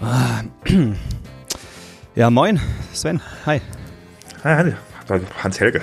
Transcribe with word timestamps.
Ja, 2.16 2.28
moin, 2.28 2.60
Sven. 2.92 3.20
Hi. 3.46 3.60
Hi, 4.42 4.72
Hans-Helge. 5.42 5.80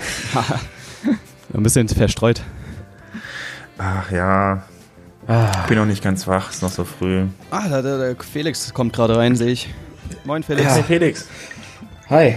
Ein 1.53 1.63
bisschen 1.63 1.87
verstreut. 1.87 2.41
Ach 3.77 4.11
ja. 4.11 4.63
Ich 5.27 5.67
bin 5.67 5.77
noch 5.77 5.85
nicht 5.85 6.03
ganz 6.03 6.27
wach, 6.27 6.51
ist 6.51 6.61
noch 6.61 6.71
so 6.71 6.83
früh. 6.83 7.25
Ah, 7.49 7.67
der, 7.69 7.81
der, 7.81 7.97
der 7.97 8.15
Felix 8.23 8.73
kommt 8.73 8.93
gerade 8.93 9.17
rein, 9.17 9.35
sehe 9.35 9.51
ich. 9.51 9.73
Moin, 10.25 10.43
Felix. 10.43 10.69
Hi, 10.69 10.83
Felix. 10.83 11.27
Hi, 12.09 12.35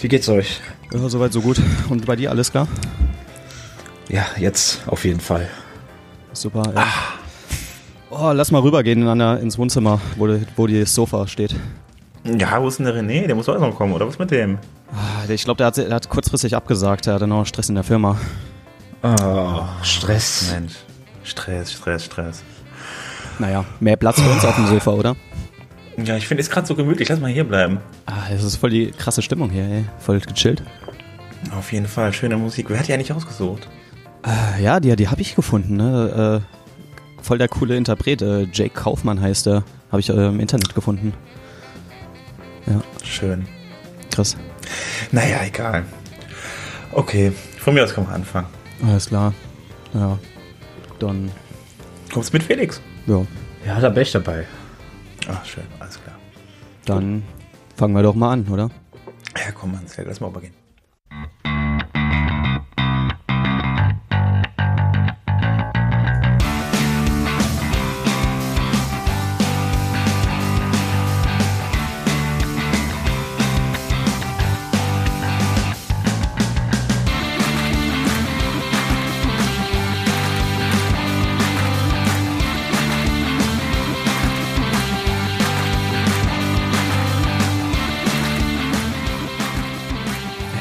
wie 0.00 0.08
geht's 0.08 0.28
euch? 0.28 0.60
Ja, 0.92 1.08
soweit, 1.08 1.32
so 1.32 1.40
gut. 1.40 1.60
Und 1.88 2.06
bei 2.06 2.16
dir 2.16 2.30
alles 2.30 2.52
klar? 2.52 2.68
Ja, 4.08 4.26
jetzt 4.38 4.82
auf 4.86 5.04
jeden 5.04 5.20
Fall. 5.20 5.48
Super. 6.32 6.62
Ja. 6.74 6.86
Oh, 8.18 8.32
lass 8.32 8.50
mal 8.50 8.60
rübergehen 8.62 9.06
in 9.06 9.18
der, 9.18 9.40
ins 9.40 9.58
Wohnzimmer, 9.58 10.00
wo, 10.16 10.26
die- 10.26 10.46
wo 10.56 10.66
das 10.66 10.94
Sofa 10.94 11.26
steht. 11.26 11.54
Ja, 12.24 12.60
wo 12.62 12.68
ist 12.68 12.78
denn 12.78 12.86
der 12.86 12.94
René? 12.94 13.26
Der 13.26 13.34
muss 13.36 13.48
auch 13.48 13.58
noch 13.58 13.74
kommen, 13.76 13.92
oder 13.92 14.06
was 14.08 14.18
mit 14.18 14.30
dem? 14.30 14.58
Ah, 14.92 15.28
Ich 15.30 15.44
glaube, 15.44 15.58
der 15.58 15.66
hat, 15.68 15.76
der 15.76 15.90
hat 15.94 16.08
kurzfristig 16.08 16.56
abgesagt. 16.56 17.06
Er 17.06 17.14
hatte 17.14 17.26
noch 17.26 17.44
Stress 17.46 17.68
in 17.68 17.74
der 17.74 17.84
Firma. 17.84 18.16
Oh, 19.02 19.62
Stress. 19.82 20.50
Mensch. 20.52 20.74
Stress, 21.22 21.72
Stress, 21.72 22.04
Stress. 22.04 22.42
Naja, 23.38 23.64
mehr 23.80 23.96
Platz 23.96 24.20
für 24.20 24.30
uns 24.30 24.44
auf 24.44 24.54
dem 24.56 24.66
Sofa, 24.66 24.92
oder? 24.92 25.14
Ja, 26.02 26.16
ich 26.16 26.26
finde 26.26 26.42
es 26.42 26.50
gerade 26.50 26.66
so 26.66 26.74
gemütlich. 26.74 27.08
Lass 27.08 27.20
mal 27.20 27.30
hier 27.30 27.44
bleiben. 27.44 27.78
Ah, 28.06 28.12
das 28.30 28.42
ist 28.42 28.56
voll 28.56 28.70
die 28.70 28.90
krasse 28.92 29.22
Stimmung 29.22 29.50
hier, 29.50 29.64
ey. 29.64 29.84
Voll 29.98 30.20
gechillt. 30.20 30.62
Auf 31.56 31.72
jeden 31.72 31.86
Fall, 31.86 32.12
schöne 32.12 32.36
Musik. 32.36 32.66
Wer 32.70 32.78
hat 32.78 32.88
die 32.88 32.92
eigentlich 32.94 33.12
ausgesucht? 33.12 33.68
Äh, 34.26 34.62
ja, 34.62 34.80
die, 34.80 34.94
die 34.96 35.08
habe 35.08 35.20
ich 35.20 35.34
gefunden, 35.36 35.76
ne? 35.76 36.42
Voll 37.26 37.38
der 37.38 37.48
coole 37.48 37.76
Interpret. 37.76 38.22
Äh, 38.22 38.46
Jake 38.52 38.70
Kaufmann 38.70 39.20
heißt 39.20 39.46
der. 39.46 39.64
Habe 39.90 39.98
ich 39.98 40.08
äh, 40.10 40.28
im 40.28 40.38
Internet 40.38 40.76
gefunden. 40.76 41.12
Schön. 43.02 43.48
Krass. 44.12 44.36
Naja, 45.10 45.38
egal. 45.44 45.84
Okay, 46.92 47.32
von 47.58 47.74
mir 47.74 47.82
aus 47.82 47.92
können 47.92 48.06
wir 48.06 48.14
anfangen. 48.14 48.46
Alles 48.86 49.08
klar. 49.08 49.34
Ja. 49.92 50.16
Dann, 51.00 51.32
Kommst 52.12 52.32
mit 52.32 52.44
Felix? 52.44 52.80
ja. 53.06 53.26
Ja, 53.66 53.80
da 53.80 53.88
bin 53.88 54.04
ich 54.04 54.12
dabei. 54.12 54.46
Ach, 55.28 55.44
schön, 55.44 55.64
alles 55.80 56.00
klar. 56.00 56.14
Dann 56.84 57.24
fangen 57.74 57.94
wir 57.94 58.04
doch 58.04 58.14
mal 58.14 58.34
an, 58.34 58.46
oder? 58.46 58.70
Ja, 59.36 59.50
komm, 59.52 59.76
Hans-Helge, 59.76 60.10
lass 60.10 60.20
mal 60.20 60.28
übergehen. 60.28 60.54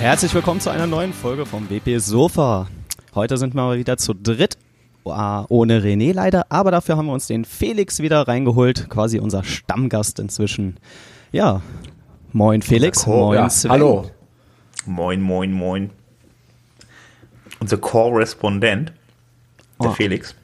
Herzlich 0.06 0.36
willkommen 0.36 0.59
zu 0.59 0.70
einer 0.70 0.86
neuen 0.86 1.14
Folge 1.14 1.48
vom 1.48 1.67
WP 1.67 1.98
Sofa. 1.98 2.67
Heute 3.16 3.38
sind 3.38 3.56
wir 3.56 3.64
mal 3.64 3.80
wieder 3.80 3.98
zu 3.98 4.14
dritt. 4.14 4.56
Ah, 5.03 5.45
Ohne 5.50 5.81
René 5.81 6.14
leider, 6.14 6.45
aber 6.49 6.70
dafür 6.70 6.95
haben 6.95 7.08
wir 7.08 7.14
uns 7.14 7.26
den 7.26 7.43
Felix 7.43 7.99
wieder 7.99 8.27
reingeholt, 8.27 8.88
quasi 8.88 9.17
unser 9.17 9.44
Stammgast 9.44 10.20
inzwischen. 10.20 10.77
Ja, 11.32 11.64
moin 12.33 12.61
Felix, 12.61 13.08
moin 13.08 13.33
ja, 13.36 13.49
Sven. 13.49 13.71
hallo. 13.71 14.11
Moin, 14.86 15.23
moin, 15.23 15.52
moin. 15.52 15.89
Unser 17.60 17.77
Korrespondent, 17.77 18.94
der 19.82 19.89
Oh. 19.89 19.94
Felix. 19.94 20.36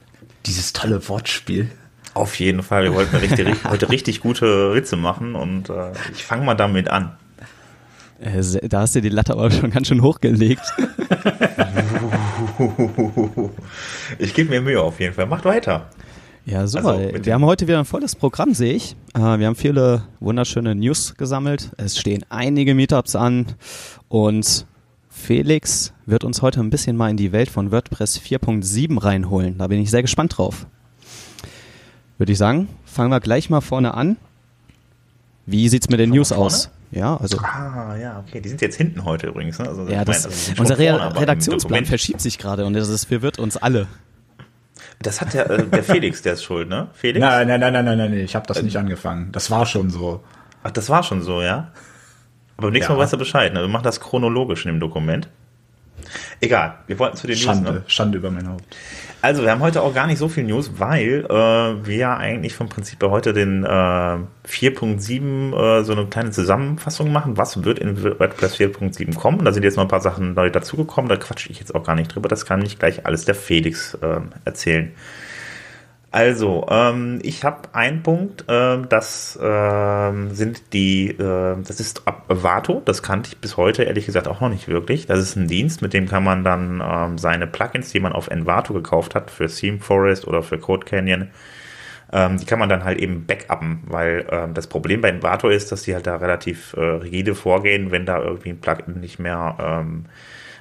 Dieses 0.44 0.72
tolle 0.72 1.08
Wortspiel. 1.08 1.70
Auf 2.14 2.40
jeden 2.40 2.64
Fall. 2.64 2.82
Wir 2.82 2.94
wollten 2.94 3.14
richtig, 3.14 3.46
heute 3.70 3.90
richtig 3.90 4.22
gute 4.22 4.74
Witze 4.74 4.96
machen 4.96 5.36
und 5.36 5.70
äh, 5.70 5.92
ich 6.12 6.24
fange 6.24 6.44
mal 6.44 6.56
damit 6.56 6.88
an. 6.88 7.16
Äh, 8.22 8.68
da 8.68 8.80
hast 8.80 8.94
du 8.94 9.00
die 9.00 9.08
Latte 9.08 9.32
aber 9.32 9.50
schon 9.50 9.70
ganz 9.70 9.88
schön 9.88 10.02
hochgelegt. 10.02 10.62
Ich 14.18 14.34
gebe 14.34 14.50
mir 14.50 14.60
Mühe 14.60 14.80
auf 14.80 15.00
jeden 15.00 15.14
Fall. 15.14 15.26
Macht 15.26 15.44
weiter. 15.44 15.86
Ja, 16.44 16.66
super. 16.66 16.88
Also, 16.90 17.24
wir 17.24 17.34
haben 17.34 17.44
heute 17.44 17.66
wieder 17.66 17.78
ein 17.78 17.84
volles 17.84 18.14
Programm, 18.14 18.54
sehe 18.54 18.74
ich. 18.74 18.96
Äh, 19.14 19.38
wir 19.38 19.46
haben 19.46 19.56
viele 19.56 20.02
wunderschöne 20.20 20.74
News 20.74 21.14
gesammelt. 21.16 21.70
Es 21.76 21.98
stehen 21.98 22.24
einige 22.28 22.74
Meetups 22.74 23.16
an 23.16 23.46
und 24.08 24.66
Felix 25.08 25.92
wird 26.06 26.24
uns 26.24 26.42
heute 26.42 26.60
ein 26.60 26.70
bisschen 26.70 26.96
mal 26.96 27.10
in 27.10 27.16
die 27.16 27.32
Welt 27.32 27.48
von 27.48 27.70
WordPress 27.70 28.20
4.7 28.20 29.02
reinholen. 29.02 29.58
Da 29.58 29.66
bin 29.66 29.80
ich 29.80 29.90
sehr 29.90 30.02
gespannt 30.02 30.36
drauf. 30.36 30.66
Würde 32.18 32.32
ich 32.32 32.38
sagen, 32.38 32.68
fangen 32.84 33.10
wir 33.10 33.20
gleich 33.20 33.50
mal 33.50 33.60
vorne 33.60 33.94
an. 33.94 34.16
Wie 35.46 35.68
sieht's 35.68 35.88
mit 35.88 36.00
den 36.00 36.10
News 36.10 36.32
aus? 36.32 36.70
Ja, 36.92 37.16
also 37.16 37.38
Ah, 37.38 37.96
ja, 37.96 38.22
okay. 38.26 38.40
Die 38.40 38.50
sind 38.50 38.60
jetzt 38.60 38.76
hinten 38.76 39.04
heute 39.04 39.26
übrigens. 39.26 39.58
Ne? 39.58 39.66
Also, 39.68 39.88
ja, 39.88 40.04
das, 40.04 40.24
meine, 40.24 40.34
also 40.34 40.60
unser 40.62 40.78
Re 40.78 41.20
Redaktionsplan 41.20 41.86
verschiebt 41.86 42.20
sich 42.20 42.38
gerade 42.38 42.64
und 42.66 42.74
das 42.74 42.88
ist, 42.88 43.06
verwirrt 43.06 43.38
uns 43.38 43.56
alle. 43.56 43.86
Das 45.00 45.20
hat 45.20 45.32
der, 45.34 45.50
äh, 45.50 45.66
der 45.66 45.82
Felix, 45.82 46.22
der 46.22 46.34
ist 46.34 46.44
schuld, 46.44 46.68
ne? 46.68 46.88
Felix? 46.92 47.20
Nein, 47.20 47.48
nein, 47.48 47.58
nein, 47.60 47.72
nein, 47.72 47.84
nein, 47.84 47.98
nein, 47.98 48.12
ich 48.14 48.34
habe 48.36 48.46
das 48.46 48.62
nicht 48.62 48.76
angefangen. 48.76 49.32
Das 49.32 49.50
war 49.50 49.64
schon 49.66 49.90
so. 49.90 50.22
Ach, 50.62 50.70
das 50.70 50.90
war 50.90 51.02
schon 51.02 51.22
so, 51.22 51.40
ja? 51.42 51.72
Aber 52.58 52.66
beim 52.68 52.72
nächsten 52.74 52.92
Ja. 52.92 52.96
Mal 52.98 53.04
weißt 53.04 53.14
du 53.14 53.18
Bescheid. 53.18 53.52
Ne? 53.54 53.62
Wir 53.62 53.68
machen 53.68 53.84
das 53.84 53.98
chronologisch 54.00 54.64
in 54.66 54.72
dem 54.72 54.80
Dokument. 54.80 55.28
Egal, 56.40 56.74
wir 56.86 56.98
wollten 56.98 57.16
zu 57.16 57.26
den 57.26 57.34
News. 57.36 57.44
Schande, 57.44 57.72
Ne? 57.72 57.82
Schande 57.86 58.18
über 58.18 58.30
mein 58.30 58.48
Haupt. 58.48 58.64
Also, 59.22 59.44
wir 59.44 59.52
haben 59.52 59.60
heute 59.60 59.82
auch 59.82 59.94
gar 59.94 60.08
nicht 60.08 60.18
so 60.18 60.28
viel 60.28 60.42
News, 60.42 60.72
weil 60.78 61.24
äh, 61.26 61.86
wir 61.86 61.96
ja 61.96 62.16
eigentlich 62.16 62.56
vom 62.56 62.68
Prinzip 62.68 63.00
her 63.00 63.12
heute 63.12 63.32
den 63.32 63.62
äh, 63.62 63.68
4.7 63.68 65.54
äh, 65.54 65.84
so 65.84 65.92
eine 65.92 66.06
kleine 66.06 66.32
Zusammenfassung 66.32 67.12
machen. 67.12 67.36
Was 67.36 67.62
wird 67.62 67.78
in 67.78 68.02
WordPress 68.02 68.56
4.7 68.56 69.14
kommen? 69.14 69.44
Da 69.44 69.52
sind 69.52 69.62
jetzt 69.62 69.76
noch 69.76 69.84
ein 69.84 69.88
paar 69.88 70.00
Sachen 70.00 70.34
neu 70.34 70.50
dazugekommen. 70.50 71.08
Da 71.08 71.16
quatsche 71.16 71.50
ich 71.52 71.60
jetzt 71.60 71.72
auch 71.72 71.84
gar 71.84 71.94
nicht 71.94 72.12
drüber. 72.12 72.28
Das 72.28 72.46
kann 72.46 72.58
nicht 72.58 72.80
gleich 72.80 73.06
alles 73.06 73.24
der 73.24 73.36
Felix 73.36 73.94
äh, 73.94 74.20
erzählen. 74.44 74.92
Also, 76.12 76.66
ähm, 76.68 77.20
ich 77.22 77.42
habe 77.42 77.70
einen 77.72 78.02
Punkt, 78.02 78.44
ähm, 78.48 78.86
das 78.90 79.38
ähm, 79.42 80.34
sind 80.34 80.74
die, 80.74 81.08
äh, 81.08 81.56
das 81.66 81.80
ist 81.80 82.02
Avato, 82.06 82.82
das 82.84 83.02
kannte 83.02 83.30
ich 83.32 83.38
bis 83.38 83.56
heute 83.56 83.84
ehrlich 83.84 84.04
gesagt 84.04 84.28
auch 84.28 84.42
noch 84.42 84.50
nicht 84.50 84.68
wirklich. 84.68 85.06
Das 85.06 85.20
ist 85.20 85.36
ein 85.36 85.48
Dienst, 85.48 85.80
mit 85.80 85.94
dem 85.94 86.06
kann 86.06 86.22
man 86.22 86.44
dann 86.44 86.82
ähm, 86.86 87.16
seine 87.16 87.46
Plugins, 87.46 87.92
die 87.92 88.00
man 88.00 88.12
auf 88.12 88.28
Envato 88.28 88.74
gekauft 88.74 89.14
hat, 89.14 89.30
für 89.30 89.46
Theme 89.46 89.78
Forest 89.78 90.26
oder 90.28 90.42
für 90.42 90.58
Code 90.58 90.84
Canyon, 90.84 91.30
ähm, 92.12 92.36
die 92.36 92.44
kann 92.44 92.58
man 92.58 92.68
dann 92.68 92.84
halt 92.84 92.98
eben 92.98 93.24
backuppen, 93.24 93.80
weil 93.86 94.26
ähm, 94.30 94.52
das 94.52 94.66
Problem 94.66 95.00
bei 95.00 95.08
Envato 95.08 95.48
ist, 95.48 95.72
dass 95.72 95.84
die 95.84 95.94
halt 95.94 96.06
da 96.06 96.16
relativ 96.16 96.74
äh, 96.76 96.80
rigide 96.80 97.34
vorgehen, 97.34 97.90
wenn 97.90 98.04
da 98.04 98.22
irgendwie 98.22 98.50
ein 98.50 98.60
Plugin 98.60 99.00
nicht 99.00 99.18
mehr 99.18 99.56
ähm, 99.58 100.04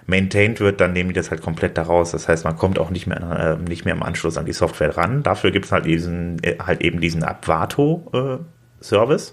maintained 0.07 0.59
wird, 0.59 0.81
dann 0.81 0.94
nehmen 0.94 1.09
die 1.09 1.16
das 1.16 1.31
halt 1.31 1.41
komplett 1.41 1.78
daraus. 1.78 2.12
Das 2.12 2.28
heißt, 2.28 2.44
man 2.44 2.57
kommt 2.57 2.79
auch 2.79 2.89
nicht 2.89 3.07
mehr, 3.07 3.57
äh, 3.59 3.69
nicht 3.69 3.85
mehr 3.85 3.94
im 3.94 4.03
Anschluss 4.03 4.38
an 4.38 4.45
die 4.45 4.53
Software 4.53 4.97
ran. 4.97 5.23
Dafür 5.23 5.51
gibt 5.51 5.66
es 5.66 5.72
halt 5.72 5.85
äh, 5.85 6.57
halt 6.59 6.81
eben 6.81 7.00
diesen 7.00 7.23
Abvato-Service. 7.23 9.31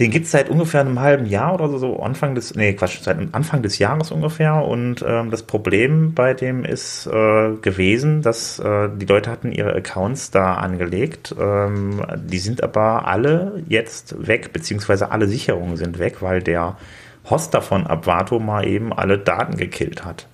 Den 0.00 0.10
gibt 0.10 0.24
es 0.24 0.32
seit 0.32 0.48
ungefähr 0.48 0.80
einem 0.80 1.00
halben 1.00 1.26
Jahr 1.26 1.54
oder 1.54 1.68
so, 1.68 1.76
so 1.76 2.00
Anfang 2.00 2.34
des, 2.34 2.54
nee, 2.54 2.72
Quatsch, 2.72 3.00
seit 3.02 3.18
Anfang 3.32 3.62
des 3.62 3.78
Jahres 3.78 4.10
ungefähr. 4.10 4.64
Und 4.64 5.04
ähm, 5.06 5.30
das 5.30 5.42
Problem 5.42 6.14
bei 6.14 6.32
dem 6.32 6.64
ist 6.64 7.06
äh, 7.06 7.56
gewesen, 7.60 8.22
dass 8.22 8.58
äh, 8.58 8.88
die 8.96 9.04
Leute 9.04 9.30
hatten 9.30 9.52
ihre 9.52 9.74
Accounts 9.74 10.30
da 10.30 10.54
angelegt. 10.54 11.34
Ähm, 11.38 12.02
die 12.16 12.38
sind 12.38 12.62
aber 12.62 13.06
alle 13.06 13.62
jetzt 13.68 14.26
weg, 14.26 14.54
beziehungsweise 14.54 15.10
alle 15.10 15.28
Sicherungen 15.28 15.76
sind 15.76 15.98
weg, 15.98 16.22
weil 16.22 16.42
der 16.42 16.78
Hoster 17.28 17.62
von 17.62 17.86
Abvato 17.86 18.38
mal 18.38 18.66
eben 18.66 18.92
alle 18.92 19.18
Daten 19.18 19.56
gekillt 19.56 20.04
hat. 20.04 20.26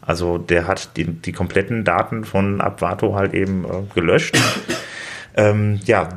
Also 0.00 0.38
der 0.38 0.66
hat 0.66 0.96
die, 0.96 1.04
die 1.04 1.32
kompletten 1.32 1.84
Daten 1.84 2.24
von 2.24 2.60
Abvato 2.60 3.14
halt 3.14 3.34
eben 3.34 3.64
äh, 3.64 3.82
gelöscht. 3.94 4.36
ähm, 5.36 5.80
ja, 5.84 6.08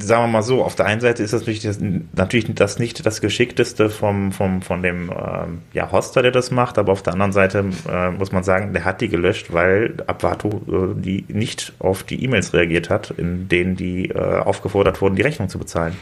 sagen 0.00 0.24
wir 0.24 0.28
mal 0.28 0.42
so, 0.42 0.64
auf 0.64 0.74
der 0.74 0.86
einen 0.86 1.00
Seite 1.00 1.22
ist 1.22 1.32
das 1.32 1.42
natürlich 1.42 1.60
das, 1.60 1.78
natürlich 1.80 2.54
das 2.54 2.78
nicht 2.78 3.04
das 3.04 3.20
Geschickteste 3.20 3.90
vom, 3.90 4.32
vom, 4.32 4.62
von 4.62 4.82
dem 4.82 5.10
ähm, 5.10 5.62
ja, 5.72 5.90
Hoster, 5.92 6.22
der 6.22 6.30
das 6.30 6.50
macht, 6.50 6.78
aber 6.78 6.92
auf 6.92 7.02
der 7.02 7.12
anderen 7.14 7.32
Seite 7.32 7.64
äh, 7.90 8.10
muss 8.10 8.32
man 8.32 8.44
sagen, 8.44 8.72
der 8.72 8.84
hat 8.84 9.00
die 9.00 9.08
gelöscht, 9.08 9.52
weil 9.52 9.94
Abvato 10.06 10.62
äh, 10.68 11.00
die 11.00 11.24
nicht 11.28 11.72
auf 11.78 12.02
die 12.02 12.22
E-Mails 12.24 12.54
reagiert 12.54 12.90
hat, 12.90 13.10
in 13.10 13.48
denen 13.48 13.76
die 13.76 14.08
äh, 14.10 14.38
aufgefordert 14.38 15.00
wurden, 15.00 15.16
die 15.16 15.22
Rechnung 15.22 15.48
zu 15.48 15.58
bezahlen. 15.58 15.96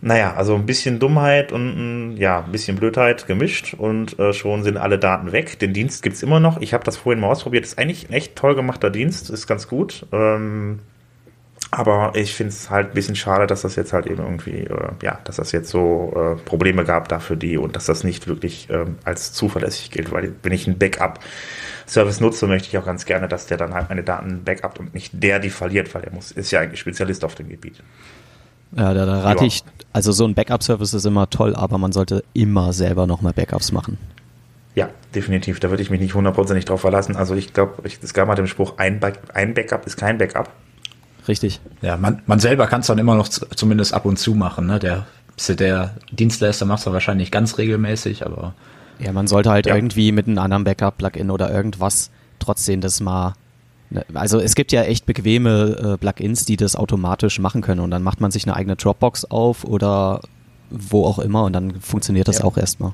Naja, 0.00 0.34
also 0.34 0.54
ein 0.54 0.66
bisschen 0.66 0.98
Dummheit 0.98 1.50
und 1.50 2.16
ja, 2.18 2.44
ein 2.44 2.52
bisschen 2.52 2.76
Blödheit 2.76 3.26
gemischt 3.26 3.74
und 3.74 4.18
äh, 4.18 4.32
schon 4.34 4.62
sind 4.62 4.76
alle 4.76 4.98
Daten 4.98 5.32
weg. 5.32 5.58
Den 5.58 5.72
Dienst 5.72 6.02
gibt's 6.02 6.22
immer 6.22 6.40
noch. 6.40 6.60
Ich 6.60 6.74
habe 6.74 6.84
das 6.84 6.98
vorhin 6.98 7.20
mal 7.20 7.28
ausprobiert. 7.30 7.64
Ist 7.64 7.78
eigentlich 7.78 8.10
ein 8.10 8.12
echt 8.12 8.36
toll 8.36 8.54
gemachter 8.54 8.90
Dienst, 8.90 9.30
ist 9.30 9.46
ganz 9.46 9.66
gut. 9.66 10.06
Ähm, 10.12 10.80
Aber 11.70 12.12
ich 12.14 12.34
finde 12.34 12.50
es 12.50 12.70
halt 12.70 12.88
ein 12.88 12.94
bisschen 12.94 13.16
schade, 13.16 13.46
dass 13.46 13.62
das 13.62 13.76
jetzt 13.76 13.92
halt 13.92 14.06
eben 14.06 14.22
irgendwie, 14.22 14.60
äh, 14.64 14.90
ja, 15.02 15.18
dass 15.24 15.36
das 15.36 15.52
jetzt 15.52 15.70
so 15.70 16.12
äh, 16.14 16.36
Probleme 16.44 16.84
gab 16.84 17.08
dafür 17.08 17.36
die 17.36 17.56
und 17.58 17.74
dass 17.74 17.86
das 17.86 18.04
nicht 18.04 18.28
wirklich 18.28 18.68
ähm, 18.70 18.98
als 19.04 19.32
zuverlässig 19.32 19.90
gilt, 19.90 20.12
weil 20.12 20.34
wenn 20.42 20.52
ich 20.52 20.66
ein 20.68 20.78
Backup-Service 20.78 22.20
nutze, 22.20 22.46
möchte 22.46 22.68
ich 22.68 22.78
auch 22.78 22.86
ganz 22.86 23.06
gerne, 23.06 23.26
dass 23.28 23.46
der 23.46 23.56
dann 23.56 23.74
halt 23.74 23.88
meine 23.88 24.04
Daten 24.04 24.44
backupt 24.44 24.78
und 24.78 24.94
nicht 24.94 25.12
der 25.14 25.38
die 25.40 25.50
verliert, 25.50 25.94
weil 25.94 26.04
er 26.04 26.12
muss, 26.12 26.30
ist 26.30 26.50
ja 26.52 26.60
eigentlich 26.60 26.80
Spezialist 26.80 27.24
auf 27.24 27.34
dem 27.34 27.48
Gebiet. 27.48 27.82
Ja, 28.72 28.94
da, 28.94 29.06
da 29.06 29.20
rate 29.20 29.40
ja. 29.40 29.46
ich, 29.46 29.62
also 29.92 30.12
so 30.12 30.24
ein 30.24 30.34
Backup-Service 30.34 30.94
ist 30.94 31.04
immer 31.04 31.30
toll, 31.30 31.54
aber 31.54 31.78
man 31.78 31.92
sollte 31.92 32.24
immer 32.32 32.72
selber 32.72 33.06
nochmal 33.06 33.32
Backups 33.32 33.72
machen. 33.72 33.98
Ja, 34.74 34.88
definitiv. 35.14 35.60
Da 35.60 35.70
würde 35.70 35.82
ich 35.82 35.90
mich 35.90 36.00
nicht 36.00 36.14
hundertprozentig 36.14 36.64
drauf 36.64 36.80
verlassen. 36.80 37.16
Also 37.16 37.34
ich 37.34 37.52
glaube, 37.52 37.82
es 37.84 38.14
gab 38.14 38.26
mal 38.26 38.34
den 38.34 38.48
Spruch, 38.48 38.78
ein, 38.78 39.00
ein 39.32 39.54
Backup 39.54 39.86
ist 39.86 39.96
kein 39.96 40.18
Backup. 40.18 40.50
Richtig. 41.28 41.60
Ja, 41.80 41.96
man, 41.96 42.22
man 42.26 42.38
selber 42.40 42.66
kann 42.66 42.80
es 42.80 42.88
dann 42.88 42.98
immer 42.98 43.14
noch 43.14 43.28
zumindest 43.28 43.94
ab 43.94 44.04
und 44.04 44.18
zu 44.18 44.34
machen. 44.34 44.66
Ne? 44.66 44.78
Der, 44.78 45.06
der 45.48 45.94
Dienstleister 46.10 46.66
macht 46.66 46.80
es 46.80 46.92
wahrscheinlich 46.92 47.30
ganz 47.30 47.56
regelmäßig, 47.58 48.26
aber. 48.26 48.54
Ja, 48.98 49.12
man 49.12 49.26
sollte 49.26 49.50
halt 49.50 49.66
ja. 49.66 49.74
irgendwie 49.74 50.12
mit 50.12 50.26
einem 50.26 50.38
anderen 50.38 50.64
Backup-Plugin 50.64 51.30
oder 51.30 51.50
irgendwas 51.50 52.10
trotzdem 52.38 52.80
das 52.80 53.00
mal. 53.00 53.34
Ne, 53.94 54.04
also 54.14 54.40
es 54.40 54.56
gibt 54.56 54.72
ja 54.72 54.82
echt 54.82 55.06
bequeme 55.06 55.94
äh, 55.94 55.98
Plugins, 55.98 56.44
die 56.44 56.56
das 56.56 56.74
automatisch 56.74 57.38
machen 57.38 57.62
können 57.62 57.80
und 57.80 57.92
dann 57.92 58.02
macht 58.02 58.20
man 58.20 58.32
sich 58.32 58.44
eine 58.44 58.56
eigene 58.56 58.74
Dropbox 58.74 59.26
auf 59.26 59.64
oder 59.64 60.20
wo 60.68 61.06
auch 61.06 61.20
immer 61.20 61.44
und 61.44 61.52
dann 61.52 61.80
funktioniert 61.80 62.26
das 62.26 62.40
ja. 62.40 62.44
auch 62.44 62.56
erstmal. 62.56 62.90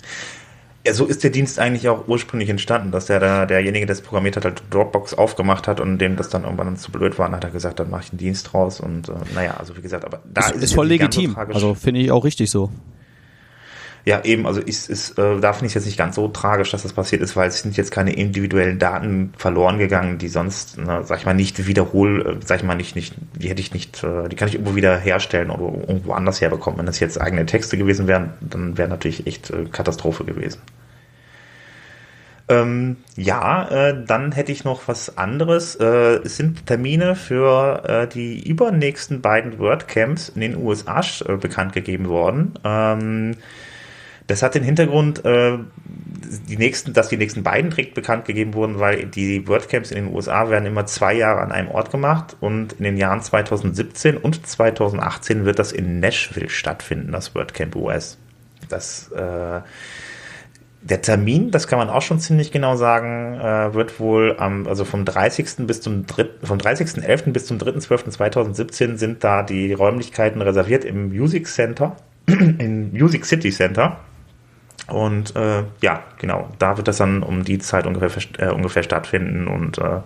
Ja, 0.86 0.92
so 0.92 1.06
ist 1.06 1.24
der 1.24 1.30
Dienst 1.30 1.58
eigentlich 1.58 1.88
auch 1.88 2.06
ursprünglich 2.06 2.50
entstanden, 2.50 2.90
dass 2.90 3.06
der 3.06 3.18
da, 3.18 3.46
derjenige, 3.46 3.86
der 3.86 3.94
es 3.94 4.02
programmiert 4.02 4.36
hat, 4.36 4.44
halt 4.44 4.62
Dropbox 4.70 5.14
aufgemacht 5.14 5.68
hat 5.68 5.80
und 5.80 5.98
dem 5.98 6.16
das 6.16 6.28
dann 6.28 6.44
irgendwann 6.44 6.76
zu 6.76 6.92
blöd 6.92 7.18
war, 7.18 7.30
hat 7.30 7.44
er 7.44 7.50
gesagt, 7.50 7.80
dann 7.80 7.88
mache 7.88 8.04
ich 8.04 8.10
einen 8.10 8.18
Dienst 8.18 8.52
draus 8.52 8.80
und 8.80 9.08
äh, 9.08 9.12
naja, 9.34 9.54
also 9.58 9.76
wie 9.78 9.82
gesagt, 9.82 10.04
aber 10.04 10.20
da 10.32 10.48
ist, 10.48 10.56
ist, 10.56 10.64
ist 10.64 10.74
voll 10.74 10.88
legitim. 10.88 11.32
So 11.32 11.40
also 11.40 11.74
finde 11.74 12.00
ich 12.00 12.10
auch 12.10 12.24
richtig 12.24 12.50
so. 12.50 12.70
Ja, 14.04 14.24
eben, 14.24 14.46
also 14.46 14.60
ist, 14.60 14.88
ist, 14.88 15.18
äh, 15.18 15.40
da 15.40 15.52
finde 15.52 15.66
ich 15.66 15.74
jetzt 15.74 15.84
nicht 15.84 15.98
ganz 15.98 16.16
so 16.16 16.28
tragisch, 16.28 16.70
dass 16.70 16.82
das 16.82 16.92
passiert 16.94 17.20
ist, 17.20 17.36
weil 17.36 17.48
es 17.48 17.60
sind 17.60 17.76
jetzt 17.76 17.90
keine 17.90 18.14
individuellen 18.14 18.78
Daten 18.78 19.32
verloren 19.36 19.78
gegangen, 19.78 20.18
die 20.18 20.28
sonst, 20.28 20.78
ne, 20.78 21.02
sag 21.04 21.18
ich 21.18 21.26
mal, 21.26 21.34
nicht 21.34 21.66
wiederhol, 21.66 22.38
äh, 22.40 22.46
sag 22.46 22.60
ich 22.60 22.64
mal, 22.64 22.76
nicht, 22.76 22.96
nicht, 22.96 23.14
die 23.34 23.48
hätte 23.48 23.60
ich 23.60 23.74
nicht, 23.74 24.02
äh, 24.02 24.28
die 24.28 24.36
kann 24.36 24.48
ich 24.48 24.54
irgendwo 24.54 24.74
wieder 24.74 24.96
herstellen 24.96 25.50
oder 25.50 25.86
irgendwo 25.86 26.12
anders 26.12 26.40
herbekommen. 26.40 26.78
Wenn 26.78 26.86
das 26.86 27.00
jetzt 27.00 27.20
eigene 27.20 27.44
Texte 27.44 27.76
gewesen 27.76 28.06
wären, 28.06 28.32
dann 28.40 28.78
wäre 28.78 28.88
natürlich 28.88 29.26
echt 29.26 29.50
äh, 29.50 29.66
Katastrophe 29.70 30.24
gewesen. 30.24 30.60
Ähm, 32.50 32.96
ja, 33.16 33.68
äh, 33.68 34.04
dann 34.04 34.32
hätte 34.32 34.50
ich 34.50 34.64
noch 34.64 34.88
was 34.88 35.16
anderes. 35.16 35.76
Äh, 35.76 36.20
es 36.24 36.36
sind 36.36 36.66
Termine 36.66 37.14
für 37.14 37.84
äh, 37.86 38.08
die 38.08 38.48
übernächsten 38.48 39.20
beiden 39.20 39.60
WordCamps 39.60 40.30
in 40.30 40.40
den 40.40 40.56
USA 40.56 41.00
äh, 41.00 41.36
bekannt 41.36 41.74
gegeben 41.74 42.08
worden. 42.08 42.54
Ähm, 42.64 43.36
das 44.30 44.42
hat 44.42 44.54
den 44.54 44.62
Hintergrund, 44.62 45.24
äh, 45.24 45.58
die 46.48 46.56
nächsten, 46.56 46.92
dass 46.92 47.08
die 47.08 47.16
nächsten 47.16 47.42
beiden 47.42 47.70
direkt 47.70 47.94
bekannt 47.94 48.24
gegeben 48.24 48.54
wurden, 48.54 48.78
weil 48.78 49.06
die 49.06 49.48
WordCamps 49.48 49.90
in 49.90 50.04
den 50.04 50.14
USA 50.14 50.48
werden 50.48 50.66
immer 50.66 50.86
zwei 50.86 51.14
Jahre 51.14 51.40
an 51.40 51.50
einem 51.50 51.68
Ort 51.68 51.90
gemacht 51.90 52.36
und 52.40 52.74
in 52.74 52.84
den 52.84 52.96
Jahren 52.96 53.20
2017 53.20 54.16
und 54.16 54.46
2018 54.46 55.44
wird 55.44 55.58
das 55.58 55.72
in 55.72 55.98
Nashville 55.98 56.48
stattfinden, 56.48 57.12
das 57.12 57.34
WordCamp 57.34 57.74
US. 57.74 58.18
Das 58.68 59.10
äh, 59.10 59.60
der 60.82 61.02
Termin, 61.02 61.50
das 61.50 61.66
kann 61.66 61.78
man 61.78 61.90
auch 61.90 62.02
schon 62.02 62.20
ziemlich 62.20 62.52
genau 62.52 62.76
sagen, 62.76 63.38
äh, 63.38 63.74
wird 63.74 64.00
wohl 64.00 64.36
am, 64.38 64.66
also 64.66 64.84
vom 64.84 65.04
30. 65.04 65.66
bis 65.66 65.80
zum 65.80 66.06
3., 66.06 66.26
vom 66.42 66.58
30.11. 66.58 67.32
bis 67.32 67.46
zum 67.46 67.58
3.12.2017 67.58 68.96
sind 68.96 69.22
da 69.22 69.42
die 69.42 69.72
Räumlichkeiten 69.72 70.40
reserviert 70.40 70.84
im 70.84 71.08
Music 71.08 71.48
Center, 71.48 71.96
im 72.26 72.92
Music 72.92 73.26
City 73.26 73.50
Center. 73.50 73.98
Und 74.90 75.34
äh, 75.36 75.64
ja, 75.80 76.02
genau, 76.18 76.48
da 76.58 76.76
wird 76.76 76.88
das 76.88 76.98
dann 76.98 77.22
um 77.22 77.44
die 77.44 77.58
Zeit 77.58 77.86
ungefähr, 77.86 78.22
äh, 78.38 78.52
ungefähr 78.52 78.82
stattfinden. 78.82 79.46
Und 79.46 79.78
äh, 79.78 80.00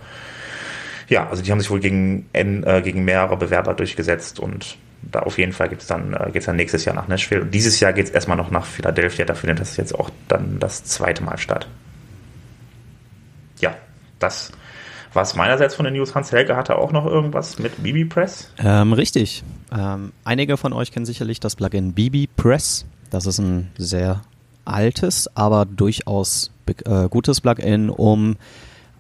ja, 1.08 1.28
also 1.28 1.42
die 1.42 1.50
haben 1.50 1.60
sich 1.60 1.70
wohl 1.70 1.80
gegen, 1.80 2.26
äh, 2.32 2.82
gegen 2.82 3.04
mehrere 3.04 3.36
Bewerber 3.36 3.74
durchgesetzt 3.74 4.40
und 4.40 4.76
da 5.02 5.20
auf 5.20 5.36
jeden 5.36 5.52
Fall 5.52 5.68
gibt's 5.68 5.86
dann, 5.86 6.14
äh, 6.14 6.40
dann 6.40 6.56
nächstes 6.56 6.84
Jahr 6.84 6.94
nach 6.94 7.08
Nashville. 7.08 7.42
Und 7.42 7.52
dieses 7.52 7.80
Jahr 7.80 7.92
geht's 7.92 8.10
erstmal 8.10 8.36
noch 8.36 8.50
nach 8.50 8.64
Philadelphia. 8.64 9.24
Da 9.24 9.34
findet 9.34 9.60
das 9.60 9.76
jetzt 9.76 9.94
auch 9.94 10.10
dann 10.28 10.58
das 10.58 10.84
zweite 10.84 11.22
Mal 11.22 11.38
statt. 11.38 11.68
Ja, 13.60 13.74
das 14.18 14.52
was 15.14 15.36
meinerseits 15.36 15.76
von 15.76 15.84
den 15.84 15.94
News. 15.94 16.14
Hans 16.14 16.32
Helge 16.32 16.56
hatte 16.56 16.76
auch 16.76 16.90
noch 16.90 17.06
irgendwas 17.06 17.60
mit 17.60 17.82
BB 17.82 18.08
Press? 18.08 18.50
Ähm, 18.58 18.92
richtig. 18.92 19.44
Ähm, 19.72 20.12
einige 20.24 20.56
von 20.56 20.72
euch 20.72 20.90
kennen 20.90 21.06
sicherlich 21.06 21.38
das 21.38 21.54
Plugin 21.54 21.92
BB 21.92 22.28
Press. 22.36 22.84
Das 23.10 23.26
ist 23.26 23.38
ein 23.38 23.70
sehr 23.78 24.22
altes, 24.64 25.28
aber 25.34 25.64
durchaus 25.64 26.50
äh, 26.66 27.08
gutes 27.08 27.40
Plugin, 27.40 27.90
um 27.90 28.36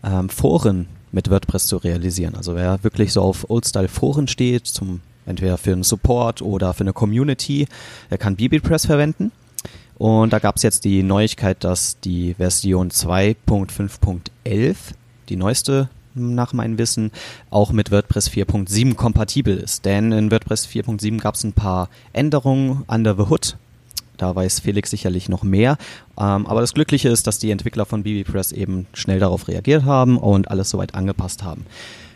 ähm, 0.02 0.28
Foren 0.28 0.88
mit 1.12 1.30
WordPress 1.30 1.66
zu 1.66 1.76
realisieren. 1.76 2.34
Also 2.34 2.54
wer 2.56 2.82
wirklich 2.82 3.12
so 3.12 3.22
auf 3.22 3.48
Old-Style-Foren 3.48 4.28
steht, 4.28 4.66
zum 4.66 5.00
entweder 5.26 5.56
für 5.58 5.72
einen 5.72 5.84
Support 5.84 6.42
oder 6.42 6.74
für 6.74 6.82
eine 6.82 6.92
Community, 6.92 7.66
der 8.10 8.18
kann 8.18 8.36
BBPress 8.36 8.84
verwenden. 8.86 9.32
Und 9.96 10.32
da 10.32 10.38
gab 10.40 10.56
es 10.56 10.62
jetzt 10.62 10.84
die 10.84 11.02
Neuigkeit, 11.04 11.62
dass 11.62 11.98
die 12.00 12.34
Version 12.34 12.90
2.5.11, 12.90 14.76
die 15.28 15.36
neueste 15.36 15.88
nach 16.14 16.52
meinem 16.52 16.78
Wissen, 16.78 17.10
auch 17.50 17.72
mit 17.72 17.90
WordPress 17.90 18.30
4.7 18.30 18.94
kompatibel 18.94 19.56
ist. 19.56 19.84
Denn 19.84 20.12
in 20.12 20.30
WordPress 20.30 20.66
4.7 20.66 21.20
gab 21.20 21.34
es 21.34 21.42
ein 21.44 21.52
paar 21.52 21.88
Änderungen 22.12 22.84
under 22.86 23.16
the 23.16 23.22
hood, 23.30 23.56
da 24.16 24.34
weiß 24.34 24.60
Felix 24.60 24.90
sicherlich 24.90 25.28
noch 25.28 25.42
mehr. 25.42 25.76
Ähm, 26.18 26.46
aber 26.46 26.60
das 26.60 26.74
Glückliche 26.74 27.08
ist, 27.08 27.26
dass 27.26 27.38
die 27.38 27.50
Entwickler 27.50 27.86
von 27.86 28.02
BBPress 28.02 28.52
eben 28.52 28.86
schnell 28.94 29.18
darauf 29.18 29.48
reagiert 29.48 29.84
haben 29.84 30.18
und 30.18 30.50
alles 30.50 30.70
soweit 30.70 30.94
angepasst 30.94 31.42
haben. 31.42 31.66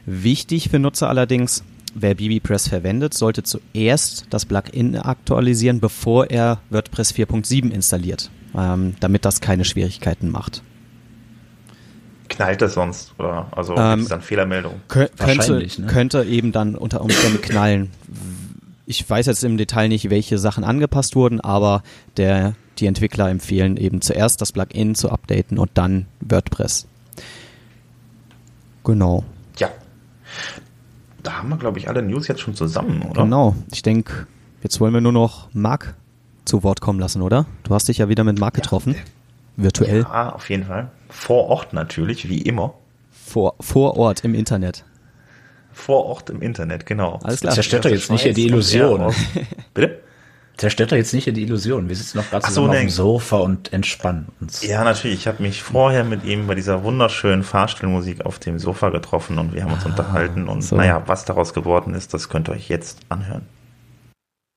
Wichtig 0.06 0.70
für 0.70 0.78
Nutzer 0.78 1.08
allerdings, 1.08 1.64
wer 1.94 2.14
BBPress 2.14 2.68
verwendet, 2.68 3.14
sollte 3.14 3.42
zuerst 3.42 4.26
das 4.30 4.46
Plugin 4.46 4.96
aktualisieren, 4.96 5.80
bevor 5.80 6.30
er 6.30 6.60
WordPress 6.70 7.14
4.7 7.14 7.70
installiert, 7.70 8.30
ähm, 8.56 8.94
damit 9.00 9.24
das 9.24 9.40
keine 9.40 9.64
Schwierigkeiten 9.64 10.30
macht. 10.30 10.62
Knallt 12.28 12.60
das 12.62 12.74
sonst? 12.74 13.14
Oder? 13.18 13.48
Also 13.50 13.74
ähm, 13.76 14.00
ist 14.00 14.10
dann 14.10 14.20
Fehlermeldung? 14.20 14.80
Könnte, 14.88 15.58
ne? 15.58 15.86
könnte 15.86 16.24
eben 16.24 16.52
dann 16.52 16.74
unter 16.74 17.00
Umständen 17.00 17.40
knallen, 17.40 17.90
ich 18.88 19.08
weiß 19.08 19.26
jetzt 19.26 19.44
im 19.44 19.58
Detail 19.58 19.88
nicht, 19.88 20.08
welche 20.08 20.38
Sachen 20.38 20.64
angepasst 20.64 21.14
wurden, 21.14 21.42
aber 21.42 21.82
der, 22.16 22.54
die 22.78 22.86
Entwickler 22.86 23.28
empfehlen 23.28 23.76
eben 23.76 24.00
zuerst 24.00 24.40
das 24.40 24.50
Plugin 24.50 24.94
zu 24.94 25.10
updaten 25.10 25.58
und 25.58 25.70
dann 25.74 26.06
WordPress. 26.20 26.88
Genau. 28.84 29.24
Ja. 29.58 29.68
Da 31.22 31.34
haben 31.34 31.50
wir, 31.50 31.58
glaube 31.58 31.78
ich, 31.78 31.90
alle 31.90 32.00
News 32.00 32.28
jetzt 32.28 32.40
schon 32.40 32.54
zusammen, 32.54 33.02
oder? 33.02 33.24
Genau. 33.24 33.54
Ich 33.70 33.82
denke, 33.82 34.26
jetzt 34.62 34.80
wollen 34.80 34.94
wir 34.94 35.02
nur 35.02 35.12
noch 35.12 35.50
Marc 35.52 35.94
zu 36.46 36.62
Wort 36.62 36.80
kommen 36.80 36.98
lassen, 36.98 37.20
oder? 37.20 37.44
Du 37.64 37.74
hast 37.74 37.88
dich 37.88 37.98
ja 37.98 38.08
wieder 38.08 38.24
mit 38.24 38.38
Marc 38.38 38.56
ja, 38.56 38.62
getroffen. 38.62 38.96
Virtuell. 39.56 40.04
Ja, 40.04 40.32
auf 40.32 40.48
jeden 40.48 40.64
Fall. 40.64 40.90
Vor 41.10 41.44
Ort 41.48 41.74
natürlich, 41.74 42.30
wie 42.30 42.40
immer. 42.40 42.72
Vor, 43.10 43.54
vor 43.60 43.98
Ort 43.98 44.24
im 44.24 44.34
Internet 44.34 44.86
vor 45.78 46.04
Ort 46.06 46.30
im 46.30 46.42
Internet, 46.42 46.86
genau. 46.86 47.18
Alles 47.22 47.40
klar. 47.40 47.54
Zerstört 47.54 47.84
doch 47.84 47.90
jetzt 47.90 48.10
nicht 48.10 48.22
hier 48.22 48.34
die 48.34 48.46
Illusion. 48.46 49.14
Bitte? 49.74 50.00
Zerstört 50.56 50.90
doch 50.90 50.96
jetzt 50.96 51.14
nicht 51.14 51.24
hier 51.24 51.32
die 51.32 51.44
Illusion. 51.44 51.88
Wir 51.88 51.94
sitzen 51.94 52.18
noch 52.18 52.28
gerade 52.28 52.50
so, 52.50 52.66
auf 52.66 52.72
dem 52.72 52.90
Sofa 52.90 53.36
und 53.36 53.72
entspannen 53.72 54.26
uns. 54.40 54.66
Ja, 54.66 54.82
natürlich. 54.82 55.20
Ich 55.20 55.28
habe 55.28 55.40
mich 55.40 55.62
vorher 55.62 56.02
mit 56.02 56.24
ihm 56.24 56.48
bei 56.48 56.56
dieser 56.56 56.82
wunderschönen 56.82 57.44
Fahrstellmusik 57.44 58.26
auf 58.26 58.40
dem 58.40 58.58
Sofa 58.58 58.90
getroffen 58.90 59.38
und 59.38 59.54
wir 59.54 59.62
haben 59.62 59.72
uns 59.72 59.84
ah, 59.84 59.90
unterhalten. 59.90 60.48
Und 60.48 60.62
so. 60.62 60.74
naja, 60.74 61.04
was 61.06 61.24
daraus 61.24 61.54
geworden 61.54 61.94
ist, 61.94 62.12
das 62.12 62.28
könnt 62.28 62.48
ihr 62.48 62.54
euch 62.54 62.68
jetzt 62.68 62.98
anhören. 63.08 63.46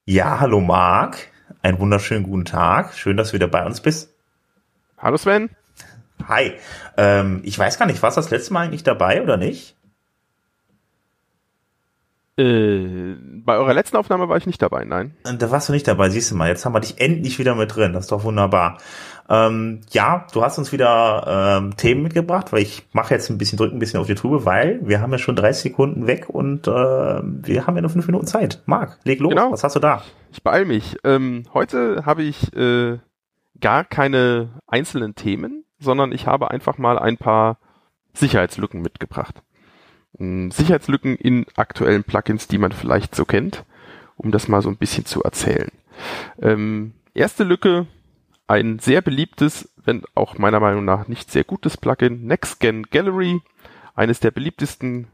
Ja, 0.08 0.40
hallo 0.40 0.60
Marc. 0.60 1.28
Einen 1.62 1.78
wunderschönen 1.78 2.24
guten 2.24 2.46
Tag. 2.46 2.96
Schön, 2.96 3.16
dass 3.16 3.30
du 3.30 3.34
wieder 3.34 3.48
bei 3.48 3.64
uns 3.64 3.80
bist. 3.82 4.10
Hallo 4.98 5.18
Sven. 5.18 5.52
Hi. 6.28 6.54
Ähm, 6.98 7.42
ich 7.44 7.58
weiß 7.60 7.78
gar 7.78 7.86
nicht, 7.86 8.02
warst 8.02 8.18
du 8.18 8.22
das 8.22 8.32
letzte 8.32 8.54
Mal 8.54 8.66
eigentlich 8.66 8.84
dabei 8.84 9.22
oder 9.22 9.38
nicht? 9.38 9.76
Äh, 12.38 13.16
bei 13.44 13.58
eurer 13.58 13.74
letzten 13.74 13.98
Aufnahme 13.98 14.30
war 14.30 14.38
ich 14.38 14.46
nicht 14.46 14.62
dabei, 14.62 14.86
nein. 14.86 15.16
Da 15.24 15.52
warst 15.52 15.70
du 15.70 15.74
nicht 15.74 15.88
dabei, 15.88 16.10
siehst 16.10 16.32
du 16.32 16.36
mal. 16.36 16.48
Jetzt 16.48 16.66
haben 16.66 16.74
wir 16.74 16.80
dich 16.80 17.00
endlich 17.00 17.40
wieder 17.40 17.56
mit 17.56 17.76
drin. 17.76 17.94
Das 17.94 18.06
ist 18.06 18.12
doch 18.12 18.24
wunderbar. 18.24 18.78
Ähm, 19.30 19.82
ja, 19.92 20.28
du 20.34 20.44
hast 20.44 20.58
uns 20.58 20.72
wieder 20.72 21.60
ähm, 21.62 21.78
Themen 21.78 22.04
mitgebracht, 22.04 22.52
weil 22.52 22.62
ich 22.62 22.88
mache 22.94 23.14
jetzt 23.14 23.30
ein 23.30 23.38
bisschen 23.38 23.58
drücken, 23.58 23.78
ein 23.78 23.80
bisschen 23.80 24.00
auf 24.00 24.08
die 24.08 24.16
Tube, 24.16 24.46
weil 24.46 24.80
wir 24.84 25.02
haben 25.02 25.12
ja 25.12 25.18
schon 25.18 25.36
30 25.36 25.72
Sekunden 25.72 26.08
weg 26.08 26.30
und 26.30 26.68
äh, 26.68 26.72
wir 26.72 27.68
haben 27.68 27.76
ja 27.76 27.82
nur 27.82 27.90
fünf 27.90 28.08
Minuten 28.08 28.28
Zeit. 28.28 28.62
Marc, 28.66 28.98
leg 29.04 29.20
los. 29.20 29.30
Genau. 29.30 29.52
Was 29.52 29.64
hast 29.64 29.76
du 29.76 29.80
da? 29.80 30.02
Ich 30.32 30.44
beeil 30.44 30.66
mich. 30.66 30.98
Ähm, 31.04 31.44
heute 31.54 32.06
habe 32.06 32.24
ich 32.24 32.54
äh, 32.56 32.98
gar 33.60 33.86
keine 33.86 34.50
einzelnen 34.68 35.16
Themen, 35.16 35.66
sondern 35.80 36.12
ich 36.12 36.28
habe 36.28 36.52
einfach 36.52 36.78
mal 36.78 36.98
ein 37.00 37.18
paar 37.18 37.58
Sicherheitslücken 38.14 38.82
mitgebracht. 38.82 39.42
Hm, 40.18 40.52
Sicherheitslücken 40.52 41.16
in 41.16 41.46
aktuellen 41.56 42.04
Plugins, 42.04 42.48
die 42.48 42.58
man 42.58 42.72
vielleicht 42.72 43.16
so 43.16 43.26
kennt, 43.26 43.64
um 44.18 44.32
das 44.32 44.48
mal 44.48 44.62
so 44.62 44.70
ein 44.70 44.78
bisschen 44.78 45.06
zu 45.06 45.24
erzählen. 45.24 45.72
Ähm, 46.42 46.94
erste 47.14 47.44
Lücke, 47.44 47.88
ein 48.48 48.80
sehr 48.80 49.02
beliebtes, 49.02 49.70
wenn 49.84 50.04
auch 50.16 50.38
meiner 50.38 50.60
Meinung 50.60 50.86
nach 50.86 51.08
nicht 51.08 51.32
sehr 51.32 51.44
gutes 51.44 51.78
Plugin, 51.78 52.26
NextGen 52.26 52.84
Gallery, 52.84 53.42
eines 53.96 54.20
der 54.20 54.32
beliebtesten 54.32 55.08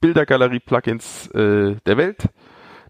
Bildergalerie-Plugins 0.00 1.28
äh, 1.28 1.76
der 1.86 1.96
Welt. 1.96 2.28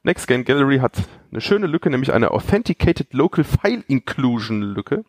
NextGen 0.02 0.44
Gallery 0.44 0.78
hat 0.78 0.96
eine 1.30 1.40
schöne 1.40 1.66
Lücke, 1.66 1.90
nämlich 1.90 2.12
eine 2.12 2.32
Authenticated 2.32 3.12
Local 3.12 3.44
File 3.44 3.84
Inclusion 3.86 4.62
Lücke. 4.62 5.04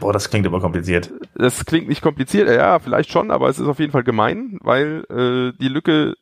Boah, 0.00 0.12
das 0.12 0.30
klingt 0.30 0.46
immer 0.46 0.60
kompliziert. 0.60 1.10
Das 1.34 1.64
klingt 1.64 1.88
nicht 1.88 2.02
kompliziert, 2.02 2.48
ja, 2.48 2.78
vielleicht 2.78 3.10
schon, 3.10 3.30
aber 3.30 3.48
es 3.48 3.58
ist 3.58 3.66
auf 3.66 3.78
jeden 3.78 3.92
Fall 3.92 4.04
gemein, 4.04 4.58
weil 4.62 5.04
äh, 5.10 5.58
die 5.58 5.68
Lücke 5.68 6.14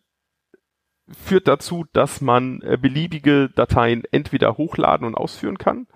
führt 1.10 1.48
dazu, 1.48 1.86
dass 1.92 2.20
man 2.20 2.60
äh, 2.62 2.76
beliebige 2.76 3.48
Dateien 3.48 4.02
entweder 4.10 4.56
hochladen 4.56 5.06
und 5.06 5.14
ausführen 5.14 5.58
kann 5.58 5.86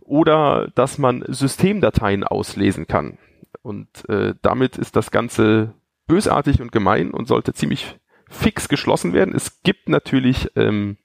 oder 0.00 0.68
dass 0.74 0.98
man 0.98 1.24
Systemdateien 1.26 2.24
auslesen 2.24 2.86
kann. 2.86 3.18
Und 3.62 3.88
äh, 4.08 4.34
damit 4.42 4.76
ist 4.76 4.96
das 4.96 5.10
Ganze 5.10 5.72
bösartig 6.06 6.60
und 6.60 6.72
gemein 6.72 7.12
und 7.12 7.26
sollte 7.26 7.54
ziemlich 7.54 7.98
fix 8.28 8.68
geschlossen 8.68 9.12
werden. 9.12 9.34
Es 9.34 9.62
gibt 9.62 9.88
natürlich 9.88 10.50
ähm, 10.56 10.98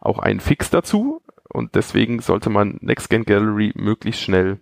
auch 0.00 0.18
einen 0.18 0.40
Fix 0.40 0.70
dazu 0.70 1.22
und 1.48 1.74
deswegen 1.74 2.20
sollte 2.20 2.50
man 2.50 2.78
NextGen 2.80 3.24
Gallery 3.24 3.72
möglichst 3.76 4.22
schnell 4.22 4.58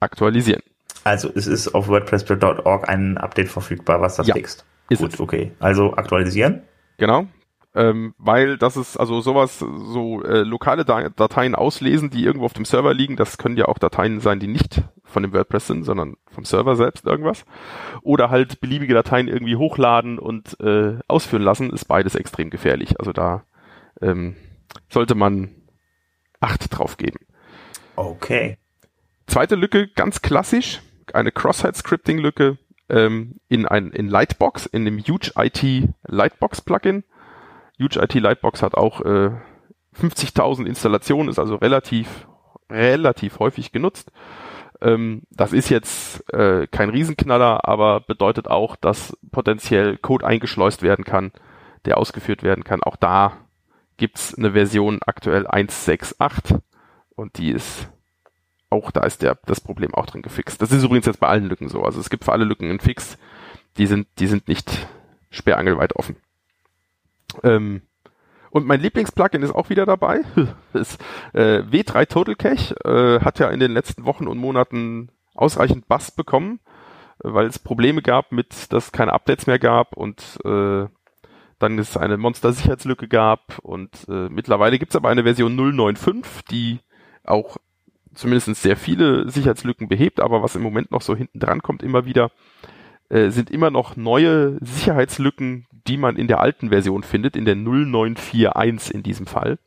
aktualisieren. 0.00 0.62
Also 1.04 1.30
es 1.34 1.46
ist 1.46 1.74
auf 1.74 1.88
WordPress.org 1.88 2.88
ein 2.88 3.18
Update 3.18 3.48
verfügbar, 3.48 4.00
was 4.00 4.16
das 4.16 4.26
ja, 4.26 4.34
fixt. 4.34 4.64
Ist 4.88 5.00
Gut, 5.00 5.14
es. 5.14 5.20
okay. 5.20 5.52
Also 5.58 5.94
aktualisieren. 5.94 6.62
Genau. 6.96 7.26
Ähm, 7.74 8.14
weil 8.18 8.56
das 8.56 8.76
ist 8.76 8.96
also 8.96 9.20
sowas, 9.20 9.58
so 9.58 10.22
äh, 10.24 10.42
lokale 10.42 10.84
Dateien 10.84 11.54
auslesen, 11.54 12.10
die 12.10 12.24
irgendwo 12.24 12.46
auf 12.46 12.54
dem 12.54 12.64
Server 12.64 12.94
liegen, 12.94 13.16
das 13.16 13.38
können 13.38 13.56
ja 13.56 13.66
auch 13.66 13.78
Dateien 13.78 14.20
sein, 14.20 14.40
die 14.40 14.46
nicht 14.46 14.82
von 15.04 15.22
dem 15.22 15.32
WordPress 15.32 15.68
sind, 15.68 15.84
sondern 15.84 16.16
vom 16.30 16.44
Server 16.44 16.76
selbst 16.76 17.06
irgendwas. 17.06 17.44
Oder 18.02 18.30
halt 18.30 18.60
beliebige 18.60 18.94
Dateien 18.94 19.28
irgendwie 19.28 19.56
hochladen 19.56 20.18
und 20.18 20.58
äh, 20.60 20.98
ausführen 21.08 21.42
lassen, 21.42 21.70
ist 21.70 21.84
beides 21.84 22.14
extrem 22.14 22.50
gefährlich. 22.50 22.98
Also 22.98 23.12
da 23.12 23.44
ähm, 24.00 24.36
sollte 24.88 25.14
man 25.14 25.50
Acht 26.40 26.76
drauf 26.76 26.96
geben. 26.96 27.18
Okay. 27.96 28.58
Zweite 29.28 29.56
Lücke, 29.56 29.88
ganz 29.88 30.22
klassisch, 30.22 30.80
eine 31.12 31.30
Cross-Site-Scripting-Lücke 31.30 32.56
ähm, 32.88 33.36
in 33.48 33.66
in 33.66 34.08
Lightbox, 34.08 34.64
in 34.64 34.86
dem 34.86 34.98
Huge 34.98 35.32
IT 35.36 35.62
Lightbox 36.06 36.62
Plugin. 36.62 37.04
Huge 37.78 38.00
IT 38.00 38.14
Lightbox 38.14 38.62
hat 38.62 38.74
auch 38.74 39.02
äh, 39.02 39.30
50.000 39.94 40.66
Installationen, 40.66 41.28
ist 41.28 41.38
also 41.38 41.56
relativ 41.56 42.26
relativ 42.70 43.38
häufig 43.38 43.70
genutzt. 43.70 44.10
Ähm, 44.80 45.24
das 45.30 45.52
ist 45.52 45.68
jetzt 45.68 46.32
äh, 46.32 46.66
kein 46.66 46.88
Riesenknaller, 46.88 47.68
aber 47.68 48.00
bedeutet 48.00 48.48
auch, 48.48 48.76
dass 48.76 49.14
potenziell 49.30 49.98
Code 49.98 50.26
eingeschleust 50.26 50.82
werden 50.82 51.04
kann, 51.04 51.32
der 51.84 51.98
ausgeführt 51.98 52.42
werden 52.42 52.64
kann. 52.64 52.82
Auch 52.82 52.96
da 52.96 53.36
gibt's 53.98 54.34
eine 54.34 54.52
Version 54.52 55.00
aktuell 55.04 55.46
1.6.8 55.46 56.60
und 57.14 57.36
die 57.36 57.50
ist 57.50 57.90
auch 58.70 58.90
da 58.90 59.02
ist 59.04 59.22
der, 59.22 59.38
das 59.46 59.60
Problem 59.60 59.94
auch 59.94 60.06
drin 60.06 60.22
gefixt. 60.22 60.60
Das 60.60 60.72
ist 60.72 60.84
übrigens 60.84 61.06
jetzt 61.06 61.20
bei 61.20 61.28
allen 61.28 61.46
Lücken 61.48 61.68
so. 61.68 61.82
Also 61.82 62.00
es 62.00 62.10
gibt 62.10 62.24
für 62.24 62.32
alle 62.32 62.44
Lücken 62.44 62.68
einen 62.68 62.80
Fix. 62.80 63.18
Die 63.76 63.86
sind, 63.86 64.06
die 64.18 64.26
sind 64.26 64.48
nicht 64.48 64.86
sperrangelweit 65.30 65.96
offen. 65.96 66.16
Ähm, 67.42 67.82
und 68.50 68.66
mein 68.66 68.80
Lieblingsplugin 68.80 69.42
ist 69.42 69.54
auch 69.54 69.70
wieder 69.70 69.86
dabei. 69.86 70.22
das, 70.72 70.98
äh, 71.32 71.62
W3 71.62 72.08
Total 72.08 72.34
Cache 72.34 72.74
äh, 72.84 73.24
hat 73.24 73.38
ja 73.38 73.48
in 73.48 73.60
den 73.60 73.72
letzten 73.72 74.04
Wochen 74.04 74.26
und 74.26 74.38
Monaten 74.38 75.10
ausreichend 75.34 75.88
Bass 75.88 76.10
bekommen, 76.10 76.60
weil 77.18 77.46
es 77.46 77.58
Probleme 77.58 78.02
gab 78.02 78.32
mit, 78.32 78.72
dass 78.72 78.86
es 78.86 78.92
keine 78.92 79.12
Updates 79.12 79.46
mehr 79.46 79.58
gab 79.58 79.96
und 79.96 80.38
äh, 80.44 80.86
dann 81.58 81.78
es 81.78 81.96
eine 81.96 82.16
Monster-Sicherheitslücke 82.16 83.08
gab 83.08 83.58
und 83.60 84.06
äh, 84.08 84.28
mittlerweile 84.28 84.78
gibt 84.78 84.92
es 84.92 84.96
aber 84.96 85.08
eine 85.08 85.24
Version 85.24 85.56
095, 85.56 86.44
die 86.50 86.80
auch 87.24 87.56
zumindest 88.18 88.54
sehr 88.56 88.76
viele 88.76 89.30
Sicherheitslücken 89.30 89.88
behebt, 89.88 90.20
aber 90.20 90.42
was 90.42 90.56
im 90.56 90.62
Moment 90.62 90.90
noch 90.90 91.02
so 91.02 91.14
hinten 91.14 91.38
dran 91.38 91.62
kommt 91.62 91.82
immer 91.82 92.04
wieder, 92.04 92.30
äh, 93.08 93.30
sind 93.30 93.50
immer 93.50 93.70
noch 93.70 93.96
neue 93.96 94.58
Sicherheitslücken, 94.60 95.66
die 95.86 95.96
man 95.96 96.16
in 96.16 96.28
der 96.28 96.40
alten 96.40 96.68
Version 96.68 97.02
findet, 97.02 97.36
in 97.36 97.44
der 97.44 97.54
0941 97.54 98.94
in 98.94 99.02
diesem 99.02 99.26
Fall. 99.26 99.58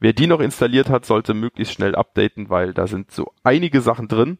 Wer 0.00 0.12
die 0.12 0.26
noch 0.26 0.40
installiert 0.40 0.90
hat, 0.90 1.04
sollte 1.06 1.34
möglichst 1.34 1.74
schnell 1.74 1.94
updaten, 1.94 2.50
weil 2.50 2.74
da 2.74 2.88
sind 2.88 3.12
so 3.12 3.30
einige 3.44 3.80
Sachen 3.80 4.08
drin. 4.08 4.38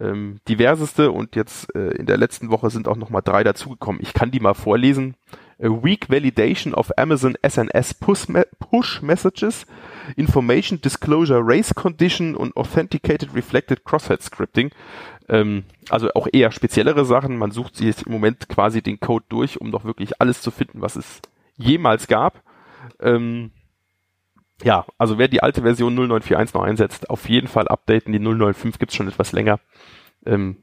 Ähm, 0.00 0.40
diverseste 0.48 1.12
und 1.12 1.36
jetzt 1.36 1.72
äh, 1.76 1.90
in 1.90 2.06
der 2.06 2.16
letzten 2.16 2.50
Woche 2.50 2.70
sind 2.70 2.88
auch 2.88 2.96
noch 2.96 3.10
mal 3.10 3.20
drei 3.20 3.44
dazugekommen. 3.44 4.00
Ich 4.02 4.14
kann 4.14 4.30
die 4.30 4.40
mal 4.40 4.54
vorlesen. 4.54 5.14
Weak 5.60 6.08
validation 6.08 6.74
of 6.74 6.90
Amazon 6.96 7.36
SNS 7.46 7.94
push 7.94 9.02
messages 9.02 9.66
Information 10.16 10.80
Disclosure 10.80 11.40
Race 11.42 11.74
Condition 11.74 12.34
und 12.34 12.56
Authenticated 12.56 13.34
Reflected 13.34 13.84
Crosshead 13.84 14.22
Scripting. 14.22 14.70
Ähm, 15.28 15.64
also 15.90 16.10
auch 16.14 16.26
eher 16.32 16.50
speziellere 16.50 17.04
Sachen. 17.04 17.36
Man 17.36 17.50
sucht 17.50 17.76
sich 17.76 17.86
jetzt 17.86 18.02
im 18.04 18.12
Moment 18.12 18.48
quasi 18.48 18.82
den 18.82 19.00
Code 19.00 19.24
durch, 19.28 19.60
um 19.60 19.70
doch 19.70 19.84
wirklich 19.84 20.20
alles 20.20 20.40
zu 20.40 20.50
finden, 20.50 20.80
was 20.80 20.96
es 20.96 21.20
jemals 21.56 22.06
gab. 22.06 22.42
Ähm, 22.98 23.50
ja, 24.62 24.86
also 24.98 25.18
wer 25.18 25.28
die 25.28 25.42
alte 25.42 25.62
Version 25.62 25.94
0941 25.94 26.54
noch 26.54 26.62
einsetzt, 26.62 27.08
auf 27.10 27.28
jeden 27.28 27.48
Fall 27.48 27.68
updaten. 27.68 28.12
Die 28.12 28.18
095 28.18 28.78
gibt's 28.78 28.94
schon 28.94 29.08
etwas 29.08 29.32
länger. 29.32 29.60
Ähm, 30.26 30.56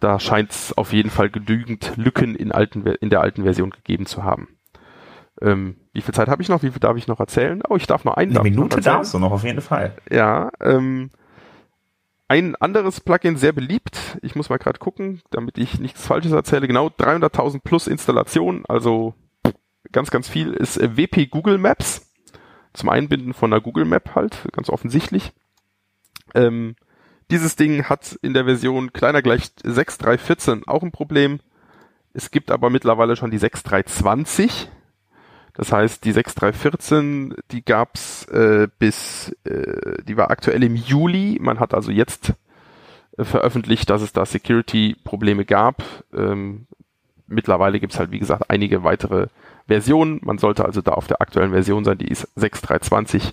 da 0.00 0.20
scheint 0.20 0.50
es 0.50 0.76
auf 0.76 0.92
jeden 0.92 1.10
Fall 1.10 1.30
genügend 1.30 1.96
Lücken 1.96 2.34
in, 2.34 2.52
alten, 2.52 2.86
in 2.86 3.10
der 3.10 3.20
alten 3.20 3.42
Version 3.42 3.70
gegeben 3.70 4.06
zu 4.06 4.22
haben. 4.22 4.48
Ähm, 5.40 5.76
wie 5.92 6.00
viel 6.00 6.14
Zeit 6.14 6.28
habe 6.28 6.42
ich 6.42 6.48
noch? 6.48 6.62
Wie 6.62 6.70
viel 6.70 6.80
darf 6.80 6.96
ich 6.96 7.06
noch 7.06 7.20
erzählen? 7.20 7.62
Oh, 7.68 7.76
ich 7.76 7.86
darf 7.86 8.04
noch 8.04 8.14
einen. 8.14 8.36
Eine 8.36 8.48
Minute 8.48 8.80
darfst 8.80 9.14
du 9.14 9.18
noch 9.18 9.32
auf 9.32 9.44
jeden 9.44 9.60
Fall. 9.60 9.96
Ja. 10.10 10.50
Ähm, 10.60 11.10
ein 12.28 12.56
anderes 12.56 13.00
Plugin 13.00 13.36
sehr 13.36 13.52
beliebt. 13.52 14.18
Ich 14.22 14.34
muss 14.34 14.50
mal 14.50 14.58
gerade 14.58 14.78
gucken, 14.78 15.22
damit 15.30 15.56
ich 15.58 15.78
nichts 15.78 16.06
Falsches 16.06 16.32
erzähle. 16.32 16.66
Genau 16.68 16.88
300.000 16.88 17.60
plus 17.64 17.86
Installationen, 17.86 18.64
also 18.68 19.14
ganz, 19.92 20.10
ganz 20.10 20.28
viel 20.28 20.52
ist 20.52 20.78
WP 20.78 21.26
Google 21.30 21.58
Maps. 21.58 22.04
Zum 22.74 22.90
Einbinden 22.90 23.32
von 23.32 23.52
einer 23.52 23.62
Google 23.62 23.86
Map 23.86 24.14
halt, 24.14 24.46
ganz 24.52 24.68
offensichtlich. 24.68 25.32
Ähm, 26.34 26.76
dieses 27.30 27.56
Ding 27.56 27.84
hat 27.84 28.18
in 28.22 28.34
der 28.34 28.44
Version 28.44 28.92
kleiner 28.92 29.22
gleich 29.22 29.50
6.3.14 29.64 30.66
auch 30.66 30.82
ein 30.82 30.92
Problem. 30.92 31.40
Es 32.14 32.30
gibt 32.30 32.50
aber 32.50 32.70
mittlerweile 32.70 33.16
schon 33.16 33.30
die 33.30 33.38
6.3.20 33.38 34.68
das 35.58 35.72
heißt, 35.72 36.04
die 36.04 36.12
6314, 36.12 37.34
die 37.50 37.64
gab's 37.64 38.24
äh, 38.26 38.68
bis, 38.78 39.34
äh, 39.42 40.04
die 40.04 40.16
war 40.16 40.30
aktuell 40.30 40.62
im 40.62 40.76
Juli. 40.76 41.36
Man 41.40 41.58
hat 41.58 41.74
also 41.74 41.90
jetzt 41.90 42.32
äh, 43.16 43.24
veröffentlicht, 43.24 43.90
dass 43.90 44.00
es 44.00 44.12
da 44.12 44.24
Security-Probleme 44.24 45.44
gab. 45.44 45.82
Ähm, 46.14 46.68
mittlerweile 47.26 47.80
gibt's 47.80 47.98
halt, 47.98 48.12
wie 48.12 48.20
gesagt, 48.20 48.48
einige 48.48 48.84
weitere 48.84 49.26
Versionen. 49.66 50.20
Man 50.22 50.38
sollte 50.38 50.64
also 50.64 50.80
da 50.80 50.92
auf 50.92 51.08
der 51.08 51.20
aktuellen 51.20 51.50
Version 51.50 51.84
sein, 51.84 51.98
die 51.98 52.06
ist 52.06 52.28
6.3.20 52.38 53.32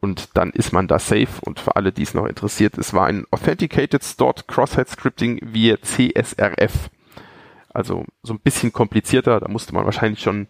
und 0.00 0.36
dann 0.36 0.50
ist 0.50 0.72
man 0.72 0.88
da 0.88 0.98
safe. 0.98 1.40
Und 1.42 1.60
für 1.60 1.76
alle, 1.76 1.92
die 1.92 2.02
es 2.02 2.14
noch 2.14 2.26
interessiert, 2.26 2.78
es 2.78 2.92
war 2.92 3.06
ein 3.06 3.26
Authenticated 3.30 4.02
Stored 4.02 4.46
Crosshead 4.46 4.88
Scripting 4.88 5.40
via 5.42 5.76
CSRF. 5.80 6.90
Also 7.72 8.04
so 8.22 8.34
ein 8.34 8.40
bisschen 8.40 8.72
komplizierter, 8.72 9.40
da 9.40 9.48
musste 9.48 9.74
man 9.74 9.84
wahrscheinlich 9.84 10.20
schon 10.20 10.48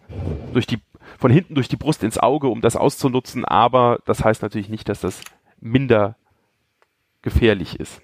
durch 0.53 0.65
die, 0.65 0.79
von 1.17 1.31
hinten 1.31 1.55
durch 1.55 1.67
die 1.67 1.75
Brust 1.75 2.03
ins 2.03 2.17
Auge, 2.17 2.47
um 2.47 2.61
das 2.61 2.75
auszunutzen, 2.75 3.43
aber 3.43 3.99
das 4.05 4.23
heißt 4.23 4.41
natürlich 4.41 4.69
nicht, 4.69 4.87
dass 4.87 5.01
das 5.01 5.19
minder 5.59 6.15
gefährlich 7.21 7.79
ist. 7.79 8.01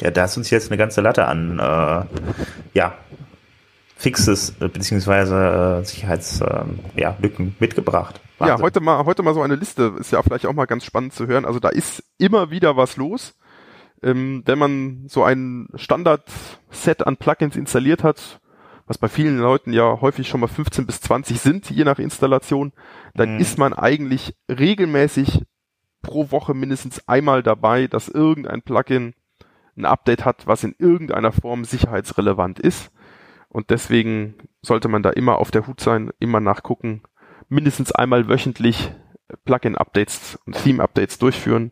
Ja, 0.00 0.10
da 0.10 0.24
ist 0.24 0.36
uns 0.36 0.50
jetzt 0.50 0.70
eine 0.70 0.78
ganze 0.78 1.02
Latte 1.02 1.26
an, 1.26 1.58
äh, 1.58 2.04
ja, 2.72 2.94
Fixes 4.04 4.54
äh, 4.60 4.68
beziehungsweise 4.68 5.80
äh, 5.80 5.84
Sicherheitslücken 5.84 6.76
äh, 6.94 7.00
ja, 7.00 7.16
mitgebracht. 7.58 8.20
Wahnsinn. 8.38 8.58
Ja, 8.58 8.62
heute 8.62 8.80
mal, 8.80 9.06
heute 9.06 9.22
mal 9.22 9.32
so 9.32 9.40
eine 9.40 9.54
Liste 9.54 9.94
ist 9.98 10.12
ja 10.12 10.22
vielleicht 10.22 10.44
auch 10.44 10.52
mal 10.52 10.66
ganz 10.66 10.84
spannend 10.84 11.14
zu 11.14 11.26
hören. 11.26 11.46
Also 11.46 11.58
da 11.58 11.70
ist 11.70 12.04
immer 12.18 12.50
wieder 12.50 12.76
was 12.76 12.98
los. 12.98 13.34
Ähm, 14.02 14.42
wenn 14.44 14.58
man 14.58 15.04
so 15.08 15.24
ein 15.24 15.68
Standard-Set 15.74 17.06
an 17.06 17.16
Plugins 17.16 17.56
installiert 17.56 18.04
hat, 18.04 18.40
was 18.86 18.98
bei 18.98 19.08
vielen 19.08 19.38
Leuten 19.38 19.72
ja 19.72 20.02
häufig 20.02 20.28
schon 20.28 20.40
mal 20.40 20.48
15 20.48 20.84
bis 20.84 21.00
20 21.00 21.40
sind, 21.40 21.70
je 21.70 21.84
nach 21.84 21.98
Installation, 21.98 22.72
dann 23.14 23.36
mhm. 23.36 23.40
ist 23.40 23.56
man 23.56 23.72
eigentlich 23.72 24.36
regelmäßig 24.50 25.40
pro 26.02 26.30
Woche 26.30 26.52
mindestens 26.52 27.08
einmal 27.08 27.42
dabei, 27.42 27.86
dass 27.86 28.08
irgendein 28.10 28.60
Plugin 28.60 29.14
ein 29.78 29.86
Update 29.86 30.26
hat, 30.26 30.46
was 30.46 30.62
in 30.62 30.74
irgendeiner 30.78 31.32
Form 31.32 31.64
sicherheitsrelevant 31.64 32.60
ist. 32.60 32.90
Und 33.54 33.70
deswegen 33.70 34.34
sollte 34.62 34.88
man 34.88 35.04
da 35.04 35.10
immer 35.10 35.38
auf 35.38 35.52
der 35.52 35.68
Hut 35.68 35.78
sein, 35.78 36.10
immer 36.18 36.40
nachgucken, 36.40 37.02
mindestens 37.48 37.92
einmal 37.92 38.28
wöchentlich 38.28 38.90
Plugin-Updates 39.44 40.40
und 40.44 40.56
Theme-Updates 40.56 41.20
durchführen 41.20 41.70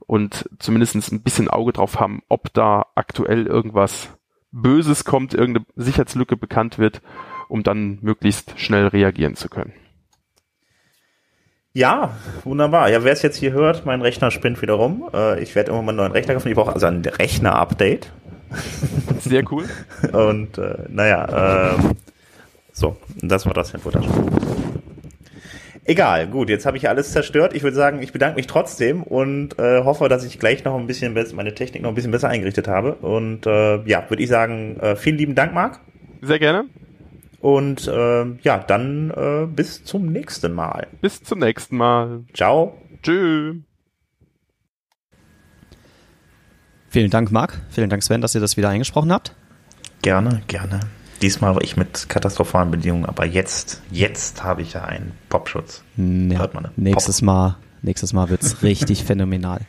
und 0.00 0.46
zumindest 0.58 1.10
ein 1.10 1.22
bisschen 1.22 1.48
Auge 1.48 1.72
drauf 1.72 1.98
haben, 1.98 2.20
ob 2.28 2.52
da 2.52 2.84
aktuell 2.96 3.46
irgendwas 3.46 4.10
Böses 4.50 5.06
kommt, 5.06 5.32
irgendeine 5.32 5.64
Sicherheitslücke 5.74 6.36
bekannt 6.36 6.78
wird, 6.78 7.00
um 7.48 7.62
dann 7.62 7.98
möglichst 8.02 8.60
schnell 8.60 8.88
reagieren 8.88 9.34
zu 9.34 9.48
können. 9.48 9.72
Ja, 11.72 12.14
wunderbar. 12.44 12.90
Ja, 12.90 13.04
wer 13.04 13.12
es 13.14 13.22
jetzt 13.22 13.38
hier 13.38 13.52
hört, 13.52 13.86
mein 13.86 14.02
Rechner 14.02 14.30
spinnt 14.30 14.60
wieder 14.60 14.74
rum. 14.74 15.08
Äh, 15.14 15.42
ich 15.42 15.54
werde 15.54 15.70
immer 15.70 15.80
mal 15.80 15.92
einen 15.92 15.96
neuen 15.96 16.12
Rechner 16.12 16.34
kaufen. 16.34 16.48
Ich 16.48 16.54
brauche 16.54 16.74
also 16.74 16.84
ein 16.88 17.02
Rechner-Update. 17.02 18.12
Sehr 19.20 19.44
cool. 19.50 19.64
Und 20.12 20.58
äh, 20.58 20.84
naja, 20.88 21.74
äh, 21.74 21.78
so, 22.72 22.96
das 23.20 23.46
war 23.46 23.54
das 23.54 23.74
Infotasche. 23.74 24.08
Egal, 25.84 26.28
gut, 26.28 26.48
jetzt 26.48 26.64
habe 26.64 26.76
ich 26.76 26.88
alles 26.88 27.10
zerstört. 27.10 27.54
Ich 27.54 27.64
würde 27.64 27.76
sagen, 27.76 28.02
ich 28.02 28.12
bedanke 28.12 28.36
mich 28.36 28.46
trotzdem 28.46 29.02
und 29.02 29.58
äh, 29.58 29.82
hoffe, 29.82 30.08
dass 30.08 30.24
ich 30.24 30.38
gleich 30.38 30.64
noch 30.64 30.78
ein 30.78 30.86
bisschen 30.86 31.12
meine 31.34 31.54
Technik 31.54 31.82
noch 31.82 31.88
ein 31.88 31.96
bisschen 31.96 32.12
besser 32.12 32.28
eingerichtet 32.28 32.68
habe. 32.68 32.94
Und 32.94 33.46
äh, 33.46 33.82
ja, 33.84 34.08
würde 34.08 34.22
ich 34.22 34.28
sagen, 34.28 34.78
äh, 34.78 34.94
vielen 34.94 35.18
lieben 35.18 35.34
Dank, 35.34 35.52
Marc. 35.52 35.80
Sehr 36.20 36.38
gerne. 36.38 36.66
Und 37.40 37.88
äh, 37.88 38.24
ja, 38.42 38.58
dann 38.58 39.10
äh, 39.10 39.46
bis 39.46 39.82
zum 39.82 40.06
nächsten 40.06 40.52
Mal. 40.52 40.86
Bis 41.00 41.24
zum 41.24 41.40
nächsten 41.40 41.76
Mal. 41.76 42.20
Ciao. 42.32 42.78
Tschüss. 43.02 43.56
Vielen 46.92 47.08
Dank, 47.08 47.32
Marc. 47.32 47.58
Vielen 47.70 47.88
Dank, 47.88 48.02
Sven, 48.02 48.20
dass 48.20 48.34
ihr 48.34 48.42
das 48.42 48.58
wieder 48.58 48.68
eingesprochen 48.68 49.10
habt. 49.10 49.34
Gerne, 50.02 50.42
gerne. 50.46 50.80
Diesmal 51.22 51.54
war 51.54 51.62
ich 51.62 51.74
mit 51.78 52.10
katastrophalen 52.10 52.70
Bedingungen, 52.70 53.06
aber 53.06 53.24
jetzt, 53.24 53.80
jetzt 53.90 54.44
habe 54.44 54.60
ich 54.60 54.74
ja 54.74 54.84
einen 54.84 55.12
Popschutz. 55.30 55.82
Ja, 55.96 56.38
Hört 56.38 56.52
man, 56.52 56.64
ne? 56.64 56.72
Nächstes 56.76 57.20
Pop. 57.20 57.26
Mal, 57.26 57.56
nächstes 57.80 58.12
Mal 58.12 58.28
wird 58.28 58.42
es 58.42 58.62
richtig 58.62 59.04
phänomenal. 59.04 59.62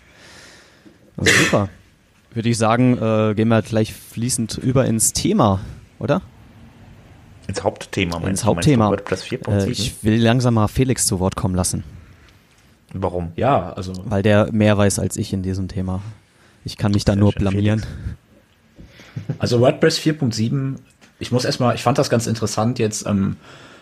Also 1.15 1.31
super. 1.45 1.69
Würde 2.33 2.49
ich 2.49 2.57
sagen, 2.57 2.97
äh, 2.97 3.33
gehen 3.35 3.47
wir 3.47 3.61
gleich 3.61 3.93
fließend 3.93 4.57
über 4.57 4.83
ins 4.83 5.13
Thema, 5.13 5.61
oder? 5.99 6.23
Ins 7.47 7.63
Hauptthema, 7.63 8.15
meinst 8.19 8.27
Ins 8.27 8.43
Hauptthema. 8.43 8.89
WordPress 8.89 9.23
4.7? 9.23 9.49
Äh, 9.49 9.69
ich 9.69 10.03
will 10.03 10.21
langsam 10.21 10.55
mal 10.55 10.67
Felix 10.67 11.05
zu 11.05 11.21
Wort 11.21 11.37
kommen 11.37 11.55
lassen. 11.55 11.85
Warum? 12.93 13.31
Ja, 13.37 13.71
also. 13.71 13.93
Weil 14.03 14.23
der 14.23 14.51
mehr 14.51 14.77
weiß 14.77 14.99
als 14.99 15.15
ich 15.15 15.31
in 15.31 15.41
diesem 15.41 15.69
Thema. 15.69 16.01
Ich 16.65 16.77
kann 16.77 16.91
mich 16.91 17.05
da 17.05 17.15
nur 17.15 17.31
blamieren. 17.31 17.85
Also 19.39 19.59
WordPress 19.59 19.99
4.7, 19.99 20.75
ich 21.19 21.31
muss 21.31 21.45
erstmal, 21.45 21.75
ich 21.75 21.83
fand 21.83 21.97
das 21.97 22.09
ganz 22.09 22.27
interessant 22.27 22.79
jetzt. 22.79 23.05
Ähm, 23.05 23.37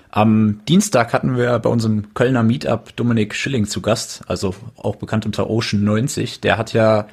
am 0.09 0.59
Dienstag 0.67 1.13
hatten 1.13 1.37
wir 1.37 1.57
bei 1.59 1.69
unserem 1.69 2.13
Kölner 2.13 2.43
Meetup 2.43 2.95
Dominik 2.97 3.33
Schilling 3.33 3.65
zu 3.65 3.81
Gast, 3.81 4.23
also 4.27 4.53
auch 4.75 4.97
bekannt 4.97 5.25
unter 5.25 5.49
Ocean 5.49 5.83
90. 5.83 6.41
Der 6.41 6.57
hat 6.57 6.73
ja 6.73 7.07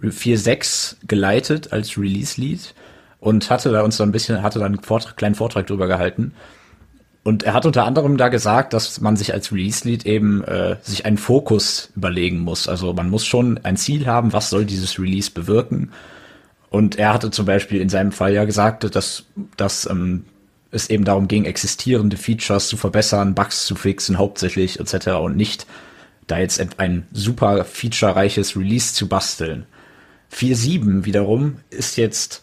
4.6 0.00 0.96
geleitet 1.08 1.72
als 1.72 1.98
Release-Lead 1.98 2.74
und 3.18 3.50
hatte 3.50 3.72
da 3.72 3.82
uns 3.82 3.96
so 3.96 4.04
ein 4.04 4.12
bisschen, 4.12 4.42
hatte 4.42 4.60
da 4.60 4.66
einen 4.66 4.80
Vortrag, 4.80 5.16
kleinen 5.16 5.34
Vortrag 5.34 5.66
drüber 5.66 5.88
gehalten. 5.88 6.32
Und 7.24 7.42
er 7.42 7.54
hat 7.54 7.64
unter 7.64 7.86
anderem 7.86 8.18
da 8.18 8.28
gesagt, 8.28 8.74
dass 8.74 9.00
man 9.00 9.16
sich 9.16 9.32
als 9.32 9.50
Release-Lead 9.50 10.04
eben 10.04 10.44
äh, 10.44 10.76
sich 10.82 11.06
einen 11.06 11.16
Fokus 11.16 11.90
überlegen 11.96 12.40
muss. 12.40 12.68
Also 12.68 12.92
man 12.92 13.08
muss 13.08 13.24
schon 13.24 13.58
ein 13.64 13.78
Ziel 13.78 14.06
haben, 14.06 14.34
was 14.34 14.50
soll 14.50 14.66
dieses 14.66 14.98
Release 14.98 15.30
bewirken. 15.30 15.90
Und 16.68 16.96
er 16.96 17.14
hatte 17.14 17.30
zum 17.30 17.46
Beispiel 17.46 17.80
in 17.80 17.88
seinem 17.88 18.12
Fall 18.12 18.34
ja 18.34 18.44
gesagt, 18.44 18.94
dass, 18.94 19.24
dass 19.56 19.88
ähm, 19.90 20.26
es 20.70 20.90
eben 20.90 21.04
darum 21.04 21.26
ging, 21.26 21.46
existierende 21.46 22.18
Features 22.18 22.68
zu 22.68 22.76
verbessern, 22.76 23.34
Bugs 23.34 23.64
zu 23.64 23.74
fixen, 23.74 24.18
hauptsächlich 24.18 24.78
etc. 24.78 25.12
und 25.12 25.36
nicht 25.36 25.66
da 26.26 26.38
jetzt 26.38 26.60
ein 26.78 27.06
super 27.12 27.64
featurereiches 27.64 28.56
Release 28.56 28.92
zu 28.92 29.08
basteln. 29.08 29.66
4.7 30.32 31.04
wiederum 31.04 31.58
ist 31.70 31.96
jetzt 31.96 32.42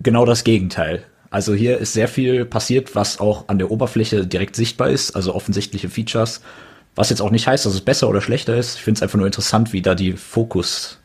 genau 0.00 0.24
das 0.24 0.44
Gegenteil. 0.44 1.04
Also 1.30 1.54
hier 1.54 1.78
ist 1.78 1.92
sehr 1.92 2.08
viel 2.08 2.44
passiert, 2.44 2.94
was 2.94 3.20
auch 3.20 3.48
an 3.48 3.58
der 3.58 3.70
Oberfläche 3.70 4.26
direkt 4.26 4.56
sichtbar 4.56 4.88
ist, 4.88 5.14
also 5.14 5.34
offensichtliche 5.34 5.88
Features. 5.88 6.40
Was 6.94 7.10
jetzt 7.10 7.20
auch 7.20 7.30
nicht 7.30 7.46
heißt, 7.46 7.66
dass 7.66 7.74
es 7.74 7.80
besser 7.80 8.08
oder 8.08 8.20
schlechter 8.20 8.56
ist. 8.56 8.76
Ich 8.76 8.82
finde 8.82 8.98
es 8.98 9.02
einfach 9.02 9.18
nur 9.18 9.26
interessant, 9.26 9.72
wie 9.72 9.82
da 9.82 9.94
die 9.94 10.14
Fokus, 10.14 10.98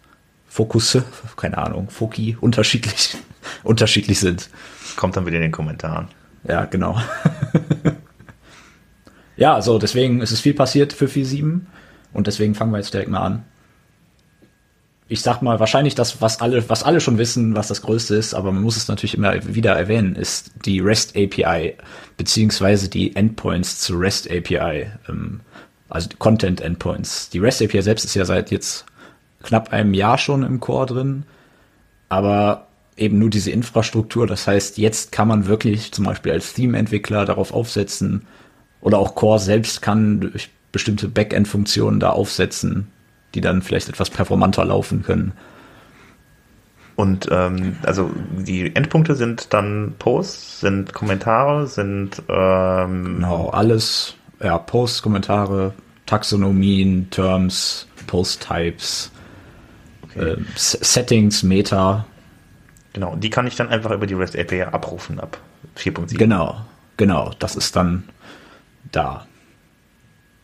Fokusse, 0.48 1.04
keine 1.36 1.58
Ahnung, 1.58 1.90
Foki 1.90 2.38
unterschiedlich, 2.40 3.16
unterschiedlich 3.64 4.20
sind. 4.20 4.50
Kommt 4.96 5.18
dann 5.18 5.26
wieder 5.26 5.38
in 5.38 5.44
den 5.44 5.52
Kommentaren. 5.52 6.08
Ja, 6.48 6.66
genau. 6.66 7.00
ja, 9.38 9.62
so, 9.62 9.78
deswegen 9.78 10.22
ist 10.22 10.32
es 10.32 10.40
viel 10.40 10.54
passiert 10.54 10.94
für 10.94 11.06
4.7 11.06 11.62
und 12.14 12.28
deswegen 12.28 12.56
fangen 12.56 12.72
wir 12.72 12.78
jetzt 12.78 12.94
direkt 12.94 13.10
mal 13.10 13.22
an 13.22 13.46
ich 15.08 15.22
sag 15.22 15.42
mal, 15.42 15.60
wahrscheinlich 15.60 15.96
das, 15.96 16.22
was 16.22 16.42
alle, 16.42 16.68
was 16.70 16.84
alle 16.84 17.02
schon 17.02 17.18
wissen, 17.18 17.56
was 17.56 17.68
das 17.68 17.82
Größte 17.82 18.16
ist, 18.16 18.34
aber 18.34 18.52
man 18.52 18.63
muss 18.63 18.78
es 18.78 18.88
natürlich 18.88 19.16
immer 19.16 19.34
wieder 19.54 19.74
erwähnen, 19.74 20.16
ist 20.16 20.52
die 20.66 20.80
REST 20.80 21.16
API, 21.16 21.76
beziehungsweise 22.18 22.89
die 22.89 23.16
Endpoints 23.16 23.80
zu 23.80 23.98
REST 23.98 24.32
API, 24.32 24.88
ähm, 25.10 25.42
also 25.89 26.10
Content 26.20 26.62
Endpoints. 26.62 27.30
Die 27.30 27.39
REST 27.39 27.63
API 27.63 27.82
selbst 27.82 28.06
ist 28.06 28.16
ja 28.16 28.26
seit 28.26 28.50
jetzt 28.52 28.86
knapp 29.44 29.74
einem 29.74 29.94
Jahr 29.94 30.18
schon 30.18 30.44
im 30.44 30.60
Core 30.60 30.86
drin, 30.86 31.24
aber 32.10 32.68
eben 32.96 33.20
nur 33.20 33.30
diese 33.30 33.52
Infrastruktur. 33.52 34.26
Das 34.26 34.48
heißt, 34.48 34.78
jetzt 34.78 35.12
kann 35.12 35.28
man 35.28 35.48
wirklich 35.48 35.92
zum 35.92 36.06
Beispiel 36.06 36.32
als 36.32 36.54
Theme-Entwickler 36.54 37.26
darauf 37.26 37.54
aufsetzen 37.54 38.26
oder 38.82 39.00
auch 39.00 39.16
Core 39.16 39.39
selbst 39.39 39.82
kann 39.82 40.22
durch 40.22 40.50
bestimmte 40.72 41.08
Backend-Funktionen 41.08 42.00
da 42.00 42.12
aufsetzen, 42.12 42.88
die 43.34 43.41
dann 43.41 43.62
vielleicht 43.62 43.89
etwas 43.89 44.10
performanter 44.10 44.65
laufen 44.65 45.04
können. 45.04 45.34
Und 46.96 47.28
ähm, 47.32 47.78
also 47.84 48.12
die 48.38 48.76
Endpunkte 48.76 49.15
sind 49.15 49.54
dann 49.54 49.96
Posts, 49.98 50.60
sind 50.60 50.93
Kommentare, 50.93 51.65
sind 51.65 52.22
ähm 52.30 53.15
genau 53.15 53.50
alles, 53.50 54.15
ja 54.41 54.58
Posts, 54.60 55.02
Kommentare, 55.02 55.74
Taxonomien, 56.06 57.10
Terms, 57.10 57.88
Post-Types, 58.06 59.12
okay. 60.04 60.34
äh, 60.34 60.38
Settings, 60.56 61.41
Meta. 61.41 62.06
Genau, 62.93 63.15
die 63.15 63.32
kann 63.32 63.48
ich 63.48 63.56
dann 63.56 63.69
einfach 63.69 63.89
über 63.89 64.06
die 64.06 64.13
REST 64.13 64.38
API 64.38 64.63
abrufen 64.63 65.19
ab 65.19 65.39
4.7. 65.78 66.15
Genau, 66.15 66.62
genau, 66.98 67.32
das 67.39 67.56
ist 67.56 67.76
dann 67.76 68.04
da. 68.91 69.26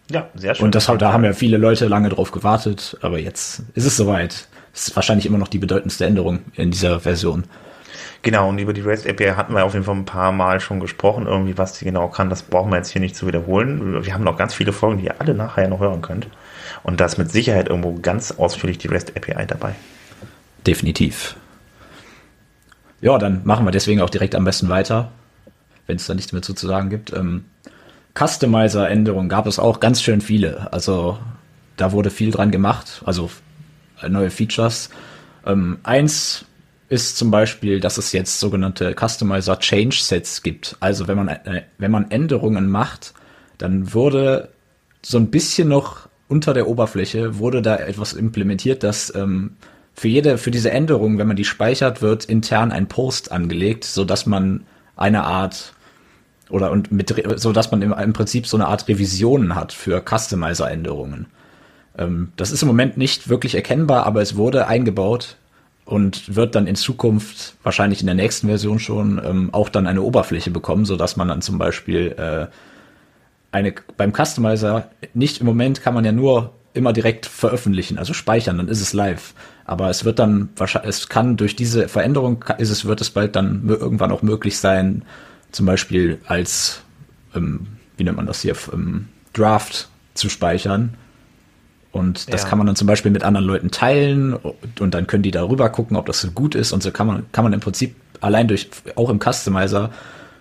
Ja, 0.10 0.28
sehr 0.34 0.56
schön. 0.56 0.66
Und 0.66 0.76
das, 0.76 0.86
da 0.86 1.14
haben 1.14 1.24
ja 1.24 1.34
viele 1.34 1.58
Leute 1.58 1.88
lange 1.88 2.10
drauf 2.10 2.32
gewartet, 2.32 2.98
aber 3.02 3.20
jetzt 3.20 3.64
ist 3.76 3.86
es 3.86 3.96
soweit. 3.96 4.48
Das 4.74 4.88
ist 4.88 4.96
wahrscheinlich 4.96 5.26
immer 5.26 5.38
noch 5.38 5.48
die 5.48 5.60
bedeutendste 5.60 6.06
Änderung 6.06 6.40
in 6.56 6.72
dieser 6.72 7.00
Version. 7.00 7.46
Genau, 8.22 8.50
und 8.50 8.60
über 8.60 8.74
die 8.74 8.82
REST 8.82 9.08
API 9.08 9.34
hatten 9.36 9.54
wir 9.54 9.64
auf 9.64 9.74
jeden 9.74 9.86
Fall 9.86 9.96
ein 9.96 10.06
paar 10.06 10.32
Mal 10.32 10.60
schon 10.60 10.80
gesprochen, 10.80 11.26
irgendwie 11.26 11.58
was 11.58 11.80
die 11.80 11.86
genau 11.86 12.10
kann, 12.10 12.30
das 12.30 12.44
brauchen 12.44 12.70
wir 12.70 12.78
jetzt 12.78 12.90
hier 12.90 13.02
nicht 13.02 13.16
zu 13.16 13.28
wiederholen. 13.28 14.04
Wir 14.04 14.14
haben 14.14 14.26
noch 14.26 14.38
ganz 14.38 14.54
viele 14.54 14.74
Folgen, 14.74 15.00
die 15.00 15.06
ihr 15.06 15.22
alle 15.22 15.34
nachher 15.34 15.70
noch 15.70 15.80
hören 15.80 16.02
könnt. 16.02 16.28
Und 16.84 17.00
da 17.00 17.06
ist 17.06 17.18
mit 17.18 17.32
Sicherheit 17.32 17.70
irgendwo 17.70 17.94
ganz 17.94 18.32
ausführlich 18.32 18.78
die 18.78 18.88
REST 18.88 19.16
API 19.16 19.46
dabei. 19.48 19.74
Definitiv. 20.68 21.38
Ja, 23.00 23.18
dann 23.18 23.42
machen 23.46 23.66
wir 23.66 23.72
deswegen 23.72 24.02
auch 24.02 24.10
direkt 24.10 24.36
am 24.36 24.44
besten 24.44 24.68
weiter, 24.68 25.12
wenn 25.88 25.96
es 25.96 26.06
da 26.06 26.14
nichts 26.14 26.34
mehr 26.34 26.42
zu 26.42 26.54
sagen 26.54 26.90
gibt. 26.90 27.14
Ähm, 27.14 27.46
Customizer-Änderungen 28.18 29.30
gab 29.30 29.48
es 29.48 29.60
auch 29.60 29.80
ganz 29.80 30.02
schön 30.02 30.22
viele. 30.22 30.72
Also 30.74 31.20
da 31.78 31.92
wurde 31.92 32.10
viel 32.10 32.32
dran 32.32 32.52
gemacht, 32.52 33.02
also 33.06 33.30
neue 34.08 34.30
Features. 34.30 34.90
Ähm, 35.46 35.80
eins 35.84 36.46
ist 36.90 37.18
zum 37.18 37.32
Beispiel, 37.32 37.80
dass 37.80 37.98
es 37.98 38.12
jetzt 38.12 38.40
sogenannte 38.40 38.96
Customizer 39.00 39.60
Change 39.60 39.96
Sets 39.96 40.42
gibt. 40.42 40.76
Also 40.80 41.08
wenn 41.08 41.18
man, 41.18 41.28
äh, 41.28 41.64
wenn 41.78 41.92
man 41.92 42.10
Änderungen 42.12 42.70
macht, 42.70 43.14
dann 43.58 43.94
wurde 43.94 44.50
so 45.02 45.18
ein 45.18 45.30
bisschen 45.30 45.68
noch 45.68 46.10
unter 46.28 46.54
der 46.54 46.68
Oberfläche 46.68 47.40
wurde 47.40 47.62
da 47.62 47.76
etwas 47.78 48.14
implementiert, 48.14 48.84
dass 48.84 49.14
ähm, 49.16 49.56
für 49.94 50.08
jede, 50.08 50.38
für 50.38 50.52
diese 50.52 50.72
Änderung, 50.72 51.18
wenn 51.18 51.28
man 51.28 51.36
die 51.36 51.46
speichert, 51.46 52.02
wird 52.02 52.26
intern 52.26 52.72
ein 52.72 52.88
Post 52.88 53.32
angelegt, 53.32 53.84
so 53.84 54.06
dass 54.06 54.26
man 54.26 54.66
eine 54.96 55.24
Art 55.24 55.74
oder 56.50 56.72
und 56.72 56.92
mit 56.92 57.14
so 57.38 57.52
dass 57.52 57.72
man 57.72 57.82
im, 57.82 57.94
im 57.94 58.14
Prinzip 58.14 58.48
so 58.48 58.58
eine 58.58 58.68
Art 58.68 58.88
Revisionen 58.88 59.56
hat 59.56 59.74
für 59.74 60.02
Customizer-Änderungen. 60.02 61.28
Ähm, 61.98 62.32
das 62.36 62.52
ist 62.52 62.62
im 62.62 62.68
Moment 62.68 62.98
nicht 62.98 63.30
wirklich 63.30 63.56
erkennbar, 63.56 64.06
aber 64.06 64.22
es 64.22 64.36
wurde 64.36 64.68
eingebaut 64.68 65.38
und 65.86 66.36
wird 66.36 66.56
dann 66.56 66.68
in 66.68 66.76
Zukunft 66.76 67.56
wahrscheinlich 67.64 68.02
in 68.02 68.06
der 68.06 68.16
nächsten 68.16 68.48
Version 68.48 68.80
schon 68.80 69.22
ähm, 69.24 69.50
auch 69.54 69.70
dann 69.70 69.88
eine 69.88 70.02
Oberfläche 70.02 70.52
bekommen, 70.52 70.86
so 70.86 70.96
dass 70.98 71.18
man 71.18 71.28
dann 71.28 71.42
zum 71.42 71.58
Beispiel 71.58 72.16
äh, 72.18 72.48
eine 73.52 73.74
beim 73.98 74.14
Customizer 74.14 74.90
nicht 75.14 75.40
im 75.40 75.48
Moment 75.48 75.82
kann 75.82 75.94
man 75.94 76.06
ja 76.06 76.12
nur 76.12 76.54
immer 76.74 76.94
direkt 76.94 77.26
veröffentlichen, 77.26 77.98
also 77.98 78.14
speichern, 78.14 78.58
dann 78.58 78.68
ist 78.68 78.82
es 78.82 78.94
live. 78.94 79.34
Aber 79.66 79.90
es 79.90 80.06
wird 80.06 80.20
dann 80.20 80.50
wahrscheinlich, 80.56 80.90
es 80.90 81.10
kann 81.10 81.36
durch 81.36 81.56
diese 81.56 81.88
Veränderung 81.88 82.46
ist 82.60 82.70
es, 82.70 82.86
wird 82.86 83.02
es 83.02 83.10
bald 83.10 83.36
dann 83.36 83.68
irgendwann 83.68 84.12
auch 84.12 84.22
möglich 84.22 84.60
sein, 84.60 85.04
zum 85.52 85.66
Beispiel 85.66 86.20
als, 86.26 86.82
ähm, 87.36 87.68
wie 87.98 88.04
nennt 88.04 88.18
man 88.18 88.26
das 88.26 88.42
hier, 88.42 88.56
ähm, 88.74 89.08
Draft 89.34 89.90
zu 90.14 90.30
speichern. 90.30 90.96
Und 91.92 92.32
das 92.32 92.44
Ja. 92.44 92.50
kann 92.50 92.58
man 92.60 92.68
dann 92.68 92.76
zum 92.76 92.88
Beispiel 92.88 93.12
mit 93.12 93.24
anderen 93.24 93.46
Leuten 93.48 93.72
teilen 93.72 94.34
und, 94.34 94.80
und 94.82 94.94
dann 94.94 95.08
können 95.08 95.24
die 95.24 95.32
darüber 95.32 95.70
gucken, 95.70 95.98
ob 95.98 96.06
das 96.06 96.22
so 96.22 96.30
gut 96.32 96.54
ist. 96.56 96.72
Und 96.72 96.84
so 96.84 96.92
kann 96.92 97.08
man, 97.08 97.26
kann 97.32 97.44
man 97.44 97.54
im 97.54 97.60
Prinzip 97.62 97.96
allein 98.22 98.48
durch, 98.48 98.70
auch 98.96 99.10
im 99.10 99.20
Customizer, 99.20 99.90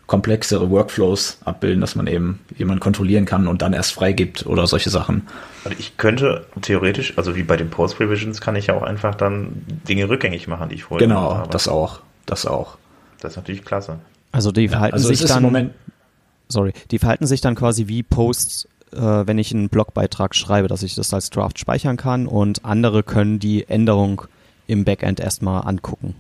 komplexere 0.06 0.70
Workflows 0.70 1.38
abbilden, 1.44 1.80
dass 1.82 1.94
man 1.94 2.06
eben 2.06 2.40
jemanden 2.56 2.80
kontrollieren 2.80 3.24
kann 3.26 3.46
und 3.46 3.60
dann 3.60 3.74
erst 3.74 3.92
freigibt 3.92 4.46
oder 4.46 4.66
solche 4.66 4.88
Sachen. 4.90 5.26
Also 5.64 5.76
ich 5.78 5.96
könnte 5.98 6.46
theoretisch, 6.62 7.12
also 7.18 7.36
wie 7.36 7.42
bei 7.42 7.56
den 7.58 7.68
Post-Revisions, 7.70 8.40
kann 8.40 8.56
ich 8.56 8.68
ja 8.68 8.74
auch 8.74 8.82
einfach 8.82 9.14
dann 9.14 9.62
Dinge 9.86 10.08
rückgängig 10.08 10.48
machen, 10.48 10.70
die 10.70 10.76
ich 10.76 10.84
vorher 10.84 11.06
Genau, 11.06 11.34
habe. 11.34 11.50
das 11.50 11.68
auch. 11.68 12.00
Das 12.26 12.46
auch. 12.46 12.78
das 13.20 13.32
ist 13.32 13.36
natürlich 13.36 13.64
klasse. 13.64 13.98
Also 14.32 14.52
die 14.52 14.68
verhalten 14.68 14.94
Also 14.94 15.08
sich 15.08 15.24
dann, 15.24 15.70
sorry, 16.48 16.72
die 16.90 16.98
verhalten 16.98 17.26
sich 17.26 17.40
dann 17.40 17.54
quasi 17.54 17.88
wie 17.88 18.02
Posts, 18.02 18.68
äh, 18.92 18.98
wenn 18.98 19.38
ich 19.38 19.52
einen 19.52 19.68
Blogbeitrag 19.68 20.34
schreibe, 20.34 20.68
dass 20.68 20.82
ich 20.82 20.94
das 20.94 21.12
als 21.14 21.30
Draft 21.30 21.58
speichern 21.58 21.96
kann 21.96 22.26
und 22.26 22.64
andere 22.64 23.02
können 23.02 23.38
die 23.38 23.68
Änderung 23.68 24.22
im 24.66 24.84
Backend 24.84 25.20
erstmal 25.20 25.66
angucken. 25.66 26.14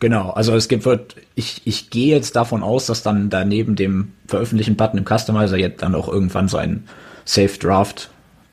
Genau, 0.00 0.30
also 0.30 0.54
es 0.54 0.68
gibt 0.68 0.84
wird, 0.84 1.16
ich, 1.34 1.62
ich 1.64 1.88
gehe 1.90 2.14
jetzt 2.14 2.36
davon 2.36 2.62
aus, 2.62 2.86
dass 2.86 3.02
dann 3.02 3.30
daneben 3.30 3.76
dem 3.76 4.12
veröffentlichen 4.26 4.76
Button 4.76 4.98
im 4.98 5.04
Customizer 5.06 5.56
jetzt 5.56 5.82
dann 5.82 5.94
auch 5.94 6.08
irgendwann 6.08 6.48
so 6.48 6.56
ein 6.56 6.84
Save 7.24 7.56
Draft 7.58 8.10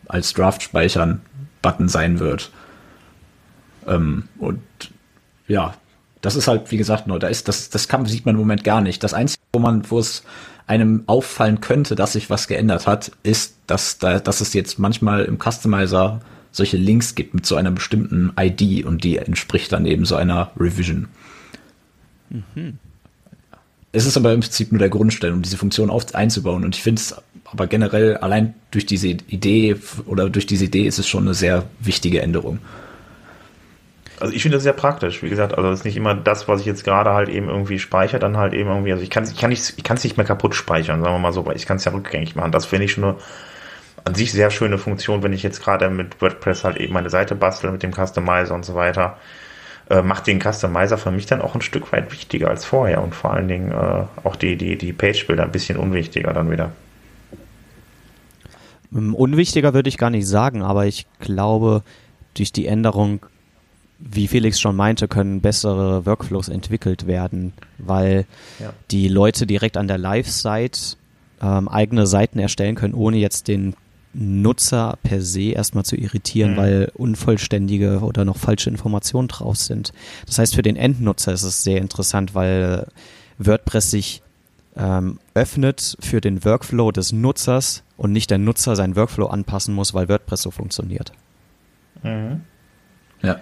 als 0.07 0.33
Draft 0.33 0.61
speichern 0.61 1.21
Button 1.61 1.89
sein 1.89 2.19
wird. 2.19 2.51
Ähm, 3.87 4.29
und 4.37 4.61
ja, 5.47 5.73
das 6.21 6.35
ist 6.35 6.47
halt, 6.47 6.71
wie 6.71 6.77
gesagt, 6.77 7.07
nur, 7.07 7.19
da 7.19 7.27
ist, 7.27 7.47
das, 7.47 7.69
das 7.69 7.87
kann, 7.87 8.05
sieht 8.05 8.25
man 8.25 8.35
im 8.35 8.41
Moment 8.41 8.63
gar 8.63 8.81
nicht. 8.81 9.03
Das 9.03 9.13
Einzige, 9.13 9.41
wo 9.53 9.59
man, 9.59 9.89
wo 9.89 9.99
es 9.99 10.23
einem 10.67 11.03
auffallen 11.07 11.59
könnte, 11.61 11.95
dass 11.95 12.13
sich 12.13 12.29
was 12.29 12.47
geändert 12.47 12.87
hat, 12.87 13.11
ist, 13.23 13.55
dass 13.67 13.97
da, 13.97 14.19
dass 14.19 14.41
es 14.41 14.53
jetzt 14.53 14.79
manchmal 14.79 15.25
im 15.25 15.37
Customizer 15.37 16.21
solche 16.51 16.77
Links 16.77 17.15
gibt 17.15 17.33
mit 17.33 17.45
so 17.45 17.55
einer 17.55 17.71
bestimmten 17.71 18.31
ID 18.39 18.85
und 18.85 19.03
die 19.03 19.17
entspricht 19.17 19.71
dann 19.71 19.85
eben 19.85 20.05
so 20.05 20.15
einer 20.15 20.51
Revision. 20.57 21.07
Es 23.91 24.05
ist 24.05 24.17
aber 24.17 24.33
im 24.33 24.41
Prinzip 24.41 24.71
nur 24.71 24.79
der 24.79 24.89
Grundstein, 24.89 25.33
um 25.33 25.41
diese 25.41 25.57
Funktion 25.57 25.89
auf, 25.89 26.13
einzubauen. 26.15 26.63
Und 26.63 26.75
ich 26.75 26.83
finde 26.83 27.01
es 27.01 27.15
aber 27.45 27.67
generell 27.67 28.17
allein 28.17 28.53
durch 28.71 28.85
diese 28.85 29.07
Idee 29.07 29.75
oder 30.05 30.29
durch 30.29 30.45
diese 30.45 30.65
Idee 30.65 30.87
ist 30.87 30.99
es 30.99 31.07
schon 31.07 31.23
eine 31.23 31.33
sehr 31.33 31.65
wichtige 31.79 32.21
Änderung. 32.21 32.59
Also 34.21 34.33
ich 34.33 34.41
finde 34.41 34.57
das 34.57 34.63
sehr 34.63 34.73
praktisch. 34.73 35.23
Wie 35.23 35.29
gesagt, 35.29 35.55
also 35.55 35.69
das 35.69 35.79
ist 35.79 35.85
nicht 35.85 35.97
immer 35.97 36.15
das, 36.15 36.47
was 36.47 36.61
ich 36.61 36.65
jetzt 36.65 36.83
gerade 36.83 37.11
halt 37.11 37.29
eben 37.29 37.49
irgendwie 37.49 37.79
speichere, 37.79 38.19
dann 38.19 38.37
halt 38.37 38.53
eben 38.53 38.69
irgendwie, 38.69 38.91
also 38.91 39.03
ich 39.03 39.09
kann 39.09 39.23
es 39.23 39.31
ich 39.31 39.37
kann 39.37 39.49
nicht, 39.49 40.03
nicht 40.03 40.17
mehr 40.17 40.25
kaputt 40.25 40.55
speichern, 40.55 41.01
sagen 41.01 41.15
wir 41.15 41.19
mal 41.19 41.33
so, 41.33 41.45
weil 41.45 41.55
ich 41.55 41.65
kann 41.65 41.77
es 41.77 41.85
ja 41.85 41.91
rückgängig 41.91 42.35
machen. 42.35 42.51
Das 42.51 42.65
finde 42.65 42.85
ich 42.85 42.91
schon 42.91 43.03
eine 43.03 43.15
an 44.05 44.15
sich 44.15 44.31
sehr 44.31 44.49
schöne 44.49 44.77
Funktion, 44.77 45.23
wenn 45.23 45.33
ich 45.33 45.43
jetzt 45.43 45.63
gerade 45.63 45.89
mit 45.89 46.21
WordPress 46.21 46.63
halt 46.63 46.77
eben 46.77 46.93
meine 46.93 47.09
Seite 47.09 47.35
bastel 47.35 47.71
mit 47.71 47.83
dem 47.83 47.93
Customizer 47.93 48.53
und 48.53 48.65
so 48.65 48.75
weiter. 48.75 49.17
Äh, 49.89 50.01
macht 50.01 50.27
den 50.27 50.41
Customizer 50.41 50.97
für 50.97 51.11
mich 51.11 51.25
dann 51.25 51.41
auch 51.41 51.55
ein 51.55 51.61
Stück 51.61 51.91
weit 51.91 52.11
wichtiger 52.11 52.49
als 52.49 52.65
vorher 52.65 53.03
und 53.03 53.13
vor 53.13 53.33
allen 53.33 53.47
Dingen 53.47 53.71
äh, 53.71 54.03
auch 54.23 54.35
die, 54.35 54.55
die, 54.55 54.77
die 54.77 54.93
Page-Bilder 54.93 55.43
ein 55.43 55.51
bisschen 55.51 55.77
unwichtiger 55.77 56.33
dann 56.33 56.49
wieder. 56.49 56.71
Ähm, 58.93 59.13
Unwichtiger 59.13 59.73
würde 59.73 59.89
ich 59.89 59.97
gar 59.97 60.09
nicht 60.09 60.27
sagen, 60.27 60.61
aber 60.61 60.85
ich 60.85 61.07
glaube, 61.19 61.83
durch 62.35 62.51
die 62.51 62.67
Änderung, 62.67 63.25
wie 64.03 64.27
Felix 64.27 64.59
schon 64.59 64.75
meinte, 64.75 65.07
können 65.07 65.41
bessere 65.41 66.05
Workflows 66.05 66.49
entwickelt 66.49 67.07
werden, 67.07 67.53
weil 67.77 68.25
Ja. 68.59 68.73
die 68.91 69.07
Leute 69.07 69.45
direkt 69.47 69.77
an 69.77 69.87
der 69.87 69.97
Live-Site 69.97 70.97
ähm, 71.41 71.67
eigene 71.67 72.05
Seiten 72.07 72.39
erstellen 72.39 72.75
können, 72.75 72.93
ohne 72.93 73.17
jetzt 73.17 73.47
den 73.47 73.75
Nutzer 74.13 74.97
per 75.03 75.21
se 75.21 75.51
erstmal 75.51 75.85
zu 75.85 75.95
irritieren, 75.95 76.51
Mhm. 76.53 76.57
weil 76.57 76.91
unvollständige 76.95 77.99
oder 78.01 78.25
noch 78.25 78.37
falsche 78.37 78.69
Informationen 78.69 79.27
drauf 79.29 79.55
sind. 79.55 79.93
Das 80.25 80.37
heißt, 80.37 80.53
für 80.53 80.61
den 80.63 80.75
Endnutzer 80.75 81.31
ist 81.31 81.43
es 81.43 81.63
sehr 81.63 81.79
interessant, 81.79 82.35
weil 82.35 82.87
WordPress 83.37 83.91
sich 83.91 84.21
ähm, 84.77 85.19
öffnet 85.33 85.97
für 85.99 86.21
den 86.21 86.45
Workflow 86.45 86.91
des 86.93 87.11
Nutzers 87.11 87.83
und 87.97 88.13
nicht 88.13 88.29
der 88.31 88.37
Nutzer 88.37 88.75
seinen 88.77 88.95
Workflow 88.95 89.25
anpassen 89.27 89.73
muss, 89.75 89.93
weil 89.93 90.07
WordPress 90.07 90.43
so 90.43 90.51
funktioniert. 90.51 91.11
Mhm. 92.03 92.41
Ja. 93.21 93.29
Ja. 93.29 93.39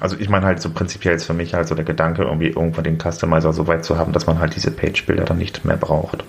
Also 0.00 0.16
ich 0.18 0.28
meine 0.28 0.46
halt 0.46 0.60
so 0.60 0.70
prinzipiell 0.70 1.14
ist 1.14 1.24
für 1.24 1.34
mich 1.34 1.54
halt 1.54 1.68
so 1.68 1.74
der 1.74 1.84
Gedanke, 1.84 2.22
irgendwie 2.22 2.48
irgendwann 2.48 2.84
den 2.84 2.98
Customizer 2.98 3.52
so 3.52 3.66
weit 3.66 3.84
zu 3.84 3.96
haben, 3.96 4.12
dass 4.12 4.26
man 4.26 4.38
halt 4.38 4.56
diese 4.56 4.70
Page-Bilder 4.70 5.24
dann 5.24 5.38
nicht 5.38 5.64
mehr 5.64 5.76
braucht. 5.76 6.24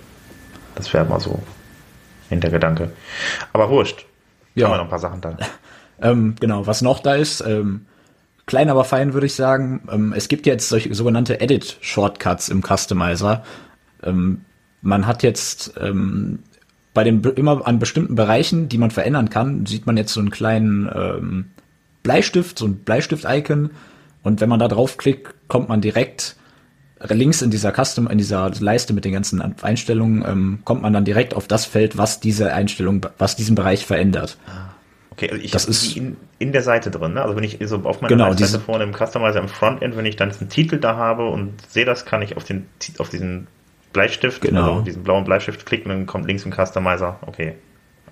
Das 0.76 0.94
wäre 0.94 1.06
mal 1.06 1.20
so 1.20 1.42
Hintergedanke. 2.30 2.92
Aber 3.54 3.70
wurscht. 3.70 4.06
Ja. 4.54 4.68
Haben 4.68 4.74
wir 4.74 4.78
noch 4.78 4.84
ein 4.86 4.90
paar 4.90 5.00
Sachen 5.00 5.22
da. 5.22 5.38
Ähm, 6.02 6.36
genau, 6.42 6.68
was 6.68 6.82
noch 6.82 7.00
da 7.00 7.16
ist, 7.16 7.40
ähm, 7.40 7.86
klein 8.46 8.70
aber 8.70 8.84
fein 8.84 9.14
würde 9.14 9.28
ich 9.28 9.34
sagen, 9.34 9.88
ähm, 9.90 10.14
es 10.14 10.28
gibt 10.28 10.46
jetzt 10.46 10.68
solche 10.68 10.94
sogenannte 10.94 11.40
Edit-Shortcuts 11.40 12.50
im 12.50 12.62
Customizer. 12.62 13.46
Ähm, 14.04 14.42
man 14.82 15.08
hat 15.08 15.24
jetzt 15.24 15.74
ähm, 15.80 16.40
bei 16.94 17.06
den 17.06 17.24
immer 17.24 17.66
an 17.66 17.80
bestimmten 17.80 18.16
Bereichen, 18.16 18.68
die 18.68 18.78
man 18.78 18.92
verändern 18.92 19.30
kann, 19.30 19.66
sieht 19.66 19.86
man 19.86 19.96
jetzt 19.96 20.12
so 20.12 20.20
einen 20.20 20.32
kleinen 20.32 20.90
ähm, 20.94 21.46
Bleistift, 22.10 22.60
so 22.60 22.66
ein 22.68 22.76
Bleistift-Icon. 22.78 23.72
Und 24.24 24.40
wenn 24.42 24.48
man 24.50 24.60
da 24.60 24.68
draufklickt, 24.68 25.34
kommt 25.48 25.68
man 25.70 25.82
direkt 25.82 26.36
links 27.10 27.42
in 27.42 27.50
dieser 27.52 27.72
Custom, 27.74 28.08
in 28.08 28.18
dieser 28.20 28.50
Leiste 28.60 28.94
mit 28.94 29.06
den 29.06 29.12
ganzen 29.12 29.42
Einstellungen, 29.62 30.24
ähm, 30.26 30.60
kommt 30.64 30.82
man 30.84 30.94
dann 30.94 31.04
direkt 31.04 31.34
auf 31.36 31.48
das 31.48 31.66
Feld, 31.66 31.98
was 31.98 32.20
diese 32.20 32.54
Einstellung, 32.54 33.06
was 33.18 33.36
diesen 33.36 33.56
Bereich 33.56 33.86
verändert. 33.86 34.38
Okay, 35.12 35.30
also 35.32 35.42
ich 35.44 35.52
Das 35.52 35.66
ist- 35.66 35.96
in, 35.98 36.16
in 36.40 36.52
der 36.52 36.62
Seite 36.62 36.92
drin. 36.92 37.14
Ne? 37.14 37.22
Also 37.24 37.36
wenn 37.36 37.44
ich 37.44 37.58
so 37.66 37.78
auf 37.84 38.02
meiner 38.02 38.10
Genau, 38.10 38.26
Seite 38.30 38.38
diese- 38.38 38.60
vorne 38.60 38.84
im 38.84 38.94
Customizer 38.94 39.40
im 39.40 39.48
Frontend, 39.48 39.98
wenn 39.98 40.06
ich 40.06 40.16
dann 40.16 40.32
einen 40.32 40.50
Titel 40.50 40.78
da 40.78 40.96
habe 40.96 41.28
und 41.28 41.54
sehe 41.70 41.86
das, 41.86 42.06
kann 42.06 42.22
ich 42.22 42.38
auf 42.38 42.44
den 42.44 42.68
auf 43.00 43.10
diesen 43.10 43.48
Bleistift, 43.94 44.42
Genau. 44.42 44.74
also 44.74 44.82
diesen 44.82 45.04
blauen 45.04 45.24
Bleistift 45.24 45.66
klicken, 45.66 45.90
dann 45.90 46.06
kommt 46.06 46.28
links 46.28 46.44
im 46.46 46.52
Customizer. 46.54 47.18
Okay. 47.26 47.54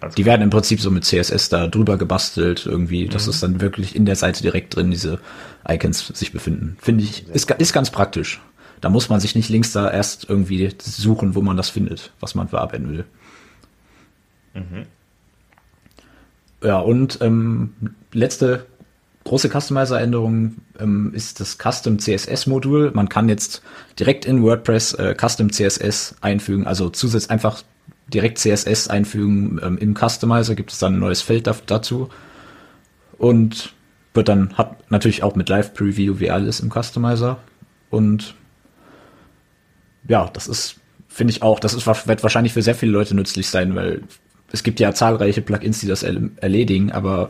Also, 0.03 0.15
Die 0.15 0.25
werden 0.25 0.41
im 0.41 0.49
Prinzip 0.49 0.81
so 0.81 0.91
mit 0.91 1.05
CSS 1.05 1.49
da 1.49 1.67
drüber 1.67 1.97
gebastelt 1.97 2.65
irgendwie, 2.65 3.07
dass 3.07 3.27
es 3.27 3.39
dann 3.39 3.61
wirklich 3.61 3.95
in 3.95 4.05
der 4.05 4.15
Seite 4.15 4.41
direkt 4.41 4.75
drin 4.75 4.91
diese 4.91 5.19
Icons 5.67 6.05
sich 6.13 6.33
befinden. 6.33 6.77
Finde 6.81 7.03
ich, 7.03 7.27
ist, 7.29 7.49
ist 7.49 7.73
ganz 7.73 7.89
praktisch. 7.89 8.41
Da 8.81 8.89
muss 8.89 9.07
man 9.07 9.21
sich 9.21 9.33
nicht 9.33 9.49
links 9.49 9.71
da 9.71 9.89
erst 9.89 10.29
irgendwie 10.29 10.69
suchen, 10.81 11.35
wo 11.35 11.41
man 11.41 11.55
das 11.55 11.69
findet, 11.69 12.11
was 12.19 12.35
man 12.35 12.49
verarbeiten 12.49 12.89
will. 12.89 13.05
Ja, 16.61 16.79
und 16.79 17.19
ähm, 17.21 17.73
letzte 18.11 18.65
große 19.23 19.49
Customizer-Änderung 19.49 20.55
ähm, 20.79 21.13
ist 21.15 21.39
das 21.39 21.57
Custom 21.57 21.97
CSS-Modul. 21.97 22.91
Man 22.93 23.07
kann 23.07 23.29
jetzt 23.29 23.63
direkt 23.97 24.25
in 24.25 24.43
WordPress 24.43 24.93
äh, 24.95 25.15
Custom 25.17 25.51
CSS 25.51 26.15
einfügen, 26.19 26.67
also 26.67 26.89
zusätzlich 26.89 27.31
einfach 27.31 27.63
direkt 28.13 28.37
CSS 28.37 28.87
einfügen. 28.87 29.59
Ähm, 29.63 29.77
Im 29.77 29.95
Customizer 29.95 30.55
gibt 30.55 30.71
es 30.71 30.79
dann 30.79 30.95
ein 30.95 30.99
neues 30.99 31.21
Feld 31.21 31.47
dazu 31.67 32.09
und 33.17 33.73
wird 34.13 34.27
dann, 34.27 34.57
hat 34.57 34.91
natürlich 34.91 35.23
auch 35.23 35.35
mit 35.35 35.49
Live-Preview 35.49 36.19
wie 36.19 36.29
alles 36.29 36.59
im 36.59 36.69
Customizer 36.71 37.39
und 37.89 38.35
ja, 40.07 40.29
das 40.33 40.47
ist, 40.47 40.75
finde 41.07 41.31
ich 41.31 41.41
auch, 41.41 41.59
das 41.59 41.73
ist, 41.73 41.87
wird 41.87 42.23
wahrscheinlich 42.23 42.53
für 42.53 42.61
sehr 42.61 42.75
viele 42.75 42.91
Leute 42.91 43.15
nützlich 43.15 43.49
sein, 43.49 43.75
weil 43.75 44.01
es 44.51 44.63
gibt 44.63 44.79
ja 44.79 44.93
zahlreiche 44.93 45.41
Plugins, 45.41 45.79
die 45.79 45.87
das 45.87 46.05
erl- 46.05 46.31
erledigen, 46.37 46.91
aber 46.91 47.29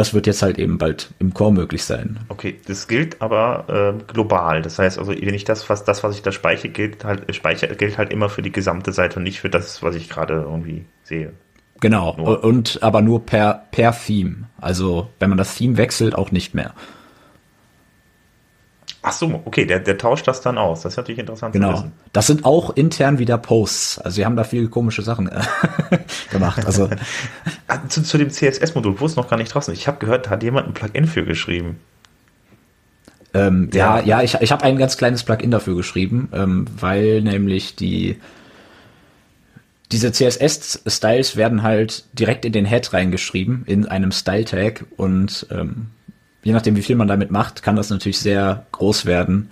das 0.00 0.14
wird 0.14 0.26
jetzt 0.26 0.42
halt 0.42 0.58
eben 0.58 0.78
bald 0.78 1.10
im 1.18 1.34
Core 1.34 1.52
möglich 1.52 1.84
sein. 1.84 2.20
Okay, 2.28 2.58
das 2.66 2.88
gilt 2.88 3.20
aber 3.20 3.94
äh, 3.98 4.02
global. 4.12 4.62
Das 4.62 4.78
heißt 4.78 4.98
also, 4.98 5.12
wenn 5.12 5.34
ich 5.34 5.44
das, 5.44 5.68
was 5.68 5.84
das, 5.84 6.02
was 6.02 6.14
ich 6.14 6.22
da 6.22 6.32
speichere, 6.32 6.72
gilt 6.72 7.04
halt, 7.04 7.28
äh, 7.28 7.34
speichere, 7.34 7.76
gilt 7.76 7.98
halt 7.98 8.10
immer 8.10 8.30
für 8.30 8.40
die 8.40 8.50
gesamte 8.50 8.92
Seite 8.92 9.18
und 9.18 9.24
nicht 9.24 9.40
für 9.40 9.50
das, 9.50 9.82
was 9.82 9.94
ich 9.94 10.08
gerade 10.08 10.34
irgendwie 10.34 10.86
sehe. 11.04 11.32
Genau, 11.80 12.14
Nur. 12.16 12.42
und 12.42 12.82
aber 12.82 13.02
nur 13.02 13.26
per, 13.26 13.66
per 13.70 13.92
Theme. 13.92 14.48
Also, 14.58 15.10
wenn 15.18 15.28
man 15.28 15.38
das 15.38 15.54
Theme 15.54 15.76
wechselt, 15.76 16.14
auch 16.14 16.30
nicht 16.30 16.54
mehr. 16.54 16.74
Ach 19.02 19.12
so, 19.12 19.40
okay, 19.46 19.64
der, 19.64 19.80
der 19.80 19.96
tauscht 19.96 20.28
das 20.28 20.42
dann 20.42 20.58
aus. 20.58 20.82
Das 20.82 20.92
ist 20.92 20.96
natürlich 20.98 21.20
interessant 21.20 21.54
zu 21.54 21.60
Genau. 21.60 21.72
wissen. 21.72 21.92
Das 22.12 22.26
sind 22.26 22.44
auch 22.44 22.76
intern 22.76 23.18
wieder 23.18 23.38
Posts. 23.38 23.98
Also, 24.00 24.16
sie 24.16 24.26
haben 24.26 24.36
da 24.36 24.44
viele 24.44 24.68
komische 24.68 25.00
Sachen 25.02 25.26
äh, 25.28 25.40
gemacht. 26.30 26.64
Also, 26.66 26.90
Ah, 27.66 27.78
zu, 27.88 28.02
zu 28.02 28.18
dem 28.18 28.28
CSS-Modul, 28.30 29.00
wo 29.00 29.06
es 29.06 29.16
noch 29.16 29.28
gar 29.30 29.36
nicht 29.38 29.54
draußen 29.54 29.72
ist. 29.72 29.80
Ich 29.80 29.88
habe 29.88 29.98
gehört, 29.98 30.26
da 30.26 30.30
hat 30.30 30.42
jemand 30.42 30.68
ein 30.68 30.74
Plugin 30.74 31.06
für 31.06 31.24
geschrieben. 31.24 31.78
Ähm, 33.32 33.70
ja, 33.72 33.98
Ja. 34.00 34.04
ja, 34.04 34.22
ich, 34.22 34.34
ich 34.40 34.52
habe 34.52 34.64
ein 34.64 34.76
ganz 34.76 34.96
kleines 34.96 35.22
Plugin 35.24 35.50
dafür 35.50 35.76
geschrieben, 35.76 36.28
ähm, 36.32 36.66
weil 36.78 37.22
nämlich 37.22 37.76
die 37.76 38.18
diese 39.92 40.12
CSS-Styles 40.12 41.36
werden 41.36 41.62
halt 41.64 42.04
direkt 42.12 42.44
in 42.44 42.52
den 42.52 42.64
Head 42.64 42.92
reingeschrieben, 42.92 43.64
in 43.66 43.86
einem 43.88 44.12
Style-Tag 44.12 44.84
und 44.96 45.46
ähm, 45.50 45.86
je 46.42 46.52
nachdem, 46.52 46.76
wie 46.76 46.82
viel 46.82 46.96
man 46.96 47.08
damit 47.08 47.30
macht, 47.30 47.62
kann 47.62 47.76
das 47.76 47.90
natürlich 47.90 48.20
sehr 48.20 48.66
groß 48.72 49.06
werden 49.06 49.50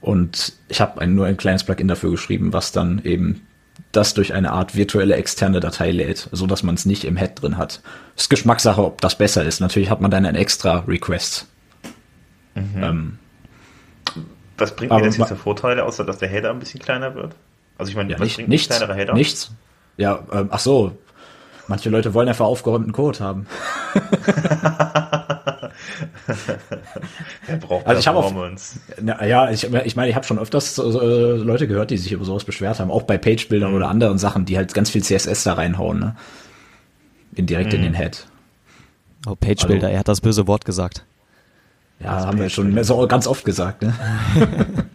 Und 0.00 0.52
ich 0.68 0.80
habe 0.80 1.04
nur 1.06 1.26
ein 1.26 1.36
kleines 1.36 1.64
Plugin 1.64 1.88
dafür 1.88 2.12
geschrieben, 2.12 2.52
was 2.52 2.70
dann 2.70 3.00
eben 3.04 3.46
das 3.90 4.14
durch 4.14 4.34
eine 4.34 4.52
Art 4.52 4.76
virtuelle 4.76 5.16
externe 5.16 5.58
Datei 5.58 5.90
lädt, 5.90 6.28
so 6.30 6.46
dass 6.46 6.62
man 6.62 6.76
es 6.76 6.86
nicht 6.86 7.04
im 7.04 7.16
Head 7.16 7.42
drin 7.42 7.56
hat. 7.56 7.80
Das 8.14 8.24
ist 8.24 8.30
Geschmackssache, 8.30 8.84
ob 8.84 9.00
das 9.00 9.18
besser 9.18 9.44
ist. 9.44 9.60
Natürlich 9.60 9.90
hat 9.90 10.00
man 10.00 10.10
dann 10.10 10.24
ein 10.26 10.36
extra 10.36 10.84
Request. 10.86 11.46
Mhm. 12.54 12.82
Ähm, 12.82 13.18
was 14.58 14.76
bringt 14.76 14.92
mir 14.92 15.02
das 15.02 15.16
jetzt 15.16 15.28
für 15.28 15.36
Vorteile, 15.36 15.84
außer 15.84 16.04
dass 16.04 16.18
der 16.18 16.28
Header 16.28 16.50
ein 16.50 16.58
bisschen 16.58 16.80
kleiner 16.80 17.14
wird? 17.14 17.34
Also 17.76 17.90
ich 17.90 17.96
meine, 17.96 18.12
ja, 18.12 18.18
was 18.18 18.26
nicht, 18.26 18.36
bringt 18.36 18.48
nichts, 18.48 18.68
kleinere 18.68 18.94
Header? 18.94 19.14
Nichts. 19.14 19.50
Ja, 19.96 20.24
ähm, 20.32 20.48
ach 20.50 20.60
so. 20.60 20.96
Manche 21.68 21.90
Leute 21.90 22.14
wollen 22.14 22.28
einfach 22.28 22.46
aufgeräumten 22.46 22.92
Code 22.92 23.18
haben. 23.20 23.46
Wer 27.46 27.56
braucht 27.58 27.86
also 27.86 27.98
ich 27.98 28.04
Performance? 28.04 28.78
Na, 29.00 29.24
ja, 29.24 29.50
ich, 29.50 29.64
ich 29.64 29.96
meine, 29.96 30.08
ich 30.08 30.14
habe 30.14 30.26
schon 30.26 30.38
öfters 30.38 30.78
äh, 30.78 30.82
Leute 30.82 31.66
gehört, 31.66 31.90
die 31.90 31.98
sich 31.98 32.12
über 32.12 32.24
sowas 32.24 32.44
beschwert 32.44 32.80
haben, 32.80 32.90
auch 32.90 33.02
bei 33.02 33.18
Page-Bildern 33.18 33.70
mhm. 33.70 33.76
oder 33.76 33.88
anderen 33.88 34.18
Sachen, 34.18 34.44
die 34.44 34.56
halt 34.56 34.74
ganz 34.74 34.90
viel 34.90 35.02
CSS 35.02 35.44
da 35.44 35.54
reinhauen, 35.54 35.98
ne? 35.98 36.16
Indirekt 37.34 37.72
mhm. 37.72 37.78
in 37.78 37.82
den 37.82 37.94
Head. 37.94 38.26
Oh, 39.26 39.34
Page-Bilder, 39.34 39.90
er 39.90 39.98
hat 40.00 40.08
das 40.08 40.20
böse 40.20 40.46
Wort 40.46 40.64
gesagt. 40.64 41.04
Ja, 42.00 42.14
das 42.16 42.26
haben 42.26 42.38
wir 42.38 42.48
schon 42.48 42.82
so 42.84 43.06
ganz 43.06 43.26
oft 43.26 43.44
gesagt, 43.44 43.82
ne? 43.82 43.94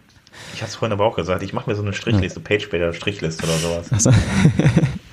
ich 0.54 0.62
hatte 0.62 0.70
es 0.70 0.76
vorhin 0.76 0.92
aber 0.92 1.04
auch 1.04 1.16
gesagt, 1.16 1.42
ich 1.42 1.52
mache 1.52 1.68
mir 1.68 1.76
so 1.76 1.82
eine 1.82 1.92
Strichliste, 1.92 2.40
Page-Bilder, 2.40 2.94
Strichliste 2.94 3.44
oder 3.44 3.56
sowas. 3.58 3.92
Also. 3.92 4.10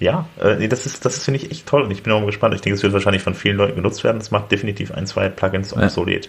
Ja, 0.00 0.26
äh, 0.40 0.68
das 0.68 0.86
ist, 0.86 1.04
das 1.04 1.22
finde 1.22 1.40
ich 1.40 1.50
echt 1.50 1.66
toll 1.66 1.82
und 1.82 1.90
ich 1.90 2.02
bin 2.02 2.12
auch 2.12 2.20
mal 2.20 2.26
gespannt. 2.26 2.54
Ich 2.54 2.60
denke, 2.60 2.76
es 2.76 2.82
wird 2.82 2.92
wahrscheinlich 2.92 3.22
von 3.22 3.34
vielen 3.34 3.56
Leuten 3.56 3.76
genutzt 3.76 4.04
werden. 4.04 4.20
Es 4.20 4.30
macht 4.30 4.50
definitiv 4.50 4.92
ein, 4.92 5.06
zwei 5.06 5.28
Plugins 5.28 5.72
ja. 5.72 5.82
obsolet. 5.82 6.28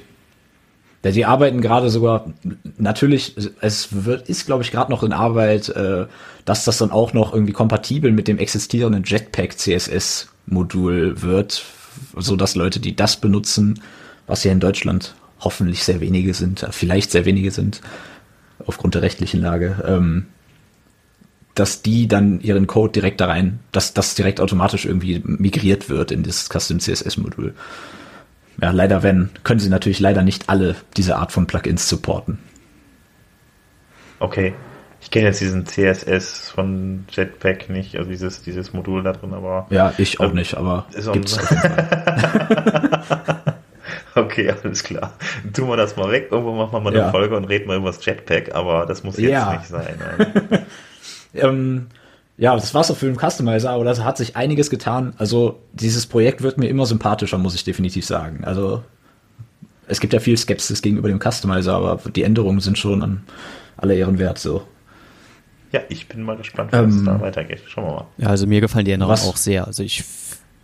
Ja, 1.04 1.12
die 1.12 1.26
arbeiten 1.26 1.62
gerade 1.62 1.90
sogar, 1.92 2.34
natürlich, 2.78 3.36
es 3.62 4.06
wird, 4.06 4.28
ist, 4.28 4.48
glaube 4.48 4.64
ich, 4.64 4.72
gerade 4.72 4.92
noch 4.92 5.04
in 5.04 5.14
Arbeit, 5.14 5.70
äh, 5.70 6.08
dass 6.46 6.66
das 6.66 6.80
dann 6.80 6.90
auch 6.90 7.14
noch 7.14 7.32
irgendwie 7.32 7.54
kompatibel 7.54 8.12
mit 8.12 8.28
dem 8.28 8.40
existierenden 8.40 9.04
Jetpack 9.04 9.56
CSS-Modul 9.56 11.22
wird, 11.22 11.64
so 12.16 12.36
dass 12.36 12.56
Leute, 12.56 12.80
die 12.80 12.96
das 12.96 13.18
benutzen, 13.18 13.82
was 14.26 14.44
ja 14.44 14.52
in 14.52 14.60
Deutschland 14.60 15.14
hoffentlich 15.40 15.84
sehr 15.84 16.02
wenige 16.02 16.34
sind, 16.34 16.64
äh, 16.64 16.72
vielleicht 16.72 17.12
sehr 17.12 17.26
wenige 17.26 17.52
sind, 17.52 17.82
aufgrund 18.66 18.96
der 18.96 19.04
rechtlichen 19.04 19.42
Lage, 19.42 19.84
ähm, 19.88 20.26
dass 21.56 21.82
die 21.82 22.08
dann 22.08 22.42
ihren 22.42 22.68
Code 22.68 22.92
direkt 22.92 23.22
da 23.22 23.28
rein, 23.28 23.60
dass 23.72 23.94
das 23.94 24.14
direkt 24.14 24.42
automatisch 24.42 24.86
irgendwie 24.86 25.22
migriert 25.24 25.90
wird 25.90 26.12
in 26.12 26.24
das 26.24 26.50
Custom 26.50 26.80
CSS 26.80 27.18
Modul. 27.18 27.56
Ja, 28.62 28.72
leider 28.72 29.04
wenn, 29.04 29.30
können 29.44 29.60
sie 29.60 29.70
natürlich 29.70 30.00
leider 30.00 30.22
nicht 30.22 30.50
alle 30.50 30.76
diese 30.96 31.16
Art 31.18 31.32
von 31.32 31.48
Plugins 31.48 31.88
supporten. 31.90 32.40
Okay. 34.20 34.54
Ich 35.02 35.12
kenne 35.12 35.28
jetzt 35.28 35.40
diesen 35.40 35.66
CSS 35.68 36.50
von 36.50 37.06
Jetpack 37.12 37.70
nicht, 37.70 37.96
also 37.96 38.10
dieses, 38.10 38.42
dieses 38.42 38.74
Modul 38.74 39.04
da 39.04 39.14
drin, 39.14 39.34
aber. 39.34 39.68
Ja, 39.70 39.94
ich 39.98 40.20
auch 40.20 40.30
ähm, 40.30 40.36
nicht, 40.36 40.56
aber 40.56 40.88
gibt's 41.14 41.38
Okay, 44.16 44.50
alles 44.50 44.84
klar. 44.84 45.14
Tun 45.54 45.68
wir 45.68 45.78
das 45.78 45.96
mal 45.98 46.10
weg. 46.10 46.30
Irgendwo 46.32 46.54
machen 46.54 46.72
wir 46.72 46.80
mal 46.80 46.90
eine 46.90 47.00
ja. 47.00 47.12
Folge 47.12 47.36
und 47.36 47.44
reden 47.46 47.68
mal 47.68 47.78
über 47.78 47.88
das 47.88 48.04
Jetpack, 48.04 48.56
aber 48.56 48.86
das 48.86 49.04
muss 49.04 49.18
jetzt 49.18 49.30
ja. 49.30 49.52
nicht 49.54 49.68
sein. 49.68 49.96
Ähm, 51.36 51.88
ja, 52.38 52.54
das 52.54 52.74
war's 52.74 52.92
auch 52.92 52.98
für 52.98 53.06
den 53.06 53.18
Customizer, 53.18 53.70
aber 53.70 53.86
das 53.86 54.04
hat 54.04 54.18
sich 54.18 54.36
einiges 54.36 54.70
getan. 54.70 55.14
Also 55.18 55.60
dieses 55.74 56.06
Projekt 56.06 56.42
wird 56.42 56.58
mir 56.58 56.68
immer 56.68 56.86
sympathischer, 56.86 57.38
muss 57.38 57.56
ich 57.56 57.64
definitiv 57.64 58.06
sagen. 58.06 58.44
Also 58.44 58.84
es 59.88 60.00
gibt 60.00 60.14
ja 60.14 60.20
viel 60.20 60.38
Skepsis 60.38 60.82
gegenüber 60.82 61.08
dem 61.08 61.20
Customizer, 61.20 61.74
aber 61.74 62.10
die 62.10 62.24
Änderungen 62.24 62.60
sind 62.60 62.78
schon 62.78 63.02
an 63.02 63.24
aller 63.78 63.94
Ehren 63.94 64.20
wert 64.20 64.38
so. 64.38 64.64
Ja, 65.72 65.82
ich 65.90 66.08
bin 66.08 66.24
mal 66.24 66.38
gespannt, 66.38 66.72
wie 66.72 66.78
ähm, 66.78 66.90
es 66.90 67.04
da 67.04 67.20
weitergeht. 67.22 67.62
Schauen 67.68 67.86
wir 67.86 67.94
mal. 67.94 68.06
Ja, 68.18 68.28
also 68.28 68.48
mir 68.48 68.62
gefallen 68.62 68.86
die 68.86 68.92
Änderungen 68.92 69.14
was? 69.14 69.28
auch 69.28 69.38
sehr. 69.38 69.68
Also 69.68 69.84
ich 69.84 70.04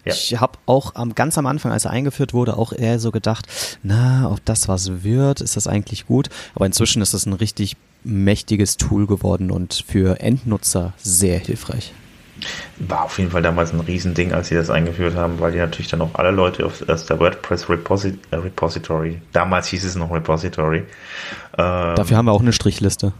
ja. 0.05 0.13
Ich 0.13 0.39
habe 0.39 0.57
auch 0.65 0.95
am, 0.95 1.13
ganz 1.13 1.37
am 1.37 1.45
Anfang, 1.45 1.71
als 1.71 1.85
er 1.85 1.91
eingeführt 1.91 2.33
wurde, 2.33 2.57
auch 2.57 2.73
eher 2.73 2.99
so 2.99 3.11
gedacht, 3.11 3.45
na, 3.83 4.29
ob 4.31 4.43
das 4.45 4.67
was 4.67 5.03
wird, 5.03 5.41
ist 5.41 5.57
das 5.57 5.67
eigentlich 5.67 6.07
gut? 6.07 6.29
Aber 6.55 6.65
inzwischen 6.65 7.01
ist 7.01 7.13
das 7.13 7.25
ein 7.25 7.33
richtig 7.33 7.77
mächtiges 8.03 8.77
Tool 8.77 9.07
geworden 9.07 9.51
und 9.51 9.83
für 9.87 10.19
Endnutzer 10.19 10.93
sehr 10.97 11.39
hilfreich. 11.39 11.93
War 12.79 13.03
auf 13.03 13.19
jeden 13.19 13.31
Fall 13.31 13.43
damals 13.43 13.71
ein 13.71 13.79
Riesending, 13.79 14.33
als 14.33 14.47
sie 14.47 14.55
das 14.55 14.69
eingeführt 14.69 15.15
haben, 15.15 15.39
weil 15.39 15.51
die 15.51 15.59
natürlich 15.59 15.89
dann 15.89 16.01
auch 16.01 16.15
alle 16.15 16.31
Leute 16.31 16.65
auf, 16.65 16.87
aus 16.89 17.05
der 17.05 17.19
WordPress 17.19 17.69
Reposit 17.69 18.17
äh, 18.31 18.37
Repository, 18.37 19.21
damals 19.31 19.67
hieß 19.67 19.83
es 19.83 19.95
noch 19.95 20.11
Repository. 20.11 20.79
Ähm, 21.57 21.95
Dafür 21.95 22.17
haben 22.17 22.25
wir 22.25 22.31
auch 22.31 22.41
eine 22.41 22.53
Strichliste. 22.53 23.13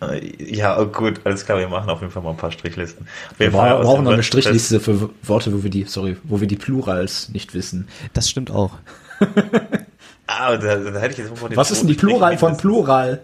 Äh, 0.00 0.54
ja, 0.54 0.78
oh 0.78 0.86
gut, 0.86 1.20
alles 1.24 1.44
klar, 1.44 1.58
wir 1.58 1.68
machen 1.68 1.90
auf 1.90 2.00
jeden 2.00 2.12
Fall 2.12 2.22
mal 2.22 2.30
ein 2.30 2.36
paar 2.36 2.52
Strichlisten. 2.52 3.08
Wir 3.38 3.50
brauchen 3.50 4.04
noch 4.04 4.12
eine 4.12 4.22
Strichliste 4.22 4.80
für 4.80 5.10
Worte, 5.22 5.52
wo 5.52 5.62
wir 5.62 5.70
die, 5.70 5.84
sorry, 5.84 6.16
wo 6.24 6.40
wir 6.40 6.48
die 6.48 6.56
Plurals 6.56 7.30
nicht 7.30 7.54
wissen. 7.54 7.88
Das 8.12 8.30
stimmt 8.30 8.50
auch. 8.50 8.72
ah, 10.26 10.56
da, 10.56 10.76
da 10.76 11.00
hätte 11.00 11.12
ich 11.12 11.18
jetzt 11.18 11.56
Was 11.56 11.70
ist 11.70 11.80
denn 11.80 11.88
die 11.88 11.94
Plural 11.94 12.38
von 12.38 12.56
Plural? 12.56 13.22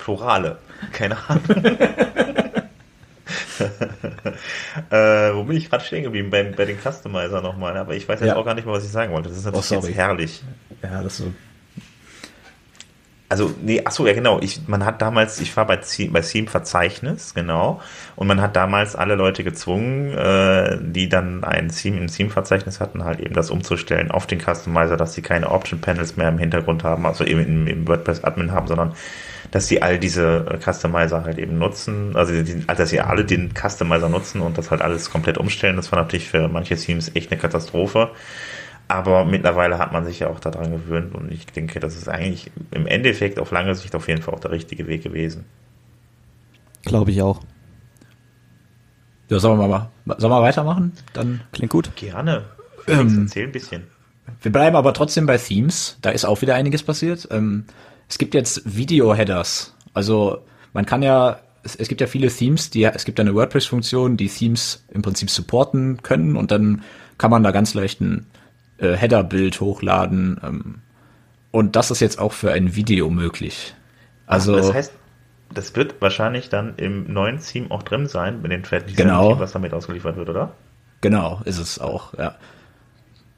Plurale. 0.00 0.58
Keine 0.92 1.16
Ahnung. 1.28 1.44
äh, 4.90 5.34
wo 5.34 5.44
bin 5.44 5.56
ich 5.56 5.70
gerade 5.70 5.84
stehen 5.84 6.02
geblieben? 6.02 6.30
Bei, 6.30 6.42
bei 6.42 6.64
den 6.64 6.78
Customizer 6.78 7.42
nochmal. 7.42 7.76
Aber 7.76 7.94
ich 7.94 8.08
weiß 8.08 8.20
jetzt 8.20 8.30
ja. 8.30 8.36
auch 8.36 8.44
gar 8.44 8.54
nicht 8.54 8.64
mehr, 8.64 8.74
was 8.74 8.84
ich 8.84 8.90
sagen 8.90 9.12
wollte. 9.12 9.28
Das 9.28 9.38
ist 9.38 9.44
natürlich 9.44 9.70
oh, 9.70 9.86
jetzt 9.86 9.96
herrlich. 9.96 10.42
Ja, 10.82 11.02
das 11.02 11.18
so. 11.18 11.32
Also, 13.28 13.54
nee, 13.62 13.80
achso, 13.84 14.08
ja, 14.08 14.12
genau. 14.12 14.40
Ich, 14.40 14.66
man 14.66 14.84
hat 14.84 15.00
damals, 15.00 15.40
ich 15.40 15.56
war 15.56 15.64
bei, 15.64 15.76
bei 15.76 16.20
Theme 16.20 16.48
Verzeichnis, 16.48 17.32
genau. 17.32 17.80
Und 18.16 18.26
man 18.26 18.40
hat 18.40 18.56
damals 18.56 18.96
alle 18.96 19.14
Leute 19.14 19.44
gezwungen, 19.44 20.18
äh, 20.18 20.78
die 20.80 21.08
dann 21.08 21.44
ein 21.44 21.68
Theme 21.68 21.98
im 21.98 22.08
Theme 22.08 22.30
Verzeichnis 22.30 22.80
hatten, 22.80 23.04
halt 23.04 23.20
eben 23.20 23.32
das 23.32 23.50
umzustellen 23.50 24.10
auf 24.10 24.26
den 24.26 24.40
Customizer, 24.40 24.96
dass 24.96 25.14
sie 25.14 25.22
keine 25.22 25.50
Option 25.50 25.80
Panels 25.80 26.16
mehr 26.16 26.28
im 26.28 26.38
Hintergrund 26.38 26.82
haben, 26.82 27.06
also 27.06 27.22
eben 27.22 27.40
im, 27.40 27.66
im 27.68 27.86
WordPress 27.86 28.24
Admin 28.24 28.50
haben, 28.50 28.66
sondern 28.66 28.96
dass 29.50 29.66
sie 29.66 29.82
all 29.82 29.98
diese 29.98 30.46
äh, 30.48 30.58
Customizer 30.58 31.24
halt 31.24 31.38
eben 31.38 31.58
nutzen, 31.58 32.14
also 32.14 32.32
die, 32.32 32.66
dass 32.66 32.90
sie 32.90 33.00
alle 33.00 33.24
den 33.24 33.52
Customizer 33.54 34.08
nutzen 34.08 34.40
und 34.40 34.56
das 34.58 34.70
halt 34.70 34.82
alles 34.82 35.10
komplett 35.10 35.38
umstellen. 35.38 35.76
Das 35.76 35.90
war 35.92 36.00
natürlich 36.00 36.28
für 36.28 36.48
manche 36.48 36.76
Teams 36.76 37.10
echt 37.14 37.30
eine 37.30 37.40
Katastrophe. 37.40 38.10
Aber 38.88 39.24
mittlerweile 39.24 39.78
hat 39.78 39.92
man 39.92 40.04
sich 40.04 40.18
ja 40.18 40.28
auch 40.28 40.40
daran 40.40 40.72
gewöhnt 40.72 41.14
und 41.14 41.30
ich 41.30 41.46
denke, 41.46 41.78
das 41.78 41.96
ist 41.96 42.08
eigentlich 42.08 42.50
im 42.72 42.88
Endeffekt 42.88 43.38
auf 43.38 43.52
lange 43.52 43.74
Sicht 43.76 43.94
auf 43.94 44.08
jeden 44.08 44.20
Fall 44.20 44.34
auch 44.34 44.40
der 44.40 44.50
richtige 44.50 44.88
Weg 44.88 45.04
gewesen. 45.04 45.44
Glaube 46.82 47.12
ich 47.12 47.22
auch. 47.22 47.40
Ja, 49.28 49.38
sollen 49.38 49.60
wir 49.60 49.68
mal, 49.68 49.90
sollen 50.18 50.32
wir 50.32 50.42
weitermachen? 50.42 50.92
Dann 51.12 51.40
klingt 51.52 51.70
gut. 51.70 51.94
Gerne. 51.94 52.46
Ähm, 52.88 53.22
erzähl 53.26 53.44
ein 53.44 53.52
bisschen. 53.52 53.84
Wir 54.42 54.50
bleiben 54.50 54.74
aber 54.74 54.92
trotzdem 54.92 55.26
bei 55.26 55.38
Themes. 55.38 55.98
Da 56.02 56.10
ist 56.10 56.24
auch 56.24 56.42
wieder 56.42 56.56
einiges 56.56 56.82
passiert. 56.82 57.28
Ähm, 57.30 57.66
es 58.10 58.18
gibt 58.18 58.34
jetzt 58.34 58.62
Video-Headers. 58.64 59.74
Also 59.94 60.42
man 60.72 60.84
kann 60.84 61.02
ja, 61.02 61.38
es, 61.62 61.76
es, 61.76 61.88
gibt 61.88 62.00
ja 62.00 62.08
viele 62.08 62.28
Themes, 62.28 62.68
die, 62.68 62.84
es 62.84 63.04
gibt 63.04 63.20
eine 63.20 63.34
WordPress-Funktion, 63.34 64.16
die 64.16 64.28
Themes 64.28 64.84
im 64.90 65.02
Prinzip 65.02 65.30
supporten 65.30 66.02
können 66.02 66.36
und 66.36 66.50
dann 66.50 66.82
kann 67.18 67.30
man 67.30 67.44
da 67.44 67.52
ganz 67.52 67.72
leicht 67.72 68.00
ein 68.00 68.26
äh, 68.78 68.94
Header-Bild 68.94 69.60
hochladen. 69.60 70.40
Ähm, 70.42 70.74
und 71.52 71.76
das 71.76 71.90
ist 71.90 72.00
jetzt 72.00 72.18
auch 72.18 72.32
für 72.32 72.52
ein 72.52 72.74
Video 72.74 73.10
möglich. 73.10 73.74
Also 74.26 74.56
das 74.56 74.74
heißt, 74.74 74.92
das 75.54 75.74
wird 75.76 76.00
wahrscheinlich 76.00 76.48
dann 76.48 76.74
im 76.76 77.12
neuen 77.12 77.38
Theme 77.40 77.70
auch 77.70 77.82
drin 77.82 78.06
sein, 78.06 78.42
mit 78.42 78.50
den 78.50 78.64
fertigen 78.64 78.96
genau. 78.96 79.28
Theme, 79.30 79.40
was 79.40 79.52
damit 79.52 79.72
ausgeliefert 79.72 80.16
wird, 80.16 80.28
oder? 80.28 80.52
Genau, 81.00 81.40
ist 81.44 81.58
es 81.58 81.78
auch, 81.78 82.14
ja. 82.18 82.34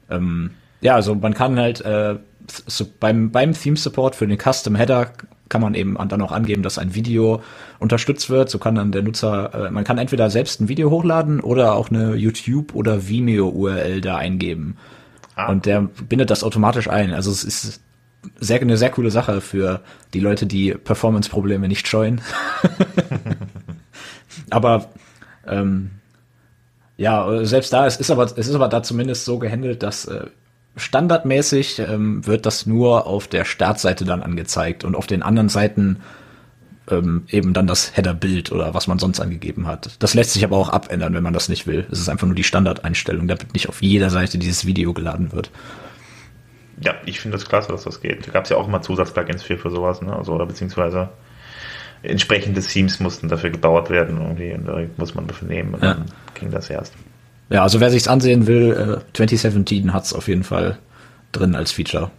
Ähm, 0.09 0.51
ja, 0.81 0.95
also 0.95 1.15
man 1.15 1.33
kann 1.33 1.57
halt 1.59 1.81
äh, 1.81 2.17
so 2.47 2.85
beim, 2.99 3.31
beim 3.31 3.53
Theme 3.53 3.77
Support 3.77 4.15
für 4.15 4.27
den 4.27 4.37
Custom 4.37 4.75
Header 4.75 5.11
kann 5.49 5.61
man 5.61 5.75
eben 5.75 5.97
dann 6.07 6.21
auch 6.21 6.31
angeben, 6.31 6.63
dass 6.63 6.77
ein 6.77 6.95
Video 6.95 7.41
unterstützt 7.79 8.29
wird. 8.29 8.49
So 8.49 8.57
kann 8.57 8.75
dann 8.75 8.91
der 8.91 9.03
Nutzer, 9.03 9.67
äh, 9.67 9.71
man 9.71 9.83
kann 9.83 9.97
entweder 9.97 10.29
selbst 10.29 10.59
ein 10.59 10.67
Video 10.67 10.89
hochladen 10.89 11.41
oder 11.41 11.75
auch 11.75 11.89
eine 11.89 12.15
YouTube 12.15 12.73
oder 12.73 13.07
Vimeo 13.07 13.49
URL 13.49 14.01
da 14.01 14.17
eingeben. 14.17 14.77
Ah. 15.35 15.51
Und 15.51 15.65
der 15.65 15.81
bindet 15.81 16.29
das 16.29 16.43
automatisch 16.43 16.87
ein. 16.87 17.13
Also 17.13 17.31
es 17.31 17.43
ist 17.43 17.81
sehr, 18.39 18.61
eine 18.61 18.77
sehr 18.77 18.89
coole 18.89 19.11
Sache 19.11 19.41
für 19.41 19.81
die 20.13 20.19
Leute, 20.19 20.45
die 20.45 20.73
Performance-Probleme 20.73 21.67
nicht 21.67 21.87
scheuen. 21.87 22.21
aber 24.49 24.89
ähm, 25.45 25.91
ja, 26.97 27.45
selbst 27.45 27.73
da, 27.73 27.85
es 27.85 27.97
ist 27.97 28.11
aber, 28.11 28.23
es 28.23 28.47
ist 28.47 28.55
aber 28.55 28.69
da 28.69 28.81
zumindest 28.83 29.25
so 29.25 29.39
gehandelt, 29.39 29.83
dass 29.83 30.05
äh, 30.05 30.27
standardmäßig 30.75 31.79
ähm, 31.79 32.25
wird 32.25 32.45
das 32.45 32.65
nur 32.65 33.05
auf 33.07 33.27
der 33.27 33.45
Startseite 33.45 34.05
dann 34.05 34.23
angezeigt 34.23 34.83
und 34.83 34.95
auf 34.95 35.07
den 35.07 35.21
anderen 35.23 35.49
Seiten 35.49 35.97
ähm, 36.89 37.23
eben 37.29 37.53
dann 37.53 37.67
das 37.67 37.95
Header-Bild 37.95 38.51
oder 38.51 38.73
was 38.73 38.87
man 38.87 38.99
sonst 38.99 39.19
angegeben 39.19 39.67
hat. 39.67 39.95
Das 39.99 40.13
lässt 40.13 40.33
sich 40.33 40.43
aber 40.43 40.57
auch 40.57 40.69
abändern, 40.69 41.13
wenn 41.13 41.23
man 41.23 41.33
das 41.33 41.47
nicht 41.47 41.67
will. 41.67 41.85
Es 41.91 41.99
ist 41.99 42.09
einfach 42.09 42.27
nur 42.27 42.35
die 42.35 42.43
Standardeinstellung, 42.43 43.27
damit 43.27 43.53
nicht 43.53 43.69
auf 43.69 43.81
jeder 43.81 44.09
Seite 44.09 44.37
dieses 44.37 44.65
Video 44.65 44.93
geladen 44.93 45.31
wird. 45.31 45.49
Ja, 46.81 46.95
ich 47.05 47.19
finde 47.19 47.37
das 47.37 47.47
klasse, 47.47 47.71
dass 47.71 47.83
das 47.83 48.01
geht. 48.01 48.27
Da 48.27 48.31
gab 48.31 48.43
es 48.45 48.49
ja 48.49 48.57
auch 48.57 48.67
immer 48.67 48.81
Zusatzplugins 48.81 49.43
für, 49.43 49.57
für 49.57 49.69
sowas, 49.69 50.01
ne? 50.01 50.13
Also, 50.13 50.33
oder 50.33 50.45
beziehungsweise 50.45 51.09
entsprechende 52.01 52.61
Themes 52.61 52.99
mussten 52.99 53.29
dafür 53.29 53.51
gebaut 53.51 53.89
werden 53.89 54.19
irgendwie 54.19 54.51
und 54.53 54.65
da 54.67 54.81
muss 54.97 55.15
man 55.15 55.27
dafür 55.27 55.47
nehmen 55.47 55.75
und 55.75 55.83
Ja. 55.83 55.93
dann 55.93 56.05
ging 56.33 56.51
das 56.51 56.69
erst. 56.69 56.93
Ja, 57.53 57.61
also 57.61 57.79
wer 57.79 57.91
sich's 57.91 58.07
ansehen 58.07 58.47
will, 58.47 59.01
äh, 59.03 59.15
2017 59.15 59.93
hat's 59.93 60.11
auf 60.11 60.27
jeden 60.27 60.43
Fall 60.43 60.79
drin 61.31 61.53
als 61.55 61.71
Feature. 61.71 62.09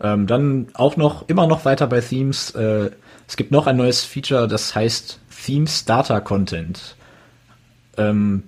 Ähm, 0.00 0.28
dann 0.28 0.68
auch 0.74 0.96
noch, 0.96 1.28
immer 1.28 1.48
noch 1.48 1.64
weiter 1.64 1.88
bei 1.88 2.00
Themes. 2.00 2.52
Äh, 2.52 2.92
es 3.26 3.36
gibt 3.36 3.50
noch 3.50 3.66
ein 3.66 3.76
neues 3.76 4.04
Feature, 4.04 4.46
das 4.46 4.76
heißt 4.76 5.18
Themes 5.44 5.84
Data 5.84 6.20
Content. 6.20 6.94
Ähm, 7.96 8.44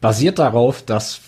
basiert 0.00 0.40
darauf, 0.40 0.82
dass 0.82 1.20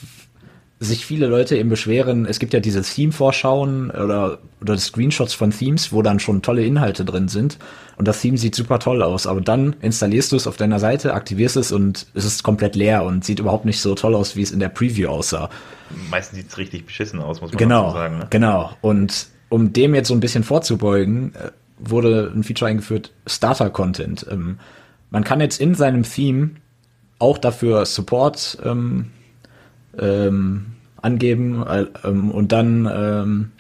sich 0.79 1.07
viele 1.07 1.27
Leute 1.27 1.57
eben 1.57 1.71
beschweren, 1.71 2.27
es 2.27 2.39
gibt 2.39 2.53
ja 2.53 2.61
diese 2.61 2.83
Theme-Vorschauen 2.83 3.91
oder, 3.91 4.39
oder 4.61 4.77
Screenshots 4.77 5.33
von 5.33 5.51
Themes, 5.51 5.91
wo 5.93 6.03
dann 6.03 6.21
schon 6.21 6.43
tolle 6.43 6.65
Inhalte 6.65 7.05
drin 7.05 7.29
sind 7.29 7.59
und 7.97 8.07
das 8.07 8.21
Theme 8.21 8.37
sieht 8.37 8.55
super 8.55 8.79
toll 8.79 9.03
aus, 9.03 9.27
aber 9.27 9.41
dann 9.41 9.75
installierst 9.81 10.33
du 10.33 10.37
es 10.37 10.47
auf 10.47 10.59
deiner 10.59 10.79
Seite, 10.79 11.15
aktivierst 11.15 11.57
es 11.57 11.73
und 11.73 12.07
es 12.13 12.27
ist 12.27 12.43
komplett 12.43 12.77
leer 12.77 13.05
und 13.05 13.25
sieht 13.25 13.39
überhaupt 13.39 13.65
nicht 13.65 13.81
so 13.81 13.95
toll 13.95 14.15
aus, 14.15 14.37
wie 14.37 14.43
es 14.43 14.51
in 14.51 14.61
der 14.61 14.69
Preview 14.69 15.09
aussah. 15.09 15.49
Meistens 16.11 16.39
sieht 16.39 16.49
es 16.49 16.59
richtig 16.59 16.85
beschissen 16.85 17.21
aus, 17.21 17.41
muss 17.41 17.53
man 17.53 17.59
Genau, 17.59 17.93
sagen. 17.93 18.19
Ne? 18.19 18.27
genau. 18.29 18.71
Und 18.83 19.29
um 19.49 19.73
dem 19.73 19.95
jetzt 19.95 20.09
so 20.09 20.15
ein 20.15 20.21
bisschen 20.21 20.45
vorzubeugen, 20.45 21.35
äh, 21.37 21.51
wurde 21.79 22.31
ein 22.35 22.45
Feature 22.45 22.71
eingeführt, 22.71 23.13
Starter-Content. 23.27 24.27
Ähm, 24.31 24.59
man 25.11 25.25
kann 25.25 25.41
jetzt 25.41 25.59
in 25.61 25.75
seinem 25.75 26.03
Theme 26.03 26.51
auch 27.19 27.39
dafür 27.39 27.87
Support 27.87 28.59
ähm, 28.63 29.07
ähm, 29.99 30.67
angeben 31.01 31.65
äh, 31.67 31.87
ähm, 32.05 32.31
und 32.31 32.53
dann 32.53 32.91
ähm, 32.93 33.53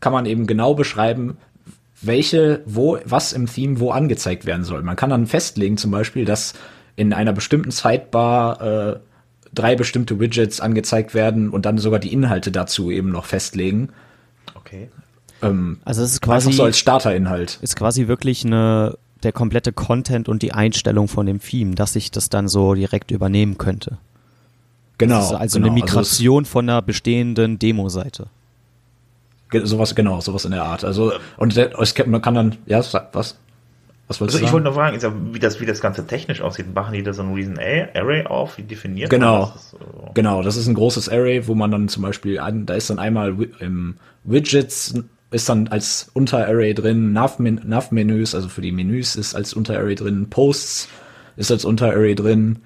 kann 0.00 0.12
man 0.12 0.26
eben 0.26 0.46
genau 0.46 0.74
beschreiben, 0.74 1.36
welche, 2.00 2.62
wo, 2.66 2.98
was 3.04 3.32
im 3.32 3.46
Theme 3.46 3.80
wo 3.80 3.90
angezeigt 3.90 4.46
werden 4.46 4.64
soll. 4.64 4.82
Man 4.82 4.96
kann 4.96 5.10
dann 5.10 5.26
festlegen 5.26 5.76
zum 5.76 5.90
Beispiel, 5.90 6.24
dass 6.24 6.54
in 6.96 7.12
einer 7.12 7.32
bestimmten 7.32 7.70
Sidebar 7.70 8.60
äh, 8.60 8.98
drei 9.52 9.76
bestimmte 9.76 10.20
Widgets 10.20 10.60
angezeigt 10.60 11.14
werden 11.14 11.50
und 11.50 11.66
dann 11.66 11.78
sogar 11.78 11.98
die 12.00 12.12
Inhalte 12.12 12.52
dazu 12.52 12.90
eben 12.90 13.10
noch 13.10 13.24
festlegen. 13.24 13.90
Okay. 14.54 14.88
Ähm, 15.42 15.78
Also 15.84 16.02
es 16.02 16.12
ist 16.12 16.22
einfach 16.22 16.34
quasi, 16.34 16.52
so 16.52 16.64
als 16.64 16.78
Starterinhalt. 16.78 17.58
ist 17.62 17.76
quasi 17.76 18.08
wirklich 18.08 18.44
eine, 18.44 18.96
der 19.22 19.32
komplette 19.32 19.72
Content 19.72 20.28
und 20.28 20.42
die 20.42 20.52
Einstellung 20.52 21.08
von 21.08 21.26
dem 21.26 21.40
Theme, 21.40 21.74
dass 21.74 21.96
ich 21.96 22.10
das 22.10 22.28
dann 22.28 22.48
so 22.48 22.74
direkt 22.74 23.10
übernehmen 23.10 23.58
könnte. 23.58 23.98
Genau. 24.98 25.16
Das 25.16 25.26
ist 25.30 25.36
also 25.36 25.58
genau. 25.58 25.72
eine 25.72 25.74
Migration 25.80 26.44
von 26.44 26.68
einer 26.68 26.82
bestehenden 26.82 27.58
Demo-Seite. 27.58 28.26
Also 29.52 29.66
sowas, 29.66 29.94
genau, 29.94 30.20
sowas 30.20 30.44
in 30.44 30.50
der 30.50 30.64
Art. 30.64 30.84
Also, 30.84 31.12
und 31.38 31.56
der, 31.56 31.78
es, 31.80 31.94
kann- 31.94 32.10
man 32.10 32.20
kann 32.20 32.34
dann, 32.34 32.56
ja, 32.66 32.78
was? 33.12 33.36
Was 34.08 34.20
wolltest 34.22 34.36
Also 34.36 34.38
du 34.38 34.44
ich 34.46 34.52
wollte 34.52 34.64
nur 34.64 34.72
fragen, 34.74 34.96
ist 34.96 35.02
ja, 35.02 35.12
wie, 35.32 35.38
das, 35.38 35.60
wie 35.60 35.66
das 35.66 35.80
Ganze 35.82 36.06
technisch 36.06 36.40
aussieht. 36.40 36.74
Machen 36.74 36.94
die 36.94 37.02
da 37.02 37.12
so 37.12 37.22
ein 37.22 37.34
Reason 37.34 37.58
Array 37.58 38.24
auf? 38.26 38.56
Wie 38.56 38.62
definiert 38.62 39.10
man 39.12 39.20
Genau. 39.20 39.40
das? 39.46 39.52
Das 39.54 39.70
so- 39.72 40.10
Genau, 40.14 40.42
das 40.42 40.56
ist 40.56 40.66
ein 40.66 40.74
großes 40.74 41.08
Array, 41.10 41.46
wo 41.46 41.54
man 41.54 41.70
dann 41.70 41.88
zum 41.88 42.02
Beispiel, 42.04 42.38
an, 42.38 42.64
da 42.66 42.74
ist 42.74 42.88
dann 42.90 42.98
einmal 42.98 43.36
im 43.60 43.96
Widgets 44.24 44.94
ist 45.30 45.46
dann 45.50 45.68
als 45.68 46.10
Unterarray 46.14 46.72
drin, 46.72 47.12
Nav-Men- 47.12 47.60
Nav-Menüs, 47.66 48.34
also 48.34 48.48
für 48.48 48.62
die 48.62 48.72
Menüs 48.72 49.14
ist 49.14 49.34
als 49.34 49.52
Unterarray 49.52 49.94
drin, 49.94 50.28
Posts 50.30 50.88
ist 51.36 51.50
als 51.50 51.66
Unterarray 51.66 52.14
drin, 52.14 52.60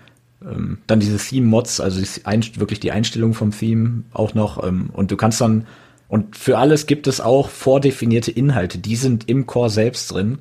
ähm, 0.51 0.79
dann 0.87 1.01
diese 1.01 1.19
Theme-Mods, 1.19 1.81
also 1.81 2.01
die 2.01 2.61
wirklich 2.61 2.81
die 2.81 2.93
Einstellung 2.93 3.35
vom 3.35 3.51
Theme 3.51 4.05
auch 4.13 4.35
noch, 4.35 4.63
ähm, 4.63 4.91
und 4.93 5.11
du 5.11 5.17
kannst 5.17 5.41
dann, 5.41 5.67
und 6.09 6.37
für 6.37 6.59
alles 6.59 6.87
gibt 6.87 7.07
es 7.07 7.21
auch 7.21 7.49
vordefinierte 7.49 8.31
Inhalte, 8.31 8.79
die 8.79 8.97
sind 8.97 9.29
im 9.29 9.47
Core 9.47 9.71
selbst 9.71 10.13
drin, 10.13 10.41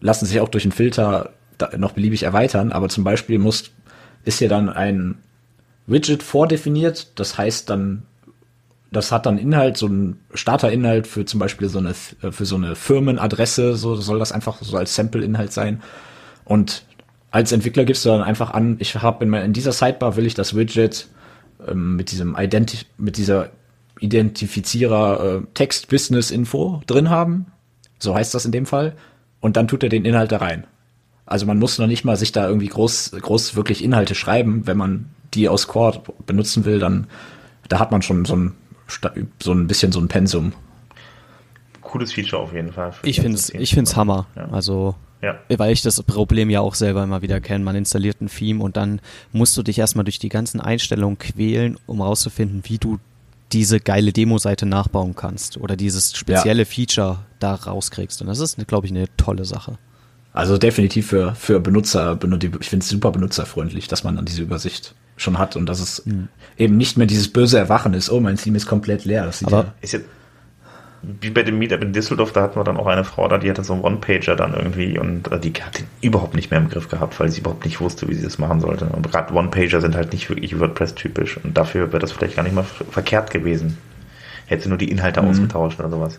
lassen 0.00 0.26
sich 0.26 0.40
auch 0.40 0.48
durch 0.48 0.64
einen 0.64 0.72
Filter 0.72 1.30
noch 1.76 1.92
beliebig 1.92 2.22
erweitern, 2.22 2.72
aber 2.72 2.88
zum 2.88 3.04
Beispiel 3.04 3.38
muss, 3.38 3.70
ist 4.24 4.38
hier 4.38 4.48
dann 4.48 4.68
ein 4.68 5.18
Widget 5.86 6.22
vordefiniert. 6.22 7.18
Das 7.18 7.38
heißt 7.38 7.70
dann, 7.70 8.02
das 8.92 9.12
hat 9.12 9.26
dann 9.26 9.38
Inhalt, 9.38 9.76
so 9.76 9.86
ein 9.86 10.20
Starterinhalt 10.34 11.06
für 11.06 11.24
zum 11.24 11.40
Beispiel 11.40 11.68
so 11.68 11.78
eine, 11.78 11.94
für 11.94 12.44
so 12.44 12.56
eine 12.56 12.74
Firmenadresse, 12.74 13.76
so 13.76 13.96
soll 13.96 14.18
das 14.18 14.32
einfach 14.32 14.58
so 14.60 14.76
als 14.76 14.94
Sample-Inhalt 14.94 15.52
sein. 15.52 15.82
Und 16.44 16.84
als 17.36 17.52
Entwickler 17.52 17.84
gibst 17.84 18.02
du 18.06 18.08
dann 18.08 18.22
einfach 18.22 18.52
an, 18.52 18.76
ich 18.78 18.94
habe 18.94 19.22
in, 19.22 19.34
in 19.34 19.52
dieser 19.52 19.72
Sidebar 19.72 20.16
will 20.16 20.24
ich 20.24 20.32
das 20.32 20.56
Widget 20.56 21.06
ähm, 21.68 21.94
mit 21.96 22.10
diesem 22.10 22.34
Identi 22.34 22.78
mit 22.96 23.18
dieser 23.18 23.50
Identifizierer 24.00 25.42
äh, 25.42 25.42
Text 25.52 25.88
Business 25.88 26.30
Info 26.30 26.80
drin 26.86 27.10
haben. 27.10 27.44
So 27.98 28.14
heißt 28.14 28.32
das 28.32 28.46
in 28.46 28.52
dem 28.52 28.64
Fall. 28.64 28.96
Und 29.40 29.58
dann 29.58 29.68
tut 29.68 29.82
er 29.82 29.90
den 29.90 30.06
Inhalt 30.06 30.32
da 30.32 30.38
rein. 30.38 30.66
Also 31.26 31.44
man 31.44 31.58
muss 31.58 31.78
noch 31.78 31.86
nicht 31.86 32.06
mal 32.06 32.16
sich 32.16 32.32
da 32.32 32.48
irgendwie 32.48 32.68
groß, 32.68 33.12
groß 33.20 33.54
wirklich 33.54 33.84
Inhalte 33.84 34.14
schreiben. 34.14 34.66
Wenn 34.66 34.78
man 34.78 35.10
die 35.34 35.50
aus 35.50 35.68
Core 35.68 36.00
benutzen 36.24 36.64
will, 36.64 36.78
dann 36.78 37.06
da 37.68 37.78
hat 37.78 37.90
man 37.90 38.00
schon 38.00 38.24
so 38.24 38.34
ein, 38.34 38.52
so 39.42 39.52
ein 39.52 39.66
bisschen 39.66 39.92
so 39.92 40.00
ein 40.00 40.08
Pensum. 40.08 40.54
Cooles 41.82 42.14
Feature 42.14 42.40
auf 42.40 42.54
jeden 42.54 42.72
Fall. 42.72 42.94
Ich 43.02 43.20
finde 43.20 43.36
es 43.36 43.48
ganze 43.48 43.62
ich 43.62 43.74
find's 43.74 43.94
Hammer. 43.94 44.26
Ja. 44.36 44.48
Also, 44.48 44.94
Ja. 45.48 45.58
weil 45.58 45.72
ich 45.72 45.82
das 45.82 46.02
Problem 46.02 46.48
ja 46.50 46.60
auch 46.60 46.74
selber 46.74 47.02
immer 47.02 47.20
wieder 47.22 47.40
kenne. 47.40 47.64
Man 47.64 47.74
installiert 47.76 48.20
ein 48.20 48.28
Theme 48.28 48.62
und 48.62 48.76
dann 48.76 49.00
musst 49.32 49.56
du 49.56 49.62
dich 49.62 49.78
erstmal 49.78 50.04
durch 50.04 50.18
die 50.18 50.28
ganzen 50.28 50.60
Einstellungen 50.60 51.18
quälen, 51.18 51.76
um 51.86 52.00
rauszufinden, 52.00 52.62
wie 52.64 52.78
du 52.78 52.98
diese 53.52 53.78
geile 53.80 54.12
Demo-Seite 54.12 54.66
nachbauen 54.66 55.14
kannst 55.14 55.56
oder 55.56 55.76
dieses 55.76 56.16
spezielle 56.16 56.64
Feature 56.64 57.18
da 57.38 57.54
rauskriegst. 57.54 58.20
Und 58.20 58.26
das 58.26 58.40
ist, 58.40 58.56
glaube 58.66 58.86
ich, 58.86 58.92
eine 58.92 59.06
tolle 59.16 59.44
Sache. 59.44 59.78
Also 60.32 60.58
definitiv 60.58 61.06
für, 61.06 61.34
für 61.34 61.60
Benutzer, 61.60 62.12
benut- 62.14 62.44
ich 62.60 62.68
finde 62.68 62.82
es 62.84 62.88
super 62.90 63.10
benutzerfreundlich, 63.10 63.88
dass 63.88 64.04
man 64.04 64.16
dann 64.16 64.24
diese 64.26 64.42
Übersicht 64.42 64.94
schon 65.16 65.38
hat 65.38 65.56
und 65.56 65.64
dass 65.66 65.80
es 65.80 66.04
eben 66.58 66.76
nicht 66.76 66.98
mehr 66.98 67.06
dieses 67.06 67.28
böse 67.32 67.56
Erwachen 67.58 67.94
ist, 67.94 68.10
oh, 68.10 68.20
mein 68.20 68.36
Theme 68.36 68.56
ist 68.58 68.66
komplett 68.66 69.04
leer. 69.06 69.24
Das 69.24 69.38
sieht 69.38 69.48
Aber- 69.48 69.62
ja, 69.64 69.74
Ist 69.80 69.92
jetzt, 69.92 70.04
wie 71.20 71.30
bei 71.30 71.42
dem 71.42 71.58
Meetup 71.58 71.82
in 71.82 71.92
Düsseldorf, 71.92 72.32
da 72.32 72.42
hatten 72.42 72.58
wir 72.58 72.64
dann 72.64 72.76
auch 72.76 72.86
eine 72.86 73.04
Frau 73.04 73.28
da, 73.28 73.38
die 73.38 73.48
hatte 73.48 73.62
so 73.64 73.72
einen 73.74 73.82
One-Pager 73.82 74.34
dann 74.36 74.54
irgendwie 74.54 74.98
und 74.98 75.30
äh, 75.30 75.38
die 75.38 75.52
hat 75.54 75.78
den 75.78 75.86
überhaupt 76.00 76.34
nicht 76.34 76.50
mehr 76.50 76.60
im 76.60 76.68
Griff 76.68 76.88
gehabt, 76.88 77.18
weil 77.20 77.30
sie 77.30 77.40
überhaupt 77.40 77.64
nicht 77.64 77.80
wusste, 77.80 78.08
wie 78.08 78.14
sie 78.14 78.24
das 78.24 78.38
machen 78.38 78.60
sollte. 78.60 78.86
Und 78.86 79.10
gerade 79.10 79.32
One-Pager 79.34 79.80
sind 79.80 79.94
halt 79.94 80.12
nicht 80.12 80.28
wirklich 80.28 80.58
WordPress-typisch 80.58 81.38
und 81.42 81.56
dafür 81.56 81.88
wäre 81.92 82.00
das 82.00 82.12
vielleicht 82.12 82.36
gar 82.36 82.42
nicht 82.42 82.54
mal 82.54 82.64
ver- 82.64 82.84
verkehrt 82.86 83.30
gewesen. 83.30 83.78
Hätte 84.46 84.64
sie 84.64 84.68
nur 84.68 84.78
die 84.78 84.90
Inhalte 84.90 85.22
ausgetauscht 85.22 85.78
oder 85.80 85.90
sowas. 85.90 86.18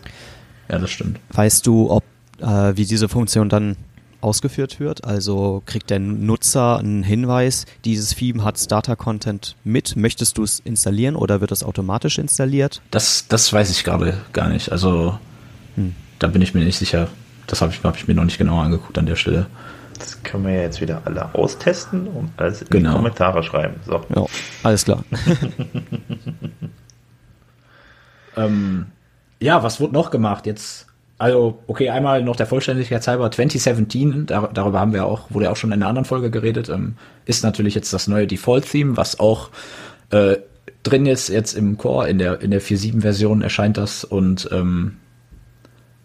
ja, 0.70 0.78
das 0.78 0.90
stimmt. 0.90 1.18
Weißt 1.32 1.66
du, 1.66 1.90
ob 1.90 2.02
äh, 2.40 2.76
wie 2.76 2.84
diese 2.84 3.08
Funktion 3.08 3.48
dann 3.48 3.76
ausgeführt 4.20 4.80
wird? 4.80 5.04
Also 5.04 5.62
kriegt 5.66 5.90
der 5.90 5.98
Nutzer 5.98 6.78
einen 6.78 7.02
Hinweis, 7.02 7.66
dieses 7.84 8.14
Theme 8.14 8.42
hat 8.44 8.58
Starter-Content 8.58 9.56
mit. 9.64 9.96
Möchtest 9.96 10.38
du 10.38 10.42
es 10.42 10.60
installieren 10.60 11.16
oder 11.16 11.40
wird 11.40 11.52
es 11.52 11.62
automatisch 11.62 12.18
installiert? 12.18 12.82
Das, 12.90 13.26
das 13.28 13.52
weiß 13.52 13.70
ich 13.70 13.84
gerade 13.84 14.18
gar 14.32 14.48
nicht. 14.48 14.72
Also 14.72 15.18
da 16.18 16.26
bin 16.26 16.42
ich 16.42 16.54
mir 16.54 16.64
nicht 16.64 16.78
sicher. 16.78 17.08
Das 17.46 17.60
habe 17.62 17.72
ich, 17.72 17.82
hab 17.82 17.96
ich 17.96 18.08
mir 18.08 18.14
noch 18.14 18.24
nicht 18.24 18.38
genauer 18.38 18.62
angeguckt 18.64 18.98
an 18.98 19.06
der 19.06 19.16
Stelle. 19.16 19.46
Das 19.98 20.22
können 20.22 20.44
wir 20.46 20.52
ja 20.54 20.62
jetzt 20.62 20.80
wieder 20.80 21.02
alle 21.04 21.34
austesten 21.34 22.06
und 22.06 22.30
alles 22.36 22.62
in 22.62 22.68
Genau. 22.68 22.90
die 22.90 22.96
Kommentare 22.96 23.42
schreiben. 23.42 23.80
So. 23.86 24.04
Ja, 24.14 24.26
alles 24.62 24.84
klar. 24.84 25.04
Ähm, 28.36 28.86
ja, 29.40 29.62
was 29.62 29.80
wurde 29.80 29.94
noch 29.94 30.10
gemacht 30.10 30.46
jetzt? 30.46 30.86
Also, 31.18 31.58
okay, 31.66 31.90
einmal 31.90 32.22
noch 32.22 32.36
der 32.36 32.46
Vollständigkeit 32.46 33.06
halber, 33.08 33.28
2017, 33.30 34.26
dar 34.26 34.50
darüber 34.54 34.78
haben 34.78 34.92
wir 34.92 35.04
auch, 35.04 35.30
wurde 35.30 35.46
ja 35.46 35.50
auch 35.50 35.56
schon 35.56 35.70
in 35.70 35.82
einer 35.82 35.88
anderen 35.88 36.04
Folge 36.04 36.30
geredet, 36.30 36.68
ähm, 36.68 36.94
ist 37.24 37.42
natürlich 37.42 37.74
jetzt 37.74 37.92
das 37.92 38.06
neue 38.06 38.28
Default-Theme, 38.28 38.96
was 38.96 39.18
auch 39.18 39.50
äh, 40.10 40.36
drin 40.84 41.06
ist 41.06 41.28
jetzt 41.28 41.54
im 41.54 41.76
Core, 41.76 42.08
in 42.08 42.18
der, 42.18 42.40
in 42.40 42.52
der 42.52 42.62
4.7-Version 42.62 43.42
erscheint 43.42 43.76
das 43.76 44.04
und 44.04 44.48
ähm, 44.52 44.96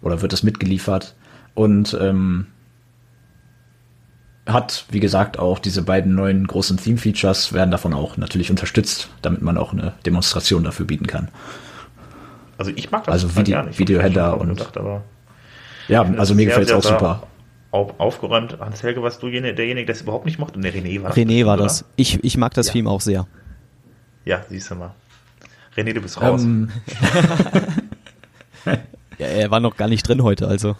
oder 0.01 0.22
wird 0.24 0.34
das 0.34 0.41
mitgeliefert 0.41 1.14
und 1.53 1.95
ähm, 2.01 2.47
hat, 4.47 4.86
wie 4.89 4.99
gesagt, 4.99 5.39
auch 5.39 5.59
diese 5.59 5.84
beiden 5.84 6.16
neuen 6.16 6.47
großen 6.47 6.78
Theme-Features 6.78 7.53
werden 7.53 7.72
davon 7.72 7.93
auch 7.93 8.18
natürlich 8.18 8.49
unterstützt, 8.49 9.09
damit 9.22 9.41
man 9.41 9.57
auch 9.57 9.72
eine 9.74 9.93
Demonstration 10.05 10.64
dafür 10.64 10.86
bieten 10.86 11.07
kann. 11.07 11.30
Also 12.58 12.72
ich 12.76 12.91
mag 12.91 13.04
das 13.06 13.14
Also 13.14 13.28
total 13.28 13.41
Vide- 13.43 13.51
gern. 13.51 13.70
Ich 13.70 13.80
Videoheader 13.80 14.39
und- 14.39 14.49
gedacht, 14.49 14.78
aber 14.78 15.04
Ja, 15.88 16.04
also 16.18 16.36
mir 16.36 16.45
gefällt 16.45 16.70
es 16.70 16.74
auch 16.74 16.84
super. 16.84 17.24
Auf, 17.72 17.99
aufgeräumt. 17.99 18.58
Hans-Helge, 18.60 19.01
warst 19.01 19.24
du 19.24 19.30
derjenige, 19.30 19.86
der 19.86 19.95
es 19.95 20.01
überhaupt 20.01 20.26
nicht 20.26 20.38
mochte? 20.38 20.60
Ne, 20.60 20.70
René 20.70 21.01
war 21.01 21.10
das. 21.10 21.18
René 21.18 21.45
war 21.45 21.56
oder? 21.56 21.64
das. 21.64 21.86
Ich, 21.95 22.24
ich 22.24 22.38
mag 22.38 22.54
das 22.54 22.68
Ja. 22.68 22.74
Theme 22.74 22.89
auch 22.89 23.01
sehr. 23.01 23.26
Ja, 24.26 24.43
siehst 24.47 24.70
du 24.72 24.76
mal. 24.76 24.91
René, 25.76 25.93
du 25.93 26.01
bist 26.01 26.22
raus. 26.22 26.43
Ähm, 26.43 26.70
Ja, 29.20 29.28
er 29.28 29.51
war 29.51 29.60
noch 29.60 29.76
gar 29.78 29.88
nicht 29.88 30.08
drin 30.08 30.24
heute, 30.24 30.47
also. 30.47 30.76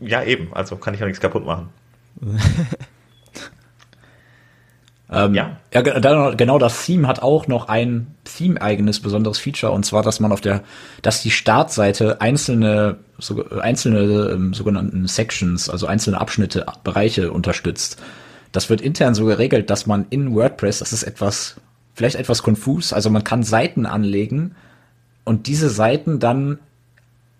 ja, 0.00 0.22
eben. 0.22 0.52
Also 0.54 0.76
kann 0.76 0.94
ich 0.94 1.00
ja 1.00 1.06
nichts 1.06 1.20
kaputt 1.20 1.44
machen. 1.44 1.68
Ähm, 5.10 5.34
ja. 5.34 5.56
ja, 5.72 5.80
genau 5.80 6.58
das 6.58 6.84
Theme 6.84 7.08
hat 7.08 7.22
auch 7.22 7.46
noch 7.46 7.68
ein 7.68 8.08
Theme-eigenes 8.24 9.00
besonderes 9.00 9.38
Feature 9.38 9.72
und 9.72 9.86
zwar, 9.86 10.02
dass 10.02 10.20
man 10.20 10.32
auf 10.32 10.42
der, 10.42 10.62
dass 11.00 11.22
die 11.22 11.30
Startseite 11.30 12.20
einzelne, 12.20 12.98
so, 13.18 13.42
einzelne 13.58 14.30
ähm, 14.32 14.52
sogenannten 14.52 15.06
Sections, 15.06 15.70
also 15.70 15.86
einzelne 15.86 16.20
Abschnitte, 16.20 16.66
Bereiche 16.84 17.32
unterstützt. 17.32 18.02
Das 18.52 18.68
wird 18.68 18.82
intern 18.82 19.14
so 19.14 19.24
geregelt, 19.24 19.70
dass 19.70 19.86
man 19.86 20.06
in 20.10 20.34
WordPress, 20.34 20.80
das 20.80 20.92
ist 20.92 21.04
etwas, 21.04 21.56
vielleicht 21.94 22.16
etwas 22.16 22.42
konfus, 22.42 22.92
also 22.92 23.08
man 23.08 23.24
kann 23.24 23.42
Seiten 23.42 23.86
anlegen 23.86 24.54
und 25.24 25.46
diese 25.46 25.70
Seiten 25.70 26.18
dann 26.18 26.58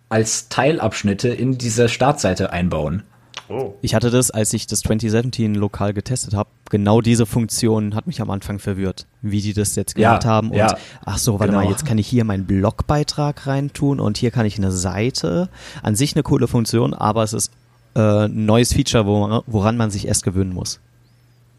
als 0.09 0.49
Teilabschnitte 0.49 1.29
in 1.29 1.59
diese 1.59 1.91
Startseite 1.91 2.51
einbauen. 2.51 3.03
Oh. 3.49 3.75
Ich 3.81 3.95
hatte 3.95 4.11
das, 4.11 4.31
als 4.31 4.53
ich 4.53 4.67
das 4.67 4.81
2017 4.81 5.55
lokal 5.55 5.95
getestet 5.95 6.35
habe, 6.35 6.51
genau 6.71 7.01
diese 7.01 7.25
Funktion 7.25 7.95
hat 7.95 8.07
mich 8.07 8.21
am 8.21 8.31
Anfang 8.31 8.59
verwirrt, 8.59 9.07
wie 9.23 9.41
die 9.41 9.55
das 9.55 9.75
jetzt 9.75 9.95
gemacht 9.95 10.25
ja, 10.25 10.31
haben. 10.31 10.51
Und 10.51 10.57
ja, 10.57 10.77
ach 11.05 11.19
so, 11.19 11.41
warte 11.41 11.53
genau. 11.53 11.65
mal, 11.65 11.71
jetzt 11.71 11.87
kann 11.87 11.97
ich 11.97 12.07
hier 12.07 12.25
meinen 12.25 12.45
Blogbeitrag 12.45 13.47
reintun 13.47 14.01
und 14.01 14.19
hier 14.19 14.31
kann 14.31 14.45
ich 14.45 14.59
eine 14.59 14.71
Seite. 14.71 15.49
An 15.83 15.97
sich 15.97 16.15
eine 16.15 16.23
coole 16.23 16.47
Funktion, 16.47 16.93
aber 16.93 17.23
es 17.23 17.33
ist 17.33 17.51
äh, 17.95 18.27
ein 18.27 18.45
neues 18.45 18.75
Feature, 18.75 19.07
wo, 19.07 19.43
woran 19.47 19.77
man 19.77 19.91
sich 19.91 20.07
erst 20.07 20.25
gewöhnen 20.25 20.53
muss. 20.53 20.81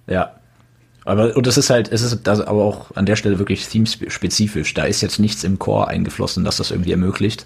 Ja. 0.07 0.33
Aber, 1.05 1.35
und 1.35 1.47
das 1.47 1.57
ist 1.57 1.71
halt, 1.71 1.91
es 1.91 2.03
ist 2.03 2.19
das 2.25 2.41
aber 2.41 2.63
auch 2.63 2.95
an 2.95 3.07
der 3.07 3.15
Stelle 3.15 3.39
wirklich 3.39 3.67
themespezifisch. 3.67 4.75
Da 4.75 4.83
ist 4.83 5.01
jetzt 5.01 5.19
nichts 5.19 5.43
im 5.43 5.57
Core 5.57 5.87
eingeflossen, 5.87 6.43
das 6.43 6.57
das 6.57 6.69
irgendwie 6.69 6.91
ermöglicht. 6.91 7.45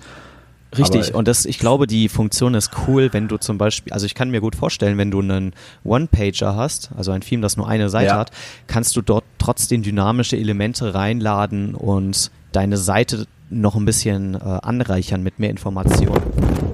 Richtig, 0.78 1.10
Aber 1.10 1.20
und 1.20 1.28
das, 1.28 1.46
ich 1.46 1.60
glaube, 1.60 1.88
die 1.88 2.10
Funktion 2.10 2.54
ist 2.54 2.72
cool, 2.88 3.12
wenn 3.12 3.28
du 3.28 3.38
zum 3.38 3.58
Beispiel, 3.58 3.94
also 3.94 4.06
ich 4.06 4.16
kann 4.16 4.30
mir 4.30 4.42
gut 4.42 4.56
vorstellen, 4.56 4.98
wenn 4.98 5.12
du 5.12 5.20
einen 5.20 5.54
One-Pager 5.84 6.56
hast, 6.56 6.90
also 6.98 7.12
ein 7.12 7.22
Theme, 7.22 7.42
das 7.42 7.58
nur 7.58 7.68
eine 7.68 7.90
Seite 7.90 8.08
ja. 8.08 8.18
hat, 8.18 8.32
kannst 8.68 8.96
du 8.96 9.02
dort 9.02 9.24
trotzdem 9.38 9.84
dynamische 9.84 10.38
Elemente 10.38 10.94
reinladen 10.94 11.76
und 11.76 12.32
deine 12.52 12.78
Seite 12.78 13.28
noch 13.50 13.76
ein 13.76 13.86
bisschen 13.86 14.36
äh, 14.36 14.40
anreichern 14.40 15.22
mit 15.22 15.40
mehr 15.40 15.50
Informationen. 15.50 16.73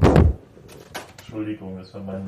Entschuldigung, 1.39 1.77
das 1.77 1.93
war 1.93 2.01
mein 2.01 2.25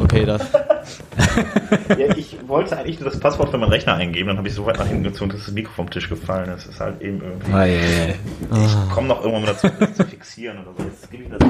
Okay, 0.00 0.24
das. 0.24 0.50
ja, 1.98 2.16
ich 2.16 2.38
wollte 2.48 2.78
eigentlich 2.78 2.98
nur 2.98 3.10
das 3.10 3.20
Passwort 3.20 3.50
für 3.50 3.58
meinen 3.58 3.68
Rechner 3.68 3.94
eingeben, 3.94 4.28
dann 4.28 4.38
habe 4.38 4.48
ich 4.48 4.54
so 4.54 4.64
weit 4.64 4.78
nach 4.78 4.86
hinten 4.86 5.04
gezogen, 5.04 5.32
dass 5.32 5.44
das 5.44 5.52
Mikro 5.52 5.70
vom 5.72 5.90
Tisch 5.90 6.08
gefallen 6.08 6.48
ist. 6.48 6.66
Das 6.66 6.74
ist 6.74 6.80
halt 6.80 7.02
eben 7.02 7.20
irgendwie. 7.20 7.52
Ah, 7.52 7.66
yeah, 7.66 8.06
yeah. 8.06 8.14
Ich 8.64 8.90
komme 8.94 9.08
noch 9.08 9.20
irgendwann 9.20 9.42
mal 9.42 9.48
dazu, 9.48 9.68
das 9.78 9.94
zu 9.94 10.04
fixieren 10.04 10.58
oder 10.62 10.72
so. 10.78 10.84
Jetzt 10.84 11.10
gebe 11.10 11.24
ich 11.24 11.28
das. 11.28 11.46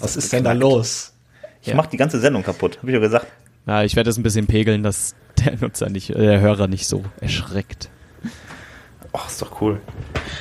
Was 0.00 0.16
ist 0.16 0.32
denn 0.32 0.44
da 0.44 0.52
los? 0.52 1.12
Ich 1.60 1.68
ja. 1.68 1.74
mache 1.74 1.90
die 1.90 1.98
ganze 1.98 2.18
Sendung 2.18 2.42
kaputt, 2.42 2.78
habe 2.78 2.88
ich 2.88 2.94
ja 2.94 3.00
gesagt. 3.00 3.26
Ja, 3.66 3.82
ich 3.82 3.96
werde 3.96 4.08
es 4.08 4.16
ein 4.16 4.22
bisschen 4.22 4.46
pegeln, 4.46 4.82
dass 4.82 5.14
der 5.44 5.58
Nutzer 5.58 5.90
nicht, 5.90 6.08
der 6.08 6.40
Hörer 6.40 6.68
nicht 6.68 6.86
so 6.86 7.04
erschreckt. 7.20 7.90
Ach, 9.12 9.28
ist 9.28 9.42
doch 9.42 9.60
cool. 9.60 9.80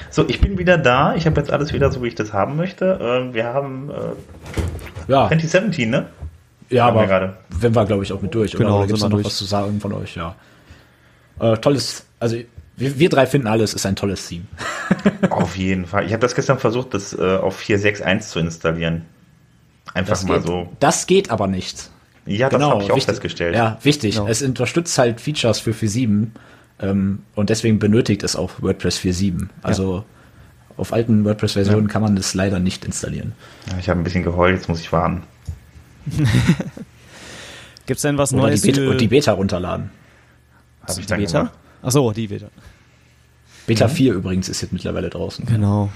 So, 0.10 0.28
ich 0.28 0.42
bin 0.42 0.58
wieder 0.58 0.78
da. 0.78 1.16
Ich 1.16 1.26
habe 1.26 1.40
jetzt 1.40 1.52
alles 1.52 1.74
wieder 1.74 1.92
so, 1.92 2.04
wie 2.04 2.08
ich 2.08 2.16
das 2.16 2.34
haben 2.34 2.56
möchte. 2.56 3.00
Ähm, 3.02 3.34
wir 3.34 3.46
haben 3.46 3.90
äh, 3.90 5.12
ja. 5.12 5.28
2017, 5.28 5.90
ne? 5.90 6.08
Ja, 6.70 6.86
haben 6.86 6.98
aber 6.98 7.10
wir 7.10 7.38
wenn 7.50 7.76
wir, 7.76 7.86
glaube 7.86 8.04
ich, 8.04 8.14
auch 8.14 8.22
mit 8.22 8.34
durch. 8.34 8.52
Genau, 8.52 8.70
oder, 8.70 8.78
oder 8.78 8.88
gibt 8.88 8.98
es 8.98 9.04
noch 9.04 9.10
durch. 9.10 9.26
was 9.26 9.38
zu 9.38 9.46
sagen 9.46 9.80
von 9.80 9.94
euch? 9.94 10.16
Ja. 10.16 10.36
Äh, 11.40 11.58
tolles, 11.58 12.06
also 12.20 12.38
wir, 12.78 13.00
wir, 13.00 13.10
drei 13.10 13.26
finden 13.26 13.48
alles 13.48 13.74
ist 13.74 13.86
ein 13.86 13.96
tolles 13.96 14.28
Theme. 14.28 14.46
auf 15.30 15.58
jeden 15.58 15.86
Fall. 15.86 16.06
Ich 16.06 16.14
habe 16.14 16.22
das 16.22 16.36
gestern 16.36 16.60
versucht, 16.60 16.94
das 16.94 17.14
äh, 17.18 17.38
auf 17.38 17.60
4.6.1 17.60 18.20
zu 18.20 18.40
installieren. 18.40 19.06
Einfach 19.94 20.12
das 20.12 20.26
mal 20.26 20.38
geht, 20.38 20.48
so. 20.48 20.70
Das 20.80 21.08
geht 21.08 21.32
aber 21.32 21.48
nicht. 21.48 21.90
Ja, 22.26 22.50
das 22.50 22.60
genau, 22.60 22.72
habe 22.72 22.84
ich 22.84 22.92
auch 22.92 22.96
wichtig, 22.96 23.14
festgestellt. 23.14 23.56
Ja, 23.56 23.80
wichtig. 23.82 24.16
Genau. 24.16 24.28
Es 24.28 24.44
unterstützt 24.44 24.98
halt 24.98 25.20
Features 25.20 25.60
für 25.60 25.72
4.7 25.72 26.28
ähm, 26.82 27.24
und 27.36 27.50
deswegen 27.50 27.80
benötigt 27.80 28.24
es 28.24 28.36
auch 28.36 28.62
WordPress 28.62 29.00
4.7. 29.00 29.48
Also 29.62 29.98
ja. 29.98 30.06
auf 30.78 30.94
alten 30.94 31.26
WordPress-Versionen 31.26 31.88
ja. 31.88 31.92
kann 31.92 32.02
man 32.02 32.16
das 32.16 32.34
leider 32.34 32.60
nicht 32.60 32.86
installieren. 32.86 33.34
Ja, 33.70 33.78
ich 33.80 33.90
habe 33.90 34.00
ein 34.00 34.04
bisschen 34.04 34.24
geheult, 34.24 34.56
jetzt 34.56 34.70
muss 34.70 34.80
ich 34.80 34.92
warten. 34.92 35.24
Gibt 37.86 37.98
es 37.98 38.02
denn 38.02 38.18
was 38.18 38.34
Oder 38.34 38.44
Neues? 38.44 38.62
Die 38.62 38.72
Beta, 38.72 38.90
und 38.90 39.02
die 39.02 39.08
Beta 39.08 39.32
runterladen. 39.34 39.90
Habe 40.88 41.00
ich 41.00 41.08
dann 41.08 41.20
Beta? 41.20 41.40
Gemacht. 41.40 41.58
Achso, 41.82 42.12
die 42.12 42.28
Beta. 42.28 42.48
Beta 43.68 43.88
mhm. 43.88 43.92
4 43.92 44.14
übrigens 44.14 44.50
ist 44.50 44.62
jetzt 44.62 44.74
mittlerweile 44.74 45.10
draußen. 45.10 45.46
Genau. 45.46 45.90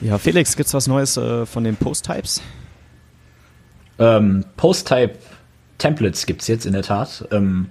Ja, 0.00 0.18
Felix, 0.18 0.56
gibt 0.56 0.66
es 0.66 0.74
was 0.74 0.88
Neues 0.88 1.16
äh, 1.16 1.46
von 1.46 1.64
den 1.64 1.76
Post-Types? 1.76 2.42
Ähm, 3.98 4.44
Post-Type-Templates 4.56 6.26
gibt 6.26 6.42
es 6.42 6.48
jetzt 6.48 6.66
in 6.66 6.72
der 6.72 6.82
Tat. 6.82 7.26
Ähm, 7.30 7.70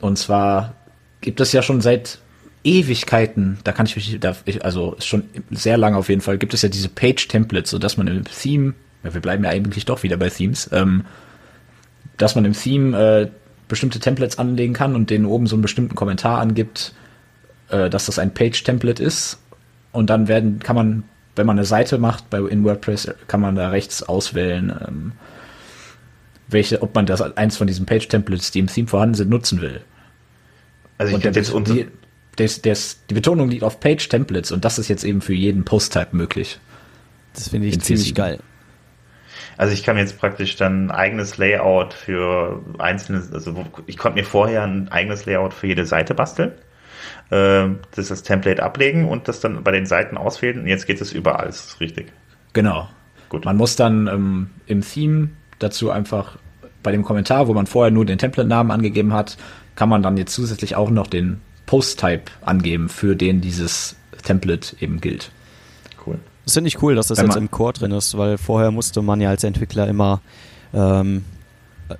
und 0.00 0.18
zwar 0.18 0.74
gibt 1.22 1.40
es 1.40 1.52
ja 1.52 1.62
schon 1.62 1.80
seit 1.80 2.18
Ewigkeiten, 2.64 3.58
da 3.64 3.72
kann 3.72 3.86
ich 3.86 3.96
mich, 3.96 4.20
da, 4.20 4.36
ich, 4.44 4.64
also 4.64 4.96
schon 5.00 5.24
sehr 5.50 5.78
lange 5.78 5.96
auf 5.96 6.08
jeden 6.08 6.20
Fall, 6.20 6.38
gibt 6.38 6.54
es 6.54 6.62
ja 6.62 6.68
diese 6.68 6.88
Page-Templates, 6.88 7.70
sodass 7.70 7.96
man 7.96 8.06
im 8.06 8.24
Theme, 8.24 8.74
ja, 9.02 9.14
wir 9.14 9.20
bleiben 9.20 9.42
ja 9.42 9.50
eigentlich 9.50 9.84
doch 9.84 10.02
wieder 10.02 10.16
bei 10.16 10.28
Themes, 10.28 10.68
ähm, 10.72 11.04
dass 12.18 12.34
man 12.34 12.44
im 12.44 12.52
Theme 12.52 12.96
äh, 12.96 13.28
bestimmte 13.66 13.98
Templates 13.98 14.38
anlegen 14.38 14.74
kann 14.74 14.94
und 14.94 15.10
denen 15.10 15.24
oben 15.24 15.46
so 15.46 15.56
einen 15.56 15.62
bestimmten 15.62 15.94
Kommentar 15.94 16.40
angibt, 16.40 16.94
äh, 17.70 17.90
dass 17.90 18.06
das 18.06 18.18
ein 18.18 18.34
Page-Template 18.34 19.02
ist. 19.02 19.38
Und 19.90 20.08
dann 20.08 20.28
werden, 20.28 20.60
kann 20.60 20.76
man, 20.76 21.04
wenn 21.34 21.46
man 21.46 21.58
eine 21.58 21.66
Seite 21.66 21.98
macht 21.98 22.30
bei 22.30 22.38
in 22.38 22.64
WordPress, 22.64 23.12
kann 23.26 23.40
man 23.40 23.56
da 23.56 23.70
rechts 23.70 24.02
auswählen, 24.02 24.72
ähm, 24.86 25.12
welche, 26.48 26.82
ob 26.82 26.94
man 26.94 27.06
das 27.06 27.22
eins 27.22 27.56
von 27.56 27.66
diesen 27.66 27.86
Page-Templates, 27.86 28.50
die 28.50 28.60
im 28.60 28.66
Theme 28.68 28.88
vorhanden 28.88 29.14
sind, 29.14 29.30
nutzen 29.30 29.60
will. 29.60 29.80
Also 31.02 31.16
ich 31.16 31.26
und 31.26 31.36
jetzt 31.36 31.52
die, 31.68 31.88
des, 32.38 32.62
des, 32.62 33.00
die 33.10 33.14
Betonung 33.14 33.48
liegt 33.48 33.64
auf 33.64 33.80
Page-Templates 33.80 34.52
und 34.52 34.64
das 34.64 34.78
ist 34.78 34.88
jetzt 34.88 35.04
eben 35.04 35.20
für 35.20 35.34
jeden 35.34 35.64
Post-Type 35.64 36.08
möglich. 36.12 36.60
Das 37.34 37.48
finde 37.48 37.66
ich 37.66 37.80
ziemlich 37.80 38.14
geil. 38.14 38.38
Also 39.56 39.74
ich 39.74 39.82
kann 39.82 39.98
jetzt 39.98 40.18
praktisch 40.18 40.56
dann 40.56 40.86
ein 40.86 40.90
eigenes 40.92 41.38
Layout 41.38 41.92
für 41.92 42.62
einzelne, 42.78 43.22
also 43.32 43.66
ich 43.86 43.98
konnte 43.98 44.18
mir 44.18 44.24
vorher 44.24 44.62
ein 44.62 44.88
eigenes 44.90 45.26
Layout 45.26 45.52
für 45.52 45.66
jede 45.66 45.86
Seite 45.86 46.14
basteln, 46.14 46.52
äh, 47.30 47.66
das 47.94 48.08
das 48.08 48.22
Template 48.22 48.62
ablegen 48.62 49.08
und 49.08 49.26
das 49.26 49.40
dann 49.40 49.62
bei 49.64 49.72
den 49.72 49.86
Seiten 49.86 50.16
auswählen 50.16 50.60
und 50.60 50.66
jetzt 50.68 50.86
geht 50.86 51.00
es 51.00 51.12
überall, 51.12 51.46
das 51.46 51.66
ist 51.66 51.80
richtig. 51.80 52.12
Genau. 52.52 52.88
Gut. 53.28 53.44
Man 53.44 53.56
muss 53.56 53.76
dann 53.76 54.06
ähm, 54.06 54.50
im 54.66 54.82
Theme 54.82 55.30
dazu 55.58 55.90
einfach 55.90 56.38
bei 56.82 56.92
dem 56.92 57.02
Kommentar, 57.02 57.48
wo 57.48 57.54
man 57.54 57.66
vorher 57.66 57.90
nur 57.90 58.04
den 58.04 58.18
Template-Namen 58.18 58.70
angegeben 58.70 59.12
hat, 59.12 59.36
kann 59.82 59.88
man 59.88 60.04
dann 60.04 60.16
jetzt 60.16 60.32
zusätzlich 60.32 60.76
auch 60.76 60.90
noch 60.90 61.08
den 61.08 61.40
Post-Type 61.66 62.30
angeben, 62.42 62.88
für 62.88 63.16
den 63.16 63.40
dieses 63.40 63.96
Template 64.22 64.76
eben 64.78 65.00
gilt. 65.00 65.32
Cool. 66.06 66.20
Das 66.44 66.54
finde 66.54 66.68
ich 66.68 66.80
cool, 66.84 66.94
dass 66.94 67.08
das 67.08 67.18
Wenn 67.18 67.26
jetzt 67.26 67.34
im 67.34 67.50
Core 67.50 67.72
drin 67.72 67.90
ist, 67.90 68.16
weil 68.16 68.38
vorher 68.38 68.70
musste 68.70 69.02
man 69.02 69.20
ja 69.20 69.30
als 69.30 69.42
Entwickler 69.42 69.88
immer 69.88 70.20
ähm, 70.72 71.24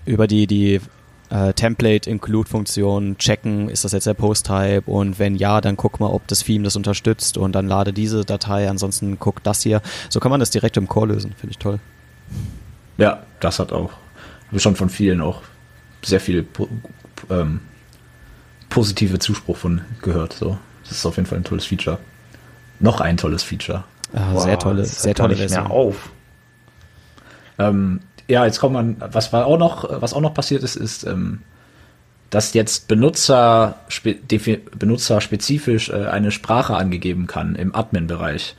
über 0.06 0.28
die, 0.28 0.46
die 0.46 0.80
äh, 1.30 1.54
Template-Include-Funktion 1.54 3.18
checken, 3.18 3.68
ist 3.68 3.84
das 3.84 3.90
jetzt 3.90 4.06
der 4.06 4.14
Post-Type 4.14 4.84
und 4.86 5.18
wenn 5.18 5.34
ja, 5.34 5.60
dann 5.60 5.76
guck 5.76 5.98
mal, 5.98 6.06
ob 6.06 6.28
das 6.28 6.44
Theme 6.44 6.62
das 6.62 6.76
unterstützt 6.76 7.36
und 7.36 7.50
dann 7.50 7.66
lade 7.66 7.92
diese 7.92 8.24
Datei, 8.24 8.70
ansonsten 8.70 9.18
guck 9.18 9.42
das 9.42 9.60
hier. 9.60 9.82
So 10.08 10.20
kann 10.20 10.30
man 10.30 10.38
das 10.38 10.50
direkt 10.50 10.76
im 10.76 10.86
Core 10.86 11.08
lösen, 11.08 11.32
finde 11.36 11.50
ich 11.50 11.58
toll. 11.58 11.80
Ja, 12.96 13.24
das 13.40 13.58
hat 13.58 13.72
auch, 13.72 13.90
habe 14.46 14.60
schon 14.60 14.76
von 14.76 14.88
vielen 14.88 15.20
auch 15.20 15.42
sehr 16.04 16.20
viel 16.20 16.46
ähm, 17.28 17.58
positive 18.72 19.18
Zuspruch 19.18 19.56
von 19.56 19.82
gehört. 20.00 20.32
So, 20.32 20.58
das 20.82 20.92
ist 20.92 21.06
auf 21.06 21.16
jeden 21.16 21.28
Fall 21.28 21.38
ein 21.38 21.44
tolles 21.44 21.66
Feature. 21.66 21.98
Noch 22.80 23.00
ein 23.00 23.16
tolles 23.16 23.42
Feature. 23.42 23.84
Ja, 24.14 24.28
wow, 24.32 24.42
sehr 24.42 24.58
tolle, 24.58 24.84
sehr 24.84 25.14
tolle 25.14 25.36
Version. 25.36 25.66
Auf. 25.66 26.10
Ähm, 27.58 28.00
ja, 28.28 28.44
jetzt 28.44 28.60
kommt 28.60 28.74
man, 28.74 28.96
was 28.98 29.32
war 29.32 29.46
auch 29.46 29.58
noch, 29.58 30.00
was 30.00 30.14
auch 30.14 30.20
noch 30.20 30.34
passiert 30.34 30.62
ist, 30.62 30.76
ist, 30.76 31.04
ähm, 31.04 31.40
dass 32.30 32.54
jetzt 32.54 32.88
Benutzer, 32.88 33.76
spe, 33.88 34.14
benutzerspezifisch 34.14 35.90
äh, 35.90 36.06
eine 36.06 36.30
Sprache 36.30 36.74
angegeben 36.74 37.26
kann 37.26 37.54
im 37.56 37.74
Admin-Bereich. 37.74 38.56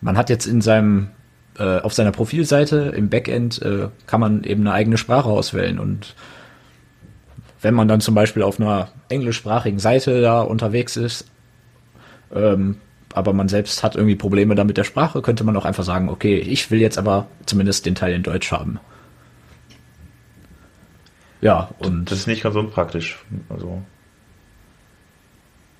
Man 0.00 0.16
hat 0.16 0.30
jetzt 0.30 0.46
in 0.46 0.60
seinem, 0.60 1.08
äh, 1.58 1.80
auf 1.80 1.94
seiner 1.94 2.12
Profilseite 2.12 2.92
im 2.96 3.08
Backend 3.08 3.60
äh, 3.60 3.88
kann 4.06 4.20
man 4.20 4.44
eben 4.44 4.62
eine 4.62 4.72
eigene 4.72 4.98
Sprache 4.98 5.28
auswählen 5.28 5.80
und 5.80 6.14
wenn 7.62 7.74
man 7.74 7.88
dann 7.88 8.00
zum 8.00 8.14
Beispiel 8.14 8.42
auf 8.42 8.60
einer 8.60 8.88
englischsprachigen 9.08 9.78
Seite 9.78 10.20
da 10.20 10.42
unterwegs 10.42 10.96
ist, 10.96 11.26
ähm, 12.34 12.76
aber 13.14 13.32
man 13.32 13.48
selbst 13.48 13.82
hat 13.82 13.96
irgendwie 13.96 14.16
Probleme 14.16 14.54
da 14.54 14.64
mit 14.64 14.76
der 14.76 14.84
Sprache, 14.84 15.22
könnte 15.22 15.44
man 15.44 15.56
auch 15.56 15.64
einfach 15.64 15.84
sagen, 15.84 16.08
okay, 16.08 16.36
ich 16.36 16.70
will 16.70 16.80
jetzt 16.80 16.98
aber 16.98 17.28
zumindest 17.46 17.86
den 17.86 17.94
Teil 17.94 18.14
in 18.14 18.22
Deutsch 18.22 18.52
haben. 18.52 18.78
Ja, 21.40 21.70
und. 21.78 22.10
Das 22.10 22.18
ist 22.18 22.26
nicht 22.26 22.42
ganz 22.42 22.56
unpraktisch. 22.56 23.18
Also, 23.48 23.82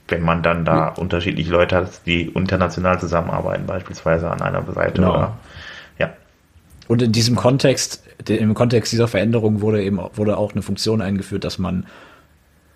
wenn 0.08 0.22
man 0.22 0.42
dann 0.42 0.64
da 0.64 0.76
ja. 0.76 0.88
unterschiedliche 0.94 1.50
Leute 1.50 1.76
hat, 1.76 2.06
die 2.06 2.22
international 2.22 3.00
zusammenarbeiten, 3.00 3.66
beispielsweise 3.66 4.30
an 4.30 4.40
einer 4.40 4.62
Seite. 4.72 4.94
Genau. 4.94 5.14
Oder. 5.14 5.38
Und 6.88 7.02
in 7.02 7.12
diesem 7.12 7.36
Kontext, 7.36 8.02
im 8.28 8.54
Kontext 8.54 8.92
dieser 8.92 9.08
Veränderung 9.08 9.60
wurde 9.60 9.82
eben 9.82 9.98
wurde 10.14 10.36
auch 10.36 10.52
eine 10.52 10.62
Funktion 10.62 11.00
eingeführt, 11.00 11.44
dass 11.44 11.58
man 11.58 11.86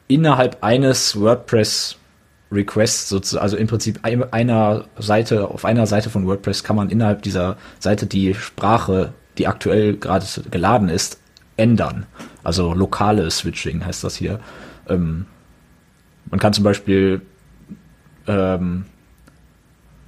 innerhalb 0.08 0.62
eines 0.62 1.18
WordPress 1.20 1.96
Requests 2.52 3.08
sozusagen, 3.08 3.42
also 3.42 3.56
im 3.56 3.68
Prinzip 3.68 4.00
einer 4.02 4.84
Seite, 4.98 5.48
auf 5.48 5.64
einer 5.64 5.86
Seite 5.86 6.10
von 6.10 6.26
WordPress 6.26 6.64
kann 6.64 6.76
man 6.76 6.90
innerhalb 6.90 7.22
dieser 7.22 7.56
Seite 7.78 8.06
die 8.06 8.34
Sprache, 8.34 9.12
die 9.38 9.46
aktuell 9.46 9.96
gerade 9.96 10.26
geladen 10.50 10.88
ist, 10.88 11.20
ändern. 11.56 12.06
Also 12.42 12.74
lokale 12.74 13.30
Switching 13.30 13.84
heißt 13.84 14.02
das 14.02 14.16
hier. 14.16 14.40
Ähm, 14.88 15.26
man 16.28 16.40
kann 16.40 16.52
zum 16.52 16.64
Beispiel, 16.64 17.20
ähm, 18.26 18.86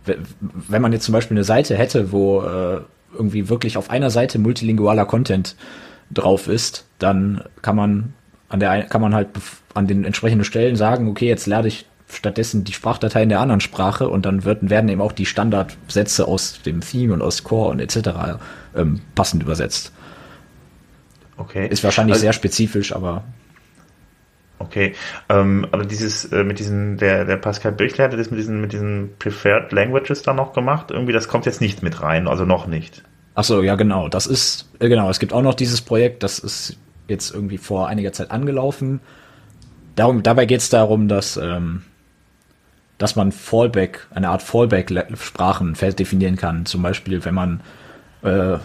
wenn 0.05 0.83
man 0.83 0.93
jetzt 0.93 1.05
zum 1.05 1.13
Beispiel 1.13 1.37
eine 1.37 1.45
Seite 1.45 1.77
hätte, 1.77 2.11
wo 2.11 2.43
äh, 2.43 2.81
irgendwie 3.13 3.49
wirklich 3.49 3.77
auf 3.77 3.91
einer 3.91 4.11
Seite 4.11 4.39
multilingualer 4.39 5.05
Content 5.05 5.57
drauf 6.11 6.49
ist, 6.49 6.87
dann 6.99 7.43
kann 7.63 7.77
man 7.77 8.15
an 8.49 8.61
der 8.61 8.83
kann 8.85 9.01
man 9.01 9.15
halt 9.15 9.29
an 9.75 9.87
den 9.87 10.05
entsprechenden 10.05 10.45
Stellen 10.45 10.77
sagen, 10.77 11.09
okay, 11.09 11.27
jetzt 11.27 11.47
lerne 11.47 11.69
ich 11.69 11.87
stattdessen 12.09 12.65
die 12.65 12.73
Sprachdatei 12.73 13.23
in 13.23 13.29
der 13.29 13.41
anderen 13.41 13.61
Sprache 13.61 14.09
und 14.09 14.27
dann 14.27 14.45
wird, 14.45 14.69
werden 14.69 14.89
eben 14.89 15.01
auch 15.01 15.13
die 15.13 15.27
Standardsätze 15.27 16.29
aus 16.29 16.61
dem 16.63 16.81
Theme 16.81 17.15
und 17.15 17.23
aus 17.23 17.43
Core 17.43 17.71
und 17.71 17.81
etc. 17.81 18.11
Ähm, 18.77 19.01
passend 19.15 19.43
übersetzt. 19.43 19.93
Okay. 21.37 21.67
Ist 21.69 21.83
wahrscheinlich 21.83 22.15
also, 22.15 22.23
sehr 22.23 22.33
spezifisch, 22.33 22.95
aber. 22.95 23.25
Okay, 24.63 24.95
ähm, 25.29 25.67
aber 25.73 25.85
dieses 25.85 26.25
äh, 26.33 26.45
mit 26.45 26.59
diesen, 26.59 26.97
der, 26.97 27.25
der 27.25 27.37
Pascal 27.37 27.73
Birchler 27.73 28.05
hatte 28.05 28.17
das 28.17 28.31
mit 28.31 28.39
diesen, 28.39 28.61
mit 28.61 28.73
diesen 28.73 29.11
Preferred 29.19 29.73
Languages 29.73 30.23
da 30.23 30.33
noch 30.33 30.53
gemacht. 30.53 30.91
Irgendwie, 30.91 31.13
das 31.13 31.27
kommt 31.27 31.47
jetzt 31.47 31.61
nicht 31.61 31.83
mit 31.83 32.01
rein, 32.01 32.29
also 32.29 32.45
noch 32.45 32.67
nicht. 32.67 33.03
Ach 33.35 33.45
so, 33.45 33.63
ja 33.63 33.75
genau. 33.75 34.09
Das 34.09 34.27
ist, 34.27 34.71
äh, 34.79 34.89
genau, 34.89 35.11
es 35.11 35.19
gibt 35.19 35.33
auch 35.33 35.43
noch 35.43 35.55
dieses 35.55 35.81
Projekt, 35.81 36.23
das 36.23 36.39
ist 36.39 36.77
jetzt 37.09 37.35
irgendwie 37.35 37.59
vor 37.59 37.89
einiger 37.89 38.13
Zeit 38.13 38.31
angelaufen. 38.31 39.01
Darum, 39.97 40.23
dabei 40.23 40.47
geht 40.47 40.61
es 40.61 40.71
darum, 40.71 41.09
dass 41.09 41.37
ähm, 41.37 41.83
dass 43.03 43.17
man 43.17 43.33
Fallback, 43.33 44.07
eine 44.15 44.29
Art 44.29 44.43
Fallback-Sprachen 44.43 45.75
definieren 45.99 46.37
kann. 46.37 46.67
Zum 46.67 46.83
Beispiel, 46.83 47.25
wenn 47.25 47.35
man, 47.35 47.61
äh, 48.23 48.59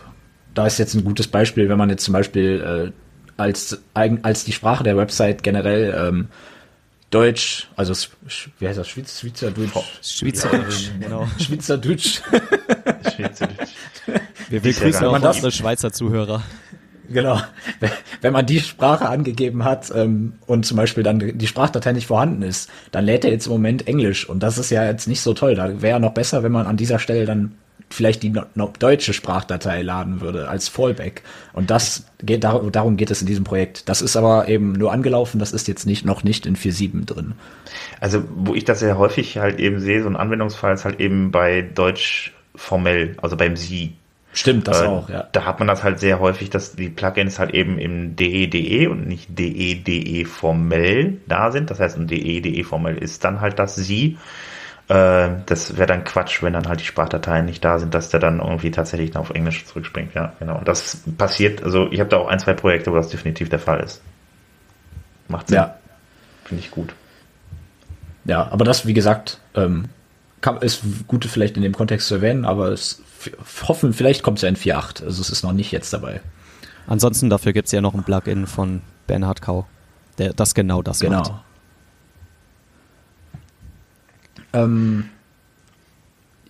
da 0.54 0.68
ist 0.68 0.78
jetzt 0.78 0.94
ein 0.94 1.04
gutes 1.04 1.28
Beispiel, 1.28 1.70
wenn 1.70 1.78
man 1.80 1.90
jetzt 1.90 2.04
zum 2.04 2.14
Beispiel 2.14 2.92
äh, 2.92 2.92
als, 3.38 3.80
als 3.94 4.44
die 4.44 4.52
Sprache 4.52 4.84
der 4.84 4.98
Website 4.98 5.44
generell 5.44 5.96
ähm, 5.98 6.28
Deutsch, 7.10 7.70
also 7.78 7.94
wie 8.60 8.68
heißt 8.68 8.78
das, 8.78 8.90
Schweiz, 8.90 9.20
Schweizerdeutsch? 9.20 9.72
Schweizerdeutsch, 10.02 10.92
genau. 11.00 11.26
Schweizerdeutsch. 11.40 12.22
Schweizerdeutsch. 13.16 13.72
Wir 14.50 14.62
begrüßen 14.62 15.06
auch 15.06 15.22
unsere 15.22 15.52
Schweizer 15.52 15.94
Zuhörer. 15.94 16.44
Genau. 17.10 17.40
Wenn 18.22 18.34
man 18.34 18.46
die 18.46 18.60
Sprache 18.60 19.08
angegeben 19.08 19.64
hat 19.64 19.92
ähm, 19.96 20.34
und 20.46 20.66
zum 20.66 20.76
Beispiel 20.76 21.04
dann 21.04 21.38
die 21.38 21.48
Sprachdatei 21.48 21.94
nicht 21.94 22.08
vorhanden 22.08 22.42
ist, 22.42 22.70
dann 22.92 23.06
lädt 23.06 23.24
er 23.24 23.32
jetzt 23.32 23.48
im 23.48 23.54
Moment 23.54 23.88
Englisch 23.88 24.28
und 24.28 24.44
das 24.44 24.58
ist 24.58 24.70
ja 24.70 24.86
jetzt 24.86 25.08
nicht 25.08 25.22
so 25.22 25.34
toll. 25.34 25.56
Da 25.56 25.82
wäre 25.82 25.96
ja 25.96 26.00
noch 26.00 26.14
besser, 26.14 26.44
wenn 26.44 26.52
man 26.52 26.68
an 26.68 26.76
dieser 26.76 27.00
Stelle 27.00 27.26
dann 27.26 27.56
vielleicht 27.90 28.24
die 28.24 28.30
no 28.30 28.44
no 28.56 28.74
deutsche 28.80 29.14
Sprachdatei 29.14 29.82
laden 29.82 30.22
würde 30.22 30.50
als 30.50 30.68
Fallback. 30.68 31.24
Und 31.54 31.70
das 31.70 32.06
geht 32.22 32.44
darum 32.44 32.98
geht 32.98 33.12
es 33.12 33.22
in 33.22 33.28
diesem 33.28 33.44
Projekt. 33.44 33.90
Das 33.90 34.02
ist 34.02 34.16
aber 34.18 34.48
eben 34.48 34.74
nur 34.74 34.92
angelaufen, 34.92 35.40
das 35.40 35.52
ist 35.52 35.68
jetzt 35.68 35.86
nicht 35.86 36.06
noch 36.06 36.24
nicht 36.24 36.46
in 36.46 36.56
4.7 36.56 37.06
drin. 37.06 37.34
Also 38.00 38.24
wo 38.36 38.54
ich 38.56 38.66
das 38.66 38.80
sehr 38.80 38.98
häufig 38.98 39.38
halt 39.38 39.60
eben 39.60 39.80
sehe, 39.80 40.04
so 40.04 40.10
ein 40.10 40.16
Anwendungsfall 40.16 40.74
ist 40.74 40.86
halt 40.86 41.00
eben 41.00 41.32
bei 41.32 41.62
Deutsch 41.62 42.34
formell, 42.56 43.16
also 43.22 43.38
beim 43.38 43.56
Sie. 43.56 43.94
Stimmt, 44.34 44.68
das 44.68 44.82
äh, 44.82 44.86
auch, 44.86 45.10
ja. 45.10 45.28
Da 45.32 45.46
hat 45.46 45.60
man 45.60 45.68
das 45.68 45.84
halt 45.84 46.00
sehr 46.00 46.20
häufig, 46.20 46.50
dass 46.50 46.76
die 46.76 46.90
Plugins 46.90 47.40
halt 47.40 47.54
eben 47.54 47.80
im 47.80 48.16
DE.de 48.16 48.84
e 48.84 48.88
und 48.88 49.08
nicht 49.08 49.28
DE.de 49.30 50.26
formell 50.26 51.18
da 51.28 51.52
sind. 51.52 51.72
Das 51.72 51.80
heißt, 51.80 51.98
ein 51.98 52.08
DE.de 52.08 52.64
formell 52.64 52.98
ist 52.98 53.24
dann 53.24 53.42
halt 53.42 53.58
das 53.58 53.76
Sie. 53.76 54.18
Äh, 54.90 55.30
das 55.46 55.76
wäre 55.78 55.88
dann 55.88 56.04
Quatsch, 56.04 56.42
wenn 56.42 56.54
dann 56.54 56.68
halt 56.68 56.80
die 56.80 56.86
Sprachdateien 56.86 57.46
nicht 57.46 57.64
da 57.64 57.80
sind, 57.80 57.94
dass 57.94 58.10
der 58.10 58.20
dann 58.20 58.40
irgendwie 58.40 58.72
tatsächlich 58.72 59.16
auf 59.16 59.32
Englisch 59.32 59.66
zurückspringt. 59.66 60.14
Ja, 60.14 60.34
genau. 60.40 60.58
Und 60.58 60.68
das 60.68 61.04
passiert, 61.18 61.64
also 61.64 61.92
ich 61.92 62.00
habe 62.00 62.10
da 62.10 62.18
auch 62.18 62.28
ein, 62.28 62.40
zwei 62.40 62.54
Projekte, 62.54 62.92
wo 62.92 62.96
das 62.96 63.10
definitiv 63.10 63.50
der 63.50 63.60
Fall 63.60 63.82
ist. 63.82 64.02
Macht 65.28 65.50
Sinn. 65.50 65.58
Ja. 65.58 65.76
Finde 66.46 66.64
ich 66.64 66.72
gut. 66.72 66.94
Ja, 68.24 68.48
aber 68.50 68.64
das, 68.64 68.86
wie 68.86 68.94
gesagt, 68.94 69.40
ähm, 69.56 69.86
kann, 70.42 70.58
ist 70.58 70.82
gut 71.08 71.26
vielleicht 71.26 71.58
in 71.58 71.64
dem 71.64 71.74
Kontext 71.74 72.08
zu 72.08 72.16
erwähnen, 72.16 72.46
aber 72.46 72.70
es 72.70 73.02
hoffen, 73.68 73.94
vielleicht 73.94 74.24
kommt 74.24 74.38
es 74.38 74.44
ja 74.44 74.50
in 74.50 74.56
4.8. 74.56 75.04
Also 75.04 75.22
es 75.22 75.30
ist 75.30 75.44
noch 75.44 75.52
nicht 75.52 75.72
jetzt 75.72 75.92
dabei. 75.92 76.22
Ansonsten 76.88 77.30
dafür 77.30 77.52
gibt 77.52 77.66
es 77.66 77.74
ja 77.74 77.82
noch 77.82 77.94
ein 77.94 78.04
Plugin 78.04 78.48
von 78.48 78.82
Bernhard 79.08 79.42
Kau, 79.42 79.66
der 80.18 80.34
das 80.34 80.54
genau 80.54 80.82
das 80.82 81.00
genau. 81.00 81.20
macht. 81.20 81.34
Ähm, 84.54 85.10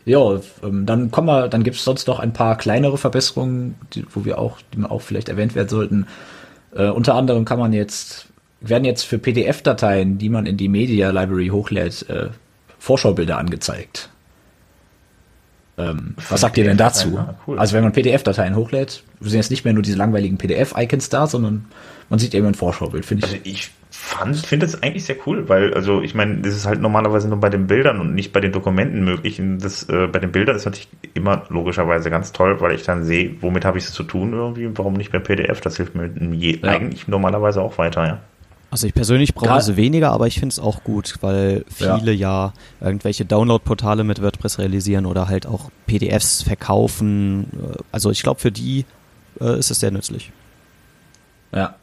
ja, 0.06 0.40
ähm, 0.64 0.86
dann 0.86 1.12
kommen 1.12 1.28
wir, 1.28 1.50
dann 1.50 1.64
gibt 1.64 1.76
es 1.76 1.84
sonst 1.84 2.08
noch 2.08 2.20
ein 2.20 2.32
paar 2.32 2.58
kleinere 2.58 2.98
Verbesserungen, 2.98 3.76
die, 3.94 4.06
wo 4.10 4.24
wir 4.24 4.40
auch, 4.40 4.60
die 4.74 4.84
auch 4.84 5.02
vielleicht 5.02 5.28
erwähnt 5.28 5.54
werden 5.54 5.68
sollten. 5.68 6.08
Äh, 6.74 6.88
unter 6.88 7.16
anderem 7.16 7.44
kann 7.44 7.60
man 7.60 7.74
jetzt, 7.74 8.28
werden 8.62 8.86
jetzt 8.86 9.04
für 9.04 9.18
PDF-Dateien, 9.18 10.18
die 10.18 10.30
man 10.30 10.46
in 10.46 10.56
die 10.56 10.70
Media 10.70 11.10
Library 11.10 11.50
hochlädt, 11.50 12.10
äh, 12.10 12.30
Vorschaubilder 12.80 13.38
angezeigt. 13.38 14.10
Ähm, 15.78 16.16
was 16.30 16.42
sagt 16.42 16.58
ihr 16.58 16.64
denn 16.64 16.78
dazu? 16.78 17.18
Ah, 17.18 17.36
cool. 17.46 17.60
Also 17.60 17.76
wenn 17.76 17.84
man 17.84 17.92
PDF-Dateien 17.92 18.56
hochlädt, 18.56 19.04
sind 19.20 19.36
jetzt 19.36 19.52
nicht 19.52 19.66
mehr 19.66 19.74
nur 19.74 19.84
diese 19.84 19.98
langweiligen 19.98 20.38
PDF-Icons 20.38 21.10
da, 21.10 21.28
sondern 21.28 21.66
man 22.10 22.20
sieht 22.20 22.34
eben 22.34 22.48
ein 22.48 22.56
Vorschaubild, 22.56 23.06
finde 23.06 23.26
ich. 23.26 23.32
Also 23.32 23.46
ich 23.46 23.72
finde 24.48 24.66
es 24.66 24.82
eigentlich 24.82 25.06
sehr 25.06 25.16
cool, 25.26 25.50
weil, 25.50 25.74
also 25.74 26.02
ich 26.02 26.14
meine, 26.14 26.38
das 26.38 26.56
ist 26.56 26.66
halt 26.66 26.82
normalerweise 26.82 27.28
nur 27.28 27.40
bei 27.40 27.50
den 27.50 27.68
Bildern 27.68 28.00
und 28.00 28.14
nicht 28.14 28.32
bei 28.32 28.40
den 28.40 28.52
Dokumenten 28.52 29.04
möglich. 29.04 29.40
Und 29.40 29.60
das, 29.60 29.84
äh, 29.90 30.08
bei 30.08 30.20
den 30.20 30.32
Bildern 30.32 30.56
ist 30.56 30.66
natürlich 30.66 30.88
immer 31.14 31.44
logischerweise 31.50 32.10
ganz 32.10 32.32
toll, 32.32 32.60
weil 32.62 32.76
ich 32.76 32.84
dann 32.84 33.04
sehe, 33.04 33.36
womit 33.42 33.66
habe 33.66 33.78
ich 33.78 33.86
es 33.86 33.94
zu 33.94 34.04
tun 34.04 34.34
irgendwie, 34.34 34.70
warum 34.76 34.94
nicht 34.94 35.12
bei 35.12 35.20
PDF? 35.20 35.62
Das 35.62 35.78
hilft 35.78 35.96
mir 35.96 36.10
je, 36.32 36.60
ja. 36.62 36.70
eigentlich 36.70 37.08
normalerweise 37.08 37.62
auch 37.62 37.78
weiter, 37.78 38.06
ja. 38.06 38.20
Also 38.70 38.86
ich 38.86 38.94
persönlich 38.94 39.34
brauche 39.34 39.60
es 39.60 39.78
weniger, 39.78 40.12
aber 40.12 40.28
ich 40.28 40.40
finde 40.40 40.52
es 40.52 40.60
auch 40.60 40.84
gut, 40.84 41.16
weil 41.22 41.64
viele 41.74 42.12
ja. 42.12 42.52
ja 42.82 42.86
irgendwelche 42.86 43.24
Download-Portale 43.24 44.04
mit 44.04 44.22
WordPress 44.22 44.60
realisieren 44.60 45.06
oder 45.06 45.30
halt 45.30 45.46
auch 45.48 45.72
PDFs 45.86 46.44
verkaufen. 46.44 47.48
Also 47.94 48.12
ich 48.12 48.22
glaube, 48.24 48.42
für 48.42 48.52
die 48.52 48.86
äh, 49.40 49.58
ist 49.58 49.72
es 49.72 49.80
sehr 49.80 49.92
nützlich. 49.92 50.32
Ja. 51.54 51.76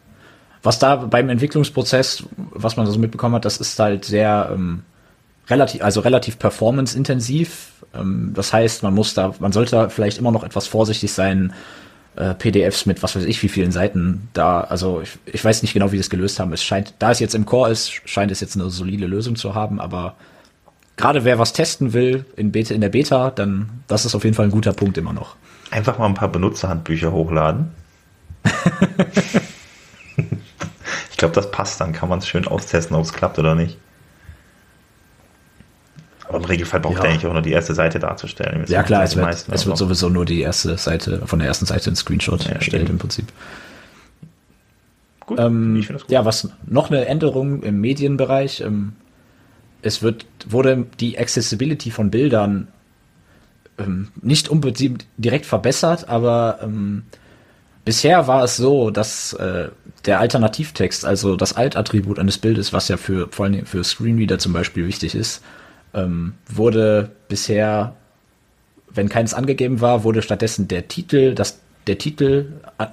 Was 0.65 0.79
da 0.79 0.97
beim 0.97 1.29
Entwicklungsprozess, 1.29 2.25
was 2.37 2.77
man 2.77 2.87
so 2.87 2.99
mitbekommen 2.99 3.35
hat, 3.35 3.45
das 3.45 3.59
ist 3.59 3.79
halt 3.79 4.07
sehr 4.07 4.51
ähm, 4.53 4.83
relativ, 5.49 5.85
also 5.85 6.01
relativ 6.01 6.39
performance-intensiv. 6.39 7.73
Ähm, 7.95 8.33
das 8.35 8.53
heißt, 8.53 8.83
man 8.83 8.95
muss 8.95 9.13
da, 9.13 9.35
man 9.39 9.53
sollte 9.53 9.91
vielleicht 9.91 10.17
immer 10.17 10.33
noch 10.33 10.43
etwas 10.43 10.67
vorsichtig 10.67 11.13
sein, 11.13 11.53
äh, 12.17 12.33
PDFs 12.33 12.87
mit 12.87 13.03
was 13.03 13.15
weiß 13.15 13.25
ich 13.25 13.43
wie 13.43 13.49
vielen 13.49 13.73
Seiten 13.73 14.29
da, 14.33 14.63
also 14.63 15.03
ich, 15.03 15.19
ich 15.27 15.45
weiß 15.45 15.63
nicht 15.63 15.75
genau, 15.75 15.93
wie 15.93 15.97
sie 15.97 16.01
es 16.01 16.11
gelöst 16.11 16.41
haben. 16.41 16.53
Es 16.55 16.65
scheint, 16.65 16.95
da 16.99 17.11
es 17.11 17.21
jetzt 17.21 17.35
im 17.35 17.45
Core 17.45 17.71
ist, 17.71 17.91
scheint 18.07 18.31
es 18.31 18.41
jetzt 18.41 18.57
eine 18.57 18.71
solide 18.71 19.07
Lösung 19.07 19.37
zu 19.37 19.55
haben, 19.55 19.81
aber 19.81 20.15
gerade 20.97 21.25
wer 21.25 21.39
was 21.39 21.53
testen 21.53 21.93
will 21.93 22.25
in, 22.37 22.53
Beta, 22.53 22.73
in 22.73 22.81
der 22.81 22.89
Beta, 22.89 23.31
dann 23.31 23.69
das 23.87 24.07
ist 24.07 24.15
auf 24.15 24.25
jeden 24.25 24.35
Fall 24.35 24.47
ein 24.47 24.51
guter 24.51 24.73
Punkt 24.73 24.97
immer 24.97 25.13
noch. 25.13 25.37
Einfach 25.71 25.99
mal 25.99 26.07
ein 26.07 26.15
paar 26.15 26.29
Benutzerhandbücher 26.29 27.13
hochladen. 27.13 27.73
ich 31.15 31.19
glaube, 31.19 31.33
das 31.33 31.53
passt, 31.53 31.81
dann 31.81 31.93
kann 31.93 32.09
man 32.09 32.19
es 32.19 32.27
schön 32.27 32.45
austesten, 32.49 32.97
ob 32.97 33.05
es 33.05 33.13
klappt 33.13 33.39
oder 33.39 33.55
nicht. 33.55 33.79
Aber 36.27 36.39
im 36.39 36.45
Regelfall 36.45 36.81
braucht 36.81 36.97
ja. 36.97 37.05
er 37.05 37.11
eigentlich 37.11 37.27
auch 37.27 37.33
nur 37.33 37.41
die 37.41 37.53
erste 37.53 37.73
Seite 37.73 38.01
darzustellen. 38.01 38.65
Ja 38.67 38.83
klar, 38.83 39.05
es 39.05 39.15
wird, 39.15 39.47
es 39.49 39.65
wird 39.65 39.79
sowieso 39.79 40.09
nur 40.09 40.25
die 40.25 40.41
erste 40.41 40.77
Seite, 40.77 41.25
von 41.25 41.39
der 41.39 41.47
ersten 41.47 41.67
Seite 41.67 41.89
ein 41.89 41.95
Screenshot 41.95 42.47
ja, 42.47 42.55
erstellt 42.55 42.91
im 42.91 42.99
Prinzip. 42.99 43.27
Gut, 45.21 45.39
ähm, 45.39 45.77
ich 45.77 45.87
gut. 45.87 46.05
Ja, 46.09 46.25
was 46.25 46.51
noch 46.67 46.91
eine 46.91 47.07
Änderung 47.07 47.63
im 47.63 47.81
Medienbereich. 47.81 48.63
Ähm, 48.63 48.95
es 49.83 50.03
wird, 50.03 50.27
wurde 50.47 50.85
die 50.99 51.17
Accessibility 51.17 51.93
von 51.93 52.11
Bildern 52.11 52.67
ähm, 53.79 54.09
nicht 54.21 54.49
unbedingt 54.49 55.07
direkt 55.17 55.47
verbessert, 55.47 56.09
aber 56.09 56.59
ähm, 56.61 57.05
bisher 57.85 58.27
war 58.27 58.45
es 58.45 58.57
so, 58.57 58.91
dass 58.91 59.33
äh, 59.35 59.69
der 60.05 60.21
Alternativtext, 60.21 61.05
also 61.05 61.37
das 61.37 61.55
Alt-Attribut 61.57 62.19
eines 62.19 62.39
Bildes, 62.39 62.73
was 62.73 62.89
ja 62.89 62.97
für 62.97 63.29
vor 63.31 63.47
allem 63.47 63.67
für 63.67 63.85
Screenreader 63.85 64.39
zum 64.39 64.53
Beispiel 64.53 64.87
wichtig 64.87 65.15
ist, 65.15 65.43
ähm, 65.95 66.35
wurde 66.49 67.11
bisher, 67.29 67.95
wenn 68.91 69.09
keines 69.09 69.35
angegeben 69.35 69.81
war, 69.81 70.05
wurde 70.05 70.23
stattdessen 70.23 70.69
der 70.69 70.89
Titel, 70.89 71.35
das, 71.35 71.61
der 71.87 71.99
Titel 71.99 72.53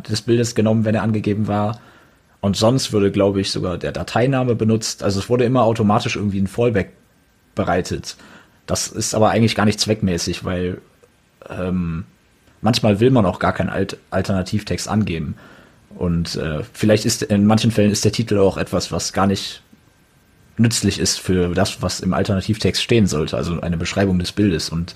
des 0.09 0.21
Bildes 0.21 0.55
genommen, 0.55 0.85
wenn 0.85 0.95
er 0.95 1.03
angegeben 1.03 1.47
war. 1.47 1.79
Und 2.41 2.57
sonst 2.57 2.91
würde, 2.91 3.11
glaube 3.11 3.39
ich, 3.41 3.51
sogar 3.51 3.77
der 3.77 3.91
Dateiname 3.91 4.55
benutzt. 4.55 5.03
Also 5.03 5.19
es 5.19 5.29
wurde 5.29 5.45
immer 5.45 5.63
automatisch 5.63 6.15
irgendwie 6.15 6.39
ein 6.39 6.47
Fallback 6.47 6.91
bereitet. 7.53 8.15
Das 8.65 8.87
ist 8.87 9.13
aber 9.13 9.29
eigentlich 9.29 9.55
gar 9.55 9.65
nicht 9.65 9.79
zweckmäßig, 9.79 10.43
weil 10.43 10.81
ähm, 11.49 12.05
manchmal 12.61 12.99
will 12.99 13.11
man 13.11 13.25
auch 13.25 13.39
gar 13.39 13.53
keinen 13.53 13.69
Alt 13.69 13.97
Alternativtext 14.09 14.87
angeben. 14.87 15.35
Und 15.95 16.35
äh, 16.35 16.61
vielleicht 16.73 17.05
ist 17.05 17.23
in 17.23 17.45
manchen 17.45 17.71
Fällen 17.71 17.91
ist 17.91 18.05
der 18.05 18.11
Titel 18.11 18.37
auch 18.37 18.57
etwas, 18.57 18.91
was 18.91 19.13
gar 19.13 19.27
nicht 19.27 19.61
nützlich 20.57 20.99
ist 20.99 21.19
für 21.19 21.53
das, 21.53 21.81
was 21.81 21.99
im 21.99 22.13
Alternativtext 22.13 22.81
stehen 22.81 23.07
sollte, 23.07 23.35
also 23.35 23.59
eine 23.61 23.77
Beschreibung 23.77 24.19
des 24.19 24.31
Bildes. 24.31 24.69
Und 24.69 24.95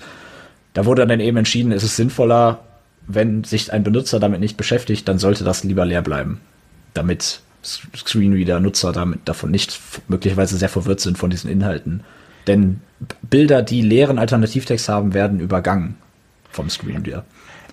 da 0.74 0.84
wurde 0.84 1.06
dann 1.06 1.20
eben 1.20 1.36
entschieden, 1.36 1.72
ist 1.72 1.82
es 1.82 1.96
sinnvoller, 1.96 2.60
wenn 3.06 3.44
sich 3.44 3.72
ein 3.72 3.84
Benutzer 3.84 4.20
damit 4.20 4.40
nicht 4.40 4.56
beschäftigt, 4.56 5.06
dann 5.08 5.18
sollte 5.18 5.44
das 5.44 5.64
lieber 5.64 5.84
leer 5.84 6.02
bleiben, 6.02 6.40
damit 6.94 7.40
Screenreader-Nutzer 7.62 8.92
damit 8.92 9.20
davon 9.24 9.50
nicht 9.50 9.80
möglicherweise 10.08 10.56
sehr 10.56 10.68
verwirrt 10.68 11.00
sind 11.00 11.18
von 11.18 11.30
diesen 11.30 11.50
Inhalten. 11.50 12.02
Denn 12.46 12.80
Bilder, 13.22 13.62
die 13.62 13.82
leeren 13.82 14.18
Alternativtext 14.18 14.88
haben, 14.88 15.14
werden 15.14 15.40
übergangen 15.40 15.96
vom 16.50 16.70
Screenreader. 16.70 17.24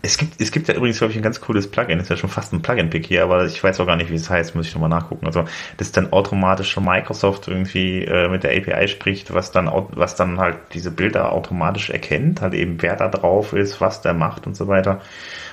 Es 0.05 0.17
gibt, 0.17 0.41
es 0.41 0.51
gibt 0.51 0.67
ja 0.67 0.73
übrigens, 0.73 0.97
glaube 0.97 1.11
ich, 1.11 1.17
ein 1.17 1.23
ganz 1.23 1.39
cooles 1.39 1.71
Plugin. 1.71 1.97
Das 1.97 2.07
ist 2.07 2.09
ja 2.09 2.17
schon 2.17 2.29
fast 2.29 2.51
ein 2.51 2.61
Plugin-Pick 2.61 3.05
hier, 3.05 3.23
aber 3.23 3.45
ich 3.45 3.63
weiß 3.63 3.79
auch 3.79 3.85
gar 3.85 3.95
nicht, 3.95 4.11
wie 4.11 4.15
es 4.15 4.29
heißt, 4.29 4.53
muss 4.53 4.67
ich 4.67 4.73
nochmal 4.75 4.89
nachgucken. 4.89 5.25
Also, 5.25 5.45
das 5.77 5.93
dann 5.93 6.11
automatisch 6.11 6.69
schon 6.69 6.83
Microsoft 6.83 7.47
irgendwie 7.47 8.03
äh, 8.03 8.27
mit 8.27 8.43
der 8.43 8.51
API 8.51 8.89
spricht, 8.89 9.33
was 9.33 9.51
dann, 9.51 9.71
was 9.91 10.15
dann 10.15 10.39
halt 10.39 10.57
diese 10.73 10.91
Bilder 10.91 11.31
automatisch 11.31 11.89
erkennt, 11.89 12.41
halt 12.41 12.53
eben 12.53 12.81
wer 12.81 12.97
da 12.97 13.07
drauf 13.07 13.53
ist, 13.53 13.79
was 13.79 14.01
der 14.01 14.13
macht 14.13 14.45
und 14.45 14.57
so 14.57 14.67
weiter. 14.67 15.01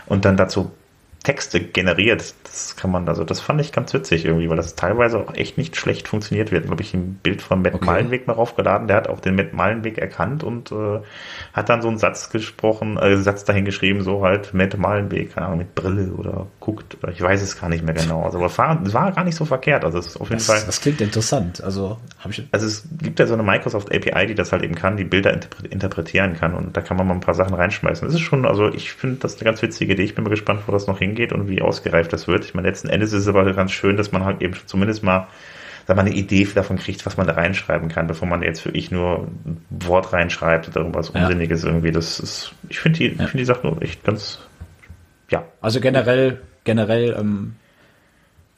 Und 0.07 0.24
dann 0.24 0.36
dazu 0.36 0.72
Texte 1.22 1.60
generiert. 1.60 2.34
Das 2.44 2.76
kann 2.76 2.90
man, 2.90 3.06
also 3.06 3.24
das 3.24 3.40
fand 3.40 3.60
ich 3.60 3.72
ganz 3.72 3.92
witzig 3.92 4.24
irgendwie, 4.24 4.48
weil 4.48 4.56
das 4.56 4.74
teilweise 4.74 5.18
auch 5.18 5.34
echt 5.34 5.58
nicht 5.58 5.76
schlecht 5.76 6.08
funktioniert 6.08 6.50
wird. 6.50 6.68
Habe 6.70 6.82
ich 6.82 6.94
ein 6.94 7.14
Bild 7.22 7.42
von 7.42 7.60
Matt 7.60 7.74
okay. 7.74 7.84
Malenweg 7.84 8.26
mal 8.26 8.32
raufgeladen, 8.32 8.88
der 8.88 8.96
hat 8.96 9.08
auch 9.08 9.20
den 9.20 9.34
Matt 9.34 9.52
Malenweg 9.52 9.98
erkannt 9.98 10.42
und 10.42 10.72
äh, 10.72 11.00
hat 11.52 11.68
dann 11.68 11.82
so 11.82 11.88
einen 11.88 11.98
Satz 11.98 12.30
gesprochen, 12.30 12.96
äh, 12.96 13.18
Satz 13.18 13.44
dahin 13.44 13.66
geschrieben, 13.66 14.02
so 14.02 14.24
halt 14.24 14.54
Matt 14.54 14.78
Malenweg, 14.78 15.34
keine 15.34 15.46
Ahnung, 15.46 15.58
mit 15.58 15.74
Brille 15.74 16.12
oder 16.12 16.46
guckt, 16.58 16.96
oder 17.02 17.12
ich 17.12 17.20
weiß 17.20 17.42
es 17.42 17.60
gar 17.60 17.68
nicht 17.68 17.84
mehr 17.84 17.94
genau. 17.94 18.22
Also 18.22 18.38
aber 18.38 18.46
es 18.46 18.56
war, 18.56 18.92
war 18.94 19.12
gar 19.12 19.24
nicht 19.24 19.36
so 19.36 19.44
verkehrt. 19.44 19.84
Also 19.84 19.98
es 19.98 20.06
ist 20.08 20.16
auf 20.16 20.30
jeden 20.30 20.38
das, 20.38 20.46
Fall. 20.46 20.62
Das 20.64 20.80
klingt 20.80 21.02
interessant. 21.02 21.62
Also 21.62 21.98
habe 22.18 22.32
ich. 22.32 22.48
Also 22.50 22.66
es 22.66 22.88
gibt 23.02 23.18
ja 23.18 23.26
so 23.26 23.34
eine 23.34 23.42
Microsoft 23.42 23.94
API, 23.94 24.26
die 24.26 24.34
das 24.34 24.52
halt 24.52 24.62
eben 24.62 24.74
kann, 24.74 24.96
die 24.96 25.04
Bilder 25.04 25.38
interpretieren 25.68 26.34
kann 26.34 26.54
und 26.54 26.76
da 26.76 26.80
kann 26.80 26.96
man 26.96 27.06
mal 27.06 27.14
ein 27.14 27.20
paar 27.20 27.34
Sachen 27.34 27.54
reinschmeißen. 27.54 28.06
Das 28.06 28.14
ist 28.14 28.22
schon, 28.22 28.46
also 28.46 28.72
ich 28.72 28.92
finde 28.92 29.16
das 29.16 29.34
eine 29.34 29.44
ganz 29.44 29.60
witzige 29.60 29.92
Idee. 29.92 30.04
Ich 30.04 30.14
bin 30.14 30.24
mal 30.24 30.30
gespannt, 30.30 30.62
wo 30.66 30.72
das 30.72 30.86
noch 30.86 30.98
hingeht 30.98 31.09
und 31.32 31.48
wie 31.48 31.62
ausgereift 31.62 32.12
das 32.12 32.28
wird. 32.28 32.44
Ich 32.44 32.54
meine, 32.54 32.68
letzten 32.68 32.88
Endes 32.88 33.12
ist 33.12 33.22
es 33.22 33.28
aber 33.28 33.50
ganz 33.52 33.72
schön, 33.72 33.96
dass 33.96 34.12
man 34.12 34.24
halt 34.24 34.42
eben 34.42 34.54
zumindest 34.66 35.02
mal 35.02 35.28
sag 35.90 35.96
mal, 35.96 36.06
eine 36.06 36.14
Idee 36.14 36.46
davon 36.54 36.78
kriegt, 36.78 37.04
was 37.04 37.16
man 37.16 37.26
da 37.26 37.32
reinschreiben 37.32 37.88
kann, 37.88 38.06
bevor 38.06 38.28
man 38.28 38.42
jetzt 38.42 38.64
wirklich 38.64 38.92
nur 38.92 39.26
ein 39.44 39.61
Wort 39.70 40.12
reinschreibt 40.12 40.68
oder 40.68 40.78
irgendwas 40.80 41.11
ja. 41.12 41.22
Unsinniges 41.22 41.64
irgendwie. 41.64 41.90
Das 41.90 42.20
ist, 42.20 42.52
ich 42.68 42.78
finde 42.78 42.98
die, 42.98 43.16
ja. 43.16 43.24
ich 43.24 43.32
die 43.32 43.44
Sache 43.44 43.76
echt 43.80 44.04
ganz, 44.04 44.38
ja. 45.30 45.44
Also 45.61 45.80
generell, 45.80 46.40
generell, 46.62 47.16
ähm, 47.18 47.56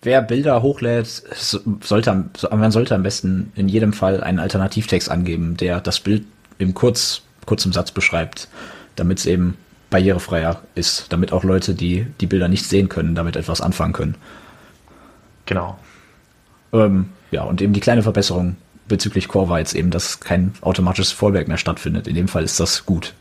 wer 0.02 0.20
Bilder 0.20 0.60
hochlädt, 0.60 1.06
sollte, 1.80 2.24
man 2.50 2.70
sollte 2.70 2.94
am 2.94 3.02
besten 3.02 3.52
in 3.54 3.68
jedem 3.68 3.94
Fall 3.94 4.22
einen 4.22 4.38
Alternativtext 4.38 5.10
angeben, 5.10 5.56
der 5.56 5.80
das 5.80 6.00
Bild 6.00 6.24
im 6.58 6.74
kurz, 6.74 7.22
kurzem 7.46 7.72
Satz 7.72 7.92
beschreibt, 7.92 8.48
damit 8.96 9.20
es 9.20 9.26
eben 9.26 9.56
barrierefreier 9.92 10.60
ist, 10.74 11.12
damit 11.12 11.32
auch 11.32 11.44
Leute, 11.44 11.74
die 11.74 12.06
die 12.20 12.26
Bilder 12.26 12.48
nicht 12.48 12.66
sehen 12.66 12.88
können, 12.88 13.14
damit 13.14 13.36
etwas 13.36 13.60
anfangen 13.60 13.92
können. 13.92 14.16
Genau. 15.46 15.78
Ähm, 16.72 17.10
ja, 17.30 17.42
und 17.44 17.62
eben 17.62 17.72
die 17.72 17.80
kleine 17.80 18.02
Verbesserung 18.02 18.56
bezüglich 18.88 19.28
Core 19.28 19.48
war 19.48 19.58
jetzt 19.60 19.74
eben, 19.74 19.90
dass 19.90 20.20
kein 20.20 20.54
automatisches 20.60 21.12
Fallback 21.12 21.46
mehr 21.46 21.56
stattfindet. 21.56 22.08
In 22.08 22.14
dem 22.14 22.28
Fall 22.28 22.42
ist 22.42 22.58
das 22.58 22.84
gut. 22.84 23.14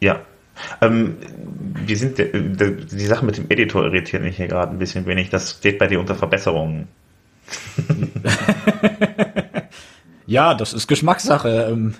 Ja. 0.00 0.20
Ähm, 0.80 1.16
wir 1.86 1.96
sind, 1.96 2.18
die 2.18 3.06
Sache 3.06 3.24
mit 3.24 3.36
dem 3.36 3.46
Editor 3.48 3.84
irritiert 3.84 4.22
mich 4.22 4.36
hier 4.36 4.48
gerade 4.48 4.72
ein 4.72 4.78
bisschen 4.78 5.06
wenig. 5.06 5.30
Das 5.30 5.52
steht 5.52 5.78
bei 5.78 5.86
dir 5.86 6.00
unter 6.00 6.14
Verbesserungen. 6.14 6.88
ja, 10.26 10.54
das 10.54 10.72
ist 10.72 10.88
Geschmackssache. 10.88 11.68
Ähm, 11.70 11.94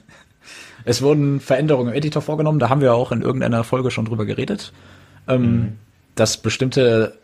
es 0.89 1.03
wurden 1.03 1.39
Veränderungen 1.39 1.91
im 1.91 1.95
Editor 1.95 2.23
vorgenommen, 2.23 2.59
da 2.59 2.71
haben 2.71 2.81
wir 2.81 2.95
auch 2.95 3.13
in 3.13 3.21
irgendeiner 3.21 3.63
Folge 3.63 3.91
schon 3.91 4.07
drüber 4.07 4.25
geredet. 4.25 4.73
Ähm, 5.29 5.43
mhm. 5.43 5.73
Dass 6.15 6.39
bestimmte, 6.39 7.19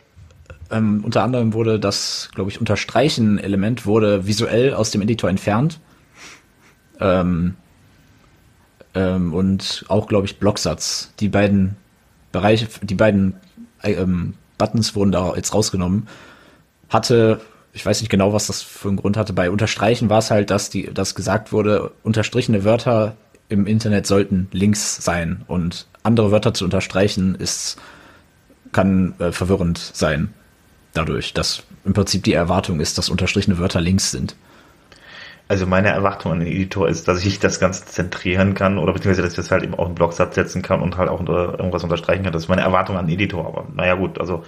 ähm, 0.69 1.03
unter 1.03 1.23
anderem 1.23 1.53
wurde 1.53 1.79
das, 1.79 2.29
glaube 2.35 2.51
ich, 2.51 2.59
Unterstreichen-Element 2.59 3.87
wurde 3.87 4.27
visuell 4.27 4.75
aus 4.75 4.91
dem 4.91 5.01
Editor 5.01 5.31
entfernt. 5.31 5.79
Ähm, 6.99 7.55
ähm, 8.93 9.33
und 9.33 9.83
auch, 9.87 10.05
glaube 10.05 10.27
ich, 10.27 10.37
Blocksatz. 10.37 11.11
Die 11.19 11.29
beiden 11.29 11.75
Bereiche, 12.31 12.67
die 12.83 12.93
beiden 12.93 13.33
ähm, 13.81 14.35
Buttons 14.59 14.95
wurden 14.95 15.11
da 15.11 15.35
jetzt 15.35 15.55
rausgenommen. 15.55 16.07
Hatte 16.89 17.41
ich 17.73 17.85
weiß 17.85 17.99
nicht 17.99 18.09
genau, 18.09 18.31
was 18.31 18.47
das 18.47 18.61
für 18.61 18.87
einen 18.87 18.97
Grund 18.97 19.17
hatte. 19.17 19.33
Bei 19.33 19.49
Unterstreichen 19.49 20.09
war 20.09 20.19
es 20.19 20.31
halt, 20.31 20.49
dass 20.49 20.69
die, 20.69 20.93
dass 20.93 21.13
gesagt 21.13 21.51
wurde, 21.51 21.91
unterstrichene 22.03 22.63
Wörter 22.63 23.17
im 23.49 23.67
Internet 23.67 24.07
sollten 24.07 24.47
Links 24.51 24.97
sein 24.97 25.43
und 25.47 25.87
andere 26.03 26.31
Wörter 26.31 26.53
zu 26.53 26.65
unterstreichen 26.65 27.35
ist 27.35 27.77
kann 28.71 29.13
äh, 29.19 29.31
verwirrend 29.31 29.77
sein 29.77 30.33
dadurch, 30.93 31.33
dass 31.33 31.63
im 31.85 31.93
Prinzip 31.93 32.23
die 32.23 32.33
Erwartung 32.33 32.79
ist, 32.79 32.97
dass 32.97 33.09
unterstrichene 33.09 33.57
Wörter 33.57 33.81
Links 33.81 34.11
sind. 34.11 34.35
Also 35.47 35.67
meine 35.67 35.89
Erwartung 35.89 36.31
an 36.31 36.39
den 36.39 36.47
Editor 36.47 36.89
ist, 36.89 37.07
dass 37.07 37.23
ich 37.23 37.39
das 37.39 37.59
Ganze 37.59 37.85
zentrieren 37.85 38.55
kann 38.55 38.79
oder 38.79 38.93
beziehungsweise, 38.93 39.21
dass 39.21 39.33
ich 39.33 39.37
das 39.37 39.51
halt 39.51 39.63
eben 39.63 39.75
auch 39.75 39.85
einen 39.85 39.93
Blocksatz 39.93 40.33
setzen 40.33 40.63
kann 40.63 40.81
und 40.81 40.97
halt 40.97 41.07
auch 41.07 41.19
unter, 41.19 41.59
irgendwas 41.59 41.83
unterstreichen 41.83 42.23
kann. 42.23 42.33
Das 42.33 42.43
ist 42.43 42.49
meine 42.49 42.63
Erwartung 42.63 42.97
an 42.97 43.05
den 43.05 43.13
Editor. 43.13 43.45
Aber 43.45 43.67
naja 43.75 43.93
gut, 43.93 44.19
also 44.19 44.43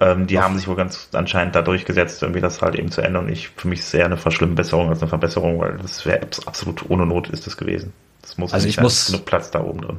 ähm, 0.00 0.28
die 0.28 0.38
Auf. 0.38 0.44
haben 0.44 0.56
sich 0.56 0.68
wohl 0.68 0.76
ganz 0.76 1.08
anscheinend 1.12 1.56
da 1.56 1.62
durchgesetzt, 1.62 2.22
irgendwie 2.22 2.40
das 2.40 2.62
halt 2.62 2.76
eben 2.76 2.92
zu 2.92 3.00
ändern. 3.00 3.24
Und 3.24 3.32
ich 3.32 3.48
für 3.48 3.66
mich 3.66 3.80
ist 3.80 3.88
es 3.88 3.94
eher 3.94 4.04
eine 4.04 4.16
Verschlimmbesserung 4.16 4.88
als 4.90 5.02
eine 5.02 5.08
Verbesserung, 5.08 5.58
weil 5.58 5.76
das 5.78 6.06
wäre 6.06 6.20
absolut 6.46 6.88
ohne 6.88 7.04
Not 7.04 7.30
ist 7.30 7.48
das 7.48 7.56
gewesen. 7.56 7.92
Das 8.28 8.38
muss 8.38 8.52
also 8.52 8.68
ich 8.68 8.80
muss 8.80 9.06
genug 9.06 9.24
Platz 9.24 9.50
da 9.50 9.62
oben 9.62 9.80
drin. 9.80 9.96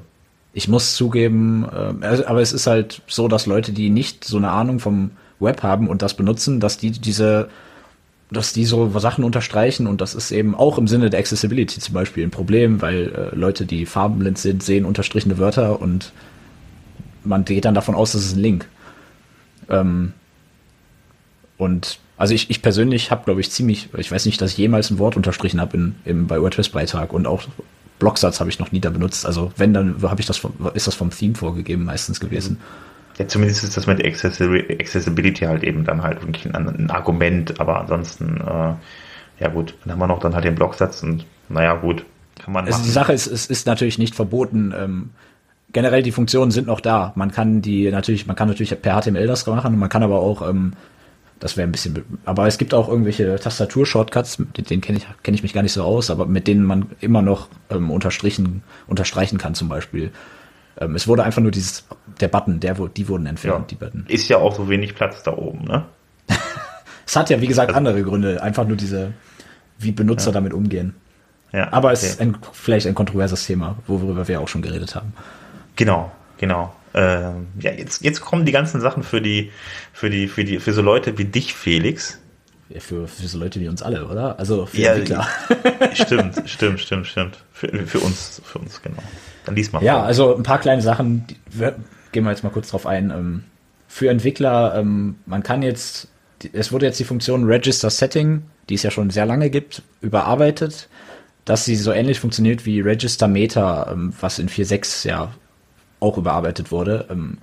Ich 0.54 0.68
muss 0.68 0.96
zugeben, 0.96 1.66
äh, 1.72 2.06
also, 2.06 2.26
aber 2.26 2.42
es 2.42 2.54
ist 2.54 2.68
halt 2.68 3.02
so, 3.08 3.28
dass 3.28 3.46
Leute, 3.46 3.72
die 3.72 3.90
nicht 3.90 4.24
so 4.24 4.38
eine 4.38 4.52
Ahnung 4.52 4.80
vom 4.80 5.12
Web 5.40 5.64
haben 5.64 5.88
und 5.88 6.02
das 6.02 6.14
benutzen, 6.14 6.60
dass 6.60 6.78
die 6.78 6.92
diese 6.92 7.50
dass 8.32 8.54
die 8.54 8.66
so 8.66 8.88
Sachen 9.00 9.24
unterstreichen 9.24 9.88
und 9.88 10.02
das 10.02 10.14
ist 10.14 10.32
eben 10.32 10.54
auch 10.54 10.78
im 10.78 10.88
Sinne 10.88 11.10
der 11.10 11.20
Accessibility 11.20 11.80
zum 11.80 11.96
Beispiel 11.96 12.24
ein 12.24 12.30
Problem, 12.30 12.80
weil 12.80 13.32
äh, 13.34 13.36
Leute, 13.36 13.66
die 13.66 13.88
farbenblind 13.88 14.38
sind, 14.38 14.62
sehen 14.62 14.86
unterstrichene 14.86 15.40
Wörter 15.40 15.82
und 15.82 16.12
man 17.24 17.44
geht 17.44 17.66
dann 17.66 17.74
davon 17.74 17.96
aus, 17.96 18.12
das 18.12 18.24
ist 18.24 18.36
ein 18.36 18.42
Link. 18.42 18.68
Ähm, 19.68 20.14
und 21.58 21.98
also 22.18 22.36
ich, 22.36 22.52
ich 22.52 22.62
persönlich 22.62 23.10
habe, 23.10 23.26
glaube 23.26 23.42
ich, 23.42 23.50
ziemlich, 23.50 23.90
ich 23.98 24.12
weiß 24.12 24.26
nicht, 24.26 24.40
dass 24.42 24.52
ich 24.52 24.58
jemals 24.58 24.92
ein 24.92 25.00
Wort 25.00 25.16
unterstrichen 25.16 25.60
habe 25.60 25.78
in, 25.78 25.96
im, 26.06 26.28
bei 26.28 26.40
WordPress-Beitrag 26.40 27.14
und 27.14 27.26
auch 27.26 27.44
Blocksatz 28.00 28.40
habe 28.40 28.50
ich 28.50 28.60
noch 28.60 28.72
nie 28.72 28.80
da 28.80 28.90
benutzt. 28.90 29.26
Also 29.26 29.52
wenn, 29.58 29.74
dann 29.74 30.02
habe 30.02 30.20
ich 30.20 30.28
das 30.28 30.38
vom, 30.38 30.54
ist 30.74 30.88
das 30.88 30.96
vom 30.96 31.12
Theme 31.12 31.36
vorgegeben 31.36 31.86
meistens 31.86 32.20
gewesen. 32.20 32.60
Ja, 33.18 33.28
zumindest 33.28 33.66
ist 33.66 33.76
das 33.76 33.86
mit 33.86 34.04
Accessibility 34.04 35.46
halt 35.46 35.64
eben 35.64 35.84
dann 35.84 36.02
halt 36.02 36.22
wirklich 36.22 36.46
ein, 36.56 36.68
ein 36.68 36.90
Argument, 36.90 37.60
aber 37.60 37.82
ansonsten, 37.82 38.38
äh, 38.38 39.44
ja 39.44 39.50
gut, 39.54 39.76
dann 39.84 39.92
haben 39.92 40.00
wir 40.00 40.08
noch 40.08 40.20
dann 40.20 40.34
halt 40.34 40.46
den 40.46 40.56
Blocksatz 40.56 41.04
und 41.04 41.26
naja 41.50 41.76
gut, 41.76 42.06
kann 42.40 42.54
man. 42.54 42.66
Also 42.66 42.78
machen. 42.78 42.88
die 42.88 42.92
Sache 42.92 43.14
ist, 43.14 43.28
es 43.28 43.48
ist 43.48 43.68
natürlich 43.68 43.98
nicht 43.98 44.16
verboten. 44.16 44.74
Ähm, 44.78 45.10
generell 45.74 46.02
die 46.02 46.14
Funktionen 46.14 46.52
sind 46.52 46.68
noch 46.68 46.80
da. 46.80 47.12
Man 47.16 47.32
kann 47.32 47.62
die 47.62 47.92
natürlich, 47.92 48.26
man 48.26 48.38
kann 48.38 48.48
natürlich 48.48 48.82
per 48.82 49.02
HTML 49.02 49.28
das 49.28 49.46
machen, 49.46 49.78
man 49.78 49.90
kann 49.90 50.04
aber 50.04 50.20
auch 50.20 50.48
ähm, 50.48 50.74
das 51.40 51.56
wäre 51.56 51.68
ein 51.68 51.72
bisschen, 51.72 52.04
aber 52.26 52.48
es 52.48 52.58
gibt 52.58 52.74
auch 52.74 52.90
irgendwelche 52.90 53.40
Tastatur-Shortcuts, 53.40 54.40
mit 54.40 54.70
denen 54.70 54.82
kenne 54.82 54.98
ich, 54.98 55.08
kenne 55.24 55.36
ich 55.36 55.44
mich 55.44 55.54
gar 55.54 55.64
nicht 55.64 55.72
so 55.72 55.84
aus, 55.84 56.10
aber 56.10 56.26
mit 56.26 56.48
denen 56.48 56.66
man 56.66 56.88
immer 57.00 57.22
noch 57.22 57.48
ähm, 57.70 57.92
unterstrichen, 57.92 58.64
unterstreichen 58.88 59.38
kann 59.38 59.56
zum 59.56 59.70
Beispiel. 59.70 60.12
Ähm, 60.80 60.96
es 60.96 61.08
wurde 61.08 61.24
einfach 61.24 61.42
nur 61.42 61.52
dieses, 61.52 61.86
der 62.20 62.28
Button, 62.28 62.60
der, 62.60 62.74
die 62.74 63.08
wurden 63.08 63.26
entfernt, 63.26 63.60
ja. 63.60 63.68
die 63.68 63.76
Button. 63.76 64.06
Ist 64.08 64.28
ja 64.28 64.38
auch 64.38 64.56
so 64.56 64.70
wenig 64.70 64.96
Platz 64.96 65.24
da 65.24 65.32
oben, 65.32 65.64
ne? 65.64 65.86
es 67.06 67.16
hat 67.16 67.30
ja, 67.30 67.40
wie 67.40 67.48
gesagt, 67.48 67.70
also, 67.70 67.78
andere 67.78 68.04
Gründe. 68.04 68.44
Einfach 68.44 68.68
nur 68.68 68.76
diese, 68.78 69.14
wie 69.78 69.92
Benutzer 69.92 70.28
ja. 70.28 70.34
damit 70.34 70.54
umgehen. 70.54 70.96
Ja, 71.54 71.72
aber 71.72 71.88
okay. 71.88 71.96
es 71.96 72.04
ist 72.04 72.22
ein, 72.22 72.38
vielleicht 72.52 72.86
ein 72.86 72.96
kontroverses 72.96 73.46
Thema, 73.46 73.78
worüber 73.88 74.28
wir 74.28 74.42
auch 74.42 74.48
schon 74.48 74.62
geredet 74.62 74.94
haben. 74.94 75.14
Genau, 75.76 76.12
genau. 76.40 76.74
Ähm, 76.94 77.48
ja, 77.60 77.72
jetzt, 77.72 78.04
jetzt 78.04 78.22
kommen 78.22 78.46
die 78.46 78.52
ganzen 78.52 78.82
Sachen 78.82 79.04
für 79.04 79.22
die, 79.22 79.52
für 79.94 80.10
die, 80.10 80.28
für 80.28 80.44
die, 80.44 80.60
für 80.60 80.74
so 80.74 80.82
Leute 80.82 81.18
wie 81.18 81.26
dich, 81.26 81.54
Felix. 81.54 82.20
Für, 82.80 83.08
für 83.08 83.28
so 83.28 83.38
Leute 83.40 83.60
wie 83.60 83.68
uns 83.68 83.82
alle, 83.82 84.08
oder? 84.08 84.38
Also 84.38 84.66
für 84.66 84.78
ja, 84.78 84.94
Entwickler. 84.94 85.28
Stimmt, 85.94 86.42
stimmt, 86.46 86.80
stimmt, 86.80 87.08
stimmt. 87.08 87.38
Für, 87.52 87.68
für 87.68 88.00
uns, 88.00 88.42
für 88.44 88.60
uns, 88.60 88.82
genau. 88.82 89.02
Dann 89.46 89.56
lies 89.56 89.72
mal. 89.72 89.84
Ja, 89.84 89.96
vor. 89.96 90.04
also 90.04 90.36
ein 90.36 90.44
paar 90.44 90.60
kleine 90.60 90.82
Sachen, 90.82 91.26
die, 91.28 91.36
gehen 92.12 92.24
wir 92.24 92.32
jetzt 92.32 92.44
mal 92.44 92.52
kurz 92.52 92.70
drauf 92.70 92.86
ein. 92.86 93.10
Ähm, 93.10 93.44
für 93.88 94.10
Entwickler, 94.10 94.76
ähm, 94.76 95.16
man 95.26 95.42
kann 95.42 95.64
jetzt, 95.64 96.10
es 96.54 96.72
wurde 96.72 96.86
jetzt 96.86 97.00
die 97.00 97.06
Funktion 97.06 97.46
Register 97.46 97.90
Setting, 97.90 98.44
die 98.70 98.76
es 98.76 98.84
ja 98.84 98.92
schon 98.92 99.10
sehr 99.10 99.26
lange 99.26 99.50
gibt, 99.50 99.82
überarbeitet, 100.02 100.90
dass 101.46 101.66
sie 101.66 101.76
so 101.76 101.92
ähnlich 101.92 102.20
funktioniert 102.20 102.68
wie 102.68 102.82
Register 102.82 103.28
Meta, 103.28 103.92
ähm, 103.92 104.14
was 104.22 104.38
in 104.38 104.48
4.6 104.48 105.08
ja 105.08 105.34
auch 106.00 106.18
überarbeitet 106.18 106.72
wurde. 106.72 107.06
Ähm, 107.10 107.38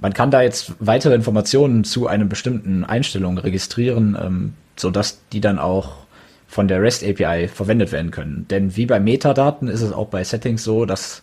man 0.00 0.12
kann 0.12 0.30
da 0.30 0.42
jetzt 0.42 0.72
weitere 0.80 1.14
Informationen 1.14 1.84
zu 1.84 2.06
einer 2.06 2.24
bestimmten 2.24 2.84
Einstellung 2.84 3.38
registrieren, 3.38 4.16
ähm, 4.20 4.52
sodass 4.76 5.20
die 5.32 5.40
dann 5.40 5.58
auch 5.58 6.04
von 6.46 6.68
der 6.68 6.82
REST 6.82 7.04
API 7.04 7.48
verwendet 7.48 7.90
werden 7.90 8.10
können. 8.10 8.46
Denn 8.48 8.76
wie 8.76 8.86
bei 8.86 9.00
Metadaten 9.00 9.68
ist 9.68 9.82
es 9.82 9.92
auch 9.92 10.08
bei 10.08 10.22
Settings 10.22 10.62
so, 10.62 10.84
dass 10.84 11.22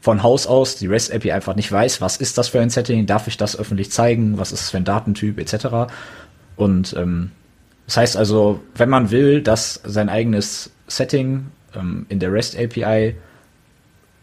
von 0.00 0.22
Haus 0.22 0.46
aus 0.46 0.76
die 0.76 0.86
REST 0.86 1.14
API 1.14 1.32
einfach 1.32 1.56
nicht 1.56 1.70
weiß, 1.70 2.00
was 2.00 2.16
ist 2.16 2.38
das 2.38 2.48
für 2.48 2.60
ein 2.60 2.70
Setting, 2.70 3.06
darf 3.06 3.28
ich 3.28 3.36
das 3.36 3.58
öffentlich 3.58 3.90
zeigen, 3.90 4.38
was 4.38 4.52
ist 4.52 4.60
es 4.60 4.70
für 4.70 4.76
ein 4.76 4.84
Datentyp 4.84 5.38
etc. 5.38 5.90
Und 6.56 6.94
ähm, 6.96 7.30
das 7.86 7.96
heißt 7.96 8.16
also, 8.16 8.60
wenn 8.74 8.88
man 8.88 9.10
will, 9.10 9.42
dass 9.42 9.80
sein 9.84 10.08
eigenes 10.08 10.70
Setting 10.86 11.46
ähm, 11.74 12.06
in 12.08 12.18
der 12.18 12.32
REST 12.32 12.58
API 12.58 13.16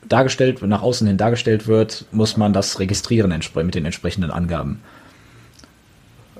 dargestellt, 0.09 0.61
nach 0.61 0.81
außen 0.81 1.07
hin 1.07 1.17
dargestellt 1.17 1.67
wird, 1.67 2.05
muss 2.11 2.37
man 2.37 2.53
das 2.53 2.79
registrieren 2.79 3.33
mit 3.55 3.75
den 3.75 3.85
entsprechenden 3.85 4.31
Angaben. 4.31 4.81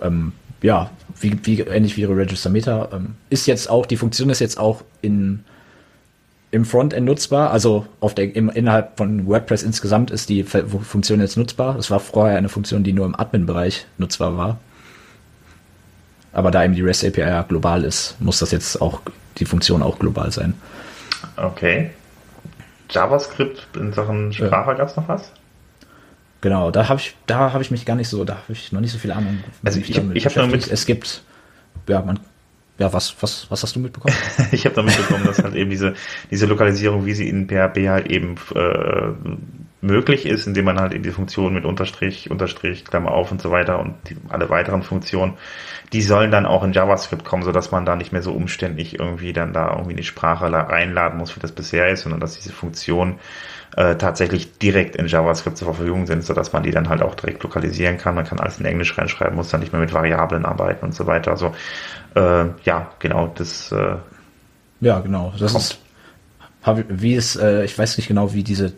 Ähm, 0.01 0.34
ja, 0.61 0.89
wie, 1.20 1.39
wie, 1.43 1.61
ähnlich 1.61 1.97
wie 1.97 2.05
Register 2.05 2.49
Meta, 2.49 2.89
ähm, 2.91 3.16
ist 3.30 3.45
jetzt 3.45 3.70
auch, 3.70 3.86
die 3.86 3.97
Funktion 3.97 4.30
ist 4.30 4.39
jetzt 4.39 4.57
auch 4.57 4.84
in, 5.01 5.43
im 6.51 6.66
Frontend 6.66 7.05
nutzbar, 7.05 7.51
also 7.51 7.86
auf 7.99 8.16
der, 8.16 8.36
im, 8.36 8.49
innerhalb 8.49 8.97
von 8.97 9.28
WordPress 9.28 9.63
insgesamt 9.63 10.11
ist 10.11 10.30
die 10.30 10.43
Funktion 10.43 11.20
jetzt 11.20 11.38
nutzbar. 11.38 11.78
Es 11.78 11.91
war 11.91 11.99
vorher 11.99 12.38
eine 12.38 12.49
Funktion, 12.49 12.84
die 12.84 12.93
nur 12.93 13.05
im 13.05 13.16
Admin-Bereich 13.16 13.86
nutzbar 13.97 14.38
war. 14.38 14.59
Aber 16.34 16.51
da 16.51 16.66
eben 16.66 16.76
die 16.76 16.82
REST 16.82 17.05
API 17.05 17.43
global 17.47 17.84
ist, 17.84 18.16
muss 18.20 18.39
das 18.39 18.51
jetzt 18.51 18.82
auch, 18.82 19.01
die 19.38 19.45
Funktion 19.45 19.82
auch 19.82 19.99
global 19.99 20.32
sein. 20.32 20.53
Okay. 21.38 21.91
JavaScript 22.90 23.76
in 23.76 23.94
Sachen 23.94 24.32
Sprache 24.34 24.72
ja. 24.72 24.78
gab 24.78 24.90
es 24.90 24.96
noch 24.96 25.08
was? 25.08 25.32
Genau, 26.42 26.70
da 26.70 26.88
habe 26.90 27.00
ich, 27.00 27.16
da 27.26 27.54
habe 27.54 27.64
ich 27.64 27.72
mich 27.72 27.86
gar 27.86 27.96
nicht 27.96 28.10
so, 28.10 28.24
da 28.24 28.36
habe 28.36 28.54
ich 28.54 28.72
noch 28.72 28.82
nicht 28.82 28.92
so 28.92 29.00
viel 29.00 29.12
Ahnung. 29.12 29.44
Also 29.64 29.80
ich, 29.80 29.90
ich, 29.90 29.98
ich 30.14 30.26
habe 30.26 30.40
nur 30.40 30.48
mit, 30.48 30.68
es 30.68 30.86
gibt, 30.86 31.24
ja, 31.88 32.02
man, 32.02 32.20
ja, 32.78 32.92
was, 32.94 33.16
was, 33.22 33.50
was 33.50 33.64
hast 33.64 33.76
du 33.76 33.80
mitbekommen? 33.80 34.16
ich 34.52 34.66
habe 34.66 34.76
da 34.76 34.84
mitbekommen, 34.84 35.26
dass 35.26 35.42
halt 35.42 35.56
eben 35.56 35.70
diese, 35.70 35.96
diese 36.30 36.46
Lokalisierung, 36.46 37.06
wie 37.06 37.14
sie 37.14 37.30
in 37.30 37.48
PHP 37.48 37.88
halt 37.88 38.12
eben 38.12 38.36
äh, 38.54 39.14
möglich 39.86 40.26
ist, 40.26 40.48
indem 40.48 40.66
man 40.66 40.80
halt 40.80 40.94
in 40.94 41.04
die 41.04 41.12
Funktion 41.12 41.54
mit 41.54 41.66
Unterstrich, 41.66 42.30
Unterstrich, 42.32 42.86
Klammer 42.86 43.12
auf 43.12 43.32
und 43.32 43.42
so 43.42 43.52
weiter 43.52 43.80
und 43.80 43.96
die, 44.10 44.18
alle 44.30 44.50
weiteren 44.50 44.84
Funktionen, 44.84 45.34
die 45.94 46.02
sollen 46.02 46.32
dann 46.32 46.46
auch 46.46 46.64
in 46.64 46.74
JavaScript 46.74 47.24
kommen, 47.24 47.44
sodass 47.44 47.72
man 47.72 47.86
da 47.86 47.96
nicht 47.96 48.12
mehr 48.12 48.22
so 48.22 48.32
umständlich 48.32 49.00
irgendwie 49.00 49.34
dann 49.34 49.54
da 49.54 49.72
irgendwie 49.72 49.94
eine 49.94 50.04
Sprache 50.04 50.52
reinladen 50.52 51.18
muss, 51.18 51.36
wie 51.36 51.40
das 51.40 51.52
bisher 51.52 51.90
ist, 51.90 52.02
sondern 52.02 52.20
dass 52.20 52.36
diese 52.36 52.52
Funktionen 52.52 53.20
äh, 53.78 53.96
tatsächlich 53.96 54.58
direkt 54.58 54.96
in 54.96 55.08
JavaScript 55.08 55.58
zur 55.58 55.74
Verfügung 55.74 56.08
sind, 56.08 56.24
sodass 56.24 56.54
man 56.54 56.64
die 56.64 56.72
dann 56.72 56.90
halt 56.90 57.02
auch 57.02 57.16
direkt 57.16 57.44
lokalisieren 57.44 57.98
kann. 57.98 58.16
Man 58.16 58.26
kann 58.26 58.40
alles 58.40 58.60
in 58.60 58.66
Englisch 58.66 58.98
reinschreiben, 58.98 59.36
muss 59.36 59.50
dann 59.50 59.60
nicht 59.60 59.72
mehr 59.72 59.82
mit 59.82 59.94
Variablen 59.94 60.46
arbeiten 60.46 60.86
und 60.86 60.96
so 60.96 61.08
weiter. 61.08 61.32
Also 61.32 61.54
äh, 62.16 62.46
ja, 62.64 62.92
genau, 63.00 63.32
das 63.36 63.72
äh, 63.72 63.96
ja, 64.82 65.00
genau. 65.00 65.34
Das 65.40 65.56
ist 65.56 65.80
wie 66.66 67.16
es, 67.16 67.36
äh, 67.36 67.63
ich 67.63 67.78
weiß 67.78 67.97
nicht 67.97 68.07
genau, 68.07 68.34
wie 68.34 68.43
diese 68.43 68.74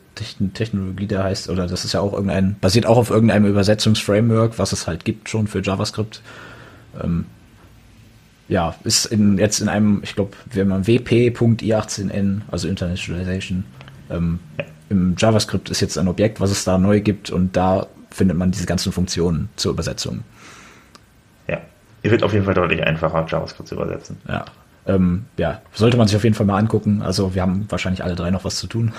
Technologie 0.53 1.07
da 1.07 1.23
heißt, 1.23 1.49
oder 1.49 1.67
das 1.67 1.85
ist 1.85 1.93
ja 1.93 2.01
auch 2.01 2.13
irgendein, 2.13 2.57
basiert 2.59 2.85
auch 2.85 2.97
auf 2.97 3.09
irgendeinem 3.09 3.45
Übersetzungsframework, 3.45 4.59
was 4.59 4.73
es 4.73 4.87
halt 4.87 5.05
gibt 5.05 5.29
schon 5.29 5.47
für 5.47 5.61
JavaScript. 5.61 6.21
Ähm, 7.01 7.25
ja, 8.49 8.75
ist 8.83 9.05
in, 9.05 9.37
jetzt 9.37 9.59
in 9.59 9.69
einem, 9.69 10.01
ich 10.03 10.15
glaube, 10.15 10.31
wenn 10.51 10.67
man 10.67 10.85
wp.i18n, 10.85 12.41
also 12.49 12.67
Internationalization, 12.67 13.63
ähm, 14.09 14.39
ja. 14.57 14.65
im 14.89 15.15
JavaScript 15.17 15.69
ist 15.69 15.81
jetzt 15.81 15.97
ein 15.97 16.07
Objekt, 16.07 16.39
was 16.39 16.51
es 16.51 16.63
da 16.63 16.77
neu 16.77 17.01
gibt 17.01 17.29
und 17.29 17.55
da 17.55 17.87
findet 18.11 18.37
man 18.37 18.51
diese 18.51 18.65
ganzen 18.65 18.91
Funktionen 18.91 19.49
zur 19.55 19.71
Übersetzung. 19.71 20.23
Ja, 21.47 21.59
es 22.03 22.11
wird 22.11 22.23
auf 22.23 22.33
jeden 22.33 22.45
Fall 22.45 22.53
deutlich 22.53 22.83
einfacher, 22.83 23.25
JavaScript 23.29 23.69
zu 23.69 23.75
übersetzen. 23.75 24.17
Ja, 24.27 24.45
ähm, 24.87 25.25
ja, 25.37 25.61
sollte 25.73 25.97
man 25.97 26.07
sich 26.07 26.15
auf 26.15 26.23
jeden 26.23 26.35
Fall 26.35 26.45
mal 26.45 26.57
angucken. 26.57 27.01
Also 27.01 27.35
wir 27.35 27.41
haben 27.41 27.65
wahrscheinlich 27.69 28.03
alle 28.03 28.15
drei 28.15 28.31
noch 28.31 28.45
was 28.45 28.57
zu 28.57 28.67
tun. 28.67 28.93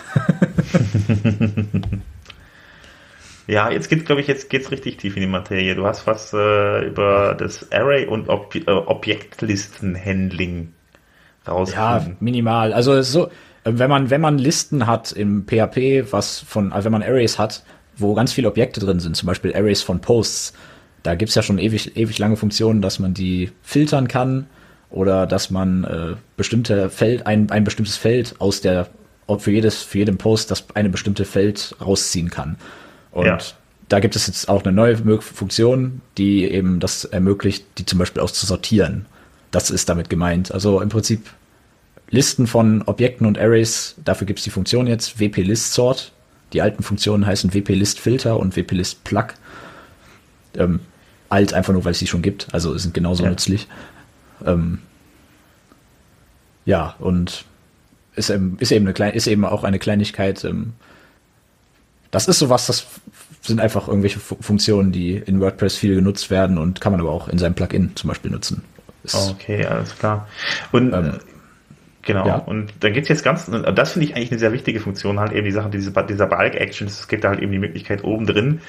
ja, 3.47 3.71
jetzt 3.71 3.89
geht 3.89 4.05
glaube 4.05 4.21
ich, 4.21 4.27
jetzt 4.27 4.51
geht's 4.51 4.71
richtig 4.71 4.99
tief 4.99 5.17
in 5.17 5.23
die 5.23 5.29
Materie. 5.29 5.75
Du 5.75 5.87
hast 5.87 6.07
was 6.07 6.33
äh, 6.35 6.87
über 6.87 7.35
das 7.35 7.73
Array 7.73 8.07
und 8.07 8.29
Ob 8.29 8.55
äh, 8.55 8.71
Objektlistenhandling 8.71 10.75
rausgefunden. 11.47 12.11
Ja, 12.11 12.17
minimal. 12.21 12.75
Also 12.75 13.01
so, 13.01 13.31
wenn 13.65 13.89
man 13.89 14.11
wenn 14.11 14.21
man 14.21 14.37
Listen 14.37 14.87
hat 14.87 15.13
im 15.13 15.47
PHP, 15.47 16.13
was 16.13 16.41
von, 16.41 16.73
also 16.73 16.85
wenn 16.85 16.93
man 16.93 17.03
Arrays 17.03 17.39
hat, 17.39 17.65
wo 17.97 18.15
ganz 18.15 18.35
viele 18.35 18.49
Objekte 18.49 18.81
drin 18.81 19.01
sind, 19.01 19.17
zum 19.17 19.27
Beispiel 19.27 19.57
Arrays 19.57 19.83
von 19.83 20.01
Posts, 20.01 20.53
da 21.03 21.15
gibt's 21.15 21.35
ja 21.35 21.43
schon 21.43 21.59
ewig 21.59 21.97
ewig 21.97 22.19
lange 22.19 22.37
Funktionen, 22.37 22.83
dass 22.83 22.99
man 22.99 23.15
die 23.15 23.53
filtern 23.63 24.07
kann 24.07 24.47
oder 24.91 25.27
dass 25.27 25.51
man 25.51 25.85
äh, 25.85 26.17
bestimmte 26.37 26.91
Feld, 26.91 27.27
ein, 27.27 27.51
ein 27.51 27.65
bestimmtes 27.65 27.97
Feld 27.97 28.37
aus 28.39 28.61
der, 28.61 28.89
für 29.39 29.51
jedes, 29.51 29.83
für 29.83 29.99
jeden 29.99 30.19
Post 30.19 30.51
das 30.51 30.65
eine 30.75 30.89
bestimmte 30.89 31.25
Feld 31.25 31.77
rausziehen 31.81 32.31
kann. 32.31 32.57
Und 33.13 33.27
ja. 33.27 33.39
da 33.89 34.01
gibt 34.01 34.17
es 34.17 34.27
jetzt 34.27 34.49
auch 34.49 34.65
eine 34.65 34.73
neue 34.73 34.97
Funktion, 35.21 36.01
die 36.17 36.45
eben 36.45 36.81
das 36.81 37.05
ermöglicht, 37.05 37.67
die 37.79 37.85
zum 37.85 37.99
Beispiel 37.99 38.23
auch 38.23 38.31
zu 38.31 38.47
sortieren. 38.47 39.07
Das 39.51 39.71
ist 39.71 39.89
damit 39.89 40.09
gemeint. 40.11 40.53
Also 40.53 40.81
im 40.81 40.89
Prinzip 40.89 41.27
Listen 42.11 42.47
von 42.47 42.83
Objekten 42.83 43.27
und 43.27 43.39
Arrays, 43.39 43.97
dafür 44.03 44.27
gibt 44.27 44.39
es 44.39 44.45
die 44.45 44.51
Funktion 44.51 44.87
jetzt 44.87 45.21
wp-list-sort. 45.21 46.13
Die 46.55 46.63
alten 46.63 46.83
Funktionen 46.83 47.27
heißen 47.27 47.53
wp-list-filter 47.53 48.39
und 48.39 48.57
wp-list-plug. 48.57 49.27
Ähm, 50.57 50.81
alt 51.29 51.53
einfach 51.53 51.75
nur, 51.75 51.85
weil 51.85 51.93
es 51.93 51.99
sie 51.99 52.07
schon 52.07 52.23
gibt, 52.23 52.49
also 52.53 52.77
sind 52.79 52.95
genauso 52.95 53.25
ja. 53.25 53.31
nützlich. 53.31 53.69
Ähm, 54.45 54.79
ja, 56.65 56.95
und 56.99 57.45
ist 58.15 58.31
eben, 58.31 58.57
ist 58.61 58.73
eben, 58.73 58.87
eine 58.87 59.13
ist 59.13 59.27
eben 59.27 59.45
auch 59.45 59.65
eine 59.65 59.79
Kleinigkeit. 59.79 60.45
Ähm, 60.45 60.75
das 62.11 62.29
ist 62.29 62.39
sowas, 62.39 62.67
das 62.67 62.87
sind 63.43 63.61
einfach 63.61 63.89
irgendwelche 63.89 64.19
Funktionen, 64.19 64.93
die 64.93 65.15
in 65.15 65.41
WordPress 65.41 65.77
viel 65.77 65.95
genutzt 65.95 66.31
werden 66.31 66.59
und 66.59 66.81
kann 66.81 66.93
man 66.93 67.01
aber 67.01 67.11
auch 67.11 67.29
in 67.29 67.39
seinem 67.39 67.55
Plugin 67.55 67.93
zum 67.95 68.09
Beispiel 68.09 68.31
nutzen. 68.31 68.65
Ist, 69.05 69.31
okay, 69.31 69.65
alles 69.65 69.97
klar. 69.99 70.29
Und 70.73 70.93
ähm, 70.93 71.19
Genau. 72.09 72.27
Ja. 72.27 72.37
Und 72.37 72.73
dann 72.81 72.95
geht's 72.95 73.11
jetzt 73.11 73.23
ganz, 73.23 73.51
das 73.51 73.93
finde 73.93 74.07
ich 74.07 74.17
eigentlich 74.17 74.31
eine 74.31 74.39
sehr 74.39 74.55
wichtige 74.55 74.81
Funktion, 74.81 75.21
halt 75.21 75.33
eben 75.33 75.45
die 75.45 75.51
Sache, 75.51 75.69
diese, 75.69 75.93
dieser 76.07 76.27
Bulk-Action, 76.27 76.87
es 76.87 77.07
gibt 77.07 77.23
da 77.23 77.29
halt 77.29 77.41
eben 77.41 77.53
die 77.53 77.59
Möglichkeit 77.59 78.03
oben 78.03 78.25
drin, 78.25 78.63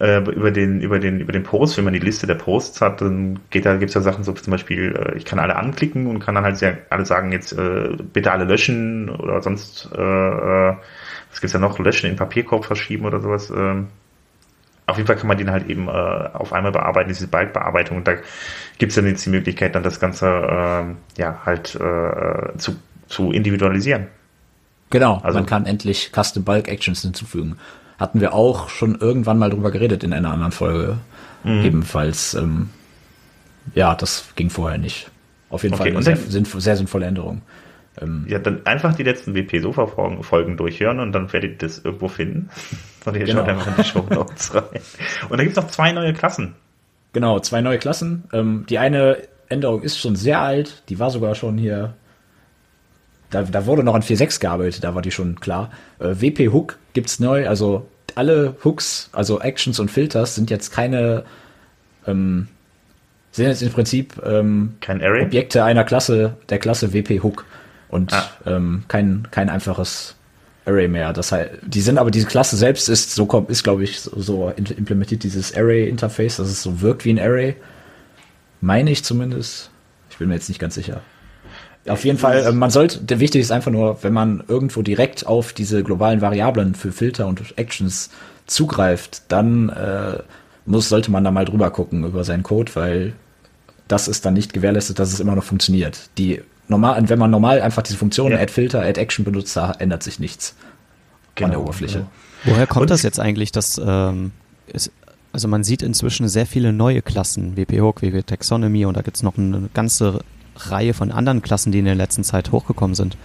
äh, 0.00 0.16
über 0.20 0.50
den, 0.50 0.80
über 0.80 0.98
den, 0.98 1.20
über 1.20 1.32
den 1.32 1.42
Post, 1.42 1.76
wenn 1.76 1.84
man 1.84 1.92
die 1.92 1.98
Liste 1.98 2.26
der 2.26 2.36
Posts 2.36 2.80
hat, 2.80 3.02
dann 3.02 3.38
geht 3.50 3.66
da, 3.66 3.76
gibt's 3.76 3.92
ja 3.92 4.00
Sachen 4.00 4.24
so 4.24 4.32
zum 4.32 4.50
Beispiel, 4.50 4.96
äh, 4.96 5.18
ich 5.18 5.26
kann 5.26 5.38
alle 5.38 5.56
anklicken 5.56 6.06
und 6.06 6.20
kann 6.20 6.34
dann 6.34 6.44
halt 6.44 6.56
sehr, 6.56 6.78
alle 6.88 7.04
sagen 7.04 7.32
jetzt, 7.32 7.52
äh, 7.52 7.90
bitte 8.14 8.32
alle 8.32 8.44
löschen 8.44 9.10
oder 9.10 9.42
sonst, 9.42 9.90
äh, 9.94 10.00
äh 10.00 10.74
was 11.30 11.42
gibt's 11.42 11.52
ja 11.52 11.60
noch, 11.60 11.78
löschen 11.78 12.08
in 12.08 12.16
Papierkorb 12.16 12.64
verschieben 12.64 13.04
oder 13.04 13.20
sowas, 13.20 13.50
äh, 13.50 13.74
auf 14.86 14.96
jeden 14.96 15.06
Fall 15.06 15.16
kann 15.16 15.26
man 15.26 15.36
den 15.36 15.50
halt 15.50 15.68
eben 15.68 15.88
äh, 15.88 15.90
auf 15.90 16.52
einmal 16.52 16.72
bearbeiten, 16.72 17.08
diese 17.08 17.26
Bulk-Bearbeitung. 17.26 17.96
Und 17.96 18.06
da 18.06 18.14
gibt 18.78 18.90
es 18.90 18.96
dann 18.96 19.06
jetzt 19.06 19.26
die 19.26 19.30
Möglichkeit, 19.30 19.74
dann 19.74 19.82
das 19.82 19.98
Ganze 19.98 20.26
äh, 20.26 21.20
ja 21.20 21.40
halt 21.44 21.74
äh, 21.74 22.56
zu, 22.56 22.76
zu 23.08 23.32
individualisieren. 23.32 24.06
Genau, 24.90 25.20
also 25.24 25.38
man 25.38 25.46
kann 25.46 25.66
endlich 25.66 26.12
Custom 26.14 26.44
Bulk 26.44 26.68
Actions 26.68 27.02
hinzufügen. 27.02 27.56
Hatten 27.98 28.20
wir 28.20 28.34
auch 28.34 28.68
schon 28.68 28.94
irgendwann 29.00 29.38
mal 29.38 29.50
drüber 29.50 29.72
geredet 29.72 30.04
in 30.04 30.12
einer 30.12 30.30
anderen 30.30 30.52
Folge. 30.52 30.98
Mhm. 31.42 31.64
Ebenfalls, 31.64 32.34
ähm, 32.34 32.70
ja, 33.74 33.94
das 33.96 34.28
ging 34.36 34.50
vorher 34.50 34.78
nicht. 34.78 35.10
Auf 35.50 35.64
jeden 35.64 35.74
okay, 35.74 35.84
Fall 35.84 35.92
eine 35.92 36.02
sehr, 36.02 36.16
sehr 36.16 36.76
sinnvolle 36.76 37.06
Änderung. 37.06 37.42
Ähm, 38.00 38.26
ja, 38.28 38.38
dann 38.38 38.66
einfach 38.66 38.94
die 38.94 39.02
letzten 39.02 39.34
WP-Sofa-Folgen 39.34 40.56
durchhören 40.56 41.00
und 41.00 41.12
dann 41.12 41.32
werdet 41.32 41.52
ihr 41.52 41.68
das 41.68 41.78
irgendwo 41.78 42.08
finden. 42.08 42.50
Und 43.06 43.14
ihr 43.14 43.24
genau. 43.24 43.42
schaut 43.42 43.48
einfach 43.48 43.66
in 43.68 43.74
die 43.76 43.88
Show 43.88 44.04
Notes 44.10 44.52
rein. 44.52 44.80
Und 45.28 45.38
da 45.38 45.44
gibt 45.44 45.56
es 45.56 45.62
noch 45.62 45.70
zwei 45.70 45.92
neue 45.92 46.12
Klassen. 46.12 46.56
Genau, 47.12 47.38
zwei 47.38 47.60
neue 47.60 47.78
Klassen. 47.78 48.24
Ähm, 48.32 48.66
die 48.68 48.78
eine 48.78 49.18
Änderung 49.48 49.82
ist 49.82 49.96
schon 49.96 50.16
sehr 50.16 50.40
alt, 50.40 50.82
die 50.88 50.98
war 50.98 51.12
sogar 51.12 51.36
schon 51.36 51.56
hier. 51.56 51.94
Da, 53.30 53.42
da 53.42 53.64
wurde 53.64 53.84
noch 53.84 53.94
an 53.94 54.02
4.6 54.02 54.40
gearbeitet, 54.40 54.82
da 54.82 54.96
war 54.96 55.02
die 55.02 55.12
schon 55.12 55.38
klar. 55.38 55.70
Äh, 56.00 56.20
WP 56.20 56.52
Hook 56.52 56.78
gibt's 56.94 57.20
neu, 57.20 57.48
also 57.48 57.86
alle 58.16 58.56
Hooks, 58.64 59.08
also 59.12 59.40
Actions 59.40 59.78
und 59.78 59.88
Filters 59.88 60.34
sind 60.34 60.50
jetzt 60.50 60.72
keine 60.72 61.22
ähm, 62.08 62.48
sind 63.36 63.48
jetzt 63.48 63.62
im 63.62 63.70
Prinzip 63.70 64.14
ähm, 64.24 64.76
Kein 64.80 65.02
Array? 65.02 65.24
Objekte 65.24 65.62
einer 65.62 65.84
Klasse, 65.84 66.36
der 66.48 66.58
Klasse 66.58 66.94
WP 66.94 67.22
Hook 67.22 67.44
und 67.88 68.12
ah. 68.12 68.28
ähm, 68.46 68.84
kein, 68.88 69.28
kein 69.30 69.48
einfaches 69.48 70.16
Array 70.66 70.88
mehr. 70.88 71.12
Das 71.12 71.32
heißt, 71.32 71.50
die 71.62 71.80
sind 71.80 71.98
aber 71.98 72.10
diese 72.10 72.26
Klasse 72.26 72.56
selbst 72.56 72.88
ist 72.88 73.14
so 73.14 73.46
ist 73.48 73.62
glaube 73.62 73.84
ich 73.84 74.00
so, 74.00 74.20
so 74.20 74.50
implementiert 74.50 75.22
dieses 75.22 75.56
Array 75.56 75.88
Interface, 75.88 76.36
dass 76.36 76.48
es 76.48 76.62
so 76.62 76.80
wirkt 76.80 77.04
wie 77.04 77.10
ein 77.10 77.20
Array. 77.20 77.56
Meine 78.60 78.90
ich 78.90 79.04
zumindest. 79.04 79.70
Ich 80.10 80.16
bin 80.16 80.28
mir 80.28 80.34
jetzt 80.34 80.48
nicht 80.48 80.58
ganz 80.58 80.74
sicher. 80.74 81.02
Auf 81.88 82.04
jeden 82.04 82.18
Fall, 82.18 82.44
äh, 82.44 82.52
man 82.52 82.70
sollte, 82.70 82.98
der 82.98 83.20
wichtig 83.20 83.42
ist 83.42 83.52
einfach 83.52 83.70
nur, 83.70 84.02
wenn 84.02 84.12
man 84.12 84.42
irgendwo 84.48 84.82
direkt 84.82 85.26
auf 85.26 85.52
diese 85.52 85.84
globalen 85.84 86.20
Variablen 86.20 86.74
für 86.74 86.90
Filter 86.90 87.26
und 87.26 87.56
Actions 87.56 88.10
zugreift, 88.46 89.22
dann 89.28 89.68
äh, 89.68 90.18
muss, 90.64 90.88
sollte 90.88 91.10
man 91.10 91.22
da 91.22 91.30
mal 91.30 91.44
drüber 91.44 91.70
gucken 91.70 92.04
über 92.04 92.24
seinen 92.24 92.42
Code, 92.42 92.74
weil 92.74 93.12
das 93.86 94.08
ist 94.08 94.24
dann 94.24 94.34
nicht 94.34 94.52
gewährleistet, 94.52 94.98
dass 94.98 95.12
es 95.12 95.20
immer 95.20 95.36
noch 95.36 95.44
funktioniert. 95.44 96.10
Die 96.18 96.42
normal, 96.68 97.08
wenn 97.08 97.18
man 97.18 97.30
normal 97.30 97.60
einfach 97.60 97.82
diese 97.82 97.98
Funktion 97.98 98.32
ja. 98.32 98.38
Add 98.38 98.52
Filter, 98.52 98.82
Add 98.82 99.00
Action 99.00 99.24
benutzt, 99.24 99.56
da 99.56 99.72
ändert 99.72 100.02
sich 100.02 100.18
nichts 100.18 100.54
genau, 101.34 101.46
an 101.46 101.50
der 101.52 101.60
Oberfläche. 101.60 101.98
Genau. 101.98 102.56
Woher 102.56 102.66
kommt 102.66 102.82
Und 102.82 102.90
das 102.90 103.02
jetzt 103.02 103.20
eigentlich, 103.20 103.52
dass 103.52 103.80
ähm, 103.84 104.32
es, 104.72 104.90
also 105.32 105.48
man 105.48 105.64
sieht 105.64 105.82
inzwischen 105.82 106.28
sehr 106.28 106.46
viele 106.46 106.72
neue 106.72 107.02
Klassen, 107.02 107.56
WP 107.56 107.80
Hook, 107.80 108.02
WP 108.02 108.26
Taxonomy 108.26 108.86
und 108.86 108.96
da 108.96 109.02
gibt 109.02 109.16
es 109.16 109.22
noch 109.22 109.36
eine 109.36 109.68
ganze 109.74 110.20
Reihe 110.56 110.94
von 110.94 111.12
anderen 111.12 111.42
Klassen, 111.42 111.72
die 111.72 111.78
in 111.78 111.84
der 111.84 111.94
letzten 111.94 112.24
Zeit 112.24 112.52
hochgekommen 112.52 112.94
sind. 112.94 113.16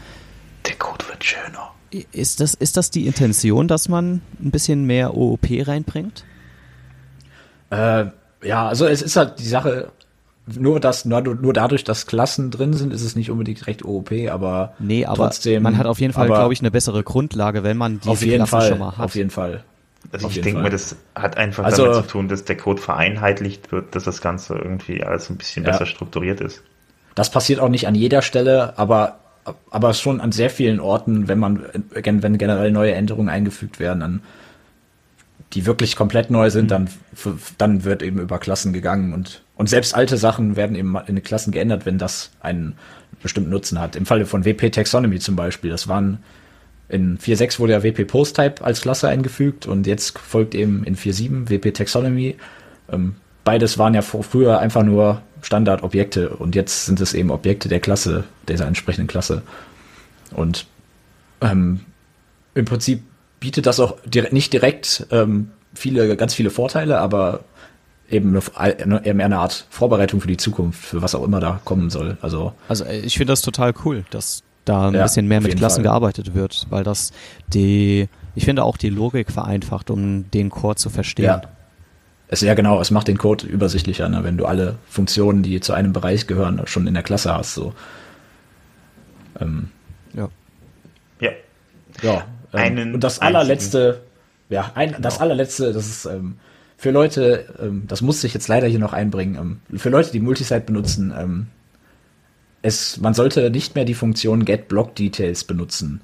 Der 0.68 0.76
Code 0.76 1.08
wird 1.08 1.24
schöner. 1.24 1.72
Ist 2.12 2.40
das, 2.40 2.54
ist 2.54 2.78
das 2.78 2.90
die 2.90 3.06
Intention, 3.06 3.68
dass 3.68 3.90
man 3.90 4.22
ein 4.42 4.52
bisschen 4.52 4.86
mehr 4.86 5.16
OOP 5.16 5.48
reinbringt? 5.50 6.24
Äh, 7.70 8.06
ja, 8.44 8.68
also 8.68 8.86
es 8.86 9.02
ist 9.02 9.16
halt 9.16 9.40
die 9.40 9.48
Sache, 9.48 9.92
nur, 10.48 10.80
dass, 10.80 11.06
nur, 11.06 11.22
nur 11.22 11.54
dadurch, 11.54 11.84
dass 11.84 12.08
Klassen 12.08 12.52
drin 12.52 12.74
sind, 12.74 12.94
ist 12.94 13.04
es 13.04 13.16
nicht 13.16 13.30
unbedingt 13.30 13.68
recht 13.68 13.86
OOP, 13.86 14.12
aber, 14.30 14.74
nee, 14.80 15.06
aber 15.06 15.26
trotzdem. 15.26 15.64
Man 15.64 15.78
hat 15.78 15.86
auf 15.86 16.00
jeden 16.00 16.14
Fall, 16.14 16.28
glaube 16.28 16.54
ich, 16.54 16.62
eine 16.62 16.72
bessere 16.72 17.04
Grundlage, 17.04 17.64
wenn 17.64 17.78
man 17.78 18.00
diese 18.00 18.28
Klassen 18.28 18.48
Fall, 18.48 18.70
schon 18.70 18.80
mal 18.80 18.98
hat. 18.98 19.06
Auf 19.06 19.16
jeden 19.16 19.30
Fall. 19.30 19.64
Also 20.12 20.28
ich 20.30 20.42
denke 20.42 20.62
mal, 20.62 20.70
das 20.70 20.96
hat 21.16 21.38
einfach 21.38 21.64
also, 21.64 21.86
damit 21.86 22.04
zu 22.04 22.10
tun, 22.10 22.28
dass 22.28 22.44
der 22.44 22.58
Code 22.58 22.82
vereinheitlicht 22.82 23.72
wird, 23.72 23.96
dass 23.96 24.04
das 24.04 24.20
Ganze 24.20 24.56
irgendwie 24.56 25.04
alles 25.04 25.30
ein 25.30 25.38
bisschen 25.38 25.64
ja. 25.64 25.72
besser 25.72 25.86
strukturiert 25.86 26.42
ist. 26.42 26.64
Das 27.14 27.30
passiert 27.30 27.60
auch 27.60 27.70
nicht 27.70 27.88
an 27.88 27.94
jeder 27.94 28.22
Stelle, 28.22 28.78
aber, 28.80 29.20
aber 29.70 29.94
schon 29.94 30.20
an 30.20 30.32
sehr 30.32 30.50
vielen 30.50 30.80
Orten, 30.80 31.28
wenn 31.28 31.38
man, 31.38 31.64
wenn 31.94 32.38
generell 32.38 32.72
neue 32.72 32.94
Änderungen 32.94 33.30
eingefügt 33.30 33.80
werden, 33.80 34.00
dann 34.00 34.22
die 35.54 35.66
wirklich 35.66 35.96
komplett 35.96 36.32
neu 36.32 36.50
sind, 36.50 36.66
mhm. 36.66 36.70
dann, 36.70 36.90
dann 37.58 37.84
wird 37.84 38.04
eben 38.04 38.20
über 38.20 38.40
Klassen 38.40 38.74
gegangen 38.74 39.14
und, 39.14 39.44
und 39.62 39.68
selbst 39.68 39.94
alte 39.94 40.18
Sachen 40.18 40.56
werden 40.56 40.76
eben 40.76 40.98
in 41.06 41.14
den 41.14 41.24
Klassen 41.24 41.52
geändert, 41.52 41.86
wenn 41.86 42.00
das 42.00 42.32
einen 42.40 42.74
bestimmten 43.22 43.52
Nutzen 43.52 43.80
hat. 43.80 43.96
Im 43.96 44.08
Falle 44.08 44.26
von 44.26 44.44
WP 44.44 44.72
Taxonomy 44.72 45.20
zum 45.20 45.36
Beispiel, 45.36 45.70
das 45.70 45.88
waren 45.88 46.18
in 46.90 47.20
4.6 47.20 47.60
wurde 47.60 47.74
ja 47.74 47.84
WP 47.84 48.06
Post-Type 48.08 48.66
als 48.66 48.82
Klasse 48.82 49.08
eingefügt 49.08 49.68
und 49.68 49.86
jetzt 49.86 50.18
folgt 50.18 50.56
eben 50.56 50.84
in 50.84 50.98
4.7 50.98 51.52
WP 51.52 51.76
Taxonomy. 51.76 52.38
Ähm, 52.92 53.18
beides 53.44 53.78
waren 53.78 53.94
ja 53.94 54.02
früher 54.02 54.58
einfach 54.58 54.82
nur 54.82 55.22
Standardobjekte 55.44 56.30
und 56.30 56.56
jetzt 56.56 56.88
sind 56.88 57.00
es 57.00 57.14
eben 57.14 57.30
Objekte 57.30 57.70
der 57.70 57.82
Klasse, 57.82 58.24
dieser 58.48 58.66
entsprechenden 58.66 59.06
Klasse. 59.06 59.44
Und 60.32 60.66
ähm, 61.42 61.82
im 62.56 62.66
Prinzip 62.66 63.04
bietet 63.40 63.68
das 63.68 63.80
auch 63.80 64.00
direkt, 64.06 64.34
nicht 64.34 64.54
direkt 64.54 65.06
ähm, 65.12 65.52
viele, 65.76 66.18
ganz 66.18 66.34
viele 66.34 66.50
Vorteile, 66.50 66.98
aber 66.98 67.42
eben 68.12 68.40
eine, 68.56 69.06
eher 69.06 69.26
eine 69.26 69.40
Art 69.40 69.66
Vorbereitung 69.70 70.22
für 70.22 70.28
die 70.28 70.38
Zukunft, 70.38 70.84
für 70.84 71.02
was 71.02 71.16
auch 71.16 71.24
immer 71.24 71.40
da 71.40 71.62
kommen 71.64 71.90
soll. 71.90 72.18
Also, 72.22 72.54
also 72.68 72.84
äh, 72.86 73.00
ich 73.00 73.18
finde 73.18 73.32
das 73.32 73.42
total 73.42 73.74
cool, 73.86 74.04
dass 74.10 74.44
da 74.66 74.90
ein 74.90 74.94
ja, 74.94 75.04
bisschen 75.04 75.28
mehr 75.28 75.42
mit 75.42 75.56
Klassen 75.56 75.78
Fall. 75.78 75.92
gearbeitet 75.92 76.36
wird, 76.36 76.68
weil 76.70 76.84
das 76.84 77.12
die, 77.48 78.08
ich 78.36 78.46
finde 78.46 78.64
auch 78.64 78.78
die 78.78 78.90
Logik 78.90 79.32
vereinfacht, 79.32 79.90
um 79.90 80.30
den 80.32 80.50
Code 80.50 80.76
zu 80.76 80.90
verstehen. 80.90 81.26
Ja. 81.26 81.42
Es, 82.28 82.42
ja, 82.42 82.54
genau, 82.54 82.80
es 82.80 82.92
macht 82.92 83.08
den 83.10 83.18
Code 83.18 83.46
übersichtlicher, 83.46 84.08
ne, 84.08 84.24
wenn 84.24 84.38
du 84.38 84.46
alle 84.46 84.78
Funktionen, 84.88 85.44
die 85.44 85.60
zu 85.60 85.74
einem 85.74 85.92
Bereich 85.92 86.28
gehören, 86.28 86.62
schon 86.66 86.88
in 86.88 86.94
der 86.94 87.04
Klasse 87.04 87.34
hast. 87.34 87.56
So. 87.56 87.74
Ähm, 89.40 89.70
ja. 90.14 90.30
Ja. 91.20 91.32
Ja, 92.02 92.26
ähm, 92.54 92.60
einen 92.60 92.94
und 92.94 93.04
das 93.04 93.20
allerletzte, 93.20 94.02
ja, 94.50 94.72
ein, 94.76 94.90
genau. 94.90 95.02
das 95.02 95.20
allerletzte, 95.20 95.74
das 95.74 95.88
ist 95.88 96.06
ähm, 96.06 96.38
für 96.82 96.90
Leute, 96.90 97.46
ähm, 97.62 97.84
das 97.88 98.02
muss 98.02 98.24
ich 98.24 98.34
jetzt 98.34 98.48
leider 98.48 98.66
hier 98.66 98.80
noch 98.80 98.92
einbringen, 98.92 99.60
ähm, 99.70 99.80
für 99.80 99.90
Leute, 99.90 100.12
die 100.12 100.20
Multisite 100.20 100.62
benutzen, 100.62 101.14
ähm, 101.16 101.46
es, 102.64 103.00
man 103.00 103.14
sollte 103.14 103.52
nicht 103.52 103.76
mehr 103.76 103.86
die 103.86 103.94
Funktion 103.94 104.46
get 104.46 104.68
block 104.68 104.96
details 104.96 105.44
benutzen. 105.44 106.02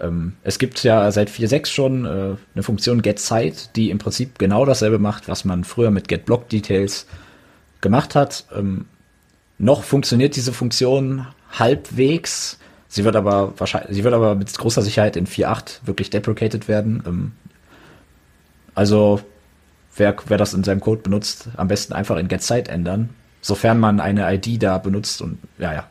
Ähm, 0.00 0.32
es 0.42 0.58
gibt 0.58 0.82
ja 0.82 1.10
seit 1.12 1.28
4.6 1.28 1.66
schon 1.66 2.04
äh, 2.06 2.08
eine 2.54 2.62
Funktion 2.62 3.02
get 3.02 3.18
site, 3.18 3.68
die 3.76 3.90
im 3.90 3.98
Prinzip 3.98 4.38
genau 4.38 4.64
dasselbe 4.64 4.98
macht, 4.98 5.28
was 5.28 5.44
man 5.44 5.62
früher 5.62 5.90
mit 5.90 6.08
get 6.08 6.24
block 6.24 6.48
details 6.48 7.06
gemacht 7.82 8.14
hat. 8.14 8.46
Ähm, 8.56 8.86
noch 9.58 9.82
funktioniert 9.82 10.36
diese 10.36 10.54
Funktion 10.54 11.26
halbwegs. 11.52 12.58
Sie 12.88 13.04
wird 13.04 13.16
aber 13.16 13.52
wahrscheinlich, 13.58 13.94
sie 13.94 14.04
wird 14.04 14.14
aber 14.14 14.36
mit 14.36 14.56
großer 14.56 14.80
Sicherheit 14.80 15.16
in 15.16 15.26
4.8 15.26 15.80
wirklich 15.84 16.08
deprecated 16.08 16.66
werden. 16.66 17.02
Ähm, 17.06 17.32
also, 18.74 19.20
wer, 19.96 20.14
wer 20.26 20.38
das 20.38 20.54
in 20.54 20.64
seinem 20.64 20.80
Code 20.80 21.02
benutzt, 21.02 21.48
am 21.56 21.68
besten 21.68 21.92
einfach 21.92 22.16
in 22.16 22.28
getSite 22.28 22.70
ändern, 22.70 23.10
sofern 23.40 23.78
man 23.78 24.00
eine 24.00 24.32
ID 24.34 24.62
da 24.62 24.78
benutzt 24.78 25.22
und, 25.22 25.38
ja, 25.58 25.72
ja. 25.72 25.88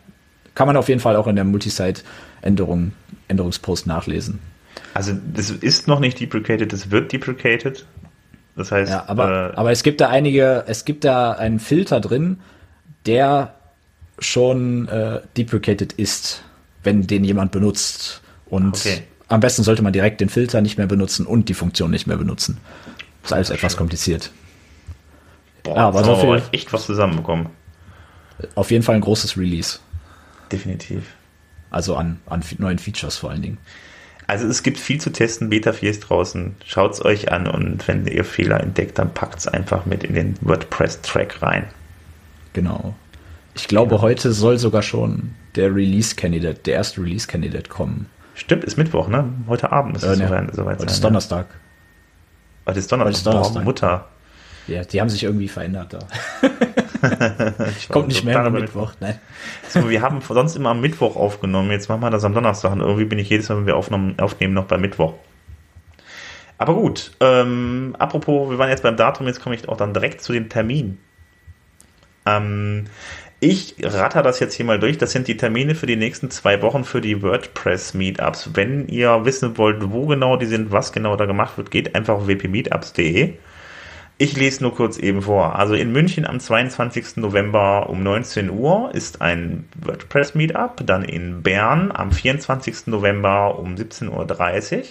Kann 0.56 0.68
man 0.68 0.78
auf 0.78 0.88
jeden 0.88 1.02
Fall 1.02 1.16
auch 1.16 1.26
in 1.26 1.36
der 1.36 1.46
Multisite-Änderung, 1.46 2.92
Änderungspost 3.28 3.88
nachlesen. 3.88 4.40
Also, 4.94 5.14
das 5.34 5.50
ist 5.50 5.88
noch 5.88 6.00
nicht 6.00 6.20
deprecated, 6.20 6.72
das 6.72 6.92
wird 6.92 7.12
deprecated. 7.12 7.86
Das 8.56 8.72
heißt, 8.72 8.92
ja, 8.92 9.06
aber, 9.08 9.54
äh, 9.54 9.56
aber 9.56 9.72
es 9.72 9.82
gibt 9.82 10.00
da 10.00 10.10
einige, 10.10 10.64
es 10.68 10.86
gibt 10.86 11.06
da 11.06 11.32
einen 11.32 11.60
Filter 11.60 12.00
drin, 12.00 12.40
der 13.08 13.56
schon 14.20 14.88
äh, 14.90 15.22
deprecated 15.36 15.94
ist 15.94 16.44
wenn 16.84 17.08
den 17.08 17.24
jemand 17.24 17.52
benutzt. 17.52 18.22
Und 18.46 18.76
okay. 18.76 19.04
am 19.30 19.40
besten 19.40 19.64
sollte 19.64 19.82
man 19.82 19.94
direkt 19.94 20.22
den 20.22 20.30
Filter 20.30 20.62
nicht 20.62 20.78
mehr 20.78 20.88
benutzen 20.88 21.26
und 21.26 21.50
die 21.50 21.54
Funktion 21.54 21.90
nicht 21.90 22.08
mehr 22.08 22.18
benutzen. 22.18 22.58
Das 23.24 23.32
ist 23.32 23.34
alles 23.34 23.50
etwas 23.50 23.78
kompliziert. 23.78 24.32
Boah, 25.64 25.76
ja, 25.76 25.88
aber 25.88 26.04
so 26.04 26.16
viel, 26.16 26.42
echt 26.52 26.72
was 26.74 26.86
zusammenbekommen. 26.86 27.48
Auf 28.56 28.70
jeden 28.70 28.84
Fall 28.84 28.96
ein 28.96 29.02
großes 29.02 29.38
Release. 29.38 29.80
Definitiv. 30.52 31.04
Also 31.72 31.96
an, 31.96 32.20
an 32.28 32.44
neuen 32.58 32.78
Features 32.78 33.18
vor 33.18 33.32
allen 33.32 33.42
Dingen. 33.42 33.58
Also 34.28 34.48
es 34.48 34.64
gibt 34.64 34.78
viel 34.78 35.02
zu 35.02 35.12
testen, 35.12 35.50
Beta 35.50 35.74
4 35.74 35.90
ist 35.90 36.00
draußen. 36.02 36.56
Schaut 36.66 36.94
es 36.94 37.04
euch 37.04 37.32
an 37.32 37.48
und 37.48 37.88
wenn 37.88 38.06
ihr 38.08 38.24
Fehler 38.24 38.60
entdeckt, 38.60 39.00
dann 39.00 39.14
packt 39.14 39.40
es 39.40 39.48
einfach 39.48 39.86
mit 39.86 40.04
in 40.04 40.14
den 40.14 40.36
WordPress-Track 40.42 41.42
rein. 41.42 41.66
Genau. 42.54 42.94
Ich 43.56 43.68
glaube, 43.68 43.92
genau. 43.92 44.02
heute 44.02 44.32
soll 44.34 44.58
sogar 44.58 44.82
schon 44.82 45.32
der 45.56 45.74
Release-Candidate, 45.74 46.62
der 46.66 46.76
erste 46.76 47.02
Release-Candidate 47.02 47.70
kommen. 47.70 48.08
Stimmt, 48.36 48.64
ist 48.64 48.78
Mittwoch, 48.78 49.08
ne? 49.08 49.32
Heute 49.48 49.72
Abend 49.72 49.98
ist 49.98 50.04
äh, 50.04 50.14
es 50.14 50.20
ne, 50.20 50.48
soweit, 50.54 50.80
Heute 50.80 50.92
ist 50.92 51.04
Donnerstag. 51.04 51.48
Heute 52.66 52.80
ist 52.80 52.92
Donnerstag. 52.92 53.08
Heute 53.08 53.18
ist 53.18 53.26
Donnerstag. 53.26 53.54
Boah, 53.54 53.64
Mutter. 53.64 54.08
Ja, 54.68 54.84
die 54.84 55.02
haben 55.02 55.10
sich 55.10 55.24
irgendwie 55.24 55.50
verändert 55.50 55.94
da. 55.94 56.00
Kommt 57.90 58.08
nicht 58.08 58.24
mehr 58.24 58.40
am 58.40 58.54
Mittwoch, 58.54 58.94
nein. 59.02 59.20
So, 59.68 59.90
wir 59.90 60.02
haben 60.02 60.22
sonst 60.22 60.56
immer 60.56 60.70
am 60.70 60.80
Mittwoch 60.80 61.18
aufgenommen, 61.18 61.70
jetzt 61.72 61.90
machen 61.90 62.02
wir 62.02 62.10
das 62.10 62.24
am 62.24 62.34
Donnerstag 62.34 62.72
und 62.72 62.80
irgendwie 62.80 63.06
bin 63.06 63.20
ich 63.20 63.30
jedes 63.30 63.50
Mal, 63.50 63.58
wenn 63.58 63.66
wir 63.66 63.76
aufnehmen, 63.76 64.18
aufnehmen 64.20 64.54
noch 64.54 64.66
bei 64.66 64.78
Mittwoch. 64.78 65.14
Aber 66.58 66.76
gut, 66.76 67.12
ähm, 67.20 67.94
apropos, 68.00 68.50
wir 68.50 68.58
waren 68.58 68.70
jetzt 68.70 68.84
beim 68.84 68.96
Datum, 68.96 69.28
jetzt 69.28 69.42
komme 69.42 69.56
ich 69.56 69.68
auch 69.68 69.76
dann 69.76 69.94
direkt 69.94 70.22
zu 70.22 70.32
dem 70.32 70.48
Termin. 70.48 70.98
Ähm, 72.26 72.86
ich 73.44 73.76
ratter 73.84 74.22
das 74.22 74.40
jetzt 74.40 74.54
hier 74.54 74.66
mal 74.66 74.80
durch. 74.80 74.98
Das 74.98 75.12
sind 75.12 75.28
die 75.28 75.36
Termine 75.36 75.76
für 75.76 75.86
die 75.86 75.98
nächsten 75.98 76.32
zwei 76.32 76.62
Wochen 76.62 76.86
für 76.86 77.02
die 77.02 77.22
WordPress-Meetups. 77.22 78.52
Wenn 78.54 78.88
ihr 78.88 79.26
wissen 79.26 79.58
wollt, 79.58 79.92
wo 79.92 80.06
genau 80.06 80.38
die 80.38 80.46
sind, 80.46 80.72
was 80.72 80.94
genau 80.94 81.18
da 81.18 81.26
gemacht 81.26 81.58
wird, 81.58 81.70
geht 81.70 81.94
einfach 81.94 82.16
auf 82.16 82.28
wpmeetups.de. 82.28 83.34
Ich 84.18 84.38
lese 84.38 84.64
nur 84.64 84.74
kurz 84.74 84.98
eben 84.98 85.24
vor. 85.24 85.60
Also 85.60 85.74
in 85.74 85.92
München 85.92 86.26
am 86.26 86.40
22. 86.40 87.18
November 87.18 87.90
um 87.90 88.02
19 88.02 88.50
Uhr 88.50 88.92
ist 88.94 89.22
ein 89.22 89.66
WordPress-Meetup. 89.82 90.86
Dann 90.86 91.04
in 91.04 91.44
Bern 91.44 91.92
am 91.92 92.14
24. 92.14 92.88
November 92.88 93.60
um 93.60 93.76
17.30 93.76 94.78
Uhr. 94.78 94.86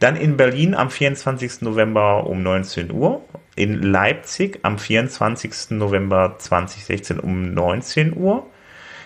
Dann 0.00 0.16
in 0.16 0.36
Berlin 0.36 0.74
am 0.74 0.90
24. 0.90 1.62
November 1.62 2.26
um 2.26 2.42
19 2.42 2.90
Uhr 2.90 3.22
in 3.56 3.82
Leipzig 3.82 4.60
am 4.62 4.78
24. 4.78 5.70
November 5.70 6.36
2016 6.38 7.20
um 7.20 7.54
19 7.54 8.16
Uhr, 8.16 8.46